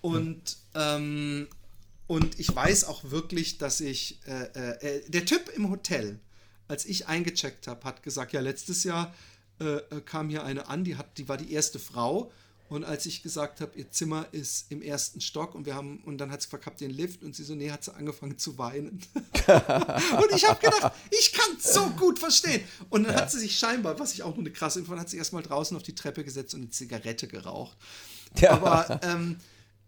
Und, 0.00 0.56
ähm, 0.74 1.48
und 2.06 2.40
ich 2.40 2.54
weiß 2.54 2.84
auch 2.84 3.10
wirklich, 3.10 3.58
dass 3.58 3.80
ich. 3.80 4.18
Äh, 4.26 4.44
äh, 4.54 4.98
äh 4.98 5.10
der 5.10 5.24
Typ 5.24 5.50
im 5.54 5.70
Hotel, 5.70 6.18
als 6.66 6.86
ich 6.86 7.06
eingecheckt 7.06 7.66
habe, 7.66 7.84
hat 7.84 8.02
gesagt: 8.02 8.32
Ja, 8.32 8.40
letztes 8.40 8.84
Jahr 8.84 9.14
äh, 9.60 9.76
äh, 9.76 10.00
kam 10.04 10.28
hier 10.28 10.42
eine 10.44 10.68
an, 10.68 10.82
die, 10.82 10.96
hat, 10.96 11.18
die 11.18 11.28
war 11.28 11.36
die 11.36 11.52
erste 11.52 11.78
Frau 11.78 12.32
und 12.72 12.84
als 12.84 13.04
ich 13.04 13.22
gesagt 13.22 13.60
habe, 13.60 13.78
ihr 13.78 13.90
Zimmer 13.90 14.26
ist 14.32 14.72
im 14.72 14.80
ersten 14.80 15.20
Stock 15.20 15.54
und 15.54 15.66
wir 15.66 15.74
haben, 15.74 16.02
und 16.04 16.16
dann 16.16 16.30
hat 16.30 16.40
sie 16.40 16.48
verkappt 16.48 16.80
den 16.80 16.90
Lift 16.90 17.22
und 17.22 17.36
sie 17.36 17.44
so, 17.44 17.54
nee, 17.54 17.70
hat 17.70 17.84
sie 17.84 17.94
angefangen 17.94 18.38
zu 18.38 18.56
weinen. 18.56 18.98
und 19.14 20.34
ich 20.34 20.48
habe 20.48 20.58
gedacht, 20.58 20.94
ich 21.10 21.34
kann 21.34 21.50
es 21.58 21.74
so 21.74 21.90
gut 21.90 22.18
verstehen. 22.18 22.62
Und 22.88 23.04
dann 23.04 23.12
ja. 23.12 23.20
hat 23.20 23.30
sie 23.30 23.40
sich 23.40 23.58
scheinbar, 23.58 23.98
was 23.98 24.14
ich 24.14 24.22
auch 24.22 24.30
nur 24.30 24.38
eine 24.38 24.52
krasse 24.52 24.78
Info, 24.78 24.96
hat 24.96 25.10
sie 25.10 25.18
erstmal 25.18 25.42
draußen 25.42 25.76
auf 25.76 25.82
die 25.82 25.94
Treppe 25.94 26.24
gesetzt 26.24 26.54
und 26.54 26.62
eine 26.62 26.70
Zigarette 26.70 27.28
geraucht. 27.28 27.76
Ja. 28.38 28.52
Aber 28.52 29.00
ähm, 29.02 29.36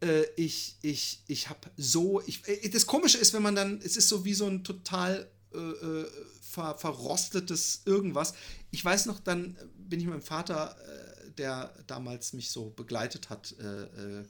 äh, 0.02 0.24
ich, 0.36 0.76
ich, 0.82 1.22
ich 1.26 1.48
habe 1.48 1.70
so, 1.78 2.20
ich, 2.26 2.46
äh, 2.46 2.68
das 2.68 2.84
Komische 2.84 3.16
ist, 3.16 3.32
wenn 3.32 3.42
man 3.42 3.54
dann, 3.54 3.80
es 3.82 3.96
ist 3.96 4.10
so 4.10 4.26
wie 4.26 4.34
so 4.34 4.46
ein 4.46 4.62
total 4.62 5.26
äh, 5.54 5.58
äh 5.58 6.06
ver, 6.42 6.76
verrostetes 6.76 7.80
irgendwas. 7.86 8.34
Ich 8.70 8.84
weiß 8.84 9.06
noch, 9.06 9.20
dann 9.20 9.56
bin 9.76 10.00
ich 10.00 10.04
mit 10.04 10.14
meinem 10.14 10.22
Vater 10.22 10.76
äh, 10.86 11.13
der 11.38 11.74
damals 11.86 12.32
mich 12.32 12.50
so 12.50 12.70
begleitet 12.70 13.30
hat 13.30 13.54
äh, 13.58 14.20
äh 14.20 14.24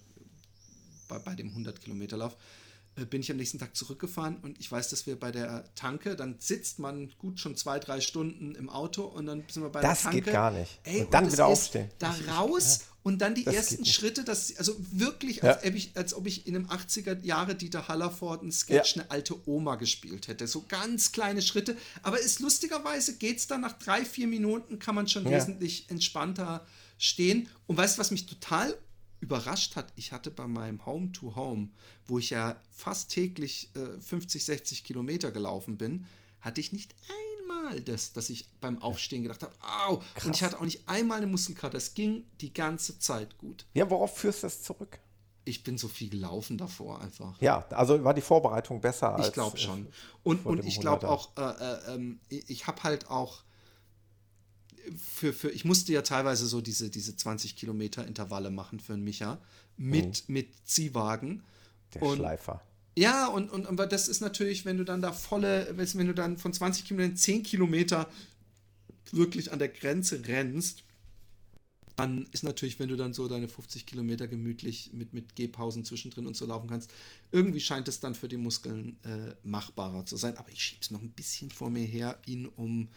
bei, 1.09 1.19
bei 1.19 1.35
dem 1.35 1.55
100-Kilometer-Lauf, 1.55 2.37
äh, 2.97 3.05
bin 3.07 3.21
ich 3.21 3.31
am 3.31 3.37
nächsten 3.37 3.59
Tag 3.59 3.75
zurückgefahren 3.77 4.37
und 4.43 4.61
ich 4.61 4.71
weiß, 4.71 4.91
dass 4.91 5.07
wir 5.07 5.19
bei 5.19 5.33
der 5.33 5.65
Tanke, 5.75 6.15
dann 6.15 6.37
sitzt 6.39 6.79
man 6.79 7.13
gut 7.19 7.41
schon 7.41 7.57
zwei, 7.57 7.79
drei 7.79 8.01
Stunden 8.01 8.55
im 8.55 8.71
Auto 8.71 9.03
und 9.03 9.27
dann 9.27 9.45
sind 9.49 9.63
wir 9.63 9.71
bei 9.71 9.81
das 9.81 10.03
der 10.03 10.11
Tanke. 10.13 10.19
Das 10.19 10.25
geht 10.27 10.33
gar 10.33 10.51
nicht. 10.53 10.81
Ey, 10.85 11.01
und 11.03 11.13
dann 11.13 11.25
und 11.25 11.33
wieder 11.33 11.47
aufstehen. 11.47 11.91
Da 11.99 12.15
raus 12.37 12.79
ja. 12.81 12.87
und 13.03 13.19
dann 13.19 13.35
die 13.35 13.43
das 13.43 13.55
ersten 13.55 13.85
Schritte, 13.85 14.23
das, 14.23 14.57
also 14.57 14.77
wirklich, 14.93 15.43
als, 15.43 15.63
ja. 15.63 15.69
ob 15.69 15.75
ich, 15.75 15.91
als 15.97 16.15
ob 16.15 16.27
ich 16.27 16.47
in 16.47 16.55
einem 16.55 16.67
80er 16.67 17.21
Jahre 17.25 17.57
Dieter 17.57 17.89
Hallerford 17.89 18.45
ein 18.45 18.53
Sketch 18.53 18.95
ja. 18.95 19.03
eine 19.03 19.11
alte 19.11 19.37
Oma 19.49 19.75
gespielt 19.75 20.29
hätte. 20.29 20.47
So 20.47 20.65
ganz 20.69 21.11
kleine 21.11 21.43
Schritte. 21.43 21.77
Aber 22.03 22.21
ist 22.21 22.39
lustigerweise 22.39 23.17
geht 23.17 23.39
es 23.39 23.49
dann 23.49 23.63
nach 23.63 23.73
drei, 23.73 24.05
vier 24.05 24.29
Minuten, 24.29 24.79
kann 24.79 24.95
man 24.95 25.09
schon 25.09 25.29
wesentlich 25.29 25.91
entspannter 25.91 26.65
stehen. 26.99 27.49
Und 27.67 27.77
weißt 27.77 27.97
du, 27.97 28.01
was 28.01 28.11
mich 28.11 28.27
total 28.27 28.77
überrascht 29.21 29.77
hat? 29.77 29.93
Ich 29.97 30.13
hatte 30.13 30.31
bei 30.31 30.47
meinem 30.47 30.85
Home 30.87 31.13
to 31.13 31.35
Home, 31.35 31.69
wo 32.07 32.19
ich 32.19 32.31
ja 32.31 32.61
fast 32.71 33.11
täglich 33.11 33.71
äh, 33.75 34.01
50, 34.01 34.45
60 34.45 34.85
Kilometer 34.85 35.31
gelaufen 35.31 35.79
bin, 35.79 36.07
hatte 36.41 36.61
ich 36.61 36.73
nicht 36.73 36.95
einmal 37.41 37.81
das, 37.81 38.13
dass 38.13 38.31
ich 38.31 38.51
beim 38.61 38.81
Aufstehen 38.83 39.23
gedacht 39.23 39.43
habe, 39.43 39.55
au! 39.61 40.03
Krass. 40.15 40.27
Und 40.27 40.37
ich 40.37 40.43
hatte 40.43 40.59
auch 40.59 40.65
nicht 40.65 40.87
einmal 40.87 41.19
eine 41.19 41.27
Muskelkater. 41.27 41.71
Das 41.71 41.95
ging 41.95 42.25
die 42.41 42.53
ganze 42.53 42.99
Zeit 42.99 43.39
gut. 43.39 43.67
Ja, 43.73 43.89
worauf 43.89 44.17
führst 44.17 44.43
du 44.43 44.47
das 44.47 44.63
zurück? 44.63 44.99
Ich 45.47 45.63
bin 45.63 45.77
so 45.77 45.89
viel 45.89 46.09
gelaufen 46.09 46.57
davor 46.57 47.03
einfach. 47.03 47.39
Ja, 47.41 47.67
also 47.71 48.03
war 48.03 48.15
die 48.15 48.23
Vorbereitung 48.23 48.81
besser 48.81 49.15
als. 49.15 49.29
Ich 49.29 49.33
glaube 49.35 49.59
schon. 49.59 49.87
Und, 50.23 50.47
und 50.47 50.65
ich 50.65 50.81
glaube 50.81 51.09
auch, 51.09 51.37
äh, 51.37 51.43
äh, 51.43 51.95
ähm, 51.95 52.21
ich 52.29 52.67
habe 52.67 52.83
halt 52.83 53.11
auch 53.11 53.43
für, 54.97 55.33
für, 55.33 55.51
ich 55.51 55.65
musste 55.65 55.93
ja 55.93 56.03
teilweise 56.03 56.47
so 56.47 56.61
diese, 56.61 56.91
diese 56.91 57.17
20 57.17 57.57
Kilometer 57.57 58.07
Intervalle 58.07 58.51
machen 58.51 58.81
für 58.81 58.95
einen 58.95 59.05
Micha 59.05 59.39
mit, 59.77 60.29
mhm. 60.29 60.35
mit 60.35 60.49
Ziehwagen. 60.65 61.43
Der 61.95 62.03
und, 62.03 62.19
Schleifer. 62.19 62.63
Ja, 62.97 63.27
und, 63.27 63.51
und 63.51 63.67
aber 63.67 63.87
das 63.87 64.09
ist 64.09 64.21
natürlich, 64.21 64.65
wenn 64.65 64.79
du 64.79 64.85
dann 64.85 65.03
da 65.03 65.13
volle, 65.13 65.73
wenn 65.77 66.07
du 66.07 66.15
dann 66.15 66.39
von 66.39 66.53
20 66.53 66.85
Kilometern 66.85 67.17
10 67.17 67.43
Kilometer 67.43 68.09
wirklich 69.11 69.53
an 69.53 69.59
der 69.59 69.69
Grenze 69.69 70.27
rennst, 70.27 70.85
dann 71.97 72.27
ist 72.33 72.43
natürlich, 72.43 72.79
wenn 72.81 72.89
du 72.89 72.97
dann 72.97 73.13
so 73.13 73.29
deine 73.29 73.49
50 73.49 73.87
Kilometer 73.87 74.27
gemütlich 74.27 74.91
mit, 74.93 75.13
mit 75.13 75.37
Gehpausen 75.37 75.85
zwischendrin 75.85 76.27
und 76.27 76.37
so 76.37 76.45
laufen 76.47 76.69
kannst, 76.69 76.91
irgendwie 77.31 77.61
scheint 77.61 77.87
es 77.87 78.01
dann 78.01 78.15
für 78.15 78.29
die 78.29 78.37
Muskeln 78.37 78.97
äh, 79.05 79.35
machbarer 79.45 80.05
zu 80.05 80.17
sein. 80.17 80.37
Aber 80.37 80.51
ich 80.51 80.61
schiebe 80.61 80.81
es 80.83 80.91
noch 80.91 81.01
ein 81.01 81.11
bisschen 81.11 81.51
vor 81.51 81.71
mir 81.71 81.85
her, 81.85 82.19
ihn 82.27 82.47
um 82.47 82.89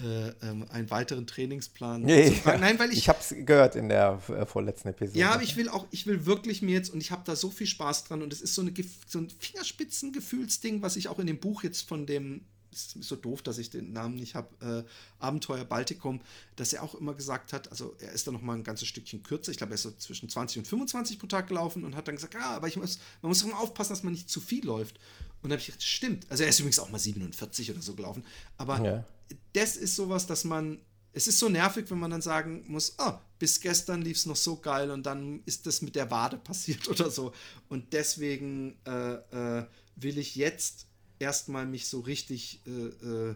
äh, 0.00 0.28
ähm, 0.42 0.66
einen 0.70 0.90
weiteren 0.90 1.26
Trainingsplan 1.26 2.02
nee, 2.02 2.28
zu 2.28 2.34
fragen. 2.34 2.60
Nein, 2.60 2.78
weil 2.78 2.92
ich. 2.92 2.98
Ich 2.98 3.08
habe 3.08 3.18
es 3.20 3.34
gehört 3.36 3.76
in 3.76 3.88
der 3.88 4.20
äh, 4.28 4.46
vorletzten 4.46 4.88
Episode. 4.88 5.18
Ja, 5.18 5.32
aber 5.32 5.42
ich 5.42 5.56
will 5.56 5.68
auch, 5.68 5.86
ich 5.90 6.06
will 6.06 6.26
wirklich 6.26 6.62
mir 6.62 6.72
jetzt, 6.72 6.90
und 6.90 7.00
ich 7.00 7.10
habe 7.10 7.22
da 7.24 7.36
so 7.36 7.50
viel 7.50 7.66
Spaß 7.66 8.04
dran, 8.04 8.22
und 8.22 8.32
es 8.32 8.40
ist 8.40 8.54
so, 8.54 8.62
eine, 8.62 8.72
so 9.06 9.18
ein 9.18 9.28
Fingerspitzengefühlsding, 9.30 10.82
was 10.82 10.96
ich 10.96 11.08
auch 11.08 11.18
in 11.18 11.26
dem 11.26 11.38
Buch 11.38 11.62
jetzt 11.62 11.88
von 11.88 12.06
dem 12.06 12.42
ist 12.70 13.02
so 13.02 13.16
doof, 13.16 13.42
dass 13.42 13.58
ich 13.58 13.70
den 13.70 13.92
Namen 13.92 14.16
nicht 14.16 14.34
habe, 14.34 14.84
äh, 14.86 15.22
Abenteuer 15.24 15.64
Baltikum, 15.64 16.20
dass 16.56 16.72
er 16.72 16.82
auch 16.82 16.94
immer 16.94 17.14
gesagt 17.14 17.52
hat, 17.52 17.70
also 17.70 17.96
er 17.98 18.12
ist 18.12 18.26
da 18.26 18.30
noch 18.30 18.42
mal 18.42 18.54
ein 18.54 18.62
ganzes 18.62 18.88
Stückchen 18.88 19.22
kürzer, 19.22 19.50
ich 19.50 19.58
glaube, 19.58 19.72
er 19.72 19.76
ist 19.76 19.82
so 19.82 19.90
zwischen 19.92 20.28
20 20.28 20.58
und 20.58 20.68
25 20.68 21.18
pro 21.18 21.26
Tag 21.26 21.48
gelaufen 21.48 21.84
und 21.84 21.96
hat 21.96 22.08
dann 22.08 22.16
gesagt, 22.16 22.34
ja, 22.34 22.50
aber 22.50 22.68
ich 22.68 22.76
muss, 22.76 22.98
man 23.22 23.30
muss 23.30 23.42
immer 23.42 23.58
aufpassen, 23.58 23.92
dass 23.94 24.02
man 24.02 24.12
nicht 24.12 24.28
zu 24.28 24.40
viel 24.40 24.64
läuft. 24.64 24.98
Und 25.42 25.50
da 25.50 25.54
habe 25.54 25.60
ich 25.60 25.66
gedacht, 25.66 25.82
stimmt. 25.82 26.26
Also 26.28 26.42
er 26.42 26.48
ist 26.48 26.58
übrigens 26.58 26.78
auch 26.78 26.90
mal 26.90 26.98
47 26.98 27.70
oder 27.70 27.80
so 27.80 27.94
gelaufen. 27.94 28.24
Aber 28.56 28.84
ja. 28.84 29.04
Das 29.52 29.76
ist 29.76 29.96
sowas, 29.96 30.26
dass 30.26 30.44
man. 30.44 30.80
Es 31.12 31.26
ist 31.26 31.38
so 31.38 31.48
nervig, 31.48 31.90
wenn 31.90 31.98
man 31.98 32.10
dann 32.10 32.20
sagen 32.20 32.64
muss, 32.68 32.94
oh, 32.98 33.12
bis 33.38 33.60
gestern 33.60 34.02
lief 34.02 34.18
es 34.18 34.26
noch 34.26 34.36
so 34.36 34.56
geil 34.56 34.90
und 34.90 35.04
dann 35.04 35.42
ist 35.46 35.66
das 35.66 35.82
mit 35.82 35.96
der 35.96 36.10
Wade 36.10 36.36
passiert 36.36 36.86
oder 36.90 37.10
so. 37.10 37.32
Und 37.68 37.92
deswegen 37.92 38.76
äh, 38.86 39.14
äh, 39.14 39.66
will 39.96 40.18
ich 40.18 40.36
jetzt 40.36 40.86
erstmal 41.18 41.66
mich 41.66 41.88
so 41.88 42.00
richtig 42.00 42.60
äh, 42.66 43.30
äh 43.30 43.34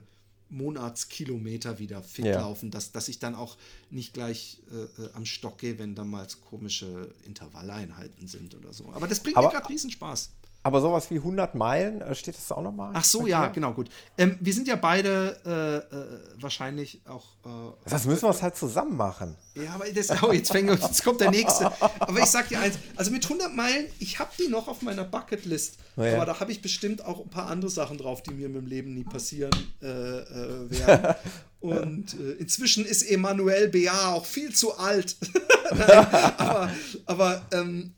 Monatskilometer 0.53 1.79
wieder 1.79 2.03
fit 2.03 2.27
ja. 2.27 2.41
laufen, 2.41 2.71
dass, 2.71 2.93
dass 2.93 3.09
ich 3.09 3.19
dann 3.19 3.35
auch 3.35 3.57
nicht 3.91 4.13
gleich 4.13 4.61
äh, 4.71 5.03
äh, 5.03 5.11
am 5.15 5.25
Stock 5.25 5.59
gehe, 5.59 5.79
wenn 5.79 5.95
da 5.95 6.05
mal 6.05 6.29
komische 6.49 7.13
Intervalleinheiten 7.25 8.29
sind 8.29 8.55
oder 8.55 8.73
so. 8.73 8.93
Aber 8.93 9.09
das 9.09 9.21
bringt 9.21 9.39
Aber, 9.39 9.49
mir 9.49 9.55
gerade 9.55 9.71
Riesenspaß. 9.71 10.31
Aber 10.65 10.81
sowas 10.81 11.11
wie 11.11 11.17
100 11.17 11.55
Meilen, 11.55 12.01
äh, 12.03 12.15
steht 12.15 12.37
das 12.37 12.53
auch 12.53 12.63
nochmal? 12.63 12.93
Ach 12.95 13.05
so, 13.05 13.27
ja, 13.27 13.49
genau, 13.49 13.73
gut. 13.73 13.89
Ähm, 14.17 14.37
wir 14.41 14.55
sind 14.55 14.69
ja 14.69 14.77
beide 14.77 15.37
äh, 15.45 15.97
äh, 15.97 16.41
wahrscheinlich 16.41 17.01
auch. 17.07 17.25
Äh, 17.45 17.91
das 17.91 18.05
müssen 18.05 18.23
wir 18.23 18.31
es 18.31 18.43
halt 18.43 18.57
zusammen 18.57 18.97
machen. 18.97 19.37
Ja, 19.55 19.75
aber 19.75 19.91
das, 19.91 20.23
oh, 20.23 20.33
jetzt, 20.33 20.53
fängt, 20.53 20.71
jetzt 20.71 21.03
kommt 21.03 21.21
der 21.21 21.31
nächste. 21.31 21.71
Aber 21.81 22.19
ich 22.19 22.27
sag 22.27 22.49
dir 22.49 22.61
eins: 22.61 22.79
Also 22.97 23.11
mit 23.11 23.25
100 23.25 23.55
Meilen, 23.55 23.87
ich 23.99 24.19
habe 24.19 24.31
die 24.39 24.49
noch 24.49 24.69
auf 24.69 24.83
meiner 24.83 25.05
Bucketlist. 25.05 25.79
Ja. 25.97 26.17
Aber 26.17 26.27
da 26.27 26.41
habe 26.41 26.53
ich 26.53 26.63
bestimmt 26.63 27.05
auch 27.05 27.21
ein 27.21 27.31
paar 27.31 27.49
andere 27.49 27.71
Sachen 27.71 27.99
drauf, 27.99 28.23
die 28.23 28.33
mir 28.33 28.47
im 28.47 28.67
Leben 28.67 28.95
nie 28.95 29.05
passieren 29.05 29.53
äh, 29.81 29.87
werden. 29.87 31.17
Und 31.61 32.15
inzwischen 32.41 32.85
ist 32.85 33.03
Emanuel 33.03 33.69
B.A. 33.69 34.15
auch 34.15 34.27
viel 34.27 34.53
zu 34.53 34.77
alt. 34.79 35.17
Nein, 35.71 35.91
aber 36.39 36.71
aber 37.07 37.43
ähm, 37.53 37.95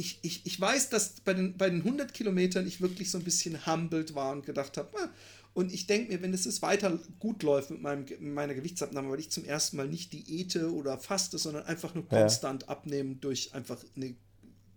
ich, 0.00 0.18
ich, 0.22 0.46
ich 0.46 0.58
weiß, 0.58 0.88
dass 0.88 1.20
bei 1.20 1.34
den, 1.34 1.56
bei 1.58 1.68
den 1.68 1.82
100 1.82 2.14
Kilometern 2.14 2.66
ich 2.66 2.80
wirklich 2.80 3.10
so 3.10 3.18
ein 3.18 3.24
bisschen 3.24 3.66
humbled 3.66 4.14
war 4.14 4.32
und 4.32 4.46
gedacht 4.46 4.78
habe, 4.78 4.88
ah, 4.98 5.10
und 5.52 5.72
ich 5.72 5.86
denke 5.86 6.12
mir, 6.12 6.22
wenn 6.22 6.32
es 6.32 6.62
weiter 6.62 6.98
gut 7.18 7.42
läuft 7.42 7.70
mit, 7.70 7.82
meinem, 7.82 8.04
mit 8.04 8.22
meiner 8.22 8.54
Gewichtsabnahme, 8.54 9.10
weil 9.10 9.20
ich 9.20 9.30
zum 9.30 9.44
ersten 9.44 9.76
Mal 9.76 9.88
nicht 9.88 10.12
Diäte 10.12 10.72
oder 10.72 10.96
faste, 10.96 11.38
sondern 11.38 11.64
einfach 11.64 11.94
nur 11.94 12.08
konstant 12.08 12.62
ja. 12.62 12.68
abnehmen 12.68 13.20
durch 13.20 13.52
einfach 13.52 13.76
eine 13.94 14.14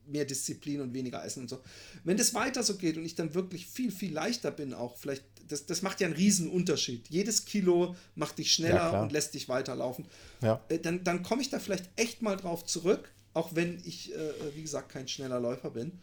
mehr 0.06 0.26
Disziplin 0.26 0.82
und 0.82 0.94
weniger 0.94 1.24
Essen 1.24 1.44
und 1.44 1.50
so. 1.50 1.62
Wenn 2.04 2.18
das 2.18 2.34
weiter 2.34 2.62
so 2.64 2.76
geht 2.76 2.98
und 2.98 3.06
ich 3.06 3.16
dann 3.16 3.34
wirklich 3.34 3.68
viel, 3.68 3.92
viel 3.92 4.12
leichter 4.12 4.52
bin, 4.52 4.74
auch 4.74 4.98
vielleicht, 4.98 5.24
das, 5.48 5.66
das 5.66 5.84
macht 5.84 6.02
ja 6.02 6.08
einen 6.08 6.18
riesen 6.18 6.50
Unterschied. 6.50 7.08
Jedes 7.08 7.46
Kilo 7.46 7.96
macht 8.16 8.40
dich 8.40 8.52
schneller 8.52 8.92
ja, 8.92 9.02
und 9.02 9.14
lässt 9.14 9.36
dich 9.36 9.48
weiterlaufen. 9.48 10.06
Ja. 10.42 10.62
Äh, 10.68 10.80
dann, 10.80 11.06
dann 11.06 11.24
komme 11.24 11.42
ich 11.42 11.50
da 11.50 11.60
vielleicht 11.60 11.90
echt 11.96 12.22
mal 12.22 12.36
drauf 12.36 12.66
zurück 12.66 13.14
auch 13.34 13.56
wenn 13.56 13.82
ich, 13.86 14.14
äh, 14.14 14.56
wie 14.56 14.62
gesagt, 14.62 14.90
kein 14.90 15.08
schneller 15.08 15.40
Läufer 15.40 15.70
bin. 15.72 16.00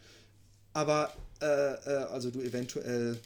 aber 0.73 1.11
äh, 1.41 1.45
äh, 1.45 2.03
also 2.11 2.31
du 2.31 2.41
eventuell 2.41 3.19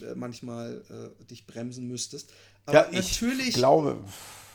äh, 0.00 0.14
manchmal 0.14 0.82
äh, 0.90 1.24
dich 1.24 1.46
bremsen 1.46 1.88
müsstest. 1.88 2.32
Aber 2.66 2.90
ja, 2.90 2.98
ich 2.98 3.20
natürlich. 3.20 3.54
glaube, 3.54 3.98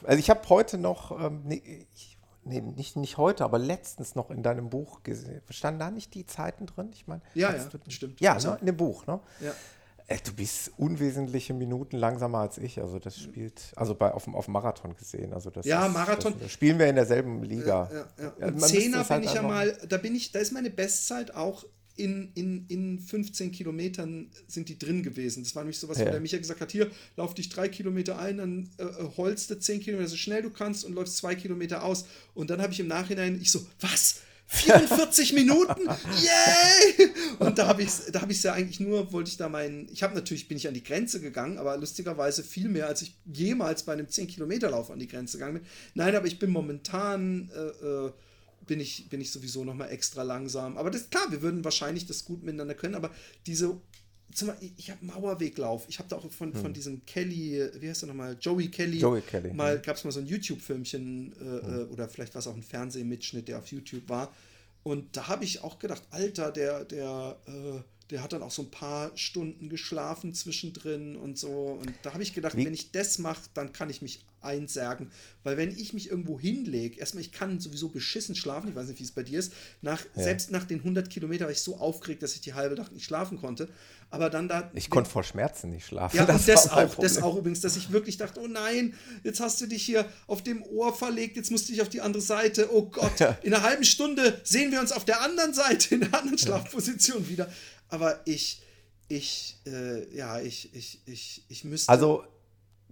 also 0.04 0.20
ich 0.20 0.30
habe 0.30 0.48
heute 0.50 0.78
noch, 0.78 1.12
ähm, 1.20 1.42
nee, 1.46 1.88
ich, 1.96 2.18
nee, 2.44 2.62
nicht, 2.62 2.96
nicht 2.96 3.18
heute, 3.18 3.44
aber 3.44 3.60
letztens 3.60 4.16
noch 4.16 4.32
in 4.32 4.44
deinem 4.44 4.70
Buch 4.70 5.04
gesehen. 5.04 5.42
Standen 5.50 5.80
da 5.80 5.92
nicht 5.92 6.14
die 6.14 6.26
Zeiten 6.26 6.66
drin? 6.66 6.90
Ich 6.94 7.08
meine, 7.08 7.22
ja, 7.34 7.54
ja, 7.56 7.70
stimmt. 7.90 8.20
Ja, 8.22 8.38
ne, 8.38 8.58
in 8.60 8.66
dem 8.66 8.78
Buch, 8.78 9.06
ne? 9.08 9.20
Ja. 9.40 9.54
Äh, 10.08 10.18
du 10.24 10.34
bist 10.34 10.72
unwesentliche 10.78 11.54
Minuten 11.54 11.98
langsamer 11.98 12.40
als 12.40 12.58
ich. 12.58 12.80
Also 12.80 13.00
das 13.00 13.20
spielt, 13.20 13.72
also 13.76 13.96
bei, 13.96 14.12
auf, 14.12 14.26
dem, 14.26 14.36
auf 14.36 14.46
dem 14.46 14.54
Marathon 14.54 14.96
gesehen. 14.96 15.34
Also 15.34 15.50
das 15.50 15.66
ja, 15.66 15.86
ist, 15.86 15.94
Marathon. 15.94 16.34
Das, 16.40 16.52
spielen 16.52 16.80
wir 16.80 16.88
in 16.88 16.96
derselben 16.96 17.44
Liga. 17.44 17.90
Ja, 17.92 18.24
ja, 18.24 18.34
ja. 18.40 18.48
Und 18.48 18.62
Zehner 18.62 19.08
halt 19.10 19.22
bin 19.22 19.30
ich 19.30 19.36
ja 19.36 19.42
mal, 19.42 19.78
da 19.88 19.98
bin 19.98 20.16
ich, 20.16 20.32
da 20.32 20.40
ist 20.40 20.52
meine 20.52 20.70
Bestzeit 20.70 21.34
auch 21.36 21.66
in, 21.96 22.32
in, 22.36 22.66
in 22.68 23.00
15 23.00 23.52
Kilometern 23.52 24.32
sind 24.48 24.70
die 24.70 24.80
drin 24.80 25.04
gewesen. 25.04 25.44
Das 25.44 25.56
war 25.56 25.64
nämlich 25.64 25.78
sowas, 25.78 26.00
ja. 26.00 26.08
wo 26.08 26.12
der 26.12 26.20
Micha 26.20 26.38
gesagt 26.38 26.62
hat, 26.62 26.72
hier, 26.72 26.90
lauf 27.16 27.34
dich 27.34 27.50
drei 27.50 27.68
Kilometer 27.70 28.18
ein, 28.18 28.38
dann 28.38 28.70
äh, 28.78 28.84
äh 28.84 29.10
holst 29.18 29.52
du 29.52 29.60
10 29.60 29.82
Kilometer 29.82 30.10
so 30.10 30.18
schnell 30.18 30.42
du 30.42 30.50
kannst 30.50 30.86
und 30.86 30.94
läufst 30.94 31.18
zwei 31.18 31.36
Kilometer 31.36 31.84
aus. 31.84 32.06
Und 32.34 32.50
dann 32.50 32.62
habe 32.62 32.74
ich 32.74 32.80
im 32.80 32.88
Nachhinein, 32.88 33.40
ich 33.42 33.52
so, 33.52 33.66
was? 33.80 34.22
44 34.52 35.34
Minuten? 35.34 35.88
Yay! 35.88 37.10
Und 37.40 37.58
da 37.58 37.68
habe 37.68 37.82
ich 37.82 37.88
es 37.88 38.12
hab 38.14 38.30
ja 38.30 38.54
eigentlich 38.54 38.82
nur, 38.82 39.12
wollte 39.14 39.30
ich 39.30 39.38
da 39.38 39.48
meinen, 39.48 39.88
ich 39.92 40.04
habe 40.04 40.14
natürlich, 40.14 40.48
bin 40.50 40.58
ich 40.58 40.68
an 40.68 40.74
die 40.74 40.84
Grenze 40.84 41.22
gegangen, 41.22 41.58
aber 41.58 41.78
lustigerweise 41.78 42.44
viel 42.44 42.68
mehr, 42.68 42.88
als 42.88 43.02
ich 43.02 43.16
jemals 43.26 43.84
bei 43.84 43.94
einem 43.94 44.08
10-Kilometer-Lauf 44.08 44.92
an 44.92 45.00
die 45.00 45.08
Grenze 45.08 45.38
gegangen 45.38 45.60
bin. 45.60 45.66
Nein, 45.94 46.16
aber 46.16 46.28
ich 46.28 46.38
bin 46.38 46.52
momentan, 46.52 47.50
äh, 47.56 47.86
äh, 47.86 48.12
bin, 48.68 48.82
ich, 48.82 49.10
bin 49.10 49.22
ich 49.22 49.32
sowieso 49.32 49.64
nochmal 49.64 49.90
extra 49.90 50.24
langsam. 50.24 50.78
Aber 50.78 50.92
das 50.92 51.10
klar, 51.10 51.32
wir 51.32 51.42
würden 51.42 51.64
wahrscheinlich 51.64 52.06
das 52.06 52.26
gut 52.26 52.44
miteinander 52.44 52.76
können, 52.76 52.96
aber 52.96 53.12
diese 53.48 53.80
Beispiel, 54.32 54.72
ich 54.78 54.90
habe 54.92 55.06
Mauerweglauf. 55.06 55.86
Ich 55.88 56.00
habe 56.00 56.10
da 56.10 56.18
auch 56.18 56.32
von, 56.32 56.54
hm. 56.54 56.62
von 56.62 56.74
diesem 56.74 57.06
Kelly, 57.06 57.70
wie 57.80 57.90
heißt 57.90 58.04
er 58.04 58.08
nochmal? 58.08 58.38
Joey 58.40 58.70
Kelly. 58.70 59.00
Joey 59.00 59.22
Kelly. 59.22 59.54
Mal 59.54 59.80
gab 59.80 59.98
es 59.98 60.04
mal 60.04 60.12
so 60.12 60.20
ein 60.20 60.28
YouTube-Filmchen 60.28 61.34
äh, 61.34 61.40
hm. 61.40 61.80
Äh, 61.80 61.84
oder 61.92 62.10
vielleicht 62.10 62.34
war 62.34 62.40
es 62.40 62.48
auch 62.48 62.56
ein 62.56 62.64
Fernsehmitschnitt, 62.64 63.48
der 63.48 63.60
auf 63.60 63.68
YouTube 63.68 64.08
war. 64.10 64.34
Und 64.84 65.16
da 65.16 65.28
habe 65.28 65.44
ich 65.44 65.64
auch 65.64 65.80
gedacht, 65.80 66.02
Alter, 66.10 66.52
der, 66.52 66.86
der, 66.86 67.38
äh, 67.46 67.82
der 68.10 68.24
hat 68.24 68.34
dann 68.34 68.42
auch 68.42 68.52
so 68.52 68.64
ein 68.64 68.72
paar 68.72 69.16
Stunden 69.16 69.70
geschlafen 69.70 70.34
zwischendrin 70.34 71.16
und 71.16 71.38
so. 71.38 71.78
Und 71.80 71.94
da 72.02 72.14
habe 72.14 72.24
ich 72.24 72.34
gedacht, 72.34 72.58
Wie? 72.58 72.66
wenn 72.66 72.74
ich 72.74 72.92
das 72.92 73.20
mache, 73.20 73.42
dann 73.54 73.74
kann 73.74 73.90
ich 73.90 74.02
mich 74.02 74.26
einsärgen. 74.42 75.12
Weil 75.44 75.58
wenn 75.58 75.72
ich 75.72 75.94
mich 75.94 76.10
irgendwo 76.10 76.40
hinlege, 76.40 77.00
erstmal, 77.00 77.22
ich 77.22 77.32
kann 77.32 77.60
sowieso 77.60 77.90
beschissen 77.90 78.36
schlafen, 78.36 78.70
ich 78.70 78.76
weiß 78.76 78.88
nicht, 78.88 79.00
wie 79.00 79.04
es 79.04 79.12
bei 79.12 79.24
dir 79.24 79.40
ist, 79.40 79.54
nach, 79.82 80.04
ja. 80.16 80.24
selbst 80.24 80.52
nach 80.52 80.66
den 80.66 80.80
100 80.80 81.10
Kilometern 81.10 81.46
war 81.46 81.52
ich 81.52 81.62
so 81.62 81.78
aufgeregt, 81.78 82.24
dass 82.24 82.36
ich 82.36 82.42
die 82.42 82.54
halbe 82.54 82.76
Nacht 82.76 82.92
nicht 82.92 83.06
schlafen 83.06 83.40
konnte. 83.40 83.70
Aber 84.10 84.30
dann 84.30 84.50
da. 84.50 84.70
Ich 84.74 84.90
konnte 84.90 85.10
vor 85.10 85.24
Schmerzen 85.24 85.70
nicht 85.70 85.86
schlafen. 85.86 86.18
Ja, 86.18 86.26
das, 86.28 86.46
das 86.46 86.70
auch, 86.70 86.96
das 86.96 87.22
auch 87.22 87.38
übrigens, 87.38 87.62
dass 87.62 87.78
ich 87.78 87.92
wirklich 87.92 88.18
dachte, 88.18 88.42
oh 88.42 88.48
nein, 88.48 88.94
jetzt 89.24 89.40
hast 89.40 89.62
du 89.62 89.68
dich 89.68 89.84
hier 89.84 90.06
auf 90.28 90.44
dem 90.44 90.64
Ohr 90.64 90.94
verlegt, 90.94 91.38
jetzt 91.38 91.50
musst 91.50 91.70
du 91.70 91.72
dich 91.72 91.82
auf 91.82 91.90
die 91.90 92.02
andere 92.02 92.22
Seite. 92.22 92.74
Oh 92.74 92.84
Gott, 92.84 93.20
ja. 93.20 93.38
in 93.42 93.54
einer 93.54 93.64
halben 93.64 93.86
Stunde 93.86 94.42
sehen 94.44 94.72
wir 94.72 94.82
uns 94.82 94.92
auf 94.92 95.06
der 95.06 95.22
anderen 95.22 95.54
Seite, 95.54 95.96
in 95.96 96.02
der 96.02 96.14
anderen 96.14 96.38
Schlafposition 96.38 97.30
wieder. 97.30 97.50
Aber 97.88 98.20
ich, 98.26 98.62
ich, 99.08 99.58
äh, 99.66 100.14
ja, 100.16 100.42
ich, 100.42 100.76
ich, 100.76 101.00
ich, 101.06 101.46
ich 101.48 101.64
müsste. 101.64 101.90
Also 101.90 102.26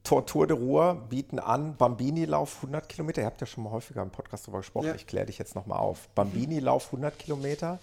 Tortur 0.04 0.48
de 0.48 0.58
Ruhr 0.58 0.96
bieten 1.10 1.40
an, 1.40 1.76
Bambini-Lauf 1.78 2.58
100 2.58 2.88
Kilometer. 2.90 3.22
Ihr 3.22 3.28
habt 3.28 3.42
ja 3.42 3.48
schon 3.48 3.64
mal 3.64 3.72
häufiger 3.72 4.02
im 4.02 4.10
Podcast 4.10 4.46
darüber 4.46 4.60
gesprochen. 4.60 4.88
Ja. 4.88 4.96
Ich 4.96 5.08
kläre 5.08 5.26
dich 5.26 5.38
jetzt 5.38 5.56
nochmal 5.56 5.80
auf. 5.80 6.08
Bambini-Lauf 6.16 6.88
100 6.88 7.18
Kilometer. 7.18 7.80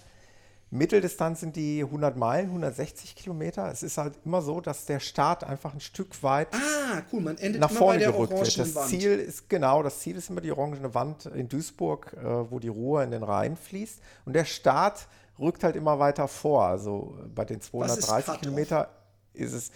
Mitteldistanz 0.69 1.39
sind 1.39 1.55
die 1.55 1.81
100 1.81 2.17
Meilen, 2.17 2.47
160 2.47 3.15
Kilometer. 3.15 3.71
Es 3.71 3.83
ist 3.83 3.97
halt 3.97 4.15
immer 4.25 4.41
so, 4.41 4.59
dass 4.59 4.85
der 4.85 4.99
Start 4.99 5.45
einfach 5.45 5.73
ein 5.73 5.79
Stück 5.79 6.21
weit 6.23 6.49
ah, 6.53 7.01
cool. 7.13 7.35
Nach 7.57 7.71
vorne 7.71 7.99
gerückt 7.99 8.33
wird. 8.33 8.57
Das 8.57 8.75
Wand. 8.75 8.89
Ziel 8.89 9.11
ist 9.17 9.49
genau, 9.49 9.81
das 9.81 9.99
Ziel 9.99 10.17
ist 10.17 10.29
immer 10.29 10.41
die 10.41 10.51
orangene 10.51 10.93
Wand 10.93 11.27
in 11.27 11.47
Duisburg, 11.47 12.13
äh, 12.13 12.51
wo 12.51 12.59
die 12.59 12.67
Ruhr 12.67 13.01
in 13.03 13.11
den 13.11 13.23
Rhein 13.23 13.55
fließt. 13.55 14.01
Und 14.25 14.33
der 14.33 14.43
Start 14.43 15.07
rückt 15.39 15.63
halt 15.63 15.77
immer 15.77 15.99
weiter 15.99 16.27
vor. 16.27 16.65
Also 16.65 17.17
bei 17.33 17.45
den 17.45 17.61
230 17.61 18.41
Kilometer 18.41 18.89
ist 19.33 19.53
es 19.53 19.71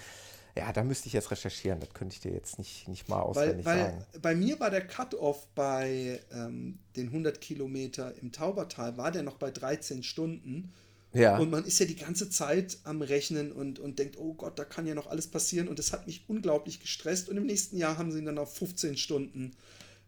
ja, 0.57 0.71
da 0.73 0.83
müsste 0.83 1.07
ich 1.07 1.13
jetzt 1.13 1.31
recherchieren. 1.31 1.79
Das 1.79 1.93
könnte 1.93 2.15
ich 2.15 2.21
dir 2.21 2.31
jetzt 2.31 2.57
nicht, 2.57 2.87
nicht 2.87 3.07
mal 3.07 3.21
auswendig 3.21 3.65
weil, 3.65 3.77
weil 3.77 3.85
sagen. 3.85 4.05
Bei 4.21 4.35
mir 4.35 4.59
war 4.59 4.69
der 4.69 4.85
Cut-Off 4.85 5.47
bei 5.55 6.19
ähm, 6.31 6.79
den 6.95 7.07
100 7.07 7.39
Kilometer 7.39 8.13
im 8.21 8.31
Taubertal, 8.31 8.97
war 8.97 9.11
der 9.11 9.23
noch 9.23 9.37
bei 9.37 9.51
13 9.51 10.03
Stunden. 10.03 10.71
Ja. 11.13 11.37
Und 11.37 11.49
man 11.49 11.65
ist 11.65 11.79
ja 11.79 11.85
die 11.85 11.95
ganze 11.95 12.29
Zeit 12.29 12.77
am 12.83 13.01
Rechnen 13.01 13.51
und, 13.51 13.79
und 13.79 13.99
denkt, 13.99 14.17
oh 14.17 14.33
Gott, 14.33 14.57
da 14.57 14.63
kann 14.63 14.87
ja 14.87 14.95
noch 14.95 15.07
alles 15.07 15.27
passieren. 15.27 15.67
Und 15.67 15.77
das 15.77 15.91
hat 15.91 16.07
mich 16.07 16.23
unglaublich 16.27 16.79
gestresst. 16.79 17.29
Und 17.29 17.37
im 17.37 17.45
nächsten 17.45 17.77
Jahr 17.77 17.97
haben 17.97 18.11
sie 18.11 18.19
ihn 18.19 18.25
dann 18.25 18.37
auf 18.37 18.55
15 18.55 18.97
Stunden 18.97 19.51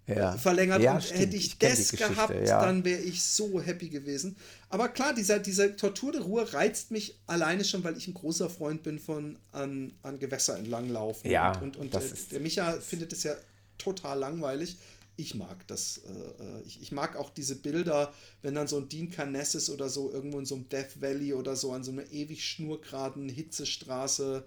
ja. 0.08 0.38
verlängert. 0.38 0.82
Ja, 0.82 0.96
und 0.96 1.04
stimmt. 1.04 1.20
hätte 1.20 1.36
ich, 1.38 1.46
ich 1.48 1.58
das 1.58 1.92
gehabt, 1.92 2.48
ja. 2.48 2.66
dann 2.66 2.84
wäre 2.84 3.02
ich 3.02 3.22
so 3.22 3.62
happy 3.62 3.90
gewesen. 3.90 4.36
Aber 4.70 4.90
klar, 4.90 5.14
dieser, 5.14 5.40
dieser 5.40 5.76
Tortur 5.76 6.12
de 6.12 6.22
Ruhe 6.22 6.52
reizt 6.54 6.92
mich 6.92 7.20
alleine 7.28 7.64
schon, 7.64 7.84
weil 7.84 7.98
ich 7.98 8.08
ein 8.08 8.14
großer 8.14 8.50
Freund 8.50 8.84
bin 8.84 9.00
von 9.00 9.38
an, 9.52 9.94
an 10.02 10.20
Gewässer 10.20 10.58
entlang 10.58 10.90
laufen. 10.90 11.30
Ja, 11.30 11.58
und, 11.60 11.78
und, 11.78 11.96
und 11.96 12.04
äh, 12.04 12.08
der 12.32 12.40
Micha 12.40 12.74
findet 12.74 13.14
es 13.14 13.24
ja 13.24 13.36
total 13.78 14.20
langweilig. 14.20 14.78
Ich 15.16 15.36
mag 15.36 15.68
das. 15.68 16.00
Äh, 16.00 16.12
äh, 16.12 16.62
ich, 16.66 16.82
ich, 16.82 16.92
mag 16.92 17.16
auch 17.16 17.30
diese 17.30 17.56
Bilder, 17.56 18.12
wenn 18.42 18.56
dann 18.56 18.68
so 18.68 18.78
ein 18.78 18.90
Dean 18.90 19.12
Carnessis 19.12 19.70
oder 19.70 19.88
so 19.88 20.12
irgendwo 20.12 20.40
in 20.40 20.46
so 20.46 20.56
einem 20.56 20.68
Death 20.70 21.02
Valley 21.02 21.34
oder 21.34 21.56
so 21.56 21.72
an 21.72 21.84
so 21.84 21.92
einer 21.92 22.12
ewig 22.12 22.44
schnurgeraden 22.44 23.30
Hitzestraße 23.30 24.44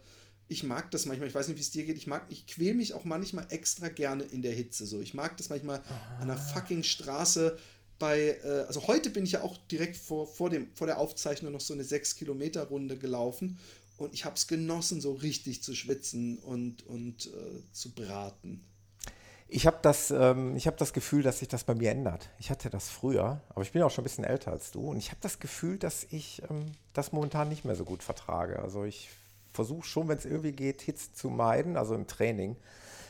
ich 0.49 0.63
mag 0.63 0.91
das 0.91 1.07
manchmal, 1.07 1.29
ich 1.29 1.35
weiß 1.35 1.49
nicht, 1.49 1.57
wie 1.57 1.63
es 1.63 1.71
dir 1.71 1.85
geht, 1.85 1.97
ich 1.97 2.07
mag, 2.07 2.25
ich 2.29 2.47
quäle 2.47 2.75
mich 2.75 2.95
auch 2.95 3.05
manchmal 3.05 3.47
extra 3.51 3.89
gerne 3.89 4.25
in 4.25 4.43
der 4.43 4.53
Hitze. 4.53 4.87
So, 4.87 5.01
ich 5.01 5.15
mag 5.15 5.37
das 5.37 5.49
manchmal 5.49 5.81
Aha. 5.81 6.19
an 6.21 6.29
der 6.29 6.37
fucking 6.37 6.83
Straße 6.83 7.59
bei, 7.99 8.39
äh, 8.45 8.65
also 8.67 8.87
heute 8.87 9.11
bin 9.11 9.25
ich 9.25 9.33
ja 9.33 9.43
auch 9.43 9.57
direkt 9.69 9.97
vor, 9.97 10.27
vor, 10.27 10.51
dem, 10.51 10.69
vor 10.75 10.87
der 10.87 10.99
Aufzeichnung 10.99 11.53
noch 11.53 11.61
so 11.61 11.75
eine 11.75 11.83
6-Kilometer-Runde 11.83 12.97
gelaufen 12.97 13.59
und 13.97 14.13
ich 14.15 14.25
habe 14.25 14.37
es 14.37 14.47
genossen, 14.47 15.01
so 15.01 15.13
richtig 15.13 15.63
zu 15.63 15.75
schwitzen 15.75 16.39
und, 16.39 16.87
und 16.87 17.27
äh, 17.27 17.63
zu 17.73 17.93
braten. 17.93 18.65
Ich 19.49 19.67
habe 19.67 19.79
das, 19.81 20.11
ähm, 20.11 20.57
hab 20.59 20.77
das 20.77 20.93
Gefühl, 20.93 21.23
dass 21.23 21.39
sich 21.39 21.49
das 21.49 21.65
bei 21.65 21.75
mir 21.75 21.93
ändert. 21.93 22.29
Ich 22.39 22.51
hatte 22.51 22.69
das 22.69 22.89
früher, 22.89 23.41
aber 23.49 23.63
ich 23.63 23.73
bin 23.73 23.81
auch 23.83 23.91
schon 23.91 24.03
ein 24.03 24.09
bisschen 24.09 24.25
älter 24.25 24.51
als 24.51 24.73
du 24.73 24.91
und 24.91 24.99
ich 24.99 25.11
habe 25.11 25.21
das 25.21 25.39
Gefühl, 25.39 25.79
dass 25.79 26.05
ich 26.11 26.43
ähm, 26.51 26.73
das 26.93 27.13
momentan 27.13 27.49
nicht 27.49 27.65
mehr 27.65 27.77
so 27.77 27.85
gut 27.85 28.03
vertrage. 28.03 28.59
Also 28.59 28.85
ich 28.85 29.09
versuche 29.57 29.85
schon, 29.85 30.09
wenn 30.09 30.19
es 30.19 30.25
irgendwie 30.25 30.53
geht, 30.53 30.83
Hits 30.83 31.13
zu 31.13 31.29
meiden, 31.29 31.77
also 31.77 31.95
im 31.95 32.07
Training. 32.07 32.57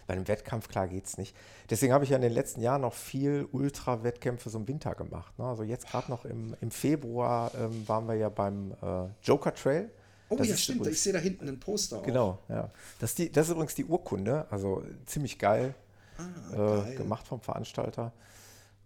Bei 0.06 0.14
einem 0.14 0.28
Wettkampf, 0.28 0.68
klar, 0.68 0.86
geht 0.86 1.06
es 1.06 1.18
nicht. 1.18 1.36
Deswegen 1.68 1.92
habe 1.92 2.04
ich 2.04 2.10
ja 2.10 2.16
in 2.16 2.22
den 2.22 2.32
letzten 2.32 2.60
Jahren 2.60 2.82
noch 2.82 2.94
viel 2.94 3.48
Ultra-Wettkämpfe 3.50 4.48
so 4.48 4.58
im 4.58 4.68
Winter 4.68 4.94
gemacht. 4.94 5.36
Ne? 5.38 5.44
Also 5.44 5.64
jetzt 5.64 5.88
gerade 5.88 6.10
noch 6.10 6.24
im, 6.24 6.54
im 6.60 6.70
Februar 6.70 7.50
ähm, 7.58 7.88
waren 7.88 8.06
wir 8.06 8.14
ja 8.14 8.28
beim 8.28 8.72
äh, 8.82 9.08
Joker 9.22 9.52
Trail. 9.52 9.90
Oh 10.28 10.36
das 10.36 10.48
ja, 10.48 10.56
stimmt. 10.56 10.78
Übrigens, 10.78 10.96
ich 10.98 11.02
sehe 11.02 11.12
da 11.12 11.18
hinten 11.18 11.48
ein 11.48 11.58
Poster. 11.58 11.98
Auch. 11.98 12.02
Genau, 12.04 12.38
ja. 12.48 12.70
Das 13.00 13.10
ist, 13.10 13.18
die, 13.18 13.32
das 13.32 13.46
ist 13.46 13.52
übrigens 13.52 13.74
die 13.74 13.84
Urkunde, 13.84 14.46
also 14.50 14.84
ziemlich 15.06 15.38
geil, 15.38 15.74
ah, 16.18 16.84
äh, 16.84 16.94
gemacht 16.94 17.26
vom 17.26 17.40
Veranstalter. 17.40 18.12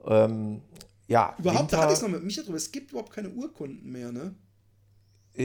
Ähm, 0.06 0.62
ja, 1.06 1.34
überhaupt, 1.38 1.62
Winter, 1.62 1.76
da 1.76 1.82
hatte 1.82 1.92
ich 1.92 1.98
es 1.98 2.02
noch 2.02 2.08
mit 2.08 2.22
Micha 2.22 2.42
drüber. 2.42 2.56
Es 2.56 2.70
gibt 2.70 2.92
überhaupt 2.92 3.12
keine 3.12 3.30
Urkunden 3.30 3.90
mehr, 3.90 4.12
ne? 4.12 4.34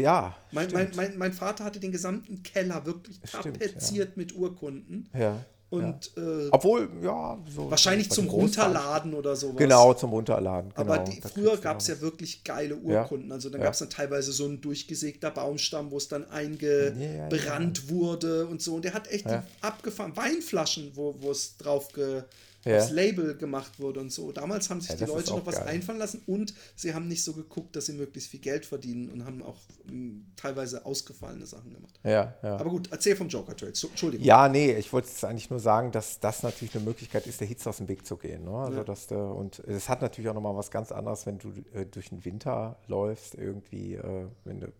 Ja. 0.02 0.36
Mein, 0.52 0.72
mein, 0.72 0.92
mein, 0.96 1.18
mein, 1.18 1.34
Vater 1.34 1.64
hatte 1.64 1.80
den 1.80 1.92
gesamten 1.92 2.44
Keller 2.44 2.86
wirklich 2.86 3.20
tapeziert 3.22 4.10
ja. 4.10 4.14
mit 4.16 4.36
Urkunden. 4.36 5.10
Ja. 5.18 5.44
Und, 5.70 6.12
ja. 6.16 6.22
Äh, 6.22 6.50
Obwohl, 6.52 6.90
ja, 7.02 7.38
so. 7.54 7.70
Wahrscheinlich 7.70 8.10
zum 8.10 8.28
Runterladen 8.28 9.14
oder 9.14 9.36
sowas. 9.36 9.58
Genau, 9.58 9.94
zum 9.94 10.12
Runterladen. 10.12 10.72
Genau, 10.76 10.94
Aber 10.94 11.04
die, 11.04 11.22
früher 11.22 11.58
gab 11.58 11.80
es 11.80 11.88
ja 11.88 12.00
wirklich 12.02 12.44
geile 12.44 12.76
Urkunden. 12.76 13.32
Also 13.32 13.50
dann 13.50 13.62
ja. 13.62 13.66
gab 13.66 13.74
es 13.74 13.80
dann 13.80 13.90
teilweise 13.90 14.32
so 14.32 14.46
ein 14.46 14.62
durchgesägter 14.62 15.32
Baumstamm, 15.32 15.92
wo 15.92 15.98
es 15.98 16.08
dann 16.08 16.30
eingebrannt 16.30 17.90
wurde 17.90 18.48
und 18.48 18.62
so. 18.62 18.76
Und 18.76 18.86
der 18.86 18.94
hat 18.94 19.12
echt 19.12 19.26
abgefahren. 19.62 20.16
Weinflaschen, 20.16 20.92
wo 20.96 21.32
es 21.32 21.58
drauf 21.58 21.92
ge, 21.94 22.24
ja. 22.66 22.78
das 22.78 22.92
Label 22.92 23.38
gemacht 23.38 23.80
wurde 23.80 24.00
und 24.00 24.12
so. 24.12 24.32
Damals 24.32 24.70
haben 24.70 24.82
sich 24.82 24.90
ja, 24.90 24.96
die 24.98 25.06
Leute 25.06 25.32
noch 25.32 25.46
was 25.46 25.56
geil. 25.56 25.68
einfallen 25.68 26.00
lassen 26.00 26.22
und 26.26 26.54
sie 26.76 26.94
haben 26.94 27.08
nicht 27.08 27.24
so 27.24 27.34
geguckt, 27.34 27.76
dass 27.76 27.86
sie 27.86 27.94
möglichst 27.94 28.32
viel 28.32 28.40
Geld 28.40 28.66
verdienen 28.66 29.10
und 29.10 29.26
haben 29.26 29.44
auch 29.44 29.58
m, 29.88 29.92
hm, 29.92 30.26
teilweise 30.36 30.86
ausgefallene 30.86 31.46
Sachen 31.46 31.74
gemacht. 31.74 32.00
Ja, 32.04 32.34
ja. 32.42 32.58
Aber 32.58 32.70
gut, 32.70 32.90
erzähl 32.92 33.16
vom 33.16 33.30
Joker 33.30 33.56
Trade. 33.56 33.74
Entschuldigung. 33.74 34.26
Ja, 34.26 34.50
nee, 34.50 34.76
ich 34.76 34.92
wollte 34.92 35.10
eigentlich 35.28 35.50
nur 35.50 35.60
sagen, 35.60 35.92
dass 35.92 36.20
das 36.20 36.44
natürlich 36.44 36.76
eine 36.76 36.84
Möglichkeit 36.84 37.28
ist, 37.28 37.40
der 37.40 37.48
Hitze 37.48 37.70
aus 37.70 37.78
dem 37.78 37.88
Weg 37.88 38.06
zu 38.06 38.18
gehen. 38.18 38.46
Ne? 38.46 38.52
Also, 38.52 38.78
ja. 38.80 38.84
dass 38.84 39.08
der, 39.08 39.24
und 39.24 39.60
es 39.60 39.88
hat 39.88 40.02
natürlich 40.02 40.30
auch 40.30 40.34
nochmal 40.34 40.56
was 40.56 40.72
ganz 40.72 40.92
anderes, 40.92 41.26
wenn 41.26 41.38
du 41.38 41.54
äh, 41.74 41.86
durch 41.86 42.10
den 42.10 42.26
Winter 42.26 42.78
läufst, 42.88 43.36
irgendwie, 43.36 43.96
äh, 43.96 44.26
wenn 44.44 44.60
du 44.60 44.74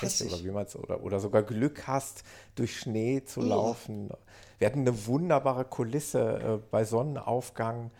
Pech 0.00 0.24
oder 0.26 0.44
wie 0.44 0.50
man 0.50 0.66
oder, 0.66 1.02
oder 1.02 1.20
sogar 1.20 1.42
Glück 1.42 1.86
hast, 1.86 2.24
durch 2.54 2.78
Schnee 2.78 3.22
zu 3.24 3.40
oh. 3.40 3.44
laufen. 3.44 4.10
Wir 4.58 4.66
hatten 4.66 4.80
eine 4.80 5.06
wunderbare 5.06 5.64
Kulisse 5.64 6.38
äh, 6.38 6.66
bei 6.70 6.84
Sonnenaufgang. 6.84 7.90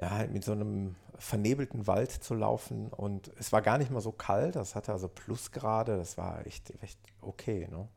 Ja, 0.00 0.10
halt 0.10 0.32
mit 0.32 0.44
so 0.44 0.52
einem 0.52 0.96
vernebelten 1.18 1.86
Wald 1.86 2.10
zu 2.10 2.34
laufen 2.34 2.88
und 2.88 3.30
es 3.38 3.52
war 3.52 3.62
gar 3.62 3.78
nicht 3.78 3.92
mal 3.92 4.00
so 4.00 4.10
kalt, 4.10 4.56
das 4.56 4.74
hatte 4.74 4.92
also 4.92 5.06
Plusgrade, 5.06 5.96
das 5.96 6.18
war 6.18 6.44
echt, 6.46 6.72
echt 6.82 6.98
okay. 7.20 7.68
Ne? 7.70 7.88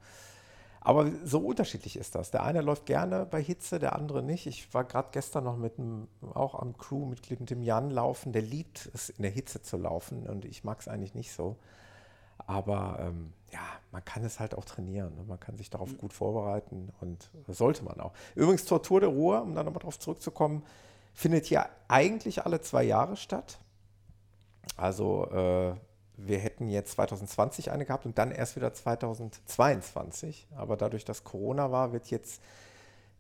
Aber 0.88 1.12
so 1.26 1.40
unterschiedlich 1.40 1.98
ist 1.98 2.16
das. 2.16 2.32
Der 2.32 2.44
eine 2.44 2.62
läuft 2.62 2.86
gerne 2.86 3.26
bei 3.26 3.42
Hitze, 3.42 3.80
der 3.80 3.94
andere 3.94 4.24
nicht. 4.24 4.48
Ich 4.48 4.74
war 4.74 4.86
gerade 4.86 5.10
gestern 5.12 5.44
noch 5.44 5.58
mit 5.58 5.78
einem, 5.78 6.08
auch 6.34 6.56
am 6.56 6.78
Crewmitglied, 6.78 7.42
mit 7.42 7.50
dem 7.50 7.62
Jan 7.62 7.90
laufen. 7.90 8.32
Der 8.32 8.42
liebt 8.42 8.90
es, 8.94 9.10
in 9.10 9.24
der 9.24 9.32
Hitze 9.32 9.62
zu 9.62 9.76
laufen 9.76 10.28
und 10.28 10.46
ich 10.46 10.64
mag 10.64 10.80
es 10.80 10.88
eigentlich 10.88 11.14
nicht 11.14 11.34
so. 11.34 11.58
Aber 12.46 13.00
ähm, 13.02 13.34
ja, 13.52 13.60
man 13.92 14.04
kann 14.04 14.24
es 14.24 14.40
halt 14.40 14.56
auch 14.56 14.66
trainieren. 14.66 15.16
Ne? 15.16 15.24
Man 15.28 15.40
kann 15.40 15.58
sich 15.58 15.70
darauf 15.70 15.92
mhm. 15.92 15.98
gut 15.98 16.14
vorbereiten 16.14 16.92
und 17.02 17.30
sollte 17.48 17.84
man 17.84 18.00
auch. 18.00 18.14
Übrigens, 18.36 18.66
zur 18.66 18.84
Tour 18.84 19.00
de 19.00 19.10
Ruhr, 19.10 19.42
um 19.42 19.56
dann 19.56 19.66
nochmal 19.66 19.80
darauf 19.80 20.00
zurückzukommen, 20.00 20.64
findet 21.14 21.46
hier 21.46 21.68
eigentlich 21.88 22.46
alle 22.46 22.62
zwei 22.62 22.84
Jahre 22.84 23.16
statt. 23.16 23.60
Also 24.76 25.26
äh, 25.32 25.76
wir 26.18 26.40
hätten 26.40 26.70
jetzt 26.70 26.92
2020 26.94 27.72
eine 27.72 27.86
gehabt 27.86 28.06
und 28.06 28.18
dann 28.18 28.32
erst 28.32 28.56
wieder 28.56 28.74
2022. 28.74 30.48
Aber 30.56 30.76
dadurch, 30.76 31.06
dass 31.06 31.24
Corona 31.24 31.72
war, 31.72 31.94
wird 31.94 32.10
jetzt 32.10 32.42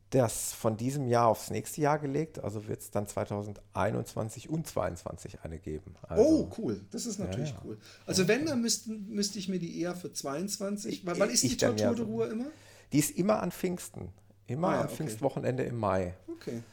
das 0.09 0.53
von 0.53 0.77
diesem 0.77 1.07
Jahr 1.07 1.27
aufs 1.27 1.49
nächste 1.49 1.81
Jahr 1.81 1.99
gelegt. 1.99 2.43
Also 2.43 2.67
wird 2.67 2.81
es 2.81 2.91
dann 2.91 3.07
2021 3.07 4.49
und 4.49 4.65
2022 4.65 5.41
eine 5.43 5.59
geben. 5.59 5.95
Also, 6.03 6.23
oh, 6.23 6.51
cool. 6.57 6.81
Das 6.91 7.05
ist 7.05 7.19
natürlich 7.19 7.49
ja, 7.49 7.55
ja. 7.55 7.61
cool. 7.65 7.77
Also 8.05 8.27
wenn, 8.27 8.45
dann 8.45 8.61
müssten, 8.61 9.07
müsste 9.09 9.39
ich 9.39 9.49
mir 9.49 9.59
die 9.59 9.81
eher 9.81 9.95
für 9.95 10.11
22. 10.11 11.05
Wann, 11.05 11.19
wann 11.19 11.29
ist 11.29 11.43
die 11.43 11.57
Tour 11.57 11.73
de 11.73 12.05
Ruhe 12.05 12.27
immer? 12.27 12.47
Die 12.93 12.99
ist 12.99 13.17
immer 13.17 13.41
an 13.41 13.51
Pfingsten. 13.51 14.09
Immer 14.47 14.69
ah, 14.69 14.73
ja, 14.73 14.79
am 14.81 14.85
okay. 14.85 14.95
Pfingstwochenende 14.95 15.63
im 15.63 15.77
Mai. 15.77 16.13
Okay. 16.27 16.63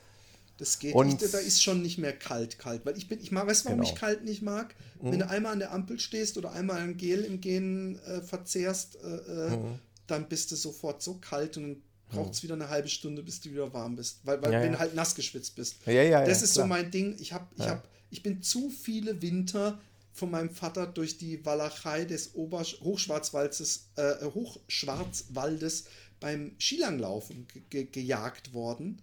Das 0.58 0.78
geht 0.78 0.94
und 0.94 1.08
nicht, 1.08 1.34
da 1.34 1.38
ist 1.38 1.64
schon 1.64 1.82
nicht 1.82 1.98
mehr 1.98 2.12
kalt, 2.12 2.60
kalt. 2.60 2.86
Weil 2.86 2.96
ich 2.96 3.08
bin, 3.08 3.20
ich 3.20 3.32
mag, 3.32 3.48
weißt 3.48 3.64
du, 3.64 3.70
warum 3.70 3.80
genau. 3.80 3.92
ich 3.92 3.98
kalt 3.98 4.24
nicht 4.24 4.40
mag? 4.40 4.76
Mhm. 5.00 5.10
Wenn 5.10 5.18
du 5.18 5.28
einmal 5.28 5.52
an 5.52 5.58
der 5.58 5.72
Ampel 5.72 5.98
stehst 5.98 6.38
oder 6.38 6.52
einmal 6.52 6.80
ein 6.80 6.96
Gel 6.96 7.24
im 7.24 7.40
Gehen 7.40 7.98
äh, 8.06 8.20
verzehrst, 8.20 8.96
äh, 9.02 9.08
äh, 9.08 9.56
mhm. 9.56 9.80
dann 10.06 10.28
bist 10.28 10.52
du 10.52 10.56
sofort 10.56 11.02
so 11.02 11.14
kalt 11.14 11.56
und 11.56 11.82
braucht 12.08 12.34
es 12.34 12.42
wieder 12.42 12.54
eine 12.54 12.68
halbe 12.68 12.88
Stunde, 12.88 13.22
bis 13.22 13.40
du 13.40 13.50
wieder 13.50 13.72
warm 13.72 13.96
bist. 13.96 14.20
Weil, 14.24 14.42
weil 14.42 14.52
ja, 14.52 14.62
wenn 14.62 14.72
du 14.72 14.78
halt 14.78 14.94
nass 14.94 15.14
geschwitzt 15.14 15.56
bist. 15.56 15.76
Ja, 15.86 16.02
ja, 16.02 16.24
das 16.24 16.42
ist 16.42 16.54
klar. 16.54 16.64
so 16.64 16.68
mein 16.68 16.90
Ding. 16.90 17.16
Ich 17.18 17.32
habe, 17.32 17.46
ich 17.56 17.66
habe, 17.66 17.82
ich 18.10 18.22
bin 18.22 18.42
zu 18.42 18.70
viele 18.70 19.20
Winter 19.22 19.80
von 20.12 20.30
meinem 20.30 20.50
Vater 20.50 20.86
durch 20.86 21.18
die 21.18 21.44
Walachei 21.44 22.04
des 22.04 22.34
Ober 22.34 22.62
Hochschwarzwaldes, 22.62 23.88
äh, 23.96 24.24
Hochschwarzwaldes 24.26 25.84
beim 26.20 26.52
Skilanglaufen 26.58 27.46
ge 27.68 27.84
gejagt 27.84 28.54
worden 28.54 29.02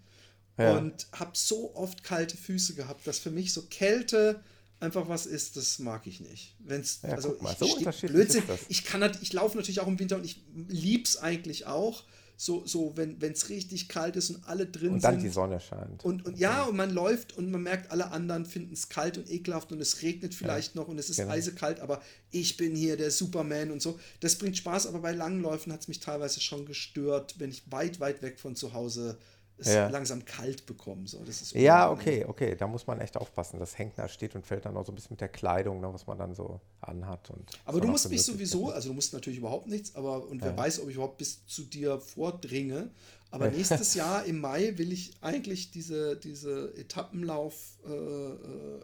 ja. 0.58 0.78
und 0.78 1.08
habe 1.12 1.32
so 1.34 1.76
oft 1.76 2.04
kalte 2.04 2.38
Füße 2.38 2.76
gehabt, 2.76 3.06
dass 3.06 3.20
für 3.20 3.32
mich 3.32 3.52
so 3.54 3.64
Kälte 3.64 4.42
einfach 4.80 5.08
was 5.08 5.26
ist, 5.26 5.58
das 5.58 5.80
mag 5.80 6.08
ich 6.08 6.20
nicht. 6.22 6.56
Wenn's, 6.60 7.00
ja, 7.04 7.10
also 7.10 7.38
mal, 7.42 7.56
so 7.58 7.66
ich, 7.66 8.02
Blödsinn, 8.02 8.44
ich 8.70 8.84
kann 8.84 9.18
ich 9.22 9.34
laufe 9.34 9.58
natürlich 9.58 9.80
auch 9.80 9.88
im 9.88 10.00
Winter 10.00 10.16
und 10.16 10.26
ich 10.26 10.42
lieb's 10.68 11.18
eigentlich 11.18 11.68
auch. 11.68 12.04
So, 12.44 12.66
so 12.66 12.94
wenn 12.96 13.22
es 13.22 13.50
richtig 13.50 13.88
kalt 13.88 14.16
ist 14.16 14.32
und 14.32 14.48
alle 14.48 14.66
drin 14.66 14.82
sind. 14.82 14.94
Und 14.94 15.04
dann 15.04 15.14
sind. 15.14 15.24
die 15.26 15.30
Sonne 15.30 15.60
scheint. 15.60 16.04
Und, 16.04 16.26
und 16.26 16.40
ja, 16.40 16.64
und 16.64 16.76
man 16.76 16.90
läuft 16.90 17.38
und 17.38 17.52
man 17.52 17.62
merkt, 17.62 17.92
alle 17.92 18.10
anderen 18.10 18.48
finden 18.48 18.74
es 18.74 18.90
kalt 18.90 19.20
und 19.20 19.30
ekelhaft 19.30 19.72
und 19.72 19.80
es 19.80 20.02
regnet 20.02 20.34
vielleicht 20.34 20.74
ja, 20.74 20.82
noch 20.82 20.88
und 20.88 20.98
es 20.98 21.12
ist 21.12 21.18
genau. 21.18 21.34
eisekalt, 21.34 21.82
aber 21.82 22.02
ich 22.32 22.58
bin 22.58 22.76
hier 22.76 22.98
der 22.98 23.12
Superman 23.12 23.70
und 23.70 23.84
so. 23.84 24.00
Das 24.22 24.40
bringt 24.40 24.58
Spaß, 24.58 24.88
aber 24.88 25.02
bei 25.02 25.12
langen 25.12 25.44
Läufen 25.44 25.72
hat 25.72 25.82
es 25.82 25.88
mich 25.88 26.00
teilweise 26.00 26.42
schon 26.42 26.66
gestört, 26.66 27.36
wenn 27.38 27.52
ich 27.52 27.62
weit, 27.72 28.00
weit 28.00 28.24
weg 28.24 28.40
von 28.40 28.56
zu 28.56 28.74
Hause 28.74 29.20
es 29.62 29.74
ja. 29.74 29.88
langsam 29.90 30.26
kalt 30.26 30.66
bekommen. 30.66 31.08
So. 31.08 31.24
Das 31.24 31.42
ist 31.42 31.54
ja, 31.54 31.90
okay, 31.90 32.26
okay, 32.26 32.56
da 32.56 32.68
muss 32.68 32.88
man 32.88 33.00
echt 33.00 33.16
aufpassen. 33.16 33.60
Das 33.60 33.78
hängt 33.78 33.98
da, 33.98 34.08
steht 34.08 34.36
und 34.36 34.46
fällt 34.46 34.66
dann 34.66 34.76
auch 34.76 34.86
so 34.86 34.92
ein 34.92 34.96
bisschen 34.96 35.14
mit 35.14 35.22
der 35.22 35.30
Kleidung, 35.30 35.80
ne, 35.82 35.94
was 35.94 36.08
man 36.08 36.18
dann 36.18 36.34
so 36.34 36.60
anhat. 36.82 37.30
Und 37.30 37.52
aber 37.66 37.80
du 37.80 37.88
musst 37.88 38.10
mich 38.10 38.24
sowieso, 38.24 38.72
also 38.72 38.90
du 38.90 38.96
musst 38.96 39.14
natürlich 39.14 39.40
überhaupt 39.40 39.68
nichts, 39.68 39.96
aber 39.96 40.28
und 40.28 40.42
wer 40.42 40.52
ja. 40.52 40.58
weiß, 40.58 40.82
ob 40.82 40.90
ich 40.90 40.96
überhaupt 40.96 41.18
bis 41.18 41.46
zu 41.46 41.64
dir 41.64 42.00
vordringe. 42.00 42.90
Aber 43.30 43.50
nächstes 43.50 43.94
Jahr 43.94 44.26
im 44.26 44.42
Mai 44.42 44.78
will 44.78 44.92
ich 44.92 45.14
eigentlich 45.22 45.72
diese, 45.72 46.18
diese 46.18 46.74
Etappenlauf 46.76 47.78
äh, 47.86 47.92
äh 47.92 48.38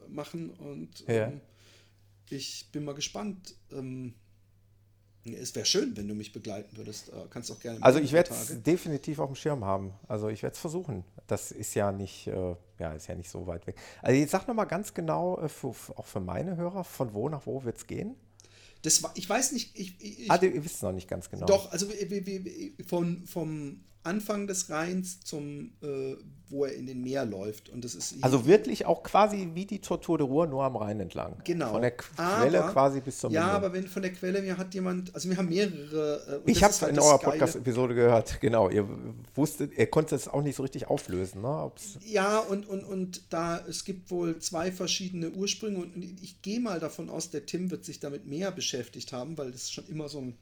machen 0.08 0.52
und 0.52 1.04
ähm, 1.08 1.42
ich 2.30 2.70
bin 2.72 2.86
mal 2.86 2.96
gespannt. 2.96 3.56
Ähm, 3.72 4.14
es 5.34 5.56
wäre 5.56 5.66
schön, 5.66 5.96
wenn 5.98 6.08
du 6.08 6.14
mich 6.14 6.34
begleiten 6.34 6.76
würdest. 6.78 7.10
Äh, 7.10 7.14
kannst 7.30 7.52
auch 7.52 7.60
gerne. 7.60 7.82
Also 7.82 8.00
ich 8.00 8.12
werde 8.12 8.32
es 8.32 8.62
definitiv 8.64 9.20
auf 9.20 9.30
dem 9.30 9.36
Schirm 9.36 9.66
haben. 9.66 9.94
Also 10.08 10.30
ich 10.30 10.44
werde 10.44 10.54
es 10.54 10.60
versuchen. 10.60 11.04
Das 11.28 11.52
ist 11.52 11.74
ja 11.74 11.92
nicht, 11.92 12.28
äh, 12.28 12.56
ja, 12.80 12.94
ist 12.94 13.08
ja 13.08 13.16
nicht 13.16 13.30
so 13.30 13.48
weit 13.48 13.68
weg. 13.68 13.76
Also 14.02 14.20
jetzt 14.20 14.32
sag 14.32 14.48
noch 14.48 14.56
mal 14.56 14.66
ganz 14.66 14.94
genau, 14.94 15.40
äh, 15.40 15.50
für, 15.50 15.70
auch 15.96 16.06
für 16.06 16.20
meine 16.20 16.56
Hörer, 16.56 16.84
von 16.84 17.14
wo 17.14 17.30
nach 17.30 17.46
wo 17.46 17.64
wird 17.64 17.78
es 17.78 17.88
gehen? 17.88 18.16
Das 18.82 19.02
war, 19.04 19.12
ich 19.16 19.28
weiß 19.28 19.52
nicht. 19.54 19.78
Ich, 19.78 19.96
ich, 20.00 20.32
ah, 20.32 20.40
ihr 20.42 20.64
wisst 20.64 20.76
es 20.76 20.82
noch 20.82 20.92
nicht 20.92 21.08
ganz 21.08 21.30
genau. 21.30 21.46
Doch, 21.46 21.72
also 21.72 21.88
von, 22.88 23.26
vom 23.26 23.84
Anfang 24.08 24.48
des 24.48 24.70
Rheins 24.70 25.20
zum, 25.22 25.74
äh, 25.84 26.16
wo 26.50 26.64
er 26.66 26.74
in 26.74 26.88
den 26.88 27.04
Meer 27.04 27.26
läuft. 27.26 27.70
Und 27.70 27.84
das 27.84 27.94
ist 27.94 28.16
also 28.22 28.46
wirklich 28.46 28.86
auch 28.86 29.04
quasi 29.04 29.50
wie 29.54 29.66
die 29.66 29.80
Tortur 29.80 30.18
de 30.18 30.26
Ruhr, 30.26 30.48
nur 30.48 30.64
am 30.64 30.78
Rhein 30.78 31.00
entlang. 31.00 31.36
Genau. 31.44 31.72
Von 31.74 31.82
der 31.82 31.92
Quelle 31.92 32.64
aber, 32.64 32.72
quasi 32.72 33.02
bis 33.02 33.20
zum 33.20 33.34
Ja, 33.34 33.42
Ende. 33.42 33.54
aber 33.54 33.74
wenn 33.74 33.88
von 33.88 34.02
der 34.02 34.14
Quelle, 34.14 34.42
mir 34.42 34.58
hat 34.58 34.74
jemand, 34.74 35.14
also 35.14 35.30
wir 35.30 35.38
haben 35.38 35.50
mehrere. 35.50 36.42
Äh, 36.46 36.52
ich 36.52 36.64
habe 36.64 36.72
es 36.72 36.82
halt 36.82 36.94
in 36.94 37.00
eurer 37.00 37.20
Podcast-Episode 37.20 37.96
gehört, 37.96 38.40
genau. 38.42 38.70
Ihr 38.70 38.88
wusstet, 39.36 39.78
ihr 39.78 39.88
konntet 39.88 40.20
es 40.20 40.28
auch 40.28 40.42
nicht 40.42 40.56
so 40.56 40.64
richtig 40.64 40.88
auflösen, 40.88 41.42
ne? 41.42 41.72
Ja, 42.06 42.40
und, 42.40 42.68
und, 42.68 42.84
und 42.86 43.22
da, 43.34 43.60
es 43.68 43.84
gibt 43.84 44.10
wohl 44.10 44.40
zwei 44.40 44.72
verschiedene 44.72 45.32
Ursprünge 45.32 45.80
und 45.80 45.98
ich 46.22 46.42
gehe 46.42 46.60
mal 46.62 46.80
davon 46.80 47.10
aus, 47.10 47.30
der 47.30 47.46
Tim 47.46 47.72
wird 47.72 47.84
sich 47.84 48.00
damit 48.00 48.26
mehr 48.26 48.52
beschäftigt 48.52 49.12
haben, 49.12 49.38
weil 49.38 49.52
das 49.52 49.70
schon 49.70 49.86
immer 49.88 50.08
so 50.08 50.20
ein 50.20 50.38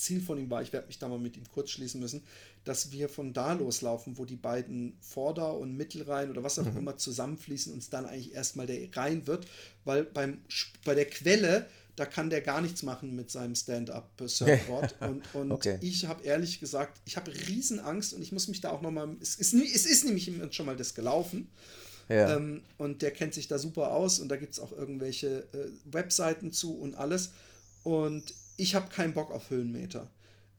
Ziel 0.00 0.20
von 0.20 0.38
ihm 0.38 0.50
war, 0.50 0.62
ich 0.62 0.72
werde 0.72 0.86
mich 0.86 0.98
da 0.98 1.08
mal 1.08 1.18
mit 1.18 1.36
ihm 1.36 1.44
kurz 1.52 1.70
schließen 1.70 2.00
müssen, 2.00 2.22
dass 2.64 2.92
wir 2.92 3.08
von 3.08 3.32
da 3.32 3.54
loslaufen, 3.54 4.18
wo 4.18 4.24
die 4.24 4.36
beiden 4.36 4.96
Vorder- 5.00 5.56
und 5.56 5.76
Mittelrhein 5.76 6.30
oder 6.30 6.42
was 6.42 6.58
auch 6.58 6.66
mhm. 6.66 6.76
immer 6.76 6.96
zusammenfließen 6.96 7.72
und 7.72 7.78
es 7.78 7.90
dann 7.90 8.06
eigentlich 8.06 8.34
erstmal 8.34 8.66
der 8.66 8.94
Rhein 8.94 9.26
wird, 9.26 9.46
weil 9.84 10.04
beim, 10.04 10.38
bei 10.84 10.94
der 10.94 11.06
Quelle, 11.06 11.66
da 11.96 12.06
kann 12.06 12.30
der 12.30 12.40
gar 12.40 12.60
nichts 12.60 12.82
machen 12.82 13.16
mit 13.16 13.30
seinem 13.30 13.54
Stand-up-Surfboard. 13.54 14.94
und 15.00 15.34
und 15.34 15.52
okay. 15.52 15.78
ich 15.80 16.06
habe 16.06 16.22
ehrlich 16.24 16.60
gesagt, 16.60 17.00
ich 17.04 17.16
habe 17.16 17.32
Riesenangst 17.32 18.14
und 18.14 18.22
ich 18.22 18.32
muss 18.32 18.48
mich 18.48 18.60
da 18.60 18.70
auch 18.70 18.82
nochmal, 18.82 19.16
es 19.20 19.36
ist, 19.36 19.54
es 19.54 19.86
ist 19.86 20.04
nämlich 20.04 20.30
schon 20.50 20.66
mal 20.66 20.76
das 20.76 20.94
gelaufen. 20.94 21.48
Ja. 22.08 22.36
Ähm, 22.36 22.62
und 22.76 23.02
der 23.02 23.12
kennt 23.12 23.34
sich 23.34 23.46
da 23.46 23.58
super 23.58 23.92
aus 23.92 24.18
und 24.18 24.28
da 24.28 24.36
gibt 24.36 24.52
es 24.52 24.60
auch 24.60 24.72
irgendwelche 24.72 25.44
äh, 25.52 25.70
Webseiten 25.84 26.52
zu 26.52 26.74
und 26.76 26.96
alles. 26.96 27.30
Und 27.84 28.34
ich 28.56 28.74
habe 28.74 28.90
keinen 28.90 29.14
Bock 29.14 29.30
auf 29.30 29.48
Höhenmeter. 29.48 30.10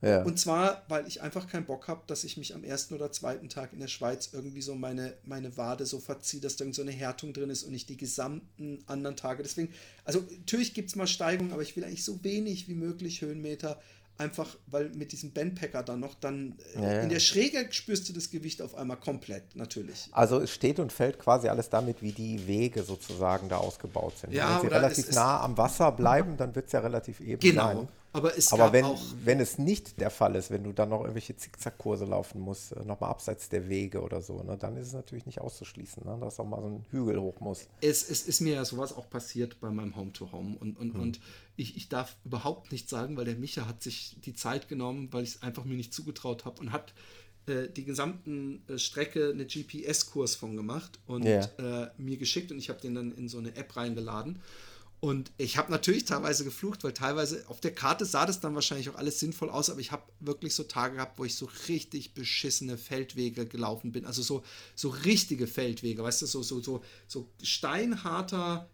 Ja. 0.02 0.24
Und 0.24 0.40
zwar, 0.40 0.84
weil 0.88 1.08
ich 1.08 1.22
einfach 1.22 1.48
keinen 1.48 1.66
Bock 1.66 1.88
habe, 1.88 2.02
dass 2.08 2.24
ich 2.24 2.36
mich 2.36 2.56
am 2.56 2.64
ersten 2.64 2.96
oder 2.96 3.12
zweiten 3.12 3.50
Tag 3.50 3.72
in 3.72 3.80
der 3.80 3.88
Schweiz 3.88 4.30
irgendwie 4.34 4.62
so 4.62 4.74
meine, 4.74 5.14
meine 5.24 5.56
Wade 5.58 5.86
so 5.86 6.00
verziehe, 6.00 6.42
dass 6.42 6.56
da 6.56 6.64
irgend 6.64 6.76
so 6.76 6.82
eine 6.82 6.92
Härtung 6.92 7.34
drin 7.34 7.52
ist 7.52 7.64
und 7.64 7.72
nicht 7.72 7.88
die 7.90 7.98
gesamten 7.98 8.84
anderen 8.88 9.16
Tage. 9.16 9.44
Deswegen, 9.44 9.72
also 10.04 10.24
natürlich 10.38 10.74
gibt 10.74 10.90
es 10.90 10.96
mal 10.96 11.08
Steigungen, 11.08 11.54
aber 11.54 11.62
ich 11.62 11.76
will 11.76 11.84
eigentlich 11.84 12.04
so 12.04 12.24
wenig 12.24 12.68
wie 12.68 12.74
möglich 12.74 13.22
Höhenmeter 13.22 13.80
einfach, 14.18 14.56
weil 14.68 14.90
mit 14.90 15.12
diesem 15.12 15.34
Bandpacker 15.34 15.84
dann 15.84 16.00
noch, 16.00 16.16
dann 16.16 16.58
äh, 16.76 16.82
ja, 16.82 17.02
in 17.02 17.10
der 17.10 17.20
Schräge 17.20 17.68
spürst 17.72 18.08
du 18.08 18.14
das 18.14 18.30
Gewicht 18.30 18.62
auf 18.62 18.76
einmal 18.76 18.98
komplett, 18.98 19.56
natürlich. 19.56 20.10
Also 20.12 20.40
es 20.40 20.52
steht 20.52 20.80
und 20.80 20.92
fällt 20.92 21.20
quasi 21.20 21.48
alles 21.48 21.70
damit, 21.70 22.02
wie 22.02 22.12
die 22.12 22.48
Wege 22.48 22.84
sozusagen 22.84 23.50
da 23.50 23.58
ausgebaut 23.58 24.18
sind. 24.20 24.34
Ja, 24.34 24.56
Wenn 24.56 24.70
sie 24.70 24.76
relativ 24.76 25.12
nah 25.12 25.42
am 25.42 25.58
Wasser 25.58 25.92
bleiben, 25.92 26.38
dann 26.38 26.56
wird 26.56 26.68
es 26.68 26.72
ja 26.72 26.80
relativ 26.80 27.20
eben 27.20 27.40
genau. 27.40 27.68
sein. 27.68 27.88
Aber, 28.14 28.38
es 28.38 28.52
Aber 28.52 28.74
wenn, 28.74 28.86
wenn 29.24 29.40
es 29.40 29.58
nicht 29.58 30.00
der 30.02 30.10
Fall 30.10 30.36
ist, 30.36 30.52
wenn 30.52 30.64
du 30.64 30.74
dann 30.74 30.90
noch 30.90 31.02
irgendwelche 31.02 31.36
Zickzackkurse 31.36 32.06
laufen 32.06 32.42
musst, 32.42 32.74
äh, 32.74 32.84
nochmal 32.84 33.10
abseits 33.10 33.48
der 33.48 33.70
Wege 33.70 34.02
oder 34.02 34.22
so, 34.22 34.44
ne, 34.44 34.58
dann 34.58 34.76
ist 34.76 34.88
es 34.88 34.94
natürlich 34.94 35.26
nicht 35.26 35.40
auszuschließen, 35.40 36.04
ne, 36.04 36.18
dass 36.20 36.40
auch 36.40 36.46
mal 36.46 36.62
so 36.62 36.68
ein 36.68 36.86
Hügel 36.92 37.20
hoch 37.22 37.40
muss. 37.40 37.68
Es, 37.80 38.10
es 38.10 38.24
ist 38.24 38.42
mir 38.42 38.56
ja 38.56 38.66
sowas 38.66 38.96
auch 38.96 39.10
passiert 39.10 39.60
bei 39.62 39.70
meinem 39.70 39.96
Home-to-Home. 39.96 40.56
-Home. 40.56 40.58
Und, 40.58 40.78
und, 40.78 40.94
hm. 40.94 41.02
und 41.02 41.20
ich, 41.56 41.78
ich 41.78 41.88
darf 41.88 42.18
überhaupt 42.26 42.72
nichts 42.72 42.90
sagen, 42.90 43.16
weil 43.16 43.26
der 43.26 43.36
Micha 43.36 43.66
hat 43.68 43.82
sich 43.82 44.18
die 44.26 44.34
Zeit 44.34 44.68
genommen, 44.68 45.08
weil 45.12 45.24
ich 45.24 45.36
es 45.36 45.42
einfach 45.42 45.64
mir 45.64 45.78
nicht 45.78 45.94
zugetraut 45.94 46.44
habe 46.44 46.60
und 46.60 46.74
hat 46.74 46.94
äh, 47.48 47.70
die 47.70 47.86
gesamten 47.86 48.62
äh, 48.68 48.78
Strecke 48.78 49.30
eine 49.30 49.46
GPS-Kurs 49.46 50.36
von 50.36 50.56
gemacht 50.56 51.00
und 51.08 51.26
yeah. 51.26 51.50
äh, 51.58 51.90
mir 51.98 52.18
geschickt 52.18 52.52
und 52.52 52.60
ich 52.60 52.70
habe 52.70 52.82
den 52.82 52.94
dann 52.94 53.12
in 53.14 53.30
so 53.30 53.38
eine 53.38 53.56
App 53.56 53.76
reingeladen. 53.76 54.42
Und 55.02 55.32
ich 55.38 55.58
habe 55.58 55.72
natürlich 55.72 56.06
teilweise 56.06 56.44
geflucht, 56.44 56.84
weil 56.84 56.94
teilweise 56.94 57.44
auf 57.48 57.60
der 57.60 57.74
Karte 57.74 58.06
sah 58.06 58.28
das 58.28 58.40
dann 58.40 58.54
wahrscheinlich 58.54 58.88
auch 58.88 58.96
alles 58.96 59.20
sinnvoll 59.20 59.50
aus, 59.50 59.72
aber 59.72 59.80
ich 59.80 59.92
habe 59.92 60.04
wirklich 60.20 60.54
so 60.54 60.62
Tage 60.62 60.96
gehabt, 60.96 61.18
wo 61.18 61.26
ich 61.26 61.36
so 61.36 61.50
richtig 61.68 62.14
beschissene 62.14 62.78
Feldwege 62.78 63.48
gelaufen 63.48 63.92
bin. 63.92 64.06
Also 64.06 64.22
so, 64.22 64.44
so 64.76 64.90
richtige 64.90 65.48
Feldwege, 65.48 66.04
weißt 66.04 66.22
du, 66.22 66.28
so, 66.28 66.44
so, 66.44 66.62
so, 66.62 66.84
so 67.08 67.28
steinharter 67.42 68.70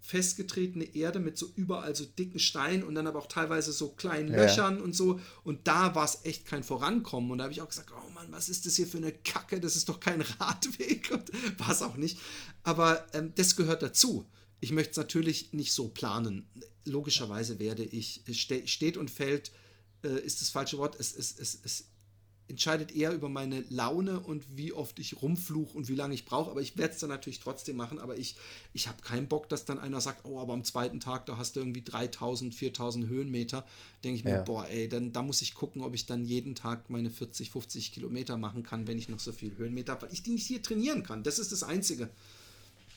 festgetretene 0.00 0.96
Erde 0.96 1.20
mit 1.20 1.38
so 1.38 1.46
überall 1.54 1.94
so 1.94 2.06
dicken 2.06 2.40
Steinen 2.40 2.82
und 2.82 2.96
dann 2.96 3.06
aber 3.06 3.20
auch 3.20 3.26
teilweise 3.26 3.72
so 3.72 3.90
kleinen 3.90 4.28
Löchern 4.28 4.78
ja. 4.78 4.82
und 4.82 4.96
so. 4.96 5.20
Und 5.44 5.68
da 5.68 5.94
war 5.94 6.04
es 6.06 6.24
echt 6.24 6.44
kein 6.44 6.64
Vorankommen. 6.64 7.30
Und 7.30 7.38
da 7.38 7.44
habe 7.44 7.52
ich 7.52 7.60
auch 7.60 7.68
gesagt, 7.68 7.92
oh 7.92 8.10
Mann, 8.10 8.26
was 8.30 8.48
ist 8.48 8.66
das 8.66 8.74
hier 8.74 8.86
für 8.86 8.96
eine 8.96 9.12
Kacke? 9.12 9.60
Das 9.60 9.76
ist 9.76 9.88
doch 9.88 10.00
kein 10.00 10.22
Radweg. 10.22 11.10
war 11.58 11.70
es 11.70 11.82
auch 11.82 11.96
nicht. 11.96 12.18
Aber 12.64 13.06
ähm, 13.12 13.32
das 13.36 13.54
gehört 13.54 13.82
dazu. 13.82 14.26
Ich 14.60 14.72
möchte 14.72 14.92
es 14.92 14.96
natürlich 14.96 15.52
nicht 15.52 15.72
so 15.72 15.88
planen. 15.88 16.48
Logischerweise 16.84 17.58
werde 17.58 17.84
ich, 17.84 18.22
ste 18.32 18.66
steht 18.66 18.96
und 18.96 19.10
fällt, 19.10 19.52
äh, 20.02 20.20
ist 20.20 20.40
das 20.40 20.50
falsche 20.50 20.78
Wort, 20.78 20.96
es, 20.98 21.14
es, 21.14 21.38
es, 21.38 21.58
es 21.62 21.84
entscheidet 22.48 22.96
eher 22.96 23.12
über 23.12 23.28
meine 23.28 23.62
Laune 23.68 24.20
und 24.20 24.56
wie 24.56 24.72
oft 24.72 24.98
ich 24.98 25.20
rumfluche 25.20 25.76
und 25.76 25.88
wie 25.88 25.94
lange 25.94 26.14
ich 26.14 26.24
brauche. 26.24 26.50
Aber 26.50 26.62
ich 26.62 26.78
werde 26.78 26.94
es 26.94 27.00
dann 27.00 27.10
natürlich 27.10 27.40
trotzdem 27.40 27.76
machen. 27.76 27.98
Aber 27.98 28.16
ich, 28.16 28.36
ich 28.72 28.88
habe 28.88 29.02
keinen 29.02 29.28
Bock, 29.28 29.48
dass 29.50 29.66
dann 29.66 29.78
einer 29.78 30.00
sagt, 30.00 30.24
oh, 30.24 30.40
aber 30.40 30.54
am 30.54 30.64
zweiten 30.64 30.98
Tag, 30.98 31.26
da 31.26 31.36
hast 31.36 31.56
du 31.56 31.60
irgendwie 31.60 31.82
3000, 31.82 32.54
4000 32.54 33.06
Höhenmeter. 33.06 33.66
Denke 34.02 34.16
ich 34.16 34.24
mir, 34.24 34.30
ja. 34.30 34.42
boah, 34.42 34.66
ey, 34.66 34.88
dann 34.88 35.12
da 35.12 35.22
muss 35.22 35.42
ich 35.42 35.54
gucken, 35.54 35.82
ob 35.82 35.94
ich 35.94 36.06
dann 36.06 36.24
jeden 36.24 36.54
Tag 36.54 36.88
meine 36.88 37.10
40, 37.10 37.50
50 37.50 37.92
Kilometer 37.92 38.38
machen 38.38 38.62
kann, 38.62 38.86
wenn 38.86 38.98
ich 38.98 39.10
noch 39.10 39.20
so 39.20 39.32
viel 39.32 39.56
Höhenmeter 39.56 39.92
habe, 39.92 40.06
weil 40.06 40.12
ich 40.12 40.22
die 40.22 40.30
nicht 40.30 40.46
hier 40.46 40.62
trainieren 40.62 41.02
kann. 41.02 41.22
Das 41.22 41.38
ist 41.38 41.52
das 41.52 41.62
Einzige 41.62 42.08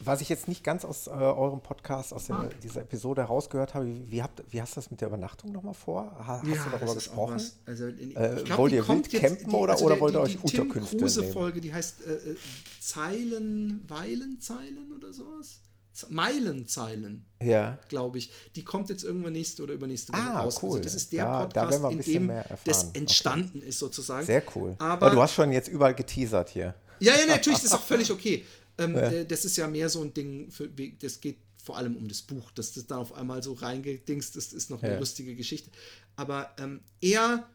was 0.04 0.22
ich 0.22 0.30
jetzt 0.30 0.48
nicht 0.48 0.64
ganz 0.64 0.86
aus 0.86 1.08
äh, 1.08 1.12
eurem 1.12 1.62
Podcast, 1.62 2.14
aus 2.14 2.28
der, 2.28 2.50
dieser 2.64 2.82
Episode 2.82 3.22
herausgehört 3.22 3.74
habe, 3.74 3.88
wie, 4.10 4.22
habt, 4.22 4.44
wie 4.50 4.62
hast 4.62 4.76
du 4.76 4.76
das 4.76 4.92
mit 4.92 5.02
der 5.02 5.10
Übernachtung 5.10 5.52
nochmal 5.52 5.74
vor? 5.74 6.12
Ha, 6.26 6.42
ja, 6.46 6.58
hast 6.58 6.66
du 6.66 6.70
darüber 6.72 6.96
gesprochen? 6.96 7.42
Also, 7.66 7.88
in, 7.88 8.16
äh, 8.16 8.42
glaub, 8.44 8.60
wollt 8.60 8.74
ihr 8.74 8.88
wild 8.88 9.10
campen 9.12 9.50
die, 9.50 9.56
oder, 9.56 9.74
also 9.74 9.86
oder 9.86 10.00
wollt 10.00 10.16
ihr 10.16 10.22
euch 10.22 10.32
die 10.34 10.38
Unterkünfte 10.38 10.98
Tim 10.98 11.00
Kruse 11.00 11.24
Folge, 11.24 11.62
die 11.62 11.74
heißt 11.74 12.06
äh, 12.06 12.14
äh, 12.14 12.36
Zeilen, 12.80 13.86
Weilenzeilen 13.88 14.92
oder 14.96 15.14
sowas? 15.14 15.60
Meilenzeilen, 16.10 17.26
ja. 17.42 17.78
glaube 17.90 18.18
ich. 18.18 18.32
Die 18.56 18.64
kommt 18.64 18.90
jetzt 18.90 19.04
irgendwann 19.04 19.34
nächste 19.34 19.62
oder 19.62 19.74
übernächste 19.74 20.14
Woche 20.14 20.22
ah, 20.22 20.40
raus. 20.40 20.56
Also 20.56 20.68
cool. 20.68 20.72
Also 20.78 20.84
das 20.84 20.96
ist 20.96 21.12
der 21.12 21.26
ja, 21.26 21.46
Podcast, 21.46 21.92
in 21.92 22.02
dem 22.02 22.32
das 22.66 22.92
entstanden 22.94 23.60
okay. 23.60 23.68
ist 23.68 23.80
sozusagen. 23.80 24.26
Sehr 24.26 24.42
cool. 24.56 24.76
Aber, 24.80 25.08
Aber, 25.08 25.10
du 25.10 25.22
hast 25.22 25.34
schon 25.34 25.52
jetzt 25.52 25.68
überall 25.68 25.94
geteasert 25.94 26.50
hier. 26.50 26.76
Ja, 27.00 27.16
ja, 27.16 27.26
natürlich, 27.26 27.60
das 27.60 27.66
ist 27.66 27.74
auch 27.74 27.82
völlig 27.82 28.12
okay. 28.12 28.46
Ähm, 28.82 28.96
ja. 28.96 29.12
äh, 29.12 29.26
das 29.26 29.46
ist 29.46 29.58
ja 29.58 29.68
mehr 29.68 29.90
so 29.90 30.02
ein 30.02 30.14
Ding, 30.14 30.52
für, 30.52 30.70
das 31.00 31.22
geht 31.22 31.38
vor 31.64 31.78
allem 31.78 31.96
um 31.96 32.08
das 32.08 32.22
Buch, 32.22 32.52
dass 32.52 32.74
das 32.74 32.88
da 32.88 32.98
auf 32.98 33.14
einmal 33.14 33.44
so 33.44 33.54
reingedingst 33.54 34.36
ist, 34.36 34.54
ist 34.54 34.70
noch 34.70 34.82
eine 34.82 34.94
ja. 34.94 35.00
lustige 35.00 35.36
Geschichte. 35.36 35.70
Aber 36.16 36.54
ähm, 36.60 36.82
er, 37.02 37.48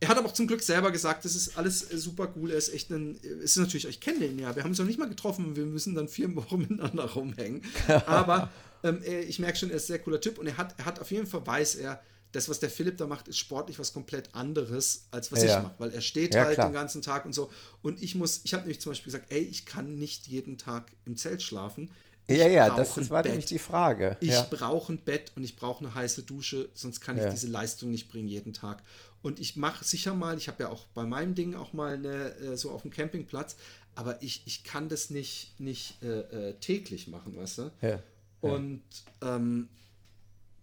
er 0.00 0.08
hat 0.08 0.16
aber 0.16 0.28
auch 0.28 0.34
zum 0.34 0.46
Glück 0.46 0.62
selber 0.62 0.90
gesagt, 0.90 1.24
das 1.24 1.34
ist 1.34 1.58
alles 1.58 1.90
äh, 1.90 1.98
super 1.98 2.32
cool, 2.36 2.52
er 2.52 2.58
ist 2.58 2.72
echt 2.72 2.90
ein, 2.90 3.18
es 3.42 3.52
ist 3.52 3.56
natürlich, 3.56 3.88
ich 3.88 4.00
kenne 4.00 4.20
den 4.20 4.38
ja, 4.38 4.54
wir 4.54 4.62
haben 4.62 4.70
uns 4.70 4.78
noch 4.78 4.86
nicht 4.86 4.98
mal 4.98 5.08
getroffen, 5.08 5.56
wir 5.56 5.66
müssen 5.66 5.94
dann 5.94 6.08
vier 6.08 6.34
Wochen 6.36 6.58
miteinander 6.58 7.04
rumhängen. 7.04 7.62
aber 8.06 8.50
ähm, 8.84 9.02
ich 9.28 9.38
merke 9.38 9.58
schon, 9.58 9.70
er 9.70 9.76
ist 9.76 9.84
ein 9.84 9.88
sehr 9.88 9.98
cooler 9.98 10.20
Typ 10.20 10.38
und 10.38 10.46
er 10.46 10.56
hat, 10.56 10.74
er 10.78 10.84
hat 10.84 11.00
auf 11.00 11.10
jeden 11.10 11.26
Fall, 11.26 11.46
weiß 11.46 11.76
er, 11.76 12.00
das, 12.34 12.48
was 12.48 12.58
der 12.58 12.68
Philipp 12.68 12.98
da 12.98 13.06
macht, 13.06 13.28
ist 13.28 13.38
sportlich 13.38 13.78
was 13.78 13.92
komplett 13.92 14.34
anderes, 14.34 15.06
als 15.12 15.30
was 15.30 15.44
ja. 15.44 15.58
ich 15.58 15.62
mache, 15.62 15.74
weil 15.78 15.90
er 15.92 16.00
steht 16.00 16.34
ja, 16.34 16.44
halt 16.44 16.54
klar. 16.54 16.68
den 16.68 16.74
ganzen 16.74 17.00
Tag 17.00 17.24
und 17.26 17.32
so. 17.32 17.50
Und 17.80 18.02
ich 18.02 18.16
muss, 18.16 18.40
ich 18.42 18.52
habe 18.54 18.62
nämlich 18.62 18.80
zum 18.80 18.90
Beispiel 18.90 19.12
gesagt, 19.12 19.32
ey, 19.32 19.40
ich 19.40 19.66
kann 19.66 19.98
nicht 19.98 20.26
jeden 20.26 20.58
Tag 20.58 20.90
im 21.04 21.16
Zelt 21.16 21.42
schlafen. 21.42 21.90
Ich 22.26 22.38
ja, 22.38 22.48
ja, 22.48 22.74
das, 22.74 22.94
das 22.94 23.10
war 23.10 23.22
Bett. 23.22 23.32
nämlich 23.32 23.46
die 23.46 23.60
Frage. 23.60 24.16
Ich 24.20 24.30
ja. 24.30 24.46
brauche 24.50 24.92
ein 24.92 24.98
Bett 24.98 25.30
und 25.36 25.44
ich 25.44 25.54
brauche 25.54 25.84
eine 25.84 25.94
heiße 25.94 26.24
Dusche, 26.24 26.68
sonst 26.74 27.00
kann 27.00 27.18
ich 27.18 27.24
diese 27.30 27.46
Leistung 27.46 27.90
nicht 27.90 28.08
bringen 28.08 28.28
jeden 28.28 28.52
Tag. 28.52 28.82
Und 29.22 29.38
ich 29.38 29.56
mache 29.56 29.84
sicher 29.84 30.14
mal, 30.14 30.36
ich 30.36 30.48
habe 30.48 30.64
ja 30.64 30.70
auch 30.70 30.86
bei 30.86 31.04
meinem 31.04 31.34
Ding 31.34 31.54
auch 31.54 31.72
mal 31.72 31.94
eine, 31.94 32.34
äh, 32.36 32.56
so 32.56 32.72
auf 32.72 32.82
dem 32.82 32.90
Campingplatz, 32.90 33.56
aber 33.94 34.20
ich, 34.22 34.42
ich 34.46 34.64
kann 34.64 34.88
das 34.88 35.10
nicht, 35.10 35.58
nicht 35.60 36.02
äh, 36.02 36.48
äh, 36.48 36.54
täglich 36.54 37.06
machen, 37.06 37.36
weißt 37.36 37.58
du? 37.58 37.70
Ja. 37.80 38.00
Und, 38.40 38.82
ähm, 39.22 39.68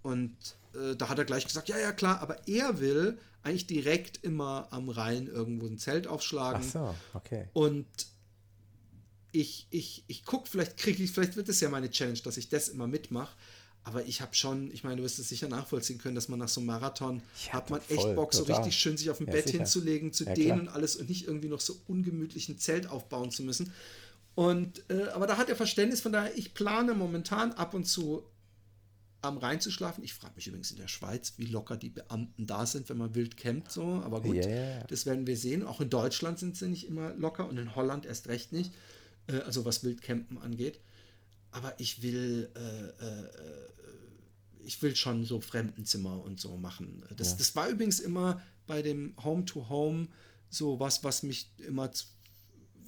und 0.03 0.35
äh, 0.73 0.95
da 0.95 1.09
hat 1.09 1.17
er 1.19 1.25
gleich 1.25 1.45
gesagt, 1.45 1.69
ja, 1.69 1.77
ja, 1.77 1.91
klar, 1.91 2.21
aber 2.21 2.47
er 2.47 2.79
will 2.79 3.17
eigentlich 3.43 3.67
direkt 3.67 4.23
immer 4.23 4.67
am 4.71 4.89
Rhein 4.89 5.27
irgendwo 5.27 5.65
ein 5.65 5.77
Zelt 5.77 6.07
aufschlagen. 6.07 6.61
Ach 6.63 6.71
so, 6.71 6.95
okay. 7.13 7.47
Und 7.53 7.87
ich, 9.31 9.67
ich, 9.69 10.03
ich 10.07 10.25
gucke, 10.25 10.49
vielleicht 10.49 10.77
kriege 10.77 11.03
ich, 11.03 11.11
vielleicht 11.11 11.35
wird 11.35 11.49
es 11.49 11.59
ja 11.59 11.69
meine 11.69 11.89
Challenge, 11.89 12.19
dass 12.19 12.37
ich 12.37 12.49
das 12.49 12.69
immer 12.69 12.87
mitmache. 12.87 13.35
Aber 13.83 14.05
ich 14.05 14.21
habe 14.21 14.35
schon, 14.35 14.71
ich 14.71 14.83
meine, 14.83 14.97
du 14.97 15.03
wirst 15.03 15.17
es 15.17 15.29
sicher 15.29 15.47
nachvollziehen 15.47 15.97
können, 15.97 16.13
dass 16.13 16.27
man 16.27 16.37
nach 16.37 16.49
so 16.49 16.59
einem 16.59 16.67
Marathon 16.67 17.23
ja, 17.47 17.53
hat 17.53 17.71
man 17.71 17.81
echt 17.89 18.15
Bock, 18.15 18.31
total. 18.31 18.45
so 18.45 18.53
richtig 18.53 18.75
schön 18.75 18.95
sich 18.95 19.09
auf 19.09 19.17
dem 19.17 19.25
ja, 19.25 19.33
Bett 19.33 19.47
sicher. 19.47 19.57
hinzulegen, 19.59 20.13
zu 20.13 20.25
ja, 20.25 20.33
dehnen 20.35 20.61
und 20.61 20.67
alles 20.69 20.97
und 20.97 21.09
nicht 21.09 21.25
irgendwie 21.25 21.47
noch 21.47 21.61
so 21.61 21.79
ungemütlich 21.87 22.47
ein 22.49 22.59
Zelt 22.59 22.87
aufbauen 22.87 23.31
zu 23.31 23.41
müssen. 23.41 23.73
Und 24.35 24.83
äh, 24.89 25.07
aber 25.13 25.25
da 25.25 25.37
hat 25.37 25.49
er 25.49 25.55
Verständnis, 25.55 26.01
von 26.01 26.11
daher, 26.11 26.37
ich 26.37 26.53
plane 26.53 26.93
momentan 26.93 27.53
ab 27.53 27.73
und 27.73 27.85
zu 27.85 28.23
am 29.21 29.37
Rhein 29.37 29.61
zu 29.61 29.71
schlafen. 29.71 30.03
Ich 30.03 30.13
frage 30.13 30.33
mich 30.35 30.47
übrigens 30.47 30.71
in 30.71 30.77
der 30.77 30.87
Schweiz, 30.87 31.33
wie 31.37 31.45
locker 31.45 31.77
die 31.77 31.89
Beamten 31.89 32.47
da 32.47 32.65
sind, 32.65 32.89
wenn 32.89 32.97
man 32.97 33.13
wild 33.13 33.37
campt, 33.37 33.71
so. 33.71 34.01
Aber 34.03 34.21
gut, 34.21 34.35
yeah. 34.35 34.83
das 34.87 35.05
werden 35.05 35.27
wir 35.27 35.37
sehen. 35.37 35.63
Auch 35.63 35.81
in 35.81 35.89
Deutschland 35.89 36.39
sind 36.39 36.57
sie 36.57 36.67
nicht 36.67 36.87
immer 36.87 37.13
locker 37.13 37.47
und 37.47 37.57
in 37.57 37.75
Holland 37.75 38.05
erst 38.05 38.27
recht 38.27 38.51
nicht. 38.51 38.71
Äh, 39.27 39.37
also 39.39 39.65
was 39.65 39.83
Wildcampen 39.83 40.37
angeht. 40.39 40.79
Aber 41.51 41.79
ich 41.79 42.01
will, 42.01 42.49
äh, 42.55 43.05
äh, 43.05 43.29
ich 44.65 44.81
will 44.81 44.95
schon 44.95 45.25
so 45.25 45.41
Fremdenzimmer 45.41 46.23
und 46.23 46.39
so 46.39 46.57
machen. 46.57 47.03
Das, 47.15 47.31
ja. 47.31 47.37
das 47.37 47.55
war 47.55 47.67
übrigens 47.67 47.99
immer 47.99 48.41
bei 48.67 48.81
dem 48.81 49.15
Home-to-Home 49.21 50.03
-Home 50.03 50.07
so 50.49 50.79
was, 50.79 51.03
was 51.03 51.23
mich 51.23 51.49
immer 51.65 51.89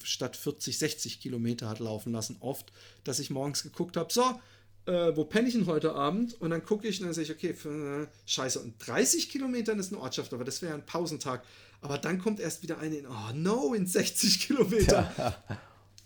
statt 0.04 0.36
40, 0.36 0.78
60 0.78 1.20
Kilometer 1.22 1.70
hat 1.70 1.80
laufen 1.80 2.12
lassen. 2.12 2.38
Oft, 2.42 2.72
dass 3.04 3.20
ich 3.20 3.30
morgens 3.30 3.64
geguckt 3.64 3.98
habe, 3.98 4.12
so, 4.14 4.40
äh, 4.86 5.16
wo 5.16 5.26
penne 5.26 5.48
ich 5.48 5.54
denn 5.54 5.66
heute 5.66 5.94
Abend? 5.94 6.40
Und 6.42 6.50
dann 6.50 6.64
gucke 6.64 6.88
ich 6.88 7.00
und 7.00 7.06
dann 7.08 7.14
sehe 7.14 7.24
ich, 7.24 7.32
okay, 7.32 7.54
für, 7.54 8.04
äh, 8.04 8.08
scheiße, 8.26 8.60
und 8.60 8.76
30 8.86 9.30
Kilometern 9.30 9.80
ist 9.80 9.92
eine 9.92 10.02
Ortschaft, 10.02 10.34
aber 10.34 10.44
das 10.44 10.62
wäre 10.62 10.74
ein 10.74 10.86
Pausentag. 10.86 11.44
Aber 11.82 11.98
dann 11.98 12.20
kommt 12.20 12.40
erst 12.40 12.64
wieder 12.64 12.80
eine 12.80 12.96
in, 12.96 13.08
oh 13.08 13.34
no, 13.34 13.74
in 13.74 13.86
60 13.86 14.40
Kilometer. 14.48 15.12
Ja. 15.50 15.60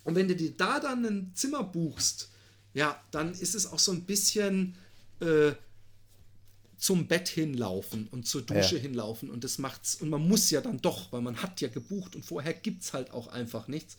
Und 0.03 0.15
wenn 0.15 0.29
du 0.29 0.37
dir 0.37 0.51
da 0.55 0.79
dann 0.79 1.03
ein 1.03 1.31
Zimmer 1.35 1.65
buchst, 1.65 2.29
ja, 2.73 2.97
dann 3.11 3.33
ist 3.33 3.55
es 3.55 3.65
auch 3.65 3.79
so 3.79 3.91
ein 3.91 4.05
bisschen 4.05 4.77
äh, 5.19 5.51
zum 6.77 7.07
Bett 7.07 7.27
hinlaufen 7.27 8.07
und 8.11 8.25
zur 8.25 8.41
Dusche 8.41 8.75
ja. 8.75 8.81
hinlaufen 8.83 9.29
und 9.29 9.43
das 9.43 9.57
macht's 9.57 9.95
und 9.95 10.09
man 10.09 10.25
muss 10.25 10.49
ja 10.49 10.61
dann 10.61 10.79
doch, 10.79 11.11
weil 11.11 11.21
man 11.21 11.41
hat 11.41 11.59
ja 11.59 11.67
gebucht 11.67 12.15
und 12.15 12.23
vorher 12.23 12.53
gibt 12.53 12.83
es 12.83 12.93
halt 12.93 13.11
auch 13.11 13.27
einfach 13.27 13.67
nichts. 13.67 13.97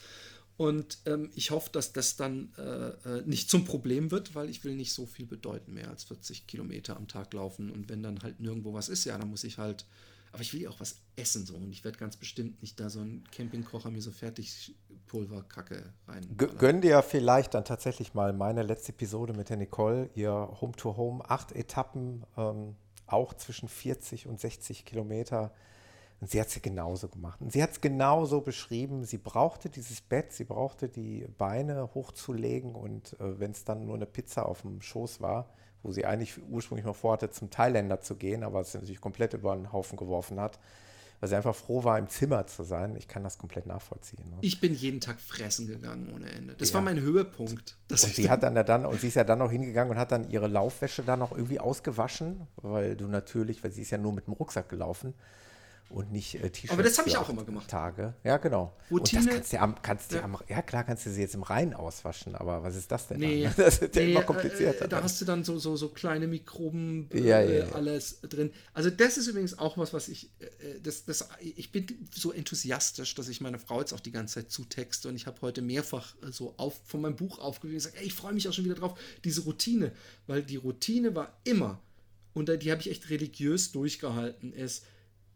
Und 0.59 0.99
ähm, 1.07 1.31
ich 1.37 1.53
hoffe, 1.53 1.71
dass 1.71 1.93
das 1.93 2.17
dann 2.17 2.53
äh, 2.59 2.89
äh, 2.89 3.23
nicht 3.25 3.49
zum 3.49 3.65
Problem 3.65 4.11
wird, 4.11 4.35
weil 4.35 4.51
ich 4.51 4.65
will 4.65 4.75
nicht 4.75 4.93
so 4.93 5.07
viel 5.07 5.25
bedeuten, 5.25 5.73
mehr 5.73 5.89
als 5.89 6.03
40 6.03 6.49
Kilometer 6.49 6.97
am 6.97 7.07
Tag 7.07 7.33
laufen. 7.33 7.71
Und 7.71 7.89
wenn 7.89 8.03
dann 8.03 8.21
halt 8.25 8.41
nirgendwo 8.41 8.75
was 8.75 8.89
ist, 8.89 9.05
ja, 9.05 9.17
dann 9.17 9.31
muss 9.31 9.45
ich 9.45 9.57
halt. 9.57 9.87
Aber 10.33 10.43
ich 10.43 10.53
will 10.53 10.61
ja 10.61 10.69
auch 10.69 10.81
was 10.81 10.97
essen 11.15 11.47
so. 11.47 11.55
Und 11.55 11.71
ich 11.71 11.85
werde 11.85 11.97
ganz 11.97 12.17
bestimmt 12.17 12.61
nicht 12.61 12.81
da 12.81 12.91
so 12.91 12.99
einen 12.99 13.23
Campingkocher 13.31 13.93
mir 13.93 14.03
so 14.03 14.11
fertig 14.11 14.75
Pulverkacke 15.07 15.93
rein. 16.09 16.27
Gönn 16.37 16.81
dir 16.81 17.03
vielleicht 17.03 17.55
dann 17.55 17.65
tatsächlich 17.65 18.15
mal 18.15 18.33
meine 18.33 18.65
letzte 18.65 18.91
Episode 18.91 19.35
mit 19.35 19.51
der 19.51 19.59
Nicole, 19.59 20.11
ihr 20.17 20.33
Home 20.33 20.73
to 20.73 20.97
Home, 20.97 21.23
acht 21.31 21.53
Etappen, 21.53 22.25
ähm, 22.37 22.75
auch 23.07 23.33
zwischen 23.33 23.69
40 23.69 24.27
und 24.27 24.41
60 24.41 24.85
Kilometer 24.85 25.53
und 26.21 26.31
sie 26.31 26.41
hat 26.41 26.49
es 26.49 26.55
ja 26.57 26.61
genauso 26.61 27.09
gemacht. 27.09 27.41
Und 27.41 27.53
sie 27.53 27.63
hat 27.63 27.71
es 27.71 27.81
genauso 27.81 28.41
beschrieben. 28.41 29.05
Sie 29.05 29.19
brauchte 29.19 29.71
dieses 29.71 30.01
Bett, 30.01 30.33
sie 30.33 30.45
brauchte 30.45 30.89
die 30.89 31.27
Beine 31.39 31.91
hochzulegen 31.95 32.75
und 32.75 33.15
äh, 33.21 33.39
wenn 33.39 33.53
es 33.53 33.65
dann 33.65 33.87
nur 33.87 33.95
eine 33.95 34.07
Pizza 34.07 34.47
auf 34.47 34.63
dem 34.63 34.81
Schoß 34.83 35.21
war, 35.21 35.49
wo 35.83 35.93
sie 35.93 36.05
eigentlich 36.05 36.41
ursprünglich 36.51 36.85
noch 36.85 36.97
vorhatte, 36.97 37.31
zum 37.31 37.51
Thailänder 37.51 38.01
zu 38.01 38.17
gehen, 38.17 38.43
aber 38.43 38.61
es 38.61 38.75
natürlich 38.75 39.01
komplett 39.01 39.35
über 39.35 39.55
den 39.55 39.73
Haufen 39.73 39.97
geworfen 39.97 40.41
hat, 40.41 40.59
weil 41.21 41.29
sie 41.29 41.37
einfach 41.37 41.55
froh 41.55 41.85
war, 41.85 41.97
im 42.01 42.09
Zimmer 42.09 42.49
zu 42.49 42.65
sein. 42.65 42.97
Ich 42.97 43.07
kann 43.07 43.23
das 43.23 43.39
komplett 43.39 43.67
nachvollziehen. 43.67 44.29
Ne? 44.29 44.39
Ich 44.41 44.61
bin 44.61 44.75
jeden 44.75 45.01
Tag 45.01 45.21
fressen 45.21 45.69
gegangen 45.69 46.13
ohne 46.13 46.31
Ende. 46.33 46.55
Das 46.55 46.71
ja. 46.71 46.75
war 46.75 46.81
mein 46.83 46.99
Höhepunkt. 46.99 47.77
und 47.89 47.97
sie 47.97 48.29
hat 48.29 48.43
dann, 48.43 48.57
dann 48.57 48.87
und 48.87 49.01
sie 49.01 49.07
ist 49.07 49.15
ja 49.15 49.23
dann 49.23 49.39
noch 49.39 49.53
hingegangen 49.53 49.93
und 49.93 49.99
hat 49.99 50.11
dann 50.11 50.29
ihre 50.31 50.49
Laufwäsche 50.49 51.05
dann 51.05 51.21
noch 51.21 51.31
irgendwie 51.31 51.61
ausgewaschen, 51.61 52.49
weil 52.57 52.97
du 52.97 53.07
natürlich, 53.07 53.63
weil 53.63 53.71
sie 53.71 53.83
ist 53.83 53.91
ja 53.91 53.99
nur 53.99 54.13
mit 54.13 54.27
dem 54.27 54.33
Rucksack 54.33 54.69
gelaufen 54.69 55.15
und 55.91 56.13
nicht 56.13 56.35
äh, 56.35 56.51
T-Shirts. 56.51 56.73
Aber 56.73 56.83
das 56.83 56.99
habe 56.99 57.09
ich 57.09 57.17
auch 57.17 57.29
immer 57.31 57.45
gemacht. 57.45 57.69
Tage. 57.69 58.15
Ja, 58.23 58.37
genau. 58.37 58.77
Routine. 58.91 59.21
Und 59.21 59.27
das 59.27 59.35
kannst 59.35 59.53
du 59.53 59.61
am, 59.61 59.83
kannst 59.83 60.13
ja. 60.13 60.23
am, 60.23 60.37
ja, 60.49 60.61
klar 60.61 60.85
kannst 60.85 61.07
du 61.07 61.11
sie 61.11 61.23
jetzt 61.23 61.35
im 61.35 61.43
Rhein 61.43 61.73
auswaschen, 61.73 62.35
aber 62.35 62.63
was 62.63 62.77
ist 62.77 62.93
das 62.93 63.09
denn? 63.09 63.21
Nee, 63.21 63.45
dann? 63.45 63.55
Das 63.57 63.79
ist 63.79 63.97
ja 63.97 64.03
nee, 64.03 64.13
immer 64.13 64.23
komplizierter. 64.23 64.85
Äh, 64.85 64.89
da 64.89 65.03
hast 65.03 65.21
du 65.21 65.25
dann 65.25 65.45
so, 65.45 65.59
so, 65.59 65.77
so 65.77 65.89
kleine 65.89 66.27
Mikroben, 66.27 67.09
äh, 67.13 67.21
ja, 67.21 67.41
ja, 67.41 67.73
alles 67.73 68.21
drin. 68.21 68.53
Also 68.75 68.91
das 68.91 69.17
ist 69.17 69.29
übrigens 69.29 69.59
auch 69.59 69.79
was, 69.79 69.95
was 69.95 70.09
ich, 70.09 70.31
äh, 70.41 70.81
das, 70.83 71.05
das, 71.07 71.29
ich 71.41 71.73
bin 71.73 71.87
so 72.15 72.33
enthusiastisch, 72.33 73.15
dass 73.15 73.29
ich 73.29 73.41
meine 73.41 73.59
Frau 73.59 73.81
jetzt 73.81 73.95
auch 73.95 74.01
die 74.01 74.13
ganze 74.13 74.35
Zeit 74.35 74.51
zutexte 74.51 75.09
und 75.09 75.17
ich 75.17 75.27
habe 75.27 75.41
heute 75.41 75.63
mehrfach 75.63 76.15
äh, 76.23 76.31
so 76.31 76.55
auf, 76.59 76.81
von 76.85 77.01
meinem 77.01 77.17
Buch 77.17 77.39
aufgegeben 77.39 77.77
und 77.77 77.85
gesagt, 77.85 77.97
ey, 77.99 78.07
ich 78.07 78.15
freue 78.15 78.35
mich 78.35 78.47
auch 78.47 78.53
schon 78.53 78.65
wieder 78.67 78.75
drauf, 78.75 78.99
diese 79.25 79.43
Routine, 79.43 79.93
weil 80.27 80.43
die 80.43 80.57
Routine 80.57 81.15
war 81.15 81.39
immer, 81.45 81.81
und 82.35 82.49
die 82.63 82.71
habe 82.71 82.81
ich 82.81 82.91
echt 82.91 83.11
religiös 83.11 83.73
durchgehalten, 83.73 84.53
ist, 84.53 84.85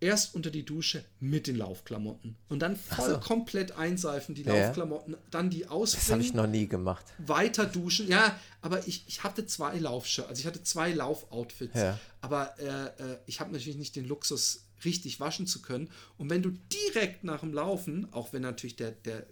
erst 0.02 0.34
unter 0.34 0.50
die 0.50 0.64
Dusche 0.64 1.04
mit 1.20 1.46
den 1.46 1.56
Laufklamotten 1.56 2.36
und 2.48 2.60
dann 2.60 2.76
voll 2.76 3.12
so. 3.12 3.20
komplett 3.20 3.72
einseifen 3.72 4.34
die 4.34 4.42
Laufklamotten, 4.42 5.14
ja. 5.14 5.18
dann 5.30 5.48
die 5.48 5.68
ausbringen. 5.68 6.02
Das 6.06 6.12
habe 6.12 6.22
ich 6.22 6.34
noch 6.34 6.48
nie 6.48 6.66
gemacht. 6.66 7.06
Weiter 7.18 7.66
duschen. 7.66 8.08
Ja, 8.08 8.38
aber 8.60 8.86
ich, 8.88 9.04
ich 9.06 9.22
hatte 9.22 9.46
zwei 9.46 9.78
Laufschuhe, 9.78 10.26
also 10.26 10.40
ich 10.40 10.46
hatte 10.46 10.62
zwei 10.62 10.92
Laufoutfits, 10.92 11.78
ja. 11.78 11.98
aber 12.20 12.58
äh, 12.58 12.66
äh, 12.66 13.18
ich 13.26 13.40
habe 13.40 13.52
natürlich 13.52 13.76
nicht 13.76 13.94
den 13.94 14.06
Luxus 14.06 14.64
richtig 14.84 15.20
waschen 15.20 15.46
zu 15.46 15.62
können. 15.62 15.88
Und 16.18 16.28
wenn 16.28 16.42
du 16.42 16.50
direkt 16.50 17.22
nach 17.22 17.40
dem 17.40 17.54
Laufen, 17.54 18.12
auch 18.12 18.32
wenn 18.32 18.42
natürlich 18.42 18.74
der, 18.74 18.90
der, 18.90 19.26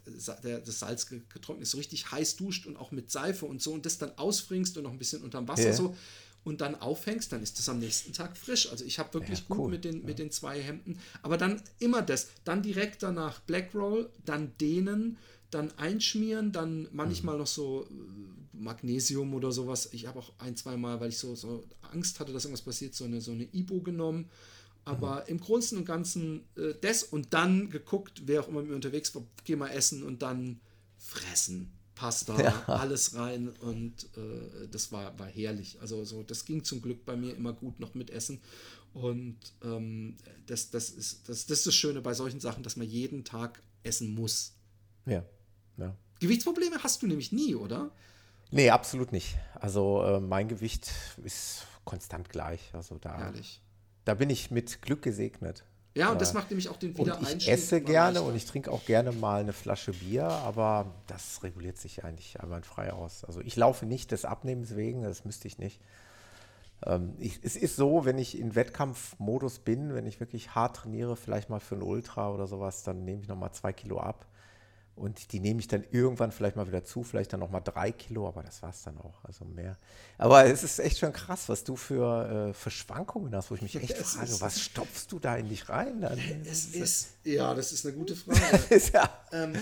der, 0.45 0.61
das 0.61 0.79
Salz 0.79 1.07
getrocknet 1.07 1.63
ist, 1.65 1.73
so 1.73 1.79
richtig 1.79 2.13
heiß 2.13 2.37
duscht 2.37 2.67
und 2.67 2.77
auch 2.77 2.93
mit 2.93 3.11
Seife 3.11 3.47
und 3.47 3.61
so 3.61 3.73
und 3.73 3.85
das 3.85 3.99
dann 3.99 4.17
ausfringst 4.17 4.77
und 4.77 4.85
noch 4.85 4.93
ein 4.93 4.99
bisschen 4.99 5.23
unterm 5.25 5.49
Wasser 5.49 5.65
yeah. 5.65 5.73
so 5.73 5.97
und 6.45 6.61
dann 6.61 6.75
aufhängst, 6.75 7.33
dann 7.33 7.43
ist 7.43 7.59
das 7.59 7.69
am 7.69 7.79
nächsten 7.79 8.13
Tag 8.13 8.37
frisch. 8.37 8.71
Also 8.71 8.85
ich 8.85 8.99
habe 8.99 9.13
wirklich 9.15 9.41
ja, 9.41 9.45
cool. 9.51 9.57
gut 9.57 9.71
mit 9.71 9.85
den, 9.85 10.05
mit 10.05 10.19
den 10.19 10.31
zwei 10.31 10.61
Hemden. 10.61 10.99
Aber 11.23 11.37
dann 11.37 11.63
immer 11.79 12.03
das. 12.03 12.29
Dann 12.45 12.63
direkt 12.63 13.03
danach 13.03 13.41
Black 13.41 13.75
Roll, 13.75 14.11
dann 14.25 14.53
dehnen, 14.59 15.19
dann 15.51 15.71
einschmieren, 15.79 16.53
dann 16.53 16.89
manchmal 16.93 17.35
mhm. 17.35 17.41
noch 17.41 17.47
so 17.47 17.85
äh, 17.85 18.57
Magnesium 18.57 19.35
oder 19.35 19.53
sowas. 19.53 19.91
Ich 19.93 20.07
habe 20.07 20.19
auch 20.19 20.33
ein, 20.39 20.57
zwei 20.57 20.77
Mal, 20.77 21.01
weil 21.01 21.11
ich 21.11 21.19
so, 21.19 21.35
so 21.35 21.65
Angst 21.93 22.21
hatte, 22.21 22.33
dass 22.33 22.45
irgendwas 22.45 22.65
passiert, 22.65 22.95
so 22.95 23.05
eine, 23.05 23.21
so 23.21 23.33
eine 23.33 23.49
Ibo 23.53 23.81
genommen 23.81 24.31
aber 24.85 25.17
mhm. 25.17 25.29
im 25.29 25.41
Großen 25.41 25.79
und 25.79 25.85
Ganzen 25.85 26.45
äh, 26.57 26.75
das 26.81 27.03
und 27.03 27.33
dann 27.35 27.71
geguckt, 27.71 28.23
wer 28.27 28.41
auch 28.41 28.49
immer 28.49 28.61
mit 28.61 28.71
mir 28.71 28.77
unterwegs 28.77 29.15
war, 29.15 29.23
geh 29.45 29.57
mal 29.57 29.69
essen 29.69 30.03
und 30.03 30.23
dann 30.23 30.61
fressen. 30.99 31.73
Pasta, 32.01 32.41
ja. 32.41 32.65
alles 32.67 33.15
rein 33.15 33.49
und 33.49 34.05
äh, 34.17 34.69
das 34.71 34.91
war, 34.91 35.19
war 35.19 35.27
herrlich. 35.27 35.79
Also 35.83 36.03
so, 36.05 36.23
das 36.23 36.47
ging 36.47 36.65
zum 36.65 36.81
Glück 36.81 37.05
bei 37.05 37.15
mir 37.15 37.37
immer 37.37 37.53
gut 37.53 37.79
noch 37.79 37.95
mit 37.95 38.11
Essen. 38.11 38.41
Und 38.95 39.37
ähm, 39.63 40.17
das, 40.47 40.71
das, 40.71 40.89
ist, 40.89 41.29
das, 41.29 41.47
das 41.47 41.59
ist 41.59 41.67
das 41.67 41.75
Schöne 41.75 42.01
bei 42.01 42.15
solchen 42.15 42.41
Sachen, 42.41 42.63
dass 42.63 42.77
man 42.77 42.87
jeden 42.87 43.25
Tag 43.25 43.63
essen 43.83 44.15
muss. 44.15 44.55
Ja. 45.05 45.25
ja. 45.77 45.95
Gewichtsprobleme 46.21 46.83
hast 46.83 47.03
du 47.03 47.07
nämlich 47.07 47.33
nie, 47.33 47.55
oder? 47.55 47.93
Nee, 48.51 48.71
absolut 48.71 49.13
nicht. 49.13 49.37
Also 49.55 50.03
äh, 50.03 50.21
mein 50.21 50.49
Gewicht 50.49 50.91
ist 51.23 51.67
konstant 51.85 52.31
gleich. 52.31 52.71
Also 52.73 52.97
da 52.99 53.17
Herrlich 53.19 53.61
da 54.05 54.15
bin 54.15 54.31
ich 54.31 54.51
mit 54.51 54.83
Glück 54.83 55.03
gesegnet. 55.03 55.65
Ja, 55.95 56.13
und 56.13 56.21
das 56.21 56.35
macht 56.35 56.51
nämlich 56.51 56.69
auch 56.69 56.77
den 56.77 56.97
Wiedereinstieg. 56.97 57.35
Und 57.35 57.43
ich 57.43 57.49
esse 57.49 57.81
gerne 57.81 58.23
und 58.23 58.37
ich 58.37 58.47
trinke 58.47 58.71
auch 58.71 58.85
gerne 58.85 59.11
mal 59.11 59.41
eine 59.41 59.53
Flasche 59.53 59.93
Bier, 59.93 60.25
aber 60.25 60.87
das 61.09 61.43
reguliert 61.43 61.79
sich 61.79 62.05
eigentlich 62.05 62.41
einwandfrei 62.41 62.93
aus. 62.93 63.25
Also 63.25 63.41
ich 63.41 63.57
laufe 63.57 63.87
nicht 63.87 64.13
des 64.13 64.25
Abnehmens 64.25 64.77
wegen, 64.77 65.03
das 65.03 65.25
müsste 65.25 65.49
ich 65.49 65.59
nicht. 65.59 65.81
Ähm, 66.87 67.15
ich, 67.19 67.41
es 67.43 67.57
ist 67.57 67.77
so, 67.77 68.05
wenn 68.05 68.19
ich 68.19 68.39
in 68.39 68.55
Wettkampfmodus 68.55 69.59
bin, 69.61 69.95
wenn 69.95 70.07
ich 70.07 70.21
wirklich 70.21 70.55
hart 70.55 70.77
trainiere, 70.77 71.17
vielleicht 71.17 71.51
mal 71.51 71.61
für 71.61 71.75
ein 71.75 71.83
Ultra 71.83 72.31
oder 72.31 72.47
sowas, 72.47 72.85
dann 72.85 73.05
nehme 73.05 73.23
ich 73.23 73.29
nochmal 73.29 73.53
zwei 73.53 73.73
Kilo 73.73 73.99
ab. 73.99 74.27
Und 75.01 75.33
die 75.33 75.41
nehme 75.41 75.61
ich 75.61 75.67
dann 75.67 75.83
irgendwann 75.91 76.31
vielleicht 76.31 76.57
mal 76.57 76.67
wieder 76.67 76.85
zu, 76.85 77.03
vielleicht 77.03 77.33
dann 77.33 77.41
nochmal 77.41 77.63
drei 77.65 77.91
Kilo, 77.91 78.29
aber 78.29 78.43
das 78.43 78.63
war 78.63 78.69
es 78.69 78.83
dann 78.83 78.99
auch, 78.99 79.25
also 79.25 79.47
mehr. 79.47 79.79
Aber 80.19 80.45
es 80.45 80.63
ist 80.63 80.79
echt 80.79 80.99
schon 80.99 81.15
krass, 81.15 81.49
was 81.49 81.65
du 81.65 81.75
für, 81.75 82.51
äh, 82.51 82.53
für 82.53 82.71
Schwankungen 82.71 83.35
hast, 83.35 83.51
wo 83.51 83.55
ich 83.55 83.63
mich 83.63 83.77
echt 83.77 83.93
es 83.99 84.13
frage, 84.13 84.41
was 84.41 84.61
stopfst 84.61 85.07
du 85.09 85.19
da 85.19 85.37
in 85.37 85.49
dich 85.49 85.71
rein? 85.71 86.03
Dann? 86.03 86.19
Es 86.45 86.67
ist, 86.67 87.09
ja, 87.25 87.55
das 87.55 87.73
ist 87.73 87.87
eine 87.87 87.97
gute 87.97 88.15
Frage. 88.17 88.83
ja. 88.93 89.09
ähm, 89.33 89.55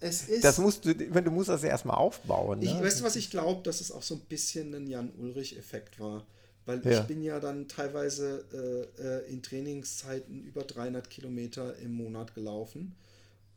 es 0.00 0.28
ist, 0.28 0.44
das 0.44 0.56
musst 0.56 0.86
du, 0.86 0.94
wenn 1.14 1.24
du 1.24 1.30
musst 1.30 1.50
das 1.50 1.62
ja 1.62 1.68
erstmal 1.68 1.98
aufbauen. 1.98 2.60
Ne? 2.60 2.64
Ich, 2.64 2.80
weißt 2.80 3.00
du, 3.00 3.04
was 3.04 3.16
ich 3.16 3.30
glaube, 3.30 3.62
dass 3.62 3.82
es 3.82 3.92
auch 3.92 4.02
so 4.02 4.14
ein 4.14 4.20
bisschen 4.20 4.74
ein 4.74 4.86
Jan-Ulrich-Effekt 4.86 6.00
war. 6.00 6.24
Weil 6.64 6.80
ja. 6.86 7.00
ich 7.00 7.06
bin 7.06 7.22
ja 7.22 7.38
dann 7.38 7.68
teilweise 7.68 8.88
äh, 8.98 9.02
äh 9.02 9.30
in 9.30 9.42
Trainingszeiten 9.42 10.42
über 10.42 10.62
300 10.62 11.10
Kilometer 11.10 11.76
im 11.76 11.92
Monat 11.92 12.34
gelaufen. 12.34 12.96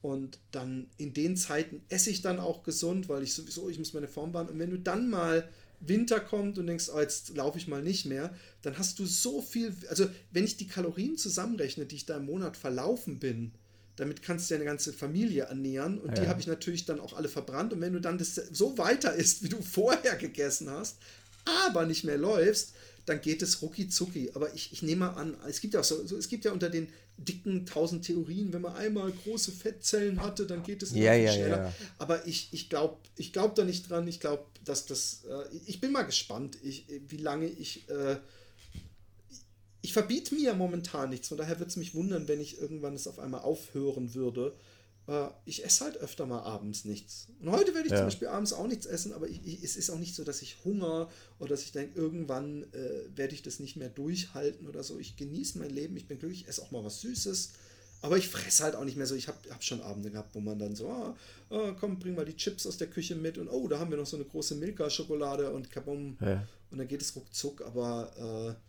Und 0.04 0.38
dann 0.52 0.88
in 0.98 1.14
den 1.14 1.38
Zeiten 1.38 1.82
esse 1.88 2.10
ich 2.10 2.22
dann 2.22 2.38
auch 2.38 2.64
gesund, 2.64 3.08
weil 3.08 3.24
ich 3.24 3.34
sowieso, 3.34 3.70
ich 3.70 3.80
muss 3.80 3.94
meine 3.94 4.10
Form 4.10 4.34
bauen. 4.34 4.50
Und 4.50 4.60
wenn 4.60 4.70
du 4.70 4.78
dann 4.78 5.10
mal 5.10 5.48
Winter 5.80 6.20
kommt 6.20 6.58
und 6.58 6.68
denkst, 6.68 6.90
oh, 6.94 7.00
jetzt 7.00 7.38
laufe 7.38 7.58
ich 7.58 7.70
mal 7.70 7.82
nicht 7.82 8.06
mehr, 8.06 8.36
dann 8.64 8.78
hast 8.78 9.00
du 9.00 9.06
so 9.06 9.42
viel, 9.42 9.74
also 9.88 10.10
wenn 10.32 10.44
ich 10.44 10.58
die 10.58 10.68
Kalorien 10.68 11.16
zusammenrechne, 11.18 11.86
die 11.86 11.96
ich 11.96 12.06
da 12.06 12.18
im 12.18 12.26
Monat 12.26 12.58
verlaufen 12.58 13.20
bin, 13.20 13.54
damit 13.96 14.22
kannst 14.22 14.52
du 14.52 14.56
deine 14.56 14.66
ganze 14.66 14.92
Familie 14.92 15.44
ernähren 15.44 16.00
und 16.00 16.18
ja. 16.18 16.24
die 16.24 16.28
habe 16.28 16.42
ich 16.42 16.48
natürlich 16.48 16.84
dann 16.84 17.00
auch 17.00 17.14
alle 17.14 17.30
verbrannt. 17.30 17.72
Und 17.72 17.80
wenn 17.80 17.94
du 17.94 18.02
dann 18.02 18.18
das 18.18 18.36
so 18.36 18.78
weiter 18.78 19.14
isst, 19.14 19.42
wie 19.42 19.50
du 19.50 19.62
vorher 19.62 20.18
gegessen 20.18 20.70
hast, 20.70 20.98
aber 21.46 21.86
nicht 21.86 22.04
mehr 22.04 22.18
läufst, 22.18 22.74
dann 23.06 23.22
geht 23.22 23.42
es 23.42 23.62
rucki 23.62 23.90
zucki. 23.90 24.32
Aber 24.34 24.54
ich, 24.54 24.72
ich 24.72 24.82
nehme 24.82 25.16
an, 25.16 25.36
es 25.48 25.62
gibt 25.62 25.74
ja 25.74 25.82
auch 25.82 25.86
so, 25.86 26.06
so, 26.06 26.18
es 26.18 26.28
gibt 26.28 26.46
ja 26.46 26.52
unter 26.52 26.70
den 26.70 26.88
dicken 27.18 27.66
tausend 27.66 28.06
Theorien, 28.06 28.54
wenn 28.54 28.62
man 28.62 28.76
einmal 28.76 29.12
große 29.12 29.52
Fettzellen 29.52 30.22
hatte, 30.22 30.46
dann 30.46 30.64
geht 30.64 30.82
es 30.82 30.92
ja, 30.94 31.14
ja, 31.14 31.32
schneller. 31.32 31.66
Ja. 31.66 31.74
Aber 32.00 32.26
ich, 32.28 32.50
ich 32.52 32.70
glaube 32.70 32.98
ich 33.18 33.34
glaub 33.34 33.56
da 33.56 33.64
nicht 33.64 33.90
dran. 33.90 34.08
Ich 34.08 34.20
glaube, 34.20 34.46
dass 34.66 34.86
das. 34.86 35.24
Äh, 35.30 35.56
ich 35.66 35.80
bin 35.80 35.92
mal 35.92 36.04
gespannt, 36.04 36.58
ich, 36.64 36.86
wie 37.08 37.18
lange 37.18 37.48
ich. 37.48 37.88
Äh, 37.90 38.18
ich 39.82 39.92
verbiete 39.92 40.34
mir 40.34 40.54
momentan 40.54 41.10
nichts, 41.10 41.28
von 41.28 41.38
daher 41.38 41.60
würde 41.60 41.70
es 41.70 41.76
mich 41.76 41.94
wundern, 41.94 42.30
wenn 42.30 42.40
ich 42.40 42.58
irgendwann 42.58 42.96
es 42.96 43.06
auf 43.06 43.20
einmal 43.20 43.42
aufhören 43.42 44.14
würde. 44.14 44.56
Äh, 45.08 45.28
ich 45.46 45.66
esse 45.66 45.86
halt 45.86 45.98
öfter 45.98 46.26
mal 46.26 46.42
abends 46.42 46.86
nichts. 46.86 47.28
Und 47.42 47.52
heute 47.52 47.74
werde 47.74 47.88
ich 47.88 47.92
ja. 47.92 47.98
zum 47.98 48.08
Beispiel 48.08 48.28
abends 48.28 48.54
auch 48.54 48.68
nichts 48.68 48.86
essen, 48.86 49.14
aber 49.14 49.28
ich, 49.28 49.46
ich, 49.46 49.64
es 49.64 49.76
ist 49.76 49.90
auch 49.90 50.00
nicht 50.00 50.16
so, 50.16 50.24
dass 50.24 50.42
ich 50.42 50.58
Hunger 50.64 51.10
oder 51.40 51.50
dass 51.50 51.64
ich 51.64 51.72
denke, 51.72 52.00
irgendwann 52.00 52.64
äh, 52.74 53.06
werde 53.16 53.34
ich 53.34 53.42
das 53.42 53.60
nicht 53.60 53.76
mehr 53.76 53.90
durchhalten 53.90 54.68
oder 54.68 54.84
so. 54.84 55.00
Ich 55.00 55.18
genieße 55.18 55.60
mein 55.60 55.70
Leben, 55.70 55.98
ich 55.98 56.08
bin 56.08 56.20
glücklich, 56.20 56.42
ich 56.42 56.48
esse 56.48 56.62
auch 56.62 56.72
mal 56.72 56.84
was 56.84 57.02
Süßes. 57.02 57.52
Aber 58.02 58.18
ich 58.18 58.28
fresse 58.28 58.64
halt 58.66 58.76
auch 58.76 58.84
nicht 58.84 58.98
mehr 58.98 59.08
so. 59.08 59.16
Ich 59.16 59.30
habe 59.30 59.38
hab 59.50 59.64
schon 59.64 59.82
Abende 59.82 60.12
gehabt, 60.12 60.36
wo 60.36 60.42
man 60.42 60.60
dann 60.60 60.76
so, 60.76 60.90
ah, 60.90 61.16
ah, 61.50 61.74
komm, 61.80 62.00
bring 62.00 62.16
mal 62.16 62.26
die 62.26 62.36
Chips 62.36 62.68
aus 62.68 62.78
der 62.78 62.88
Küche 62.88 63.16
mit 63.16 63.38
und 63.38 63.48
oh, 63.48 63.66
da 63.70 63.80
haben 63.80 63.92
wir 63.92 63.98
noch 63.98 64.06
so 64.06 64.18
eine 64.18 64.26
große 64.26 64.56
Milka-Schokolade 64.56 65.52
und 65.52 65.72
kabum. 65.72 66.18
Ja. 66.20 66.46
Und 66.70 66.80
dann 66.80 66.88
geht 66.90 67.02
es 67.02 67.16
ruckzuck. 67.16 67.62
Aber 67.62 68.58
äh, 68.58 68.62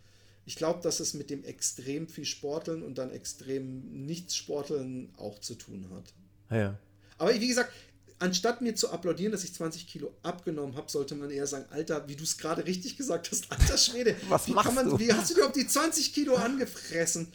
ich 0.45 0.55
glaube, 0.55 0.81
dass 0.81 1.01
es 1.01 1.13
mit 1.15 1.29
dem 1.29 1.43
extrem 1.43 2.07
viel 2.07 2.23
Sporteln 2.23 2.81
und 2.81 2.97
dann 2.97 3.11
extrem 3.11 4.05
nichts 4.05 4.37
Sporteln 4.37 5.13
auch 5.17 5.39
zu 5.39 5.55
tun 5.55 5.89
hat. 5.93 6.13
Ja. 6.49 6.77
Aber 7.17 7.33
wie 7.33 7.47
gesagt, 7.47 7.71
anstatt 8.19 8.61
mir 8.61 8.75
zu 8.75 8.89
applaudieren, 8.89 9.31
dass 9.31 9.43
ich 9.43 9.53
20 9.53 9.87
Kilo 9.87 10.13
abgenommen 10.23 10.75
habe, 10.75 10.89
sollte 10.89 11.15
man 11.15 11.29
eher 11.29 11.47
sagen, 11.47 11.65
Alter, 11.71 12.07
wie 12.07 12.15
du 12.15 12.23
es 12.23 12.37
gerade 12.37 12.65
richtig 12.65 12.97
gesagt 12.97 13.29
hast, 13.31 13.51
alter 13.51 13.77
Schwede, 13.77 14.15
Was 14.29 14.47
wie, 14.47 14.51
machst 14.51 14.73
man, 14.73 14.89
du? 14.89 14.99
wie 14.99 15.11
hast 15.11 15.29
du 15.31 15.35
überhaupt 15.35 15.55
die 15.55 15.67
20 15.67 16.13
Kilo 16.13 16.35
angefressen? 16.35 17.31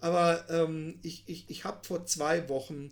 Aber 0.00 0.44
ähm, 0.50 0.98
ich, 1.02 1.22
ich, 1.26 1.46
ich 1.48 1.64
habe 1.64 1.84
vor 1.84 2.04
zwei 2.06 2.48
Wochen 2.48 2.90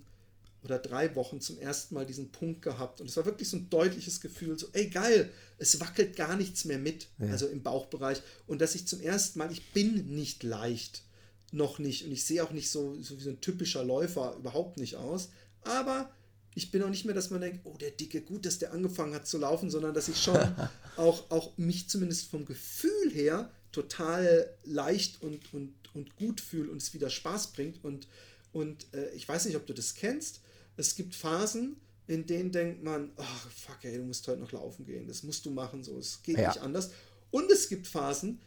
oder 0.64 0.78
drei 0.78 1.14
Wochen 1.16 1.40
zum 1.40 1.58
ersten 1.58 1.94
Mal 1.94 2.06
diesen 2.06 2.30
Punkt 2.30 2.62
gehabt 2.62 3.00
und 3.00 3.10
es 3.10 3.16
war 3.16 3.24
wirklich 3.24 3.48
so 3.48 3.56
ein 3.56 3.68
deutliches 3.68 4.20
Gefühl, 4.20 4.58
so, 4.58 4.68
ey 4.72 4.88
geil, 4.88 5.30
es 5.58 5.80
wackelt 5.80 6.16
gar 6.16 6.36
nichts 6.36 6.64
mehr 6.64 6.78
mit, 6.78 7.08
ja. 7.18 7.30
also 7.30 7.48
im 7.48 7.62
Bauchbereich 7.62 8.22
und 8.46 8.60
dass 8.60 8.76
ich 8.76 8.86
zum 8.86 9.00
ersten 9.00 9.40
Mal, 9.40 9.50
ich 9.50 9.72
bin 9.72 10.14
nicht 10.14 10.44
leicht, 10.44 11.02
noch 11.50 11.78
nicht 11.78 12.04
und 12.06 12.12
ich 12.12 12.24
sehe 12.24 12.44
auch 12.44 12.52
nicht 12.52 12.70
so, 12.70 12.96
so 13.02 13.18
wie 13.18 13.22
so 13.22 13.30
ein 13.30 13.40
typischer 13.40 13.84
Läufer 13.84 14.36
überhaupt 14.38 14.78
nicht 14.78 14.96
aus, 14.96 15.30
aber 15.64 16.10
ich 16.54 16.70
bin 16.70 16.82
auch 16.82 16.90
nicht 16.90 17.04
mehr, 17.04 17.14
dass 17.14 17.30
man 17.30 17.40
denkt, 17.40 17.60
oh, 17.64 17.76
der 17.78 17.90
Dicke, 17.90 18.20
gut, 18.20 18.44
dass 18.44 18.58
der 18.58 18.72
angefangen 18.72 19.14
hat 19.14 19.26
zu 19.26 19.38
laufen, 19.38 19.70
sondern 19.70 19.94
dass 19.94 20.08
ich 20.08 20.20
schon 20.20 20.36
auch, 20.96 21.30
auch 21.30 21.56
mich 21.56 21.88
zumindest 21.88 22.30
vom 22.30 22.44
Gefühl 22.44 23.10
her 23.10 23.50
total 23.72 24.54
leicht 24.64 25.22
und, 25.22 25.52
und, 25.54 25.74
und 25.94 26.16
gut 26.16 26.40
fühle 26.40 26.70
und 26.70 26.82
es 26.82 26.92
wieder 26.92 27.08
Spaß 27.08 27.52
bringt. 27.52 27.82
Und, 27.84 28.06
und 28.52 28.86
äh, 28.92 29.10
ich 29.14 29.26
weiß 29.26 29.46
nicht, 29.46 29.56
ob 29.56 29.66
du 29.66 29.72
das 29.72 29.94
kennst. 29.94 30.40
Es 30.76 30.94
gibt 30.94 31.14
Phasen, 31.14 31.76
in 32.06 32.26
denen 32.26 32.52
denkt 32.52 32.82
man, 32.82 33.12
oh, 33.16 33.48
fuck, 33.54 33.78
ey, 33.82 33.96
du 33.96 34.04
musst 34.04 34.28
heute 34.28 34.40
noch 34.40 34.52
laufen 34.52 34.84
gehen, 34.84 35.06
das 35.06 35.22
musst 35.22 35.46
du 35.46 35.50
machen, 35.50 35.82
so, 35.84 35.98
es 35.98 36.22
geht 36.22 36.38
ja. 36.38 36.48
nicht 36.48 36.60
anders. 36.60 36.90
Und 37.30 37.50
es 37.50 37.68
gibt 37.68 37.86
Phasen, 37.86 38.40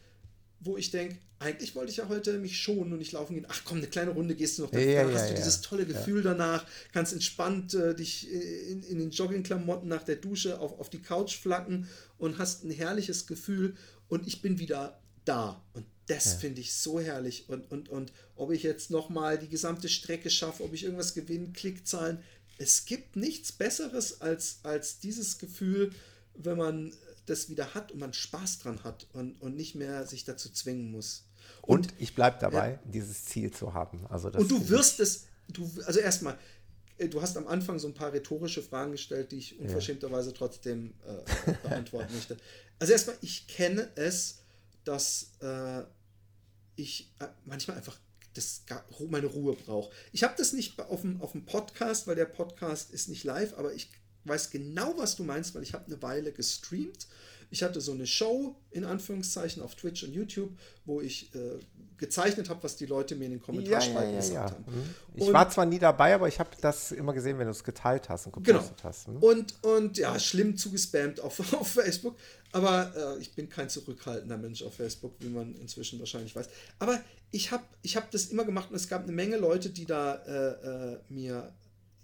wo 0.60 0.76
ich 0.76 0.90
denke, 0.90 1.18
eigentlich 1.38 1.74
wollte 1.74 1.90
ich 1.90 1.98
ja 1.98 2.08
heute 2.08 2.38
mich 2.38 2.58
schonen 2.58 2.92
und 2.92 2.98
nicht 2.98 3.12
laufen 3.12 3.34
gehen. 3.34 3.46
Ach 3.48 3.60
komm, 3.64 3.78
eine 3.78 3.88
kleine 3.88 4.12
Runde 4.12 4.34
gehst 4.34 4.58
du 4.58 4.62
noch. 4.62 4.70
Dann 4.70 4.88
ja, 4.88 5.04
hast 5.04 5.12
ja, 5.12 5.22
du 5.24 5.28
ja. 5.30 5.34
dieses 5.34 5.60
tolle 5.60 5.84
Gefühl 5.84 6.22
danach, 6.22 6.64
kannst 6.92 7.12
entspannt 7.12 7.74
äh, 7.74 7.94
dich 7.94 8.30
in, 8.30 8.82
in, 8.82 8.98
den 8.98 9.10
Joggingklamotten 9.10 9.88
nach 9.88 10.02
der 10.02 10.16
Dusche 10.16 10.58
auf, 10.60 10.78
auf 10.80 10.88
die 10.88 11.02
Couch 11.02 11.36
flacken 11.36 11.88
und 12.16 12.38
hast 12.38 12.64
ein 12.64 12.70
herrliches 12.70 13.26
Gefühl 13.26 13.76
und 14.08 14.26
ich 14.26 14.40
bin 14.40 14.58
wieder 14.58 14.98
da. 15.24 15.62
Und 15.74 15.84
das 16.06 16.34
finde 16.34 16.60
ich 16.60 16.72
so 16.72 17.00
herrlich. 17.00 17.48
Und, 17.48 17.70
und, 17.70 17.88
und 17.88 18.12
ob 18.36 18.52
ich 18.52 18.62
jetzt 18.62 18.90
nochmal 18.90 19.38
die 19.38 19.48
gesamte 19.48 19.88
Strecke 19.88 20.30
schaffe, 20.30 20.62
ob 20.62 20.72
ich 20.72 20.84
irgendwas 20.84 21.14
gewinne, 21.14 21.52
Klickzahlen. 21.52 22.18
Es 22.58 22.86
gibt 22.86 23.16
nichts 23.16 23.52
Besseres 23.52 24.20
als, 24.20 24.60
als 24.62 25.00
dieses 25.00 25.38
Gefühl, 25.38 25.90
wenn 26.34 26.56
man 26.56 26.92
das 27.26 27.48
wieder 27.48 27.74
hat 27.74 27.92
und 27.92 28.00
man 28.00 28.12
Spaß 28.12 28.60
dran 28.60 28.82
hat 28.84 29.06
und, 29.12 29.40
und 29.42 29.56
nicht 29.56 29.74
mehr 29.74 30.06
sich 30.06 30.24
dazu 30.24 30.50
zwingen 30.50 30.90
muss. 30.90 31.26
Und, 31.62 31.88
und 31.88 31.94
ich 31.98 32.14
bleibe 32.14 32.38
dabei, 32.40 32.72
ja. 32.72 32.90
dieses 32.90 33.24
Ziel 33.24 33.50
zu 33.50 33.74
haben. 33.74 34.06
Also 34.08 34.30
und 34.30 34.50
du 34.50 34.68
wirst 34.68 35.00
es, 35.00 35.26
du, 35.48 35.68
also 35.84 36.00
erstmal, 36.00 36.38
äh, 36.98 37.08
du 37.08 37.20
hast 37.20 37.36
am 37.36 37.46
Anfang 37.46 37.78
so 37.78 37.88
ein 37.88 37.94
paar 37.94 38.12
rhethorische 38.12 38.62
Fragen 38.62 38.92
gestellt, 38.92 39.32
die 39.32 39.38
ich 39.38 39.58
unverschämterweise 39.58 40.32
trotzdem 40.32 40.94
äh, 41.04 41.52
beantworten 41.68 42.14
möchte. 42.14 42.36
Also 42.78 42.92
erstmal, 42.92 43.16
ich 43.20 43.46
kenne 43.48 43.88
es, 43.96 44.38
dass 44.84 45.32
äh, 45.40 45.82
ich 46.76 47.12
äh, 47.18 47.26
manchmal 47.44 47.76
einfach 47.78 47.98
das 48.34 48.62
meine 49.08 49.26
Ruhe 49.26 49.54
brauche. 49.54 49.90
Ich 50.12 50.22
habe 50.22 50.34
das 50.36 50.52
nicht 50.52 50.78
auf 50.78 51.00
dem, 51.00 51.22
auf 51.22 51.32
dem 51.32 51.46
Podcast, 51.46 52.06
weil 52.06 52.16
der 52.16 52.26
Podcast 52.26 52.90
ist 52.90 53.08
nicht 53.08 53.24
live, 53.24 53.54
aber 53.56 53.72
ich 53.72 53.90
weiß 54.28 54.50
genau, 54.50 54.94
was 54.96 55.16
du 55.16 55.24
meinst, 55.24 55.54
weil 55.54 55.62
ich 55.62 55.72
habe 55.72 55.86
eine 55.86 56.00
Weile 56.02 56.32
gestreamt. 56.32 57.06
Ich 57.50 57.62
hatte 57.62 57.80
so 57.80 57.92
eine 57.92 58.06
Show 58.06 58.56
in 58.70 58.84
Anführungszeichen 58.84 59.62
auf 59.62 59.76
Twitch 59.76 60.02
und 60.02 60.12
YouTube, 60.12 60.50
wo 60.84 61.00
ich 61.00 61.34
äh, 61.34 61.58
gezeichnet 61.96 62.50
habe, 62.50 62.62
was 62.62 62.76
die 62.76 62.86
Leute 62.86 63.14
mir 63.14 63.26
in 63.26 63.32
den 63.32 63.42
Kommentarspalten 63.42 64.14
ja, 64.14 64.20
ja, 64.20 64.26
ja, 64.26 64.42
gesagt 64.42 64.54
haben. 64.54 64.64
Mhm. 64.66 64.94
Ich 65.14 65.22
und 65.22 65.32
war 65.32 65.48
zwar 65.48 65.64
nie 65.64 65.78
dabei, 65.78 66.14
aber 66.14 66.28
ich 66.28 66.38
habe 66.38 66.50
das 66.60 66.92
immer 66.92 67.12
gesehen, 67.12 67.38
wenn 67.38 67.46
du 67.46 67.52
es 67.52 67.64
geteilt 67.64 68.08
hast 68.08 68.26
und 68.26 68.32
gepostet 68.32 68.76
genau. 68.76 68.88
hast. 68.88 69.08
Mhm. 69.08 69.16
Und, 69.18 69.54
und 69.62 69.98
ja, 69.98 70.18
schlimm 70.18 70.56
zugespammt 70.56 71.20
auf, 71.20 71.40
auf 71.54 71.68
Facebook. 71.68 72.16
Aber 72.52 72.92
äh, 72.96 73.20
ich 73.20 73.34
bin 73.34 73.48
kein 73.48 73.68
zurückhaltender 73.68 74.36
Mensch 74.36 74.62
auf 74.62 74.74
Facebook, 74.74 75.14
wie 75.20 75.28
man 75.28 75.54
inzwischen 75.56 75.98
wahrscheinlich 75.98 76.34
weiß. 76.34 76.48
Aber 76.78 77.00
ich 77.30 77.50
habe 77.50 77.64
ich 77.82 77.96
hab 77.96 78.10
das 78.10 78.26
immer 78.26 78.44
gemacht 78.44 78.70
und 78.70 78.76
es 78.76 78.88
gab 78.88 79.02
eine 79.02 79.12
Menge 79.12 79.36
Leute, 79.36 79.70
die 79.70 79.86
da 79.86 80.14
äh, 80.14 80.92
äh, 80.94 80.98
mir 81.08 81.52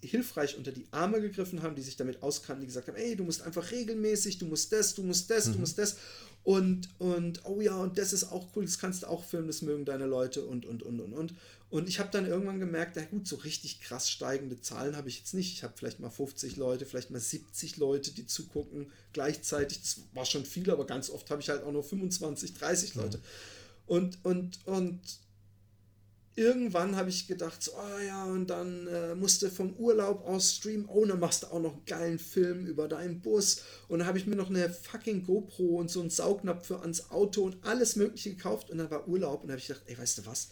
hilfreich 0.03 0.57
unter 0.57 0.73
die 0.73 0.87
Arme 0.91 1.21
gegriffen 1.21 1.63
haben, 1.63 1.77
die 1.77 1.83
sich 1.83 1.97
damit 1.97 2.23
auskannten, 2.23 2.63
die 2.63 2.67
gesagt 2.67 2.89
haben, 2.89 2.97
ey, 2.97 3.17
du 3.17 3.25
musst 3.25 3.43
einfach 3.43 3.71
regelmäßig, 3.71 4.39
du 4.39 4.47
musst 4.47 4.73
das, 4.73 4.95
du 4.95 5.03
musst 5.03 5.31
das, 5.31 5.47
mhm. 5.47 5.53
du 5.55 5.59
musst 5.61 5.79
das. 5.79 5.97
Und, 6.45 6.89
und, 6.99 7.45
oh 7.45 7.61
ja, 7.61 7.77
und 7.77 7.99
das 7.99 8.13
ist 8.13 8.25
auch 8.33 8.49
cool, 8.57 8.65
das 8.65 8.79
kannst 8.79 9.05
du 9.05 9.07
auch 9.07 9.25
filmen, 9.25 9.47
das 9.47 9.63
mögen 9.63 9.85
deine 9.85 10.07
Leute 10.07 10.45
und, 10.45 10.67
und, 10.67 10.83
und, 10.83 11.01
und, 11.01 11.13
und. 11.13 11.35
Und 11.71 11.89
ich 11.89 12.01
habe 12.01 12.11
dann 12.11 12.27
irgendwann 12.27 12.59
gemerkt, 12.59 12.97
na 12.97 13.05
gut, 13.05 13.29
so 13.29 13.37
richtig 13.37 13.81
krass 13.81 14.11
steigende 14.11 14.61
Zahlen 14.61 14.97
habe 14.97 15.09
ich 15.09 15.19
jetzt 15.19 15.35
nicht. 15.35 15.53
Ich 15.55 15.63
habe 15.63 15.73
vielleicht 15.77 16.01
mal 16.01 16.11
50 16.11 16.57
Leute, 16.57 16.85
vielleicht 16.85 17.11
mal 17.11 17.21
70 17.21 17.77
Leute, 17.77 18.11
die 18.11 18.27
zugucken 18.27 18.91
gleichzeitig. 19.13 19.81
Das 19.81 20.01
war 20.13 20.27
schon 20.27 20.45
viel, 20.45 20.71
aber 20.71 20.85
ganz 20.85 21.09
oft 21.11 21.31
habe 21.31 21.41
ich 21.41 21.49
halt 21.49 21.63
auch 21.63 21.73
nur 21.73 21.85
25, 21.85 22.55
30 22.55 22.95
Leute. 22.97 23.19
Mhm. 23.19 23.23
Und, 23.87 24.19
und, 24.25 24.59
und 24.67 25.01
irgendwann 26.35 26.97
habe 26.97 27.11
ich 27.11 27.27
gedacht, 27.27 27.63
so, 27.63 27.73
oh 27.73 28.01
ja, 28.01 28.25
und 28.25 28.49
dann 28.49 28.87
äh, 28.87 29.15
musst 29.15 29.43
du 29.43 29.51
vom 29.51 29.75
Urlaub 29.75 30.27
aus 30.27 30.57
streamen, 30.57 30.87
oh, 30.89 31.05
dann 31.05 31.21
machst 31.21 31.43
du 31.43 31.49
auch 31.49 31.61
noch 31.61 31.73
einen 31.73 31.85
geilen 31.85 32.19
Film 32.19 32.67
über 32.67 32.89
deinen 32.89 33.21
Bus. 33.21 33.63
Und 33.89 33.99
dann 33.99 34.09
habe 34.09 34.17
ich 34.17 34.27
mir 34.27 34.37
noch 34.37 34.49
eine 34.49 34.71
fucking 34.71 35.25
GoPro 35.27 35.79
und 35.79 35.91
so 35.91 36.01
einen 36.01 36.09
Saugnapf 36.09 36.67
für 36.67 36.81
ans 36.81 37.11
Auto 37.11 37.43
und 37.43 37.59
alles 37.63 37.97
Mögliche 37.97 38.31
gekauft. 38.31 38.71
Und 38.71 38.79
dann 38.79 38.91
war 38.91 39.07
Urlaub 39.09 39.43
und 39.43 39.49
dann 39.49 39.53
habe 39.53 39.61
ich 39.61 39.67
gedacht, 39.67 39.85
ey, 39.87 39.99
weißt 39.99 40.19
du 40.19 40.27
was? 40.27 40.49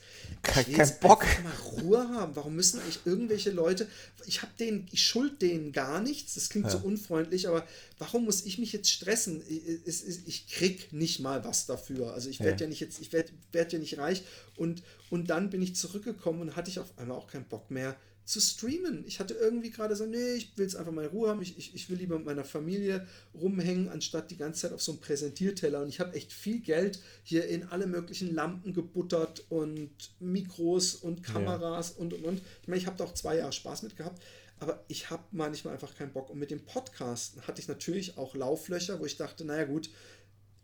Ich 0.59 0.69
will 0.69 0.75
Kein 0.75 0.93
Bock. 1.01 1.25
mal 1.43 1.83
Ruhe 1.83 2.09
haben. 2.11 2.37
Warum 2.37 2.55
müssen 2.55 2.81
eigentlich 2.81 3.01
irgendwelche 3.07 3.51
Leute, 3.51 3.89
ich 4.27 4.43
habe 4.43 4.53
denen, 4.59 4.87
ich 4.93 5.03
schuld 5.03 5.41
denen 5.41 5.73
gar 5.73 6.03
nichts, 6.03 6.35
das 6.35 6.51
klingt 6.51 6.67
ja. 6.67 6.73
so 6.73 6.79
unfreundlich, 6.79 7.49
aber 7.49 7.67
warum 7.99 8.27
muss 8.27 8.45
ich 8.45 8.59
mich 8.59 8.73
jetzt 8.73 8.91
stressen? 8.91 9.43
Ich, 9.49 10.07
ich, 10.07 10.27
ich 10.27 10.49
krieg 10.49 10.93
nicht 10.93 11.21
mal 11.21 11.43
was 11.45 11.65
dafür. 11.65 12.13
Also 12.13 12.29
ich 12.29 12.41
werde 12.41 12.57
ja. 12.57 12.61
ja. 12.63 12.69
nicht 12.69 12.81
jetzt, 12.81 13.01
ich 13.01 13.13
werde 13.15 13.31
werd 13.53 13.73
ja 13.73 13.79
nicht 13.79 13.97
reich 13.97 14.25
und, 14.57 14.83
und 15.11 15.29
dann 15.29 15.51
bin 15.51 15.61
ich 15.61 15.77
zurückgekommen 15.77 16.41
und 16.41 16.57
hatte 16.57 16.71
ich 16.71 16.79
auf 16.79 16.97
einmal 16.99 17.19
auch 17.19 17.27
keinen 17.27 17.49
Bock 17.49 17.71
mehr 17.71 17.97
zu 18.25 18.41
streamen. 18.41 19.05
Ich 19.07 19.19
hatte 19.19 19.35
irgendwie 19.35 19.71
gerade 19.71 19.97
so, 19.97 20.07
nee, 20.07 20.35
ich 20.35 20.57
will 20.57 20.65
jetzt 20.65 20.77
einfach 20.77 20.93
mal 20.93 21.07
Ruhe 21.07 21.29
haben. 21.29 21.43
Ich, 21.43 21.59
ich, 21.59 21.75
ich 21.75 21.91
will 21.91 21.99
lieber 21.99 22.17
mit 22.17 22.27
meiner 22.27 22.45
Familie 22.45 23.07
rumhängen, 23.35 23.89
anstatt 23.89 24.31
die 24.31 24.37
ganze 24.37 24.63
Zeit 24.63 24.73
auf 24.73 24.83
so 24.83 24.93
einem 24.93 25.01
Präsentierteller. 25.01 25.83
Und 25.83 25.89
ich 25.89 25.99
habe 25.99 26.15
echt 26.15 26.33
viel 26.33 26.61
Geld 26.61 27.01
hier 27.25 27.49
in 27.49 27.65
alle 27.65 27.89
möglichen 27.89 28.33
Lampen 28.33 28.73
gebuttert 28.73 29.45
und 29.49 29.91
Mikros 30.21 30.95
und 30.95 31.25
Kameras 31.25 31.95
ja. 31.97 32.03
und 32.03 32.15
und 32.15 32.25
und. 32.25 32.43
Ich 32.63 32.69
meine, 32.69 32.81
ich 32.81 32.87
habe 32.87 32.97
da 32.97 33.05
auch 33.05 33.15
zwei 33.15 33.37
Jahre 33.37 33.53
Spaß 33.53 33.83
mit 33.83 33.97
gehabt. 33.97 34.23
Aber 34.61 34.85
ich 34.87 35.11
habe 35.11 35.25
manchmal 35.33 35.75
einfach 35.75 35.97
keinen 35.97 36.13
Bock. 36.13 36.31
Und 36.31 36.39
mit 36.39 36.53
dem 36.53 36.65
Podcasten 36.65 37.43
hatte 37.49 37.61
ich 37.61 37.67
natürlich 37.67 38.17
auch 38.17 38.37
Lauflöcher, 38.37 39.01
wo 39.01 39.07
ich 39.07 39.17
dachte, 39.17 39.45
naja 39.45 39.65
gut, 39.65 39.91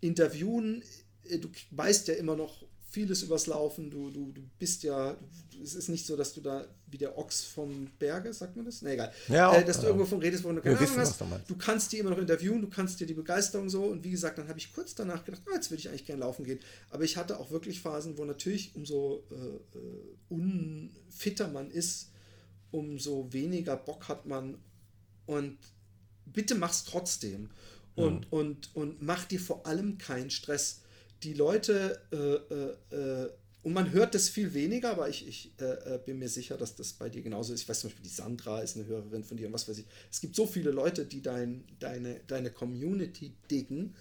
interviewen, 0.01 0.85
äh, 1.25 1.39
du 1.39 1.49
weißt 1.73 2.07
ja 2.09 2.15
immer 2.15 2.37
noch 2.37 2.63
vieles 2.89 3.23
übers 3.23 3.47
Laufen. 3.47 3.91
Du, 3.91 4.11
du, 4.11 4.33
du 4.33 4.43
bist 4.59 4.83
ja, 4.83 5.17
es 5.63 5.75
ist 5.75 5.89
nicht 5.89 6.07
so, 6.07 6.17
dass 6.17 6.33
du 6.33 6.41
da 6.41 6.67
wie 6.87 6.99
der 6.99 7.19
Ochs 7.19 7.43
vom 7.43 7.89
Berge, 7.99 8.33
sagt 8.33 8.57
man 8.57 8.65
das? 8.65 8.83
Ne, 8.83 8.93
egal. 8.93 9.13
Ja, 9.29 9.55
äh, 9.55 9.65
dass 9.65 9.81
du 9.81 9.87
irgendwo 9.87 10.07
von 10.07 10.21
redest, 10.21 10.45
wo 10.45 10.53
du 10.53 10.61
keine 10.61 10.79
Ahnung 10.79 10.97
hast. 10.97 11.21
Du 11.49 11.57
kannst 11.57 11.93
die 11.93 11.99
immer 11.99 12.11
noch 12.11 12.19
interviewen, 12.19 12.61
du 12.61 12.69
kannst 12.69 13.01
dir 13.01 13.07
die 13.07 13.15
Begeisterung 13.15 13.69
so. 13.69 13.85
Und 13.85 14.05
wie 14.05 14.11
gesagt, 14.11 14.39
dann 14.39 14.49
habe 14.49 14.59
ich 14.59 14.73
kurz 14.73 14.95
danach 14.95 15.25
gedacht, 15.25 15.43
oh, 15.47 15.55
jetzt 15.55 15.71
würde 15.71 15.81
ich 15.81 15.89
eigentlich 15.89 16.07
gerne 16.07 16.21
laufen 16.21 16.45
gehen. 16.45 16.61
Aber 16.91 17.05
ich 17.05 17.17
hatte 17.17 17.39
auch 17.39 17.51
wirklich 17.51 17.81
Phasen, 17.81 18.17
wo 18.19 18.25
natürlich 18.25 18.75
umso 18.75 19.25
äh, 19.31 19.79
äh 19.79 20.15
unfitter 20.29 21.49
man 21.49 21.71
ist, 21.71 22.11
umso 22.71 23.33
weniger 23.33 23.77
Bock 23.77 24.09
hat 24.09 24.27
man. 24.27 24.59
Und 25.27 25.59
bitte 26.25 26.55
mach's 26.55 26.85
trotzdem. 26.85 27.51
Und, 27.95 28.27
mhm. 28.27 28.39
und, 28.39 28.77
und 28.77 29.03
mach 29.03 29.25
dir 29.25 29.41
vor 29.41 29.67
allem 29.67 29.99
keinen 29.99 30.31
Stress. 30.31 30.83
Die 31.23 31.35
Leute, 31.35 32.01
äh, 32.13 32.97
äh, 32.97 33.25
äh, 33.25 33.31
und 33.63 33.73
man 33.73 33.93
hört 33.93 34.15
das 34.15 34.29
viel 34.29 34.55
weniger, 34.55 34.91
aber 34.91 35.09
ich, 35.09 35.27
ich 35.27 35.53
äh, 35.61 35.95
äh, 35.95 35.99
bin 36.05 36.21
mir 36.21 36.29
sicher, 36.29 36.57
dass 36.57 36.77
das 36.77 36.93
bei 36.93 37.09
dir 37.09 37.23
genauso 37.23 37.53
ist. 37.53 37.63
Ich 37.63 37.69
weiß 37.69 37.81
zum 37.81 37.91
Beispiel, 37.91 38.05
die 38.05 38.15
Sandra 38.15 38.61
ist 38.61 38.77
eine 38.77 38.87
Hörerin 38.87 39.25
von 39.25 39.37
dir 39.37 39.49
und 39.49 39.53
was 39.53 39.69
weiß 39.69 39.79
ich. 39.79 39.87
Es 40.11 40.21
gibt 40.21 40.37
so 40.37 40.47
viele 40.47 40.71
Leute, 40.71 41.05
die 41.05 41.21
dein, 41.21 41.65
deine, 41.81 42.21
deine 42.29 42.51
Community 42.51 43.33
diggen. 43.51 43.95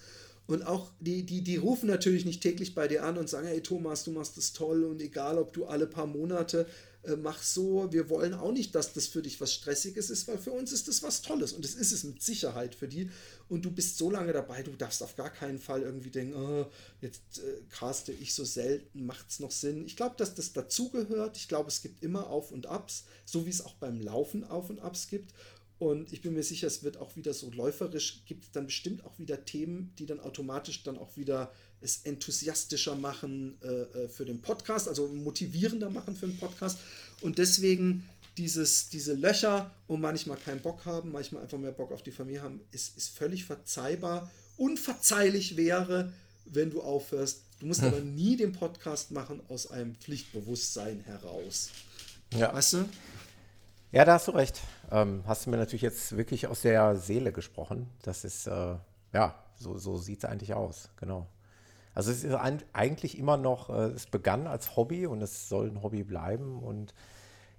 Und 0.47 0.67
auch 0.67 0.91
die, 0.99 1.23
die, 1.23 1.41
die 1.41 1.55
rufen 1.55 1.87
natürlich 1.87 2.25
nicht 2.25 2.41
täglich 2.41 2.75
bei 2.75 2.87
dir 2.87 3.03
an 3.03 3.17
und 3.17 3.27
sagen, 3.27 3.47
hey 3.47 3.61
Thomas, 3.61 4.03
du 4.03 4.11
machst 4.11 4.37
das 4.37 4.53
toll 4.53 4.83
und 4.83 5.01
egal, 5.01 5.39
ob 5.39 5.53
du 5.53 5.65
alle 5.65 5.87
paar 5.87 6.05
Monate 6.05 6.67
äh, 7.05 7.15
mach 7.15 7.41
so, 7.41 7.91
wir 7.91 8.09
wollen 8.09 8.33
auch 8.33 8.51
nicht, 8.51 8.75
dass 8.75 8.93
das 8.93 9.07
für 9.07 9.21
dich 9.21 9.39
was 9.41 9.53
Stressiges 9.53 10.09
ist, 10.09 10.27
weil 10.27 10.37
für 10.37 10.51
uns 10.51 10.71
ist 10.71 10.87
das 10.87 11.03
was 11.03 11.21
Tolles 11.21 11.53
und 11.53 11.63
es 11.65 11.75
ist 11.75 11.91
es 11.91 12.03
mit 12.03 12.21
Sicherheit 12.21 12.75
für 12.75 12.87
die. 12.87 13.09
Und 13.49 13.63
du 13.63 13.71
bist 13.71 13.97
so 13.97 14.09
lange 14.09 14.33
dabei, 14.33 14.63
du 14.63 14.71
darfst 14.71 15.03
auf 15.03 15.15
gar 15.15 15.29
keinen 15.29 15.59
Fall 15.59 15.81
irgendwie 15.81 16.09
denken, 16.09 16.35
oh, 16.35 16.65
jetzt 17.01 17.39
äh, 17.39 17.61
caste 17.69 18.11
ich 18.11 18.33
so 18.33 18.43
selten, 18.43 19.05
macht 19.05 19.29
es 19.29 19.39
noch 19.39 19.51
Sinn. 19.51 19.85
Ich 19.85 19.95
glaube, 19.95 20.15
dass 20.17 20.35
das 20.35 20.53
dazugehört. 20.53 21.37
Ich 21.37 21.47
glaube, 21.47 21.69
es 21.69 21.81
gibt 21.81 22.03
immer 22.03 22.27
Auf 22.27 22.51
und 22.51 22.67
Abs, 22.67 23.05
so 23.25 23.45
wie 23.45 23.51
es 23.51 23.63
auch 23.63 23.75
beim 23.75 24.01
Laufen 24.01 24.43
Auf 24.43 24.69
und 24.69 24.79
Abs 24.79 25.07
gibt. 25.07 25.33
Und 25.77 26.13
ich 26.13 26.21
bin 26.21 26.33
mir 26.33 26.43
sicher, 26.43 26.67
es 26.67 26.83
wird 26.83 26.97
auch 26.97 27.15
wieder 27.17 27.33
so 27.33 27.51
läuferisch, 27.51 28.23
gibt 28.25 28.45
es 28.45 28.51
dann 28.51 28.67
bestimmt 28.67 29.03
auch 29.03 29.19
wieder 29.19 29.43
Themen, 29.43 29.93
die 29.99 30.05
dann 30.05 30.21
automatisch 30.21 30.83
dann 30.83 30.97
auch 30.97 31.17
wieder 31.17 31.51
es 31.81 32.01
enthusiastischer 32.03 32.95
machen 32.95 33.57
äh, 33.61 33.67
äh, 33.67 34.07
für 34.07 34.25
den 34.25 34.41
Podcast, 34.41 34.87
also 34.87 35.07
motivierender 35.07 35.89
machen 35.89 36.15
für 36.15 36.27
den 36.27 36.37
Podcast. 36.37 36.79
Und 37.21 37.37
deswegen 37.37 38.09
dieses, 38.37 38.89
diese 38.89 39.13
Löcher 39.13 39.71
und 39.87 40.01
manchmal 40.01 40.37
keinen 40.37 40.61
Bock 40.61 40.85
haben, 40.85 41.11
manchmal 41.11 41.43
einfach 41.43 41.57
mehr 41.57 41.71
Bock 41.71 41.91
auf 41.91 42.03
die 42.03 42.11
Familie 42.11 42.41
haben, 42.41 42.61
ist, 42.71 42.97
ist 42.97 43.17
völlig 43.17 43.45
verzeihbar. 43.45 44.31
Unverzeihlich 44.57 45.57
wäre, 45.57 46.11
wenn 46.45 46.71
du 46.71 46.81
aufhörst. 46.81 47.43
Du 47.59 47.67
musst 47.67 47.81
hm. 47.81 47.87
aber 47.87 47.99
nie 48.01 48.35
den 48.35 48.51
Podcast 48.51 49.11
machen 49.11 49.41
aus 49.49 49.69
einem 49.71 49.95
Pflichtbewusstsein 49.95 51.01
heraus. 51.01 51.69
Ja. 52.33 52.53
Weißt 52.53 52.73
du? 52.73 52.85
Ja, 53.91 54.03
da 54.03 54.15
hast 54.15 54.27
du 54.27 54.31
recht. 54.31 54.59
Ähm, 54.91 55.23
hast 55.25 55.45
du 55.45 55.49
mir 55.49 55.57
natürlich 55.57 55.81
jetzt 55.81 56.17
wirklich 56.17 56.47
aus 56.47 56.61
der 56.61 56.97
Seele 56.97 57.31
gesprochen. 57.31 57.87
Das 58.01 58.25
ist, 58.25 58.47
äh, 58.47 58.75
ja, 59.13 59.43
so, 59.57 59.77
so 59.77 59.97
sieht 59.97 60.19
es 60.19 60.25
eigentlich 60.29 60.53
aus. 60.53 60.89
Genau. 60.97 61.27
Also 61.95 62.11
es 62.11 62.25
ist 62.25 62.35
eigentlich 62.73 63.17
immer 63.17 63.37
noch, 63.37 63.69
äh, 63.69 63.87
es 63.87 64.05
begann 64.05 64.47
als 64.47 64.75
Hobby 64.75 65.07
und 65.07 65.21
es 65.21 65.47
soll 65.47 65.69
ein 65.69 65.81
Hobby 65.81 66.03
bleiben. 66.03 66.61
Und 66.61 66.93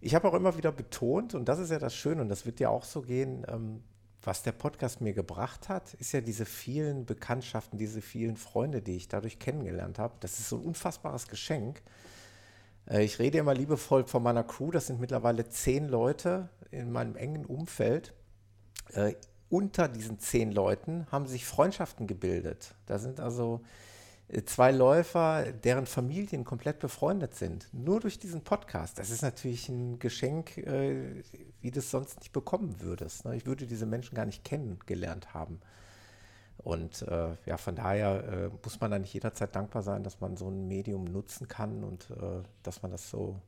ich 0.00 0.14
habe 0.14 0.28
auch 0.28 0.34
immer 0.34 0.56
wieder 0.58 0.70
betont, 0.70 1.34
und 1.34 1.48
das 1.48 1.58
ist 1.58 1.70
ja 1.70 1.78
das 1.78 1.94
Schöne, 1.94 2.20
und 2.20 2.28
das 2.28 2.44
wird 2.44 2.60
ja 2.60 2.68
auch 2.68 2.84
so 2.84 3.00
gehen, 3.00 3.46
ähm, 3.48 3.82
was 4.22 4.42
der 4.42 4.52
Podcast 4.52 5.00
mir 5.00 5.14
gebracht 5.14 5.68
hat, 5.68 5.94
ist 5.94 6.12
ja 6.12 6.20
diese 6.20 6.44
vielen 6.44 7.06
Bekanntschaften, 7.06 7.78
diese 7.78 8.02
vielen 8.02 8.36
Freunde, 8.36 8.82
die 8.82 8.96
ich 8.96 9.08
dadurch 9.08 9.38
kennengelernt 9.38 9.98
habe. 9.98 10.14
Das 10.20 10.38
ist 10.38 10.48
so 10.48 10.56
ein 10.56 10.64
unfassbares 10.64 11.28
Geschenk. 11.28 11.80
Äh, 12.90 13.04
ich 13.04 13.18
rede 13.18 13.38
immer 13.38 13.54
liebevoll 13.54 14.04
von 14.04 14.22
meiner 14.22 14.44
Crew, 14.44 14.70
das 14.70 14.88
sind 14.88 15.00
mittlerweile 15.00 15.48
zehn 15.48 15.88
Leute 15.88 16.50
in 16.70 16.92
meinem 16.92 17.16
engen 17.16 17.46
Umfeld. 17.46 18.12
Äh, 18.92 19.14
unter 19.48 19.88
diesen 19.88 20.18
zehn 20.18 20.52
Leuten 20.52 21.06
haben 21.10 21.26
sich 21.26 21.46
Freundschaften 21.46 22.06
gebildet. 22.06 22.74
Da 22.84 22.98
sind 22.98 23.20
also 23.20 23.62
zwei 24.44 24.72
Läufer, 24.72 25.52
deren 25.52 25.86
Familien 25.86 26.44
komplett 26.44 26.80
befreundet 26.80 27.34
sind. 27.34 27.68
Nur 27.72 28.00
durch 28.00 28.18
diesen 28.18 28.42
Podcast. 28.42 28.98
Das 28.98 29.10
ist 29.10 29.22
natürlich 29.22 29.68
ein 29.68 29.98
Geschenk, 29.98 30.58
äh, 30.58 31.22
wie 31.60 31.70
du 31.70 31.78
es 31.78 31.90
sonst 31.90 32.18
nicht 32.18 32.32
bekommen 32.32 32.80
würdest. 32.80 33.24
Ne? 33.24 33.36
Ich 33.36 33.46
würde 33.46 33.66
diese 33.66 33.86
Menschen 33.86 34.16
gar 34.16 34.26
nicht 34.26 34.44
kennengelernt 34.44 35.32
haben. 35.32 35.60
Und 36.58 37.02
äh, 37.02 37.36
ja, 37.44 37.56
von 37.56 37.76
daher 37.76 38.24
äh, 38.24 38.50
muss 38.64 38.80
man 38.80 38.90
da 38.90 38.98
nicht 38.98 39.14
jederzeit 39.14 39.54
dankbar 39.54 39.82
sein, 39.82 40.02
dass 40.02 40.20
man 40.20 40.36
so 40.36 40.48
ein 40.48 40.66
Medium 40.66 41.04
nutzen 41.04 41.46
kann 41.46 41.84
und 41.84 42.10
äh, 42.10 42.42
dass 42.64 42.82
man 42.82 42.90
das 42.90 43.08
so, 43.08 43.40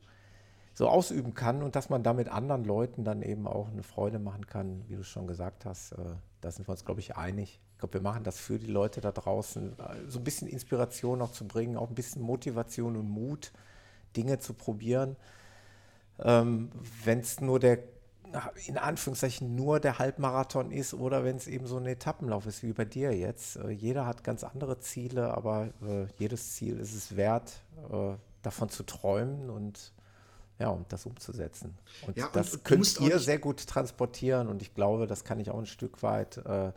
so 0.75 0.89
ausüben 0.89 1.35
kann 1.35 1.65
und 1.65 1.75
dass 1.75 1.89
man 1.89 2.05
damit 2.05 2.29
anderen 2.29 2.65
Leuten 2.65 3.03
dann 3.03 3.23
eben 3.23 3.49
auch 3.49 3.71
eine 3.71 3.83
Freude 3.83 4.21
machen 4.21 4.47
kann, 4.47 4.85
wie 4.87 4.95
du 4.95 5.03
schon 5.03 5.27
gesagt 5.27 5.65
hast. 5.65 5.93
Äh, 5.93 6.15
da 6.41 6.53
sind 6.53 6.69
wir 6.69 6.73
uns, 6.73 6.85
glaube 6.85 7.01
ich, 7.01 7.17
einig. 7.17 7.61
Ich 7.79 7.81
glaube, 7.81 7.95
wir 7.95 8.01
machen 8.01 8.25
das 8.25 8.41
für 8.41 8.59
die 8.59 8.67
Leute 8.67 9.01
da 9.01 9.13
draußen, 9.13 9.79
äh, 9.79 9.95
so 10.09 10.19
ein 10.19 10.25
bisschen 10.25 10.49
Inspiration 10.49 11.23
auch 11.23 11.31
zu 11.31 11.47
bringen, 11.47 11.77
auch 11.77 11.89
ein 11.89 11.95
bisschen 11.95 12.23
Motivation 12.23 12.97
und 12.97 13.09
Mut, 13.09 13.53
Dinge 14.17 14.41
zu 14.41 14.53
probieren. 14.53 15.15
Ähm, 16.19 16.73
wenn 17.05 17.21
es 17.21 17.41
nur 17.41 17.61
der, 17.61 17.79
in 18.67 18.79
Anführungszeichen, 18.79 19.55
nur 19.55 19.79
der 19.79 20.01
Halbmarathon 20.01 20.73
ist 20.73 20.93
oder 20.93 21.23
wenn 21.23 21.37
es 21.37 21.47
eben 21.47 21.69
so 21.69 21.77
ein 21.77 21.87
Etappenlauf 21.87 22.47
ist, 22.47 22.65
wie 22.65 22.73
bei 22.73 22.85
dir 22.85 23.17
jetzt. 23.17 23.55
Äh, 23.55 23.71
jeder 23.71 24.07
hat 24.07 24.25
ganz 24.25 24.43
andere 24.43 24.81
Ziele, 24.81 25.33
aber 25.33 25.69
äh, 25.81 26.07
jedes 26.19 26.55
Ziel 26.55 26.81
ist 26.81 26.95
es 26.95 27.17
wert, 27.17 27.61
äh, 27.93 28.17
davon 28.43 28.71
zu 28.71 28.83
träumen 28.83 29.51
und 29.51 29.93
ja, 30.59 30.71
um 30.71 30.85
das 30.89 31.07
umzusetzen. 31.07 31.79
Und 32.09 32.17
ja, 32.17 32.29
das 32.33 32.55
und, 32.55 32.65
könnt 32.65 33.01
ihr 33.03 33.21
sehr 33.21 33.39
gut 33.39 33.65
transportieren 33.69 34.49
und 34.49 34.63
ich 34.63 34.75
glaube, 34.75 35.07
das 35.07 35.23
kann 35.23 35.39
ich 35.39 35.51
auch 35.51 35.61
ein 35.61 35.67
Stück 35.67 36.03
weit, 36.03 36.39
äh, 36.39 36.73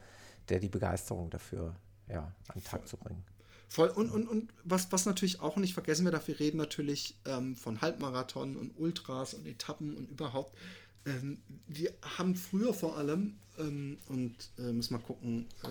der 0.52 0.60
die 0.60 0.70
Begeisterung 0.70 1.30
dafür 1.30 1.76
ja, 2.08 2.20
an 2.20 2.54
den 2.56 2.64
Tag 2.64 2.88
zu 2.88 2.98
bringen. 2.98 3.24
Voll. 3.70 3.88
Und, 3.88 4.12
und, 4.12 4.28
und 4.28 4.52
was, 4.66 4.92
was 4.92 5.06
natürlich 5.06 5.40
auch 5.40 5.56
nicht 5.56 5.74
vergessen 5.74 6.04
wir 6.04 6.12
darf, 6.12 6.28
wir 6.28 6.40
reden 6.40 6.58
natürlich 6.58 7.16
ähm, 7.26 7.56
von 7.56 7.80
Halbmarathon 7.80 8.58
und 8.58 8.78
Ultras 8.78 9.34
und 9.34 9.48
Etappen 9.48 9.96
und 9.96 10.10
überhaupt. 10.10 10.58
Ähm, 11.06 11.40
wir 11.68 11.94
haben 12.18 12.36
früher 12.36 12.74
vor 12.74 12.98
allem 12.98 13.36
ähm, 13.58 13.98
und 14.08 14.36
äh, 14.58 14.72
müssen 14.72 14.94
mal 14.94 15.00
gucken, 15.00 15.48
äh, 15.64 15.68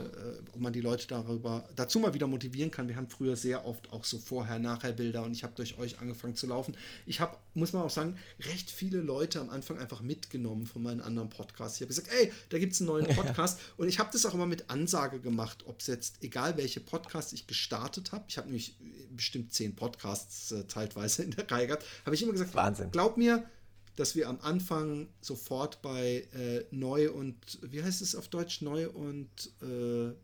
ob 0.52 0.60
man 0.60 0.72
die 0.72 0.80
Leute 0.80 1.06
darüber 1.06 1.68
dazu 1.76 1.98
mal 1.98 2.14
wieder 2.14 2.26
motivieren 2.26 2.70
kann. 2.70 2.88
Wir 2.88 2.96
haben 2.96 3.08
früher 3.08 3.36
sehr 3.36 3.64
oft 3.64 3.92
auch 3.92 4.04
so 4.04 4.18
Vorher-Nachher-Bilder 4.18 5.22
und 5.22 5.32
ich 5.32 5.44
habe 5.44 5.54
durch 5.54 5.78
euch 5.78 6.00
angefangen 6.00 6.34
zu 6.34 6.46
laufen. 6.46 6.76
Ich 7.06 7.20
habe, 7.20 7.36
muss 7.54 7.72
man 7.72 7.82
auch 7.82 7.90
sagen, 7.90 8.16
recht 8.40 8.70
viele 8.70 9.00
Leute 9.00 9.40
am 9.40 9.50
Anfang 9.50 9.78
einfach 9.78 10.02
mitgenommen 10.02 10.66
von 10.66 10.82
meinen 10.82 11.00
anderen 11.00 11.30
Podcasts. 11.30 11.76
Ich 11.76 11.82
habe 11.82 11.88
gesagt, 11.88 12.08
ey, 12.12 12.32
da 12.48 12.58
gibt 12.58 12.72
es 12.72 12.80
einen 12.80 12.88
neuen 12.88 13.06
Podcast 13.16 13.60
und 13.76 13.88
ich 13.88 13.98
habe 13.98 14.10
das 14.12 14.26
auch 14.26 14.34
immer 14.34 14.46
mit 14.46 14.68
Ansage 14.68 15.20
gemacht, 15.20 15.64
ob 15.66 15.80
es 15.80 15.86
jetzt, 15.86 16.22
egal 16.22 16.56
welche 16.56 16.80
Podcasts 16.80 17.32
ich 17.32 17.46
gestartet 17.46 18.12
habe, 18.12 18.24
ich 18.28 18.36
habe 18.36 18.48
nämlich 18.48 18.76
bestimmt 19.10 19.52
zehn 19.52 19.74
Podcasts 19.74 20.52
äh, 20.52 20.64
teilweise 20.64 21.22
in 21.22 21.30
der 21.32 21.50
Reihe 21.50 21.66
gehabt, 21.66 21.84
habe 22.04 22.14
ich 22.14 22.22
immer 22.22 22.32
gesagt, 22.32 22.54
Wahnsinn. 22.54 22.90
glaub 22.90 23.16
mir, 23.16 23.44
dass 24.00 24.16
wir 24.16 24.30
am 24.30 24.38
Anfang 24.40 25.08
sofort 25.20 25.82
bei 25.82 26.26
äh, 26.34 26.64
neu 26.70 27.10
und, 27.10 27.36
wie 27.60 27.82
heißt 27.82 28.00
es 28.00 28.14
auf 28.14 28.28
Deutsch, 28.28 28.62
neu 28.62 28.88
und 28.88 29.28
äh, 29.60 30.14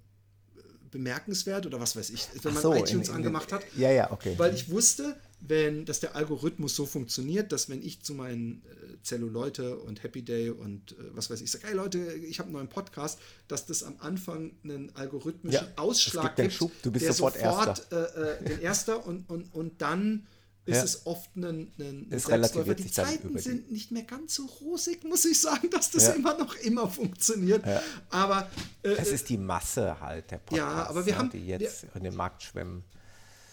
bemerkenswert 0.90 1.66
oder 1.66 1.78
was 1.78 1.94
weiß 1.94 2.09
ich, 2.09 2.27
wenn 2.43 2.55
man 2.55 2.62
so, 2.62 2.73
iTunes 2.73 3.09
in, 3.09 3.12
in, 3.12 3.16
angemacht 3.16 3.53
hat. 3.53 3.62
Ja, 3.77 3.90
ja, 3.90 4.11
okay. 4.11 4.32
Weil 4.39 4.55
ich 4.55 4.70
wusste, 4.70 5.15
wenn, 5.40 5.85
dass 5.85 6.01
der 6.01 6.16
Algorithmus 6.16 6.74
so 6.74 6.86
funktioniert, 6.86 7.53
dass 7.53 7.69
wenn 7.69 7.82
ich 7.82 8.03
zu 8.03 8.15
meinen 8.15 8.62
äh, 8.65 9.03
Zelluleute 9.03 9.77
und 9.77 10.03
Happy 10.03 10.23
Day 10.23 10.48
und 10.48 10.93
äh, 10.93 10.94
was 11.12 11.28
weiß 11.28 11.43
ich 11.43 11.51
sage, 11.51 11.66
hey 11.66 11.74
Leute, 11.74 11.98
ich 11.98 12.39
habe 12.39 12.47
einen 12.47 12.55
neuen 12.55 12.69
Podcast, 12.69 13.19
dass 13.47 13.66
das 13.66 13.82
am 13.82 13.97
Anfang 13.98 14.53
einen 14.65 14.90
algorithmischen 14.97 15.66
ja, 15.66 15.73
Ausschlag 15.77 16.35
gibt, 16.36 16.55
Schub, 16.55 16.73
du 16.82 16.90
bist 16.90 17.05
der 17.05 17.12
sofort, 17.12 17.35
sofort 17.35 17.78
Erster. 17.90 18.16
Äh, 18.16 18.44
äh, 18.44 18.48
den 18.48 18.61
Erster 18.62 19.07
und, 19.07 19.28
und, 19.28 19.53
und 19.53 19.82
dann 19.82 20.27
ist 20.66 20.76
ja. 20.76 20.82
es 20.82 21.06
oft 21.06 21.36
ein, 21.36 21.72
ein 21.78 22.09
es 22.10 22.24
Selbstläufer. 22.24 22.74
Die 22.74 22.90
Zeiten 22.90 23.38
sind 23.38 23.70
nicht 23.70 23.93
mehr 23.93 24.02
ganz 24.02 24.34
so 24.34 24.47
rosig, 24.47 25.05
muss 25.05 25.24
ich 25.24 25.40
sagen, 25.40 25.70
dass 25.70 25.93
das 25.93 26.09
ja. 26.09 26.12
immer 26.14 26.36
noch 26.36 26.56
immer 26.56 26.90
funktioniert. 26.90 27.64
Ja. 27.64 27.80
Aber 28.10 28.51
äh, 28.82 28.90
es 28.90 29.12
ist 29.12 29.28
die 29.28 29.38
Masse 29.38 30.01
halt 30.01 30.30
der 30.32 30.38
Podcasts, 30.38 30.59
ja, 30.59 30.86
aber 30.88 31.06
wir 31.06 31.12
ne, 31.12 31.18
haben, 31.20 31.30
die 31.30 31.47
jetzt 31.47 31.84
wir, 31.84 31.97
in 31.97 32.02
den 32.02 32.16
Markt 32.16 32.43
schwimmen. 32.43 32.82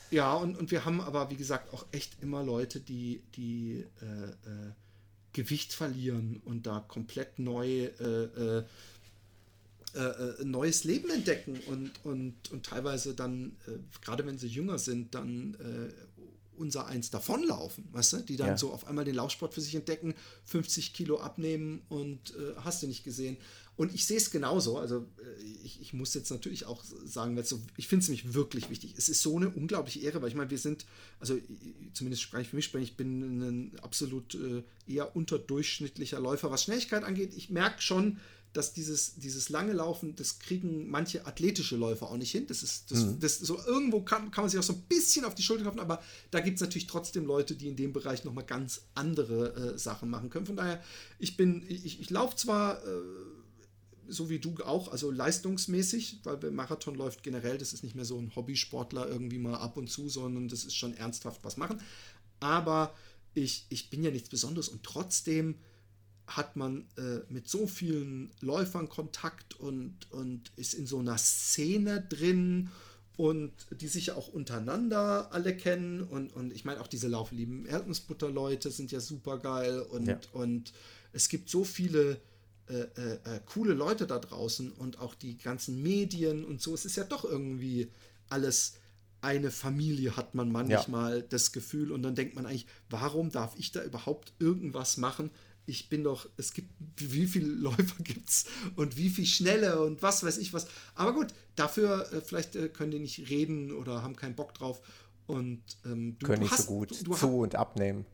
Ja, 0.10 0.34
und, 0.34 0.57
und 0.57 0.72
wir 0.72 0.85
haben 0.85 1.02
aber, 1.02 1.30
wie 1.30 1.35
gesagt, 1.35 1.72
auch 1.73 1.85
echt 1.91 2.22
immer 2.22 2.44
Leute, 2.44 2.80
die, 2.80 3.22
die 3.35 3.85
äh, 4.02 4.06
äh, 4.06 4.72
Gewicht 5.34 5.73
verlieren 5.73 6.41
und 6.45 6.65
da 6.65 6.84
komplett 6.88 7.38
neu 7.40 7.85
äh, 7.85 8.64
äh, 9.95 9.99
äh, 9.99 10.44
neues 10.44 10.84
Leben 10.84 11.11
entdecken 11.11 11.60
und, 11.68 11.91
und, 12.03 12.52
und 12.52 12.65
teilweise 12.65 13.14
dann, 13.14 13.56
gerade 14.02 14.26
wenn 14.26 14.40
sie 14.40 14.48
jünger 14.48 14.80
sind, 14.80 15.14
dann 15.14 15.56
unser 16.57 16.88
eins 16.88 17.09
davonlaufen, 17.09 17.88
weißt 17.91 18.13
du, 18.13 18.17
die 18.17 18.38
dann 18.38 18.49
ja. 18.49 18.57
so 18.57 18.71
auf 18.71 18.88
einmal 18.88 19.05
den 19.05 19.15
Laufsport 19.15 19.53
für 19.53 19.61
sich 19.61 19.75
entdecken, 19.75 20.13
50 20.45 20.93
Kilo 20.93 21.19
abnehmen 21.19 21.81
und 21.89 22.35
äh, 22.35 22.55
hast 22.57 22.84
du 22.84 22.88
nicht 22.88 23.03
gesehen. 23.03 23.38
Und 23.75 23.93
ich 23.93 24.05
sehe 24.05 24.17
es 24.17 24.30
genauso. 24.30 24.77
Also 24.77 25.07
äh, 25.17 25.43
ich, 25.63 25.81
ich, 25.81 25.93
muss 25.93 26.13
jetzt 26.13 26.30
natürlich 26.30 26.65
auch 26.65 26.84
sagen, 27.05 27.35
weil 27.35 27.43
so, 27.43 27.59
ich 27.75 27.88
finde 27.88 28.03
es 28.03 28.09
nämlich 28.09 28.34
wirklich 28.34 28.69
wichtig. 28.69 28.93
Es 28.97 29.09
ist 29.09 29.21
so 29.21 29.35
eine 29.35 29.49
unglaubliche 29.49 29.99
Ehre, 29.99 30.21
weil 30.21 30.30
ich 30.30 30.35
meine, 30.35 30.51
wir 30.51 30.59
sind, 30.59 30.85
also 31.19 31.38
zumindest 31.93 32.21
spreche 32.21 32.43
ich 32.43 32.49
für 32.49 32.55
mich, 32.55 32.73
ich 32.89 32.97
bin 32.97 33.41
ein 33.41 33.80
absolut 33.81 34.35
äh, 34.35 34.63
eher 34.88 35.15
unterdurchschnittlicher 35.15 36.19
Läufer, 36.19 36.51
was 36.51 36.63
Schnelligkeit 36.63 37.03
angeht. 37.03 37.34
Ich 37.35 37.49
merke 37.49 37.81
schon, 37.81 38.19
dass 38.53 38.73
dieses, 38.73 39.15
dieses 39.15 39.49
lange 39.49 39.73
Laufen, 39.73 40.15
das 40.15 40.39
kriegen 40.39 40.89
manche 40.89 41.25
athletische 41.25 41.75
Läufer 41.75 42.09
auch 42.09 42.17
nicht 42.17 42.31
hin. 42.31 42.45
Das 42.47 42.61
ist, 42.61 42.91
das, 42.91 42.99
mhm. 42.99 43.19
das 43.19 43.39
so 43.39 43.57
irgendwo 43.65 44.01
kann, 44.01 44.30
kann 44.30 44.43
man 44.43 44.49
sich 44.49 44.59
auch 44.59 44.63
so 44.63 44.73
ein 44.73 44.84
bisschen 44.84 45.25
auf 45.25 45.34
die 45.34 45.41
Schulter 45.41 45.63
klopfen, 45.63 45.81
aber 45.81 46.01
da 46.30 46.39
gibt 46.39 46.55
es 46.55 46.61
natürlich 46.61 46.88
trotzdem 46.88 47.25
Leute, 47.25 47.55
die 47.55 47.67
in 47.67 47.75
dem 47.75 47.93
Bereich 47.93 48.23
nochmal 48.23 48.45
ganz 48.45 48.81
andere 48.93 49.73
äh, 49.73 49.77
Sachen 49.77 50.09
machen 50.09 50.30
können. 50.30 50.45
Von 50.45 50.55
daher, 50.55 50.84
ich 51.17 51.35
bin, 51.35 51.65
ich, 51.67 51.99
ich 51.99 52.09
laufe 52.11 52.35
zwar 52.35 52.77
äh, 52.85 53.01
so 54.07 54.30
wie 54.30 54.39
du 54.39 54.55
auch, 54.63 54.91
also 54.91 55.09
leistungsmäßig, 55.09 56.19
weil 56.23 56.38
beim 56.38 56.55
Marathon 56.55 56.95
läuft 56.95 57.23
generell, 57.23 57.57
das 57.57 57.73
ist 57.73 57.84
nicht 57.84 57.95
mehr 57.95 58.05
so 58.05 58.17
ein 58.19 58.35
Hobbysportler 58.35 59.07
irgendwie 59.07 59.39
mal 59.39 59.55
ab 59.55 59.77
und 59.77 59.89
zu, 59.89 60.09
sondern 60.09 60.47
das 60.47 60.65
ist 60.65 60.75
schon 60.75 60.93
ernsthaft 60.93 61.43
was 61.43 61.57
machen. 61.57 61.81
Aber 62.39 62.93
ich, 63.34 63.65
ich 63.69 63.89
bin 63.89 64.03
ja 64.03 64.11
nichts 64.11 64.30
Besonderes 64.30 64.69
und 64.69 64.84
trotzdem 64.84 65.55
hat 66.28 66.56
man 66.56 66.86
äh, 66.98 67.20
mit 67.30 67.50
so 67.50 67.68
vielen 67.68 68.32
Läufern 68.40 68.90
Kontakt 68.90 69.60
und, 69.60 70.12
und 70.12 70.52
ist 70.56 70.74
in 70.74 70.88
so 70.88 71.00
einer 71.00 71.18
Szene 71.18 72.02
drin 72.08 72.70
und 73.18 73.52
die 73.72 73.88
sich 73.88 74.08
ja 74.08 74.16
auch 74.16 74.30
untereinander 74.30 75.32
alle 75.32 75.56
kennen 75.56 76.02
und, 76.02 76.34
und 76.34 76.54
ich 76.54 76.66
meine 76.66 76.82
auch 76.82 76.88
diese 76.88 77.08
lauflieben 77.08 77.66
Erdnussbutter-Leute 77.66 78.72
sind 78.72 78.91
ja 78.91 79.00
super 79.00 79.38
geil 79.38 79.82
und, 79.82 80.08
ja. 80.08 80.20
und 80.32 80.74
es 81.12 81.30
gibt 81.30 81.50
so 81.50 81.64
viele 81.64 82.20
äh, 82.70 82.74
äh, 82.76 83.14
äh, 83.26 83.40
coole 83.45 83.74
Leute 83.74 84.08
da 84.08 84.20
draußen 84.20 84.72
und 84.72 85.00
auch 85.00 85.16
die 85.16 85.38
ganzen 85.38 85.84
Medien 85.84 86.45
und 86.45 86.62
so. 86.62 86.74
Es 86.74 86.86
ist 86.86 86.95
ja 86.95 87.04
doch 87.04 87.26
irgendwie 87.26 87.91
alles 88.30 88.76
eine 89.20 89.52
Familie, 89.52 90.16
hat 90.16 90.34
man 90.34 90.50
manchmal 90.50 91.20
ja. 91.20 91.26
das 91.30 91.52
Gefühl 91.52 91.91
und 91.91 92.04
dann 92.04 92.16
denkt 92.16 92.36
man 92.36 92.45
eigentlich, 92.45 92.66
warum 92.90 93.32
darf 93.32 93.54
ich 93.58 93.74
da 93.74 93.84
überhaupt 93.84 94.34
irgendwas 94.40 94.98
machen? 94.98 95.30
Ich 95.65 95.90
bin 95.90 96.03
doch, 96.03 96.27
es 96.38 96.53
gibt, 96.53 96.72
wie 96.98 97.27
viele 97.27 97.48
Läufer 97.53 98.03
gibt 98.03 98.30
es 98.30 98.45
und 98.76 98.98
wie 98.98 99.10
viel 99.10 99.26
schnelle 99.26 99.81
und 99.81 100.02
was 100.02 100.23
weiß 100.23 100.38
ich 100.38 100.53
was. 100.53 100.68
Aber 100.95 101.14
gut, 101.14 101.34
dafür 101.56 102.11
äh, 102.11 102.22
vielleicht 102.22 102.56
äh, 102.56 102.69
können 102.69 102.91
die 102.91 102.99
nicht 102.99 103.30
reden 103.30 103.72
oder 103.72 104.02
haben 104.02 104.15
keinen 104.15 104.35
Bock 104.35 104.53
drauf. 104.53 104.81
Und 105.26 105.61
ähm, 105.85 106.18
du, 106.19 106.26
können 106.26 106.40
du 106.40 106.44
nicht 106.44 106.52
hast, 106.52 106.65
so 106.65 106.73
gut 106.73 106.91
du, 106.91 107.03
du 107.03 107.14
zu 107.15 107.27
und 107.40 107.56
abnehmen. 107.56 108.06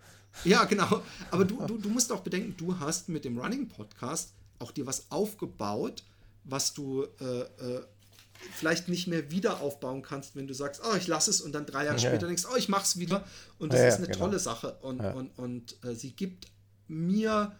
Ja, 0.44 0.66
genau. 0.66 1.02
Aber 1.32 1.46
du, 1.46 1.66
du, 1.66 1.78
du 1.78 1.90
musst 1.90 2.12
auch 2.12 2.22
bedenken, 2.22 2.56
du 2.58 2.80
hast 2.80 3.10
mit 3.10 3.26
dem 3.26 3.40
Running 3.40 3.68
Podcast 3.68 4.34
auch 4.60 4.72
dir 4.72 4.86
was 4.86 5.10
aufgebaut, 5.10 6.04
was 6.44 6.74
du 6.74 7.04
äh, 7.20 7.26
äh, 7.26 7.82
vielleicht 8.54 8.88
nicht 8.88 9.08
mehr 9.08 9.32
wieder 9.32 9.62
aufbauen 9.62 10.02
kannst, 10.02 10.36
wenn 10.36 10.48
du 10.48 10.54
sagst, 10.54 10.82
oh, 10.84 10.96
ich 10.96 11.08
lasse 11.08 11.32
es 11.32 11.42
und 11.42 11.54
dann 11.54 11.66
drei 11.66 11.86
Jahre 11.86 11.98
ja. 11.98 12.10
später 12.10 12.28
denkst, 12.28 12.46
oh, 12.52 12.56
ich 12.56 12.70
mache 12.70 12.84
es 12.84 13.00
wieder. 13.00 13.26
Und 13.58 13.74
das 13.74 13.80
ja, 13.80 13.88
ist 13.88 13.98
eine 13.98 14.08
genau. 14.08 14.20
tolle 14.20 14.40
Sache. 14.40 14.78
Und, 14.82 15.02
ja. 15.02 15.12
und, 15.12 15.38
und 15.38 15.84
äh, 15.84 15.96
sie 15.96 16.12
gibt 16.12 16.48
mir 16.90 17.56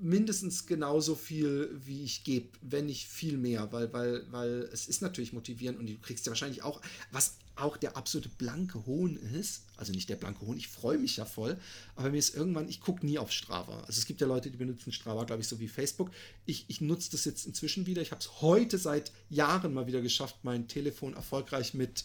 mindestens 0.00 0.66
genauso 0.66 1.14
viel, 1.14 1.70
wie 1.84 2.02
ich 2.02 2.24
gebe, 2.24 2.48
wenn 2.60 2.86
nicht 2.86 3.06
viel 3.06 3.38
mehr, 3.38 3.72
weil, 3.72 3.92
weil, 3.92 4.26
weil 4.30 4.68
es 4.72 4.88
ist 4.88 5.00
natürlich 5.00 5.32
motivierend 5.32 5.78
und 5.78 5.86
du 5.86 5.96
kriegst 5.98 6.26
ja 6.26 6.30
wahrscheinlich 6.30 6.62
auch, 6.62 6.80
was 7.12 7.36
auch 7.54 7.76
der 7.76 7.96
absolute 7.96 8.28
blanke 8.28 8.84
Hohn 8.86 9.16
ist, 9.16 9.62
also 9.76 9.92
nicht 9.92 10.08
der 10.08 10.16
blanke 10.16 10.40
Hohn, 10.40 10.56
ich 10.56 10.68
freue 10.68 10.98
mich 10.98 11.16
ja 11.18 11.24
voll, 11.24 11.56
aber 11.94 12.10
mir 12.10 12.18
ist 12.18 12.34
irgendwann, 12.34 12.68
ich 12.68 12.80
gucke 12.80 13.06
nie 13.06 13.18
auf 13.18 13.30
Strava. 13.30 13.80
Also 13.82 13.98
es 13.98 14.06
gibt 14.06 14.20
ja 14.20 14.26
Leute, 14.26 14.50
die 14.50 14.56
benutzen 14.56 14.92
Strava, 14.92 15.24
glaube 15.24 15.42
ich, 15.42 15.48
so 15.48 15.60
wie 15.60 15.68
Facebook. 15.68 16.10
Ich, 16.46 16.64
ich 16.68 16.80
nutze 16.80 17.12
das 17.12 17.24
jetzt 17.24 17.46
inzwischen 17.46 17.86
wieder. 17.86 18.02
Ich 18.02 18.10
habe 18.10 18.20
es 18.20 18.40
heute 18.40 18.78
seit 18.78 19.12
Jahren 19.30 19.72
mal 19.74 19.86
wieder 19.86 20.00
geschafft, 20.00 20.36
mein 20.42 20.66
Telefon 20.66 21.14
erfolgreich 21.14 21.74
mit 21.74 22.04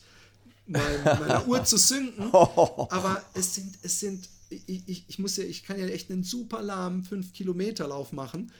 mein, 0.67 1.03
meiner 1.03 1.47
Uhr 1.47 1.63
zu 1.63 1.77
synken. 1.77 2.25
Aber 2.33 3.23
es 3.33 3.55
sind, 3.55 3.77
es 3.81 3.99
sind 3.99 4.29
ich, 4.49 4.83
ich, 4.87 5.05
ich, 5.07 5.19
muss 5.19 5.37
ja, 5.37 5.43
ich 5.43 5.63
kann 5.63 5.79
ja 5.79 5.87
echt 5.87 6.11
einen 6.11 6.23
super 6.23 6.61
lahmen 6.61 7.03
5-Kilometer-Lauf 7.03 8.11
machen. 8.11 8.51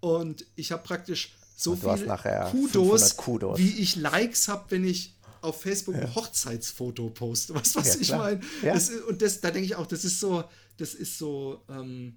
Und 0.00 0.46
ich 0.56 0.72
habe 0.72 0.82
praktisch 0.82 1.34
so 1.56 1.76
viel 1.76 2.06
Kudos, 2.50 3.16
Kudos, 3.16 3.58
wie 3.58 3.80
ich 3.80 3.96
Likes 3.96 4.48
habe, 4.48 4.70
wenn 4.70 4.84
ich 4.84 5.14
auf 5.42 5.60
Facebook 5.60 5.94
ja. 5.94 6.02
ein 6.02 6.14
Hochzeitsfoto 6.14 7.10
poste. 7.10 7.54
Was, 7.54 7.74
was 7.74 7.94
ja, 7.94 8.00
ich 8.00 8.10
meine? 8.10 8.40
Ja. 8.62 8.78
Und 9.08 9.22
das, 9.22 9.40
da 9.40 9.50
denke 9.50 9.66
ich 9.66 9.74
auch, 9.74 9.86
das 9.86 10.04
ist 10.04 10.20
so, 10.20 10.44
das 10.76 10.94
ist 10.94 11.18
so, 11.18 11.62
ähm, 11.68 12.16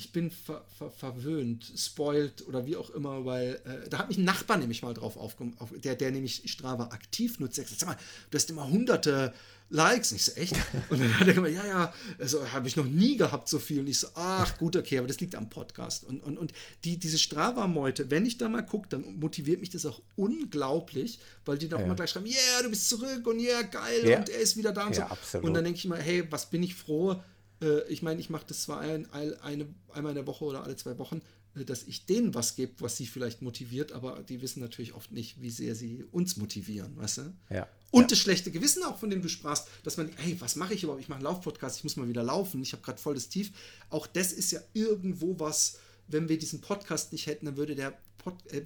ich 0.00 0.12
bin 0.12 0.30
ver, 0.30 0.64
ver, 0.78 0.90
verwöhnt, 0.90 1.70
spoiled 1.76 2.48
oder 2.48 2.64
wie 2.64 2.74
auch 2.74 2.88
immer, 2.88 3.26
weil 3.26 3.60
äh, 3.66 3.86
da 3.90 3.98
hat 3.98 4.08
mich 4.08 4.16
ein 4.16 4.24
Nachbar 4.24 4.56
nämlich 4.56 4.80
mal 4.80 4.94
drauf 4.94 5.18
aufgemacht, 5.18 5.60
auf, 5.60 5.74
der, 5.76 5.94
der 5.94 6.10
nämlich 6.10 6.42
Strava 6.46 6.84
aktiv 6.84 7.38
nutzt. 7.38 7.58
Er 7.58 7.66
sagt, 7.66 7.80
sag 7.80 7.88
mal, 7.90 7.98
du 8.30 8.36
hast 8.36 8.48
immer 8.48 8.66
hunderte 8.66 9.34
Likes. 9.68 10.10
Und 10.10 10.16
ich 10.16 10.24
so, 10.24 10.32
echt? 10.32 10.54
Und 10.88 11.00
dann 11.00 11.20
hat 11.20 11.28
er 11.28 11.34
gesagt, 11.34 11.54
ja, 11.54 11.66
ja, 11.66 11.94
also 12.18 12.50
habe 12.50 12.66
ich 12.66 12.76
noch 12.76 12.86
nie 12.86 13.18
gehabt 13.18 13.50
so 13.50 13.58
viel. 13.58 13.80
Und 13.80 13.88
ich 13.88 13.98
so, 13.98 14.08
ach 14.14 14.56
gut, 14.56 14.74
okay, 14.74 14.96
aber 14.96 15.06
das 15.06 15.20
liegt 15.20 15.34
am 15.34 15.50
Podcast. 15.50 16.04
Und, 16.04 16.22
und, 16.22 16.38
und 16.38 16.54
die, 16.84 16.96
diese 16.96 17.18
Strava-Meute, 17.18 18.10
wenn 18.10 18.24
ich 18.24 18.38
da 18.38 18.48
mal 18.48 18.62
gucke, 18.62 18.88
dann 18.88 19.20
motiviert 19.20 19.60
mich 19.60 19.68
das 19.68 19.84
auch 19.84 20.00
unglaublich, 20.16 21.18
weil 21.44 21.58
die 21.58 21.68
dann 21.68 21.80
ja. 21.80 21.84
immer 21.84 21.94
gleich 21.94 22.08
schreiben, 22.08 22.26
yeah, 22.26 22.62
du 22.62 22.70
bist 22.70 22.88
zurück 22.88 23.26
und 23.26 23.38
yeah, 23.38 23.60
geil 23.60 24.08
ja. 24.08 24.18
und 24.18 24.30
er 24.30 24.40
ist 24.40 24.56
wieder 24.56 24.72
da 24.72 24.86
und 24.86 24.96
ja, 24.96 25.06
so. 25.06 25.12
Absolut. 25.12 25.46
Und 25.46 25.52
dann 25.52 25.64
denke 25.64 25.78
ich 25.78 25.84
mal, 25.84 26.00
hey, 26.00 26.26
was 26.30 26.48
bin 26.48 26.62
ich 26.62 26.74
froh, 26.74 27.22
Äh, 27.60 27.88
ich 27.88 28.02
meine, 28.02 28.20
ich 28.20 28.30
mache 28.30 28.44
das 28.46 28.62
zwar 28.62 28.80
ein, 28.80 29.10
eine, 29.12 29.66
einmal 29.92 30.10
in 30.10 30.16
der 30.16 30.26
Woche 30.26 30.44
oder 30.44 30.64
alle 30.64 30.76
zwei 30.76 30.98
Wochen, 30.98 31.22
äh, 31.54 31.64
dass 31.64 31.82
ich 31.84 32.06
denen 32.06 32.34
was 32.34 32.56
gebe, 32.56 32.72
was 32.78 32.96
sie 32.96 33.06
vielleicht 33.06 33.42
motiviert, 33.42 33.92
aber 33.92 34.22
die 34.22 34.42
wissen 34.42 34.60
natürlich 34.60 34.94
oft 34.94 35.12
nicht, 35.12 35.40
wie 35.40 35.50
sehr 35.50 35.74
sie 35.74 36.04
uns 36.10 36.36
motivieren, 36.36 36.96
weißt 36.96 37.18
du? 37.18 37.32
Ja. 37.50 37.68
Und 37.90 38.02
ja. 38.02 38.08
das 38.08 38.18
schlechte 38.18 38.50
Gewissen 38.50 38.82
auch, 38.84 38.98
von 38.98 39.10
dem 39.10 39.22
du 39.22 39.28
sprachst, 39.28 39.68
dass 39.82 39.96
man, 39.96 40.10
hey, 40.16 40.36
was 40.40 40.56
mache 40.56 40.74
ich 40.74 40.82
überhaupt? 40.82 41.02
Ich 41.02 41.08
mache 41.08 41.18
einen 41.18 41.24
Laufpodcast, 41.24 41.78
ich 41.78 41.84
muss 41.84 41.96
mal 41.96 42.08
wieder 42.08 42.22
laufen, 42.22 42.62
ich 42.62 42.72
habe 42.72 42.82
gerade 42.82 43.00
voll 43.00 43.14
das 43.14 43.28
Tief. 43.28 43.52
Auch 43.88 44.06
das 44.06 44.32
ist 44.32 44.52
ja 44.52 44.60
irgendwo 44.74 45.38
was, 45.38 45.78
wenn 46.06 46.28
wir 46.28 46.38
diesen 46.38 46.60
Podcast 46.60 47.12
nicht 47.12 47.26
hätten, 47.26 47.46
dann 47.46 47.56
würde 47.56 47.74
der 47.74 47.98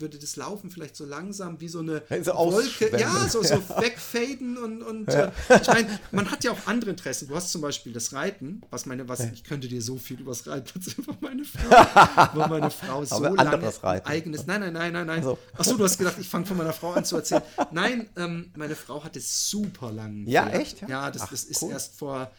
würde 0.01 0.19
das 0.19 0.37
Laufen 0.37 0.71
vielleicht 0.71 0.97
so 0.97 1.05
langsam 1.05 1.61
wie 1.61 1.69
so 1.69 1.81
eine 1.81 2.03
so 2.23 2.33
Wolke, 2.35 2.97
ja, 2.99 3.29
so, 3.29 3.43
so 3.43 3.55
ja. 3.69 3.83
wegfaden 3.83 4.57
und, 4.57 4.83
und 4.83 5.13
ja. 5.13 5.33
äh, 5.49 5.61
ich 5.61 5.67
meine, 5.69 6.01
man 6.13 6.31
hat 6.31 6.45
ja 6.45 6.53
auch 6.53 6.67
andere 6.67 6.91
Interessen. 6.91 7.29
Du 7.29 7.35
hast 7.35 7.53
zum 7.53 7.61
Beispiel 7.61 7.93
das 7.93 8.13
Reiten, 8.13 8.63
was 8.71 8.87
meine, 8.87 9.09
was, 9.09 9.21
ich 9.21 9.45
könnte 9.45 9.69
dir 9.69 9.83
so 9.83 9.97
viel 9.97 10.21
über 10.21 10.33
das 10.33 10.47
Reiten 10.47 10.81
über 10.97 11.17
meine 11.21 11.45
Frau, 11.45 12.33
über 12.35 12.49
meine 12.49 12.71
Frau 12.71 13.05
so 13.05 13.23
lange 13.23 13.83
Reiten. 13.83 14.07
eigenes, 14.07 14.47
nein, 14.47 14.61
nein, 14.61 14.73
nein, 14.73 14.93
nein, 14.93 15.07
nein. 15.07 15.19
Also. 15.19 15.39
Achso, 15.57 15.77
du 15.77 15.85
hast 15.85 15.99
gedacht, 15.99 16.17
ich 16.19 16.29
fange 16.29 16.47
von 16.47 16.57
meiner 16.57 16.73
Frau 16.73 16.93
an 16.93 17.05
zu 17.05 17.17
erzählen. 17.17 17.43
Nein, 17.71 18.09
ähm, 18.17 18.51
meine 18.57 18.77
Frau 18.77 19.03
hat 19.03 19.17
es 19.17 19.51
super 19.51 19.93
lang. 19.93 20.27
Ja, 20.27 20.49
echt? 20.49 20.87
Ja, 20.89 21.11
das, 21.11 21.23
Ach, 21.23 21.31
das 21.31 21.45
ist 21.45 21.63
cool. 21.63 21.73
erst 21.73 21.97
vor 21.97 22.31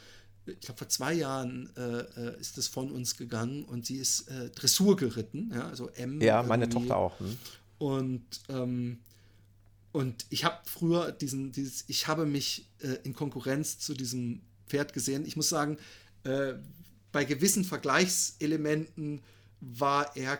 ich 0.45 0.59
glaube, 0.61 0.77
vor 0.77 0.89
zwei 0.89 1.13
Jahren 1.13 1.69
äh, 1.75 1.81
äh, 1.81 2.39
ist 2.39 2.57
es 2.57 2.67
von 2.67 2.91
uns 2.91 3.17
gegangen 3.17 3.63
und 3.63 3.85
sie 3.85 3.97
ist 3.97 4.27
äh, 4.29 4.49
Dressur 4.49 4.95
geritten, 4.95 5.51
ja, 5.53 5.67
also 5.67 5.89
M. 5.89 6.21
Ja, 6.21 6.43
meine 6.43 6.69
Tochter 6.69 6.97
auch. 6.97 7.19
Hm. 7.19 7.37
Und, 7.77 8.25
ähm, 8.49 8.99
und 9.91 10.25
ich 10.29 10.45
habe 10.45 10.57
früher 10.65 11.11
diesen, 11.11 11.51
dieses, 11.51 11.85
ich 11.87 12.07
habe 12.07 12.25
mich 12.25 12.67
äh, 12.79 12.97
in 13.03 13.13
Konkurrenz 13.13 13.79
zu 13.79 13.93
diesem 13.93 14.41
Pferd 14.67 14.93
gesehen. 14.93 15.25
Ich 15.25 15.35
muss 15.35 15.49
sagen, 15.49 15.77
äh, 16.23 16.53
bei 17.11 17.25
gewissen 17.25 17.63
Vergleichselementen 17.63 19.21
war 19.61 20.15
er 20.15 20.39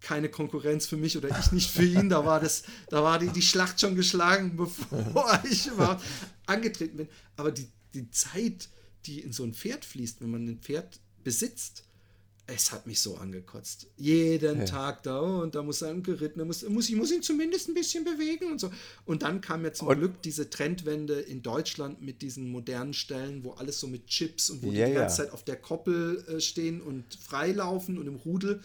keine 0.00 0.28
Konkurrenz 0.28 0.86
für 0.86 0.96
mich 0.96 1.16
oder 1.16 1.28
ich 1.40 1.50
nicht 1.50 1.70
für 1.70 1.84
ihn. 1.84 2.08
Da 2.08 2.24
war 2.24 2.38
das, 2.38 2.62
da 2.88 3.02
war 3.02 3.18
die, 3.18 3.28
die 3.28 3.42
Schlacht 3.42 3.80
schon 3.80 3.96
geschlagen, 3.96 4.56
bevor 4.56 5.42
ich 5.50 5.66
überhaupt 5.66 6.04
angetreten 6.46 6.98
bin. 6.98 7.08
Aber 7.36 7.50
die, 7.50 7.68
die 7.94 8.10
Zeit, 8.10 8.68
die 9.06 9.20
in 9.20 9.32
so 9.32 9.44
ein 9.44 9.54
Pferd 9.54 9.84
fließt, 9.84 10.20
wenn 10.20 10.30
man 10.30 10.46
ein 10.46 10.58
Pferd 10.58 11.00
besitzt, 11.22 11.84
es 12.46 12.72
hat 12.72 12.86
mich 12.86 13.00
so 13.00 13.16
angekotzt. 13.16 13.86
Jeden 13.96 14.58
ja. 14.60 14.64
Tag 14.66 15.02
da 15.02 15.20
oh, 15.20 15.42
und 15.42 15.54
da 15.54 15.62
muss 15.62 15.80
er 15.80 15.94
geritten, 15.94 16.40
da 16.40 16.44
muss, 16.44 16.62
muss, 16.68 16.88
ich 16.90 16.96
muss 16.96 17.10
ihn 17.10 17.22
zumindest 17.22 17.68
ein 17.68 17.74
bisschen 17.74 18.04
bewegen 18.04 18.52
und 18.52 18.60
so. 18.60 18.70
Und 19.06 19.22
dann 19.22 19.40
kam 19.40 19.64
ja 19.64 19.72
zum 19.72 19.88
und 19.88 19.98
Glück 19.98 20.22
diese 20.22 20.50
Trendwende 20.50 21.20
in 21.20 21.42
Deutschland 21.42 22.02
mit 22.02 22.20
diesen 22.20 22.50
modernen 22.50 22.92
Stellen, 22.92 23.44
wo 23.44 23.52
alles 23.52 23.80
so 23.80 23.86
mit 23.86 24.08
Chips 24.08 24.50
und 24.50 24.62
wo 24.62 24.70
ja, 24.70 24.84
die 24.84 24.92
die 24.92 24.98
ganze 24.98 25.22
ja. 25.22 25.24
Zeit 25.24 25.32
auf 25.32 25.42
der 25.42 25.56
Koppel 25.56 26.22
äh, 26.28 26.40
stehen 26.40 26.82
und 26.82 27.04
freilaufen 27.14 27.96
und 27.96 28.06
im 28.06 28.16
Rudel. 28.16 28.60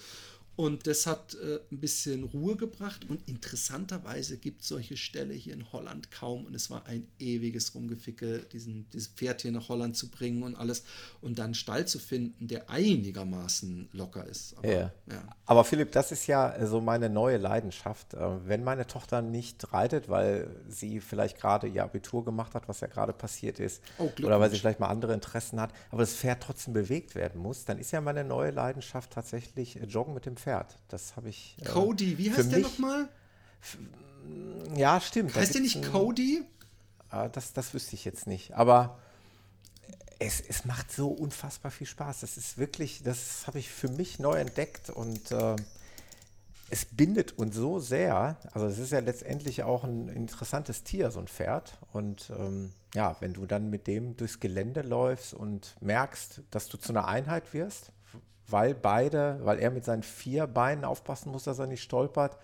Und 0.59 0.87
das 0.87 1.07
hat 1.07 1.35
äh, 1.35 1.59
ein 1.71 1.79
bisschen 1.79 2.25
Ruhe 2.25 2.57
gebracht. 2.57 3.09
Und 3.09 3.21
interessanterweise 3.29 4.37
gibt 4.37 4.61
es 4.61 4.67
solche 4.67 4.97
Ställe 4.97 5.33
hier 5.33 5.53
in 5.53 5.71
Holland 5.71 6.11
kaum. 6.11 6.45
Und 6.45 6.53
es 6.53 6.69
war 6.69 6.85
ein 6.85 7.07
ewiges 7.17 7.73
Rumgeficke, 7.75 8.39
diesen, 8.39 8.89
dieses 8.89 9.07
Pferd 9.07 9.41
hier 9.43 9.53
nach 9.53 9.69
Holland 9.69 9.95
zu 9.95 10.11
bringen 10.11 10.43
und 10.43 10.57
alles. 10.57 10.83
Und 11.21 11.39
dann 11.39 11.45
einen 11.45 11.53
Stall 11.53 11.87
zu 11.87 11.97
finden, 11.97 12.49
der 12.49 12.69
einigermaßen 12.69 13.87
locker 13.93 14.25
ist. 14.25 14.57
Aber, 14.57 14.67
ja. 14.67 14.91
ja. 15.09 15.23
Aber 15.45 15.63
Philipp, 15.63 15.93
das 15.93 16.11
ist 16.11 16.27
ja 16.27 16.53
so 16.67 16.81
meine 16.81 17.09
neue 17.09 17.37
Leidenschaft. 17.37 18.13
Äh, 18.13 18.45
wenn 18.45 18.61
meine 18.65 18.85
Tochter 18.85 19.21
nicht 19.21 19.71
reitet, 19.71 20.09
weil 20.09 20.53
sie 20.67 20.99
vielleicht 20.99 21.39
gerade 21.39 21.67
ihr 21.67 21.85
Abitur 21.85 22.25
gemacht 22.25 22.53
hat, 22.53 22.67
was 22.67 22.81
ja 22.81 22.87
gerade 22.87 23.13
passiert 23.13 23.61
ist, 23.61 23.81
oh, 23.97 24.11
oder 24.21 24.41
weil 24.41 24.51
sie 24.51 24.59
vielleicht 24.59 24.81
mal 24.81 24.89
andere 24.89 25.13
Interessen 25.13 25.61
hat, 25.61 25.71
aber 25.89 26.01
das 26.01 26.15
Pferd 26.15 26.43
trotzdem 26.43 26.73
bewegt 26.73 27.15
werden 27.15 27.41
muss, 27.41 27.63
dann 27.63 27.79
ist 27.79 27.91
ja 27.91 28.01
meine 28.01 28.25
neue 28.25 28.51
Leidenschaft 28.51 29.11
tatsächlich 29.11 29.79
äh, 29.79 29.85
Joggen 29.85 30.13
mit 30.13 30.25
dem 30.25 30.35
Pferd. 30.35 30.48
Pferd. 30.49 30.77
Das 30.87 31.15
habe 31.15 31.29
ich. 31.29 31.55
Äh, 31.61 31.65
Cody, 31.65 32.17
wie 32.17 32.33
heißt 32.33 32.51
der 32.51 32.59
nochmal? 32.59 33.07
Ja, 34.75 34.99
stimmt. 34.99 35.35
Heißt 35.35 35.53
der 35.53 35.61
nicht 35.61 35.83
Cody? 35.91 36.43
Äh, 37.11 37.29
das, 37.29 37.53
das 37.53 37.73
wüsste 37.73 37.95
ich 37.95 38.03
jetzt 38.03 38.25
nicht. 38.25 38.53
Aber 38.55 38.97
es, 40.17 40.41
es 40.41 40.65
macht 40.65 40.91
so 40.91 41.09
unfassbar 41.09 41.71
viel 41.71 41.85
Spaß. 41.85 42.21
Das 42.21 42.37
ist 42.37 42.57
wirklich, 42.57 43.03
das 43.03 43.45
habe 43.45 43.59
ich 43.59 43.69
für 43.69 43.89
mich 43.89 44.17
neu 44.17 44.37
entdeckt 44.37 44.89
und 44.89 45.31
äh, 45.31 45.55
es 46.71 46.85
bindet 46.85 47.37
uns 47.37 47.55
so 47.55 47.79
sehr. 47.79 48.37
Also 48.51 48.65
es 48.65 48.79
ist 48.79 48.91
ja 48.91 48.99
letztendlich 48.99 49.63
auch 49.63 49.83
ein 49.83 50.09
interessantes 50.09 50.83
Tier, 50.83 51.11
so 51.11 51.19
ein 51.19 51.27
Pferd. 51.27 51.77
Und 51.93 52.31
ähm, 52.37 52.71
ja, 52.95 53.15
wenn 53.19 53.33
du 53.33 53.45
dann 53.45 53.69
mit 53.69 53.85
dem 53.85 54.17
durchs 54.17 54.39
Gelände 54.39 54.81
läufst 54.81 55.35
und 55.35 55.75
merkst, 55.79 56.41
dass 56.49 56.67
du 56.67 56.77
zu 56.77 56.91
einer 56.91 57.07
Einheit 57.07 57.53
wirst, 57.53 57.91
weil 58.51 58.73
beide, 58.73 59.39
weil 59.43 59.59
er 59.59 59.71
mit 59.71 59.85
seinen 59.85 60.03
vier 60.03 60.47
Beinen 60.47 60.85
aufpassen 60.85 61.31
muss, 61.31 61.43
dass 61.43 61.59
er 61.59 61.67
nicht 61.67 61.83
stolpert 61.83 62.37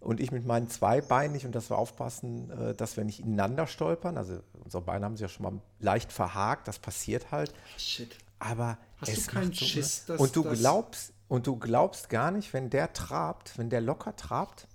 und 0.00 0.18
ich 0.20 0.32
mit 0.32 0.46
meinen 0.46 0.68
zwei 0.68 1.00
Beinen 1.00 1.32
nicht 1.32 1.44
und 1.44 1.54
dass 1.54 1.70
wir 1.70 1.78
aufpassen, 1.78 2.50
äh, 2.50 2.74
dass 2.74 2.96
wir 2.96 3.04
nicht 3.04 3.20
ineinander 3.20 3.66
stolpern. 3.66 4.16
Also 4.16 4.40
unsere 4.64 4.82
Beine 4.82 5.04
haben 5.04 5.16
sich 5.16 5.22
ja 5.22 5.28
schon 5.28 5.44
mal 5.44 5.60
leicht 5.78 6.12
verhakt, 6.12 6.68
das 6.68 6.78
passiert 6.78 7.30
halt. 7.30 7.52
Shit. 7.76 8.16
Aber 8.38 8.78
Hast 8.98 9.12
es 9.12 9.26
du 9.26 9.32
keinen 9.32 9.52
so, 9.52 9.64
Schiss, 9.64 10.06
dass 10.06 10.18
und 10.18 10.34
du 10.34 10.42
glaubst 10.44 11.12
und 11.28 11.46
du 11.46 11.56
glaubst 11.56 12.08
gar 12.08 12.30
nicht, 12.30 12.52
wenn 12.54 12.70
der 12.70 12.92
trabt, 12.92 13.56
wenn 13.58 13.70
der 13.70 13.82
locker 13.82 14.16
trabt, 14.16 14.66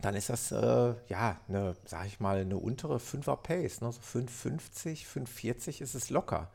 dann 0.00 0.16
ist 0.16 0.30
das 0.30 0.50
äh, 0.50 0.94
ja 1.08 1.36
eine, 1.48 1.76
sag 1.84 2.06
ich 2.06 2.18
mal, 2.18 2.38
eine 2.38 2.56
untere 2.56 2.96
5er 2.96 3.36
Pace, 3.36 3.82
ne? 3.82 3.92
so 3.92 4.00
5,50, 4.00 5.06
5,40 5.06 5.80
ist 5.80 5.94
es 5.94 6.10
locker. 6.10 6.50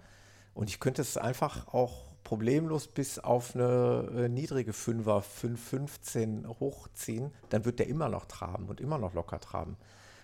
Und 0.53 0.69
ich 0.69 0.79
könnte 0.79 1.03
es 1.03 1.17
einfach 1.17 1.67
auch 1.67 2.06
problemlos 2.27 2.89
bis 2.89 3.19
auf 3.19 3.55
eine 3.55 4.09
äh, 4.13 4.27
niedrige 4.27 4.73
Fünfer, 4.73 5.23
5,15 5.23 6.59
hochziehen, 6.59 7.31
dann 7.47 7.63
wird 7.63 7.79
der 7.79 7.87
immer 7.87 8.09
noch 8.09 8.25
traben 8.25 8.65
und 8.67 8.81
immer 8.81 8.97
noch 8.97 9.13
locker 9.13 9.39
traben. 9.39 9.77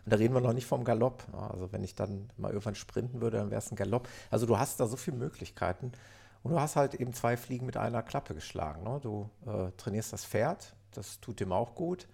Und 0.04 0.12
da 0.12 0.18
reden 0.18 0.34
wir 0.34 0.42
noch 0.42 0.52
nicht 0.52 0.66
vom 0.66 0.84
Galopp. 0.84 1.24
Also 1.32 1.72
wenn 1.72 1.82
ich 1.82 1.96
dann 1.96 2.30
mal 2.36 2.50
irgendwann 2.50 2.76
sprinten 2.76 3.22
würde, 3.22 3.38
dann 3.38 3.52
wäre 3.52 3.60
es 3.60 3.72
ein 3.72 3.78
Galopp. 3.78 4.10
Also 4.30 4.46
du 4.46 4.60
hast 4.60 4.82
da 4.82 4.88
so 4.88 4.98
viele 4.98 5.16
Möglichkeiten. 5.16 5.94
Und 6.44 6.52
du 6.52 6.60
hast 6.60 6.76
halt 6.76 6.94
eben 6.96 7.14
zwei 7.14 7.38
Fliegen 7.38 7.66
mit 7.66 7.78
einer 7.78 8.04
Klappe 8.04 8.34
geschlagen. 8.34 8.84
Ne? 8.84 9.00
Du 9.02 9.30
äh, 9.46 9.72
trainierst 9.78 10.12
das 10.12 10.26
Pferd, 10.26 10.76
das 10.92 11.22
tut 11.22 11.40
dem 11.40 11.54
auch 11.54 11.74
gut. 11.74 12.10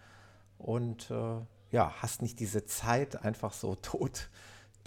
Und 0.60 1.10
äh, 1.10 1.38
ja, 1.72 1.94
hast 2.00 2.22
nicht 2.22 2.40
diese 2.40 2.64
Zeit 2.64 3.24
einfach 3.26 3.54
so 3.54 3.74
tot 3.82 4.30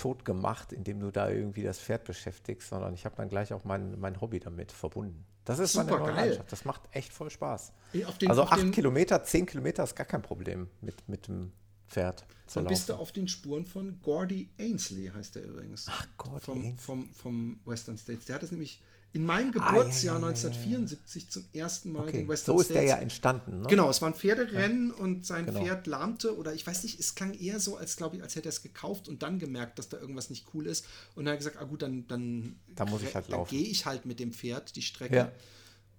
tot 0.02 0.24
gemacht, 0.24 0.72
indem 0.72 0.98
du 0.98 1.12
da 1.12 1.30
irgendwie 1.30 1.62
das 1.62 1.78
Pferd 1.78 2.02
beschäftigst, 2.02 2.70
sondern 2.70 2.92
ich 2.92 3.04
habe 3.04 3.14
dann 3.14 3.28
gleich 3.28 3.52
auch 3.52 3.62
mein, 3.62 4.00
mein 4.00 4.20
Hobby 4.20 4.40
damit 4.40 4.72
verbunden. 4.72 5.24
Das 5.44 5.60
ist 5.60 5.74
Super 5.74 5.98
meine 5.98 5.98
neue 5.98 6.14
geil. 6.14 6.44
Das 6.50 6.64
macht 6.64 6.82
echt 6.90 7.12
voll 7.12 7.30
Spaß. 7.30 7.72
Den, 7.92 8.28
also 8.28 8.42
acht 8.42 8.72
Kilometer, 8.72 9.22
zehn 9.22 9.46
Kilometer 9.46 9.84
ist 9.84 9.94
gar 9.94 10.06
kein 10.06 10.20
Problem 10.20 10.66
mit, 10.80 11.08
mit 11.08 11.28
dem 11.28 11.52
Pferd. 11.86 12.26
Dann 12.52 12.66
bist 12.66 12.88
du 12.88 12.94
auf 12.94 13.12
den 13.12 13.28
Spuren 13.28 13.64
von 13.64 14.00
Gordy 14.02 14.50
Ainsley, 14.58 15.08
heißt 15.14 15.36
der 15.36 15.44
übrigens. 15.44 15.86
Ach 15.88 16.08
Gott. 16.16 16.42
Vom, 16.42 16.76
vom, 16.78 17.08
vom 17.14 17.60
Western 17.64 17.96
States. 17.96 18.24
Der 18.24 18.34
hat 18.34 18.42
es 18.42 18.50
nämlich 18.50 18.82
in 19.14 19.26
meinem 19.26 19.52
Geburtsjahr 19.52 20.16
ah, 20.16 20.20
ja, 20.20 20.28
ja, 20.28 20.28
ja, 20.28 20.28
1974 20.28 21.28
zum 21.28 21.44
ersten 21.52 21.92
Mal 21.92 22.04
okay. 22.04 22.18
den 22.18 22.28
Western 22.28 22.56
So 22.56 22.60
ist 22.60 22.66
States. 22.66 22.80
der 22.80 22.88
ja 22.88 22.96
entstanden. 22.96 23.60
Ne? 23.60 23.68
Genau, 23.68 23.90
es 23.90 24.00
war 24.00 24.08
ein 24.08 24.14
Pferderennen 24.14 24.90
und 24.90 25.26
sein 25.26 25.44
genau. 25.44 25.62
Pferd 25.62 25.86
lahmte 25.86 26.36
oder 26.36 26.54
ich 26.54 26.66
weiß 26.66 26.82
nicht, 26.84 26.98
es 26.98 27.14
klang 27.14 27.34
eher 27.34 27.60
so, 27.60 27.76
als 27.76 27.96
glaube 27.96 28.16
ich, 28.16 28.22
als 28.22 28.36
hätte 28.36 28.48
er 28.48 28.52
es 28.52 28.62
gekauft 28.62 29.08
und 29.08 29.22
dann 29.22 29.38
gemerkt, 29.38 29.78
dass 29.78 29.90
da 29.90 29.98
irgendwas 29.98 30.30
nicht 30.30 30.46
cool 30.54 30.66
ist 30.66 30.86
und 31.14 31.26
dann 31.26 31.32
hat 31.32 31.34
er 31.34 31.50
gesagt, 31.50 31.56
ah 31.58 31.64
gut, 31.64 31.82
dann 31.82 32.06
dann, 32.08 32.56
da 32.74 32.86
muss 32.86 33.02
ich 33.02 33.14
halt 33.14 33.28
laufen. 33.28 33.50
gehe 33.50 33.66
ich 33.66 33.84
halt 33.84 34.06
mit 34.06 34.18
dem 34.18 34.32
Pferd 34.32 34.76
die 34.76 34.82
Strecke. 34.82 35.32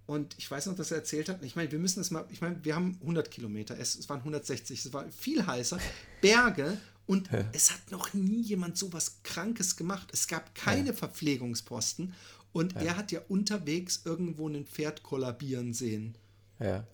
Und 0.06 0.36
ich 0.38 0.52
weiß 0.52 0.66
noch, 0.66 0.76
dass 0.76 0.92
er 0.92 0.98
erzählt 0.98 1.30
hat, 1.30 1.42
ich 1.44 1.56
meine, 1.56 1.72
wir 1.72 1.80
müssen 1.80 2.02
es 2.02 2.12
mal, 2.12 2.26
ich 2.30 2.42
meine, 2.42 2.58
wir 2.64 2.76
haben 2.76 2.98
100 3.02 3.32
Kilometer, 3.32 3.80
es, 3.80 3.96
es 3.96 4.10
waren 4.10 4.20
160, 4.20 4.86
es 4.86 4.92
war 4.92 5.10
viel 5.12 5.46
heißer, 5.46 5.78
Berge 6.22 6.78
und 7.06 7.30
es 7.54 7.72
hat 7.72 7.92
noch 7.92 8.14
nie 8.14 8.42
jemand 8.42 8.78
so 8.78 8.92
was 8.92 9.24
Krankes 9.24 9.76
gemacht. 9.76 10.10
Es 10.12 10.28
gab 10.28 10.56
keine 10.56 10.94
Verpflegungsposten 10.94 12.14
und 12.54 12.74
ja. 12.74 12.82
er 12.82 12.98
hat 12.98 13.12
ja 13.12 13.22
unterwegs 13.28 14.02
irgendwo 14.06 14.48
ein 14.48 14.66
Pferd 14.66 15.04
kollabieren 15.04 15.74
sehen. 15.74 16.16
Ja. 16.60 16.88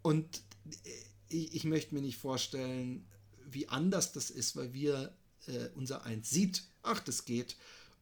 Und 0.00 0.42
ich, 1.28 1.54
ich 1.54 1.64
möchte 1.64 1.94
mir 1.94 2.02
nicht 2.02 2.16
vorstellen, 2.16 3.06
wie 3.50 3.68
anders 3.68 4.12
das 4.12 4.30
ist, 4.30 4.56
weil 4.56 4.72
wir 4.72 5.12
äh, 5.46 5.68
unser 5.74 6.04
Eins 6.04 6.30
sieht, 6.30 6.64
ach, 6.82 7.00
das 7.00 7.24
geht. 7.24 7.56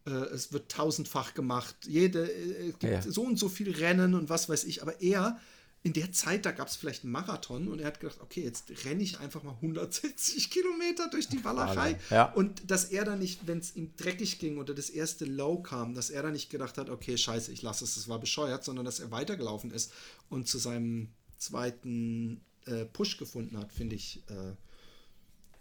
Äh, 0.06 0.10
es 0.10 0.52
wird 0.52 0.70
tausendfach 0.70 1.34
gemacht. 1.34 1.76
Jede, 1.86 2.30
äh, 2.30 2.68
es 2.68 2.78
gibt 2.78 2.92
ja. 2.92 3.02
so 3.02 3.22
und 3.22 3.38
so 3.38 3.48
viel 3.48 3.72
Rennen 3.72 4.14
und 4.14 4.28
was 4.28 4.48
weiß 4.48 4.64
ich. 4.64 4.82
Aber 4.82 5.00
er 5.00 5.38
in 5.82 5.94
der 5.94 6.12
Zeit, 6.12 6.44
da 6.44 6.52
gab 6.52 6.68
es 6.68 6.76
vielleicht 6.76 7.04
einen 7.04 7.12
Marathon 7.12 7.68
und 7.68 7.80
er 7.80 7.86
hat 7.86 8.00
gedacht, 8.00 8.20
okay, 8.20 8.42
jetzt 8.42 8.70
renne 8.84 9.02
ich 9.02 9.18
einfach 9.18 9.42
mal 9.42 9.54
160 9.54 10.50
Kilometer 10.50 11.08
durch 11.08 11.28
die 11.28 11.42
Walachei. 11.42 11.98
Ja. 12.10 12.30
Und 12.32 12.70
dass 12.70 12.84
er 12.84 13.06
dann 13.06 13.18
nicht, 13.18 13.46
wenn 13.46 13.58
es 13.58 13.74
ihm 13.74 13.94
dreckig 13.96 14.38
ging 14.38 14.58
oder 14.58 14.74
das 14.74 14.90
erste 14.90 15.24
Low 15.24 15.62
kam, 15.62 15.94
dass 15.94 16.10
er 16.10 16.22
dann 16.22 16.32
nicht 16.32 16.50
gedacht 16.50 16.76
hat, 16.76 16.90
okay, 16.90 17.16
scheiße, 17.16 17.50
ich 17.50 17.62
lasse 17.62 17.84
es, 17.84 17.94
das 17.94 18.08
war 18.08 18.18
bescheuert, 18.18 18.62
sondern 18.62 18.84
dass 18.84 19.00
er 19.00 19.10
weitergelaufen 19.10 19.70
ist 19.70 19.92
und 20.28 20.46
zu 20.46 20.58
seinem 20.58 21.08
zweiten 21.38 22.42
äh, 22.66 22.84
Push 22.84 23.16
gefunden 23.16 23.56
hat, 23.56 23.72
finde 23.72 23.96
ich. 23.96 24.22
Äh, 24.28 24.52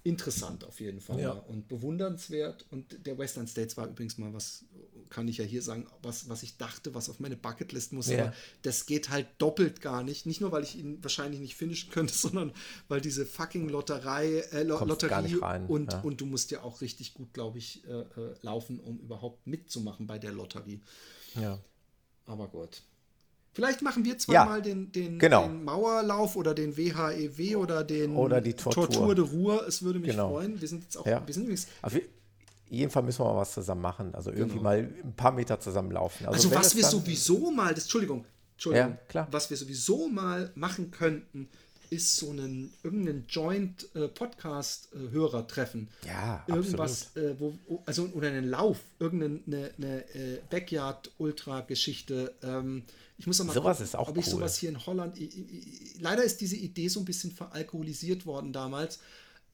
interessant 0.03 0.63
auf 0.63 0.79
jeden 0.79 1.01
Fall 1.01 1.19
ja. 1.19 1.31
und 1.31 1.67
bewundernswert. 1.67 2.65
Und 2.71 3.05
der 3.05 3.17
Western 3.17 3.47
States 3.47 3.75
war 3.77 3.87
übrigens 3.87 4.17
mal 4.17 4.33
was, 4.33 4.65
kann 5.09 5.27
ich 5.27 5.37
ja 5.37 5.43
hier 5.43 5.61
sagen, 5.61 5.87
was, 6.01 6.29
was 6.29 6.43
ich 6.43 6.57
dachte, 6.57 6.93
was 6.93 7.09
auf 7.09 7.19
meine 7.19 7.35
Bucketlist 7.35 7.91
muss. 7.93 8.07
Ja. 8.07 8.23
Aber 8.23 8.33
das 8.61 8.85
geht 8.85 9.09
halt 9.09 9.27
doppelt 9.37 9.81
gar 9.81 10.03
nicht. 10.03 10.25
Nicht 10.25 10.39
nur, 10.41 10.51
weil 10.51 10.63
ich 10.63 10.77
ihn 10.77 11.03
wahrscheinlich 11.03 11.41
nicht 11.41 11.55
finishen 11.55 11.91
könnte, 11.91 12.13
sondern 12.17 12.53
weil 12.87 13.01
diese 13.01 13.25
fucking 13.25 13.67
Lotterei, 13.67 14.39
äh, 14.51 14.63
Lotterie 14.63 15.35
und, 15.67 15.93
ja. 15.93 16.01
und 16.01 16.21
du 16.21 16.25
musst 16.25 16.51
ja 16.51 16.63
auch 16.63 16.81
richtig 16.81 17.13
gut, 17.13 17.33
glaube 17.33 17.57
ich, 17.57 17.85
äh, 17.87 17.99
äh, 17.99 18.35
laufen, 18.41 18.79
um 18.79 18.99
überhaupt 18.99 19.47
mitzumachen 19.47 20.07
bei 20.07 20.17
der 20.17 20.31
Lotterie. 20.31 20.81
Ja. 21.35 21.59
Aber 22.25 22.47
gut. 22.47 22.83
Vielleicht 23.53 23.81
machen 23.81 24.05
wir 24.05 24.17
zweimal 24.17 24.57
ja, 24.57 24.63
den, 24.63 24.91
den, 24.91 25.19
genau. 25.19 25.43
den, 25.43 25.63
Mauerlauf 25.63 26.35
oder 26.35 26.53
den 26.53 26.77
WHEW 26.77 27.39
e 27.39 27.55
oder 27.55 27.83
den 27.83 28.15
oder 28.15 28.41
die 28.41 28.53
Tortur. 28.53 28.89
Tortur 28.89 29.15
de 29.15 29.25
Ruhr. 29.25 29.67
Es 29.67 29.81
würde 29.81 29.99
mich 29.99 30.11
genau. 30.11 30.29
freuen. 30.29 30.61
Wir 30.61 30.67
sind 30.67 30.83
jetzt 30.83 30.97
auch, 30.97 31.05
ja. 31.05 31.25
wir 31.25 31.33
sind 31.33 31.43
übrigens. 31.43 31.67
Auf 31.81 31.93
jeden 32.69 32.91
Fall 32.91 33.03
müssen 33.03 33.19
wir 33.19 33.33
mal 33.33 33.37
was 33.37 33.53
zusammen 33.53 33.81
machen. 33.81 34.13
Also 34.13 34.29
irgendwie 34.31 34.59
genau. 34.59 34.63
mal 34.63 34.77
ein 34.77 35.13
paar 35.15 35.31
Meter 35.31 35.59
zusammen 35.59 35.91
laufen. 35.91 36.27
Also, 36.27 36.49
also 36.49 36.59
was 36.59 36.75
wir 36.75 36.85
sowieso 36.85 37.51
mal, 37.51 37.73
das, 37.73 37.85
Entschuldigung, 37.85 38.25
Entschuldigung, 38.53 38.91
ja, 38.91 38.97
klar. 39.07 39.27
was 39.31 39.49
wir 39.49 39.57
sowieso 39.57 40.07
mal 40.09 40.51
machen 40.55 40.91
könnten, 40.91 41.49
ist 41.89 42.17
so 42.17 42.31
ein 42.31 42.71
irgendein 42.83 43.25
Joint 43.27 43.87
äh, 43.95 44.07
Podcast 44.07 44.89
äh, 44.93 45.11
Hörer 45.11 45.47
treffen. 45.47 45.87
Ja, 46.05 46.43
irgendwas 46.47 47.15
äh, 47.15 47.35
wo, 47.39 47.57
also 47.85 48.05
oder 48.13 48.27
einen 48.27 48.49
Lauf, 48.49 48.79
irgendeine 48.99 49.41
eine, 49.47 49.71
eine 49.77 50.15
äh, 50.15 50.39
Backyard 50.49 51.11
Ultra 51.17 51.61
Geschichte. 51.61 52.33
Ähm, 52.43 52.83
ich 53.17 53.27
muss 53.27 53.43
mal 53.43 53.53
sowas 53.53 53.77
gucken, 53.77 53.85
ist 53.85 53.95
auch 53.95 54.09
ob 54.09 54.17
ich 54.17 54.25
sowas 54.25 54.57
hier 54.57 54.69
in 54.69 54.85
Holland. 54.85 55.19
Ich, 55.19 55.37
ich, 55.37 55.99
leider 55.99 56.23
ist 56.23 56.39
diese 56.41 56.55
Idee 56.55 56.87
so 56.87 57.01
ein 57.01 57.05
bisschen 57.05 57.31
veralkoholisiert 57.31 58.25
worden 58.25 58.53
damals 58.53 58.99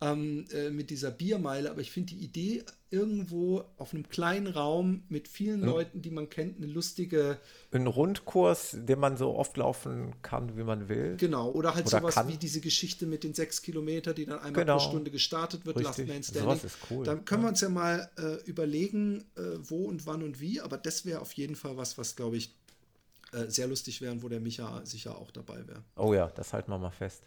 ähm, 0.02 0.46
äh, 0.52 0.70
mit 0.70 0.90
dieser 0.90 1.12
Biermeile, 1.12 1.72
aber 1.72 1.82
ich 1.82 1.92
finde 1.92 2.14
die 2.14 2.24
Idee 2.24 2.64
irgendwo 2.92 3.66
auf 3.78 3.94
einem 3.94 4.08
kleinen 4.08 4.48
Raum 4.48 5.04
mit 5.10 5.28
vielen 5.28 5.62
ja. 5.62 5.66
Leuten, 5.66 6.02
die 6.02 6.12
man 6.12 6.30
kennt, 6.30 6.58
eine 6.58 6.68
lustige. 6.68 7.38
Ein 7.72 7.88
Rundkurs, 7.88 8.78
den 8.80 9.00
man 9.00 9.18
so 9.18 9.36
oft 9.36 9.58
laufen 9.58 10.14
kann, 10.22 10.58
wie 10.58 10.64
man 10.64 10.88
will. 10.88 11.18
Genau, 11.18 11.52
oder 11.52 11.76
halt 11.76 11.88
oder 11.88 12.00
sowas 12.00 12.16
kann. 12.16 12.28
wie 12.28 12.38
diese 12.38 12.62
Geschichte 12.62 13.06
mit 13.06 13.24
den 13.24 13.34
sechs 13.34 13.62
Kilometer, 13.62 14.14
die 14.14 14.26
dann 14.26 14.40
einmal 14.40 14.64
genau. 14.66 14.78
pro 14.78 14.90
Stunde 14.90 15.12
gestartet 15.12 15.66
wird, 15.66 15.78
Richtig. 15.78 16.08
Last 16.08 16.08
Man 16.08 16.24
Standing. 16.24 16.44
Sowas 16.44 16.64
ist 16.64 16.78
cool. 16.90 17.06
Dann 17.06 17.26
können 17.26 17.42
ja. 17.42 17.48
wir 17.48 17.50
uns 17.50 17.62
ja 17.62 17.70
mal 17.70 18.10
äh, 18.18 18.36
überlegen, 18.46 19.26
äh, 19.36 19.42
wo 19.62 19.86
und 19.86 20.06
wann 20.06 20.24
und 20.24 20.40
wie, 20.40 20.62
aber 20.62 20.78
das 20.78 21.06
wäre 21.06 21.22
auf 21.22 21.34
jeden 21.34 21.56
Fall 21.56 21.78
was, 21.78 21.98
was 21.98 22.16
glaube 22.16 22.38
ich 22.38 22.54
äh, 23.34 23.50
sehr 23.50 23.68
lustig 23.68 24.02
wären, 24.02 24.24
wo 24.24 24.30
der 24.30 24.40
Micha 24.40 24.86
sicher 24.86 25.18
auch 25.18 25.32
dabei 25.32 25.68
wäre. 25.68 25.84
Oh 25.98 26.14
ja, 26.14 26.28
das 26.28 26.54
halten 26.54 26.72
wir 26.72 26.78
mal 26.78 26.92
fest. 26.92 27.24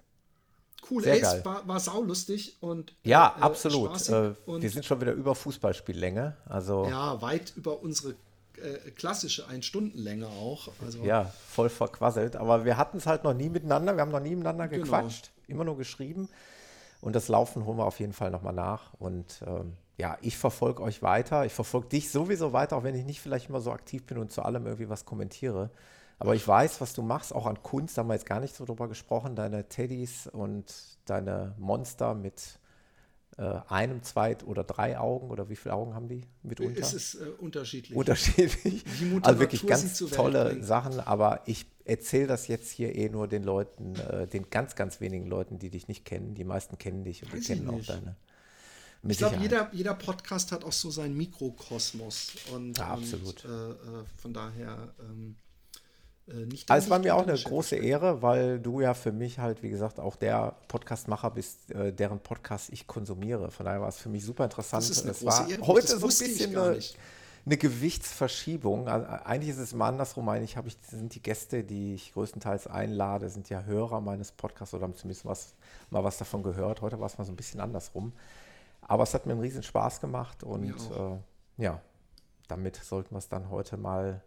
Cool, 0.91 1.03
Sehr 1.03 1.15
ey, 1.15 1.21
geil. 1.21 1.45
war, 1.45 1.67
war 1.67 1.81
saulustig 1.81 2.57
und 2.61 2.95
ja, 3.03 3.35
äh, 3.39 3.43
absolut. 3.43 4.09
Äh, 4.09 4.33
und 4.47 4.63
wir 4.63 4.71
sind 4.71 4.85
schon 4.85 5.01
wieder 5.01 5.13
über 5.13 5.35
Fußballspiellänge, 5.35 6.37
also 6.47 6.87
ja, 6.87 7.21
weit 7.21 7.53
über 7.57 7.83
unsere 7.83 8.15
äh, 8.63 8.91
klassische 8.93 9.47
Ein-Stunden-Länge 9.49 10.27
auch. 10.27 10.69
Also, 10.85 11.03
ja, 11.05 11.33
voll 11.49 11.69
verquasselt. 11.69 12.37
Aber 12.37 12.65
wir 12.65 12.77
hatten 12.77 12.99
es 12.99 13.07
halt 13.07 13.25
noch 13.25 13.35
nie 13.35 13.49
miteinander. 13.49 13.95
Wir 13.95 14.03
haben 14.03 14.11
noch 14.11 14.21
nie 14.21 14.35
miteinander 14.35 14.69
genau. 14.69 14.85
gequatscht, 14.85 15.31
immer 15.47 15.65
nur 15.65 15.77
geschrieben. 15.77 16.29
Und 17.01 17.15
das 17.15 17.29
Laufen 17.29 17.65
holen 17.65 17.79
wir 17.79 17.87
auf 17.87 18.01
jeden 18.01 18.13
Fall 18.13 18.31
nochmal 18.31 18.55
nach. 18.55 18.95
Und 18.95 19.43
ähm, 19.47 19.75
ja, 19.99 20.19
ich 20.21 20.37
verfolge 20.37 20.83
euch 20.83 21.03
weiter. 21.03 21.45
Ich 21.45 21.53
verfolge 21.53 21.89
dich 21.89 22.11
sowieso 22.11 22.53
weiter, 22.53 22.77
auch 22.77 22.85
wenn 22.85 22.95
ich 22.95 23.05
nicht 23.05 23.21
vielleicht 23.21 23.49
immer 23.49 23.61
so 23.61 23.73
aktiv 23.73 24.05
bin 24.05 24.19
und 24.19 24.33
zu 24.33 24.43
allem 24.43 24.65
irgendwie 24.65 24.89
was 24.89 25.05
kommentiere. 25.05 25.71
Aber 26.19 26.35
ich 26.35 26.47
weiß, 26.47 26.81
was 26.81 26.95
du 26.95 27.03
machst, 27.03 27.33
auch 27.33 27.47
an 27.47 27.63
Kunst, 27.63 27.97
da 27.97 28.01
haben 28.01 28.09
wir 28.09 28.15
jetzt 28.15 28.27
gar 28.27 28.41
nicht 28.41 28.55
so 28.55 28.65
drüber 28.65 28.89
gesprochen, 28.89 29.37
deine 29.37 29.69
Teddys 29.69 30.27
und 30.27 30.65
deine 31.05 31.55
Monster 31.59 32.15
mit 32.15 32.59
äh, 33.37 33.61
einem, 33.69 34.03
zwei 34.03 34.37
oder 34.39 34.65
drei 34.65 34.99
Augen 34.99 35.31
oder 35.31 35.49
wie 35.49 35.55
viele 35.55 35.75
Augen 35.75 35.95
haben 35.95 36.09
die 36.09 36.25
mitunter? 36.43 36.81
Es 36.81 36.93
ist 36.93 37.15
äh, 37.15 37.29
unterschiedlich. 37.39 37.97
Unterschiedlich. 37.97 38.85
Also 39.23 39.39
wirklich 39.39 39.65
ganz 39.65 39.97
tolle 39.97 40.63
Sachen, 40.65 40.99
aber 40.99 41.43
ich 41.47 41.67
erzähle 41.85 42.27
das 42.27 42.49
jetzt 42.49 42.71
hier 42.71 42.97
eh 42.97 43.09
nur 43.09 43.29
den 43.29 43.45
Leuten, 43.45 43.95
äh, 43.95 44.27
den 44.27 44.51
ganz, 44.51 44.75
ganz 44.75 45.01
wenigen 45.01 45.27
Leuten, 45.27 45.61
die 45.61 45.71
dich 45.71 45.87
nicht 45.87 46.05
kennen. 46.05 46.35
Die 46.35 46.45
meisten 46.45 46.79
kennen 46.79 47.05
dich 47.05 47.23
und 47.23 47.33
Weiß 47.33 47.41
die 47.41 47.47
kennen 47.47 47.69
auch 47.69 47.85
deine. 47.87 48.17
ich 49.07 49.19
glaube, 49.19 49.37
jeder, 49.37 49.71
jeder 49.73 49.95
Podcast 49.95 50.51
hat 50.51 50.65
auch 50.65 50.73
so 50.73 50.91
seinen 50.91 51.17
Mikrokosmos. 51.17 52.33
Und, 52.53 52.77
ja, 52.77 52.89
absolut. 52.89 53.45
Und, 53.45 53.51
äh, 53.53 53.71
äh, 53.71 54.05
von 54.17 54.33
daher. 54.33 54.95
Ähm, 54.99 55.37
äh, 55.39 55.48
nicht 56.35 56.71
also 56.71 56.85
es 56.85 56.91
war 56.91 56.99
mir 56.99 57.15
auch 57.15 57.27
eine 57.27 57.39
große 57.39 57.77
Ehre, 57.77 58.23
weil 58.23 58.61
du 58.61 58.81
ja 58.81 58.95
für 58.95 59.13
mich 59.13 59.39
halt, 59.39 59.63
wie 59.63 59.71
gesagt, 59.71 59.99
auch 59.99 60.17
der 60.17 60.55
Podcastmacher 60.69 61.31
bist, 61.31 61.71
äh, 61.71 61.93
deren 61.93 62.21
Podcast 62.21 62.71
ich 62.71 62.87
konsumiere. 62.87 63.51
Von 63.51 63.67
daher 63.67 63.81
war 63.81 63.89
es 63.89 63.99
für 63.99 64.09
mich 64.09 64.25
super 64.25 64.45
interessant. 64.45 64.83
Das 64.83 64.91
ist 64.91 65.03
eine 65.03 65.13
es 65.13 65.25
war 65.25 65.49
Ehre. 65.49 65.67
heute 65.67 65.87
so 65.99 66.07
ein 66.07 66.09
bisschen 66.09 66.57
eine, 66.57 66.79
eine, 67.47 67.57
Gewichtsverschiebung. 67.57 68.89
Also 68.89 69.07
eigentlich 69.25 69.51
ist 69.51 69.59
es 69.59 69.73
immer 69.73 69.87
andersrum. 69.87 70.29
Eigentlich 70.29 70.57
habe 70.57 70.69
ich, 70.69 70.77
sind 70.89 71.15
die 71.15 71.23
Gäste, 71.23 71.65
die 71.65 71.95
ich 71.95 72.13
größtenteils 72.13 72.67
einlade, 72.67 73.31
sind 73.31 73.49
ja 73.49 73.63
Hörer 73.63 74.01
meines 74.01 74.33
Podcasts 74.33 74.75
oder 74.75 74.85
haben 74.85 74.97
zumindest 74.97 75.25
was, 75.25 75.55
mal 75.91 76.05
was 76.05 76.19
davon 76.19 76.43
gehört. 76.43 76.83
Heute 76.83 77.01
war 77.01 77.07
es 77.07 77.17
mal 77.17 77.25
so 77.25 77.33
ein 77.33 77.37
bisschen 77.37 77.61
andersrum. 77.61 78.13
Aber 78.83 79.03
es 79.03 79.15
hat 79.15 79.27
mir 79.27 79.33
einen 79.33 79.41
riesen 79.41 79.63
Spaß 79.63 80.01
gemacht 80.01 80.43
und 80.43 80.75
äh, 80.75 81.63
ja, 81.63 81.81
damit 82.49 82.77
sollten 82.77 83.15
wir 83.15 83.19
es 83.19 83.29
dann 83.29 83.51
heute 83.51 83.77
mal 83.77 84.23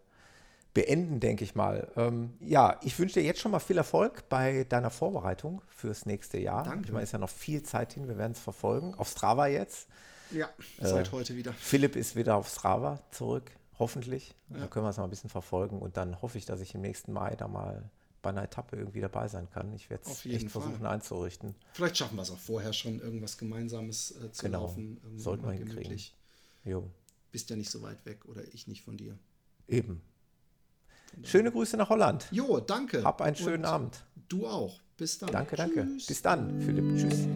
beenden, 0.74 1.20
denke 1.20 1.44
ich 1.44 1.56
mal. 1.56 1.92
Ähm, 1.96 2.34
ja, 2.40 2.80
ich 2.84 2.98
wünsche 2.98 3.20
dir 3.20 3.26
jetzt 3.26 3.40
schon 3.40 3.52
mal 3.52 3.60
viel 3.60 3.78
Erfolg 3.78 4.30
bei 4.30 4.64
deiner 4.64 4.90
Vorbereitung 4.90 5.62
fürs 5.68 6.06
nächste 6.06 6.38
Jahr. 6.40 6.64
Danke. 6.64 6.86
Ich 6.86 6.92
meine, 6.92 7.04
ist 7.04 7.12
ja 7.12 7.20
noch 7.20 7.30
viel 7.30 7.64
Zeit 7.64 7.94
hin, 7.94 8.08
wir 8.08 8.18
werden 8.18 8.32
es 8.34 8.40
verfolgen. 8.40 8.96
Auf 8.96 9.10
Strava 9.10 9.48
jetzt. 9.48 9.88
Ja, 10.32 10.50
seit 10.80 11.10
äh, 11.10 11.12
heute 11.12 11.36
wieder. 11.36 11.54
Philipp 11.54 11.96
ist 11.96 12.16
wieder 12.16 12.36
auf 12.36 12.48
Strava 12.50 13.00
zurück, 13.12 13.52
hoffentlich. 13.80 14.34
Ja. 14.50 14.60
Dann 14.60 14.70
können 14.70 14.86
wir 14.86 14.90
es 14.90 14.98
mal 14.98 15.04
ein 15.04 15.10
bisschen 15.10 15.30
verfolgen 15.30 15.80
und 15.80 15.98
dann 15.98 16.22
hoffe 16.22 16.38
ich, 16.38 16.46
dass 16.46 16.62
ich 16.62 16.74
im 16.74 16.82
nächsten 16.82 17.12
Mai 17.12 17.36
da 17.36 17.50
mal 17.50 17.90
bei 18.22 18.30
einer 18.30 18.44
Etappe 18.44 18.78
irgendwie 18.78 19.02
dabei 19.02 19.28
sein 19.28 19.50
kann. 19.50 19.74
Ich 19.74 19.90
werde 19.90 20.04
es 20.06 20.26
echt 20.26 20.52
Fall. 20.52 20.62
versuchen 20.62 20.86
einzurichten. 20.86 21.56
Vielleicht 21.74 21.98
schaffen 21.98 22.16
wir 22.16 22.22
es 22.22 22.32
auch 22.32 22.38
vorher 22.38 22.72
schon, 22.72 23.00
irgendwas 23.00 23.38
Gemeinsames 23.38 24.12
äh, 24.12 24.32
zu 24.32 24.46
genau. 24.46 24.62
laufen. 24.62 25.02
Sollten 25.18 25.46
wir 25.46 25.54
hinkriegen. 25.54 26.00
Jo. 26.64 26.90
Bist 27.32 27.50
ja 27.50 27.56
nicht 27.56 27.72
so 27.72 27.82
weit 27.82 28.06
weg 28.06 28.26
oder 28.26 28.44
ich 28.54 28.68
nicht 28.68 28.84
von 28.84 28.96
dir. 28.96 29.18
Eben. 29.68 30.02
Schöne 31.24 31.52
Grüße 31.52 31.78
nach 31.78 31.90
Holland. 31.90 32.28
Jo, 32.32 32.60
danke. 32.60 33.04
Hab 33.04 33.22
einen 33.22 33.36
schönen 33.36 33.66
Und 33.66 33.72
Abend. 33.72 34.06
Du 34.30 34.48
auch. 34.48 34.80
Bis 34.98 35.18
dann. 35.18 35.32
Danke, 35.32 35.56
danke. 35.56 35.88
Bis 36.08 36.22
dann, 36.22 36.62
Philipp. 36.62 36.98
Tschüss. 36.98 37.28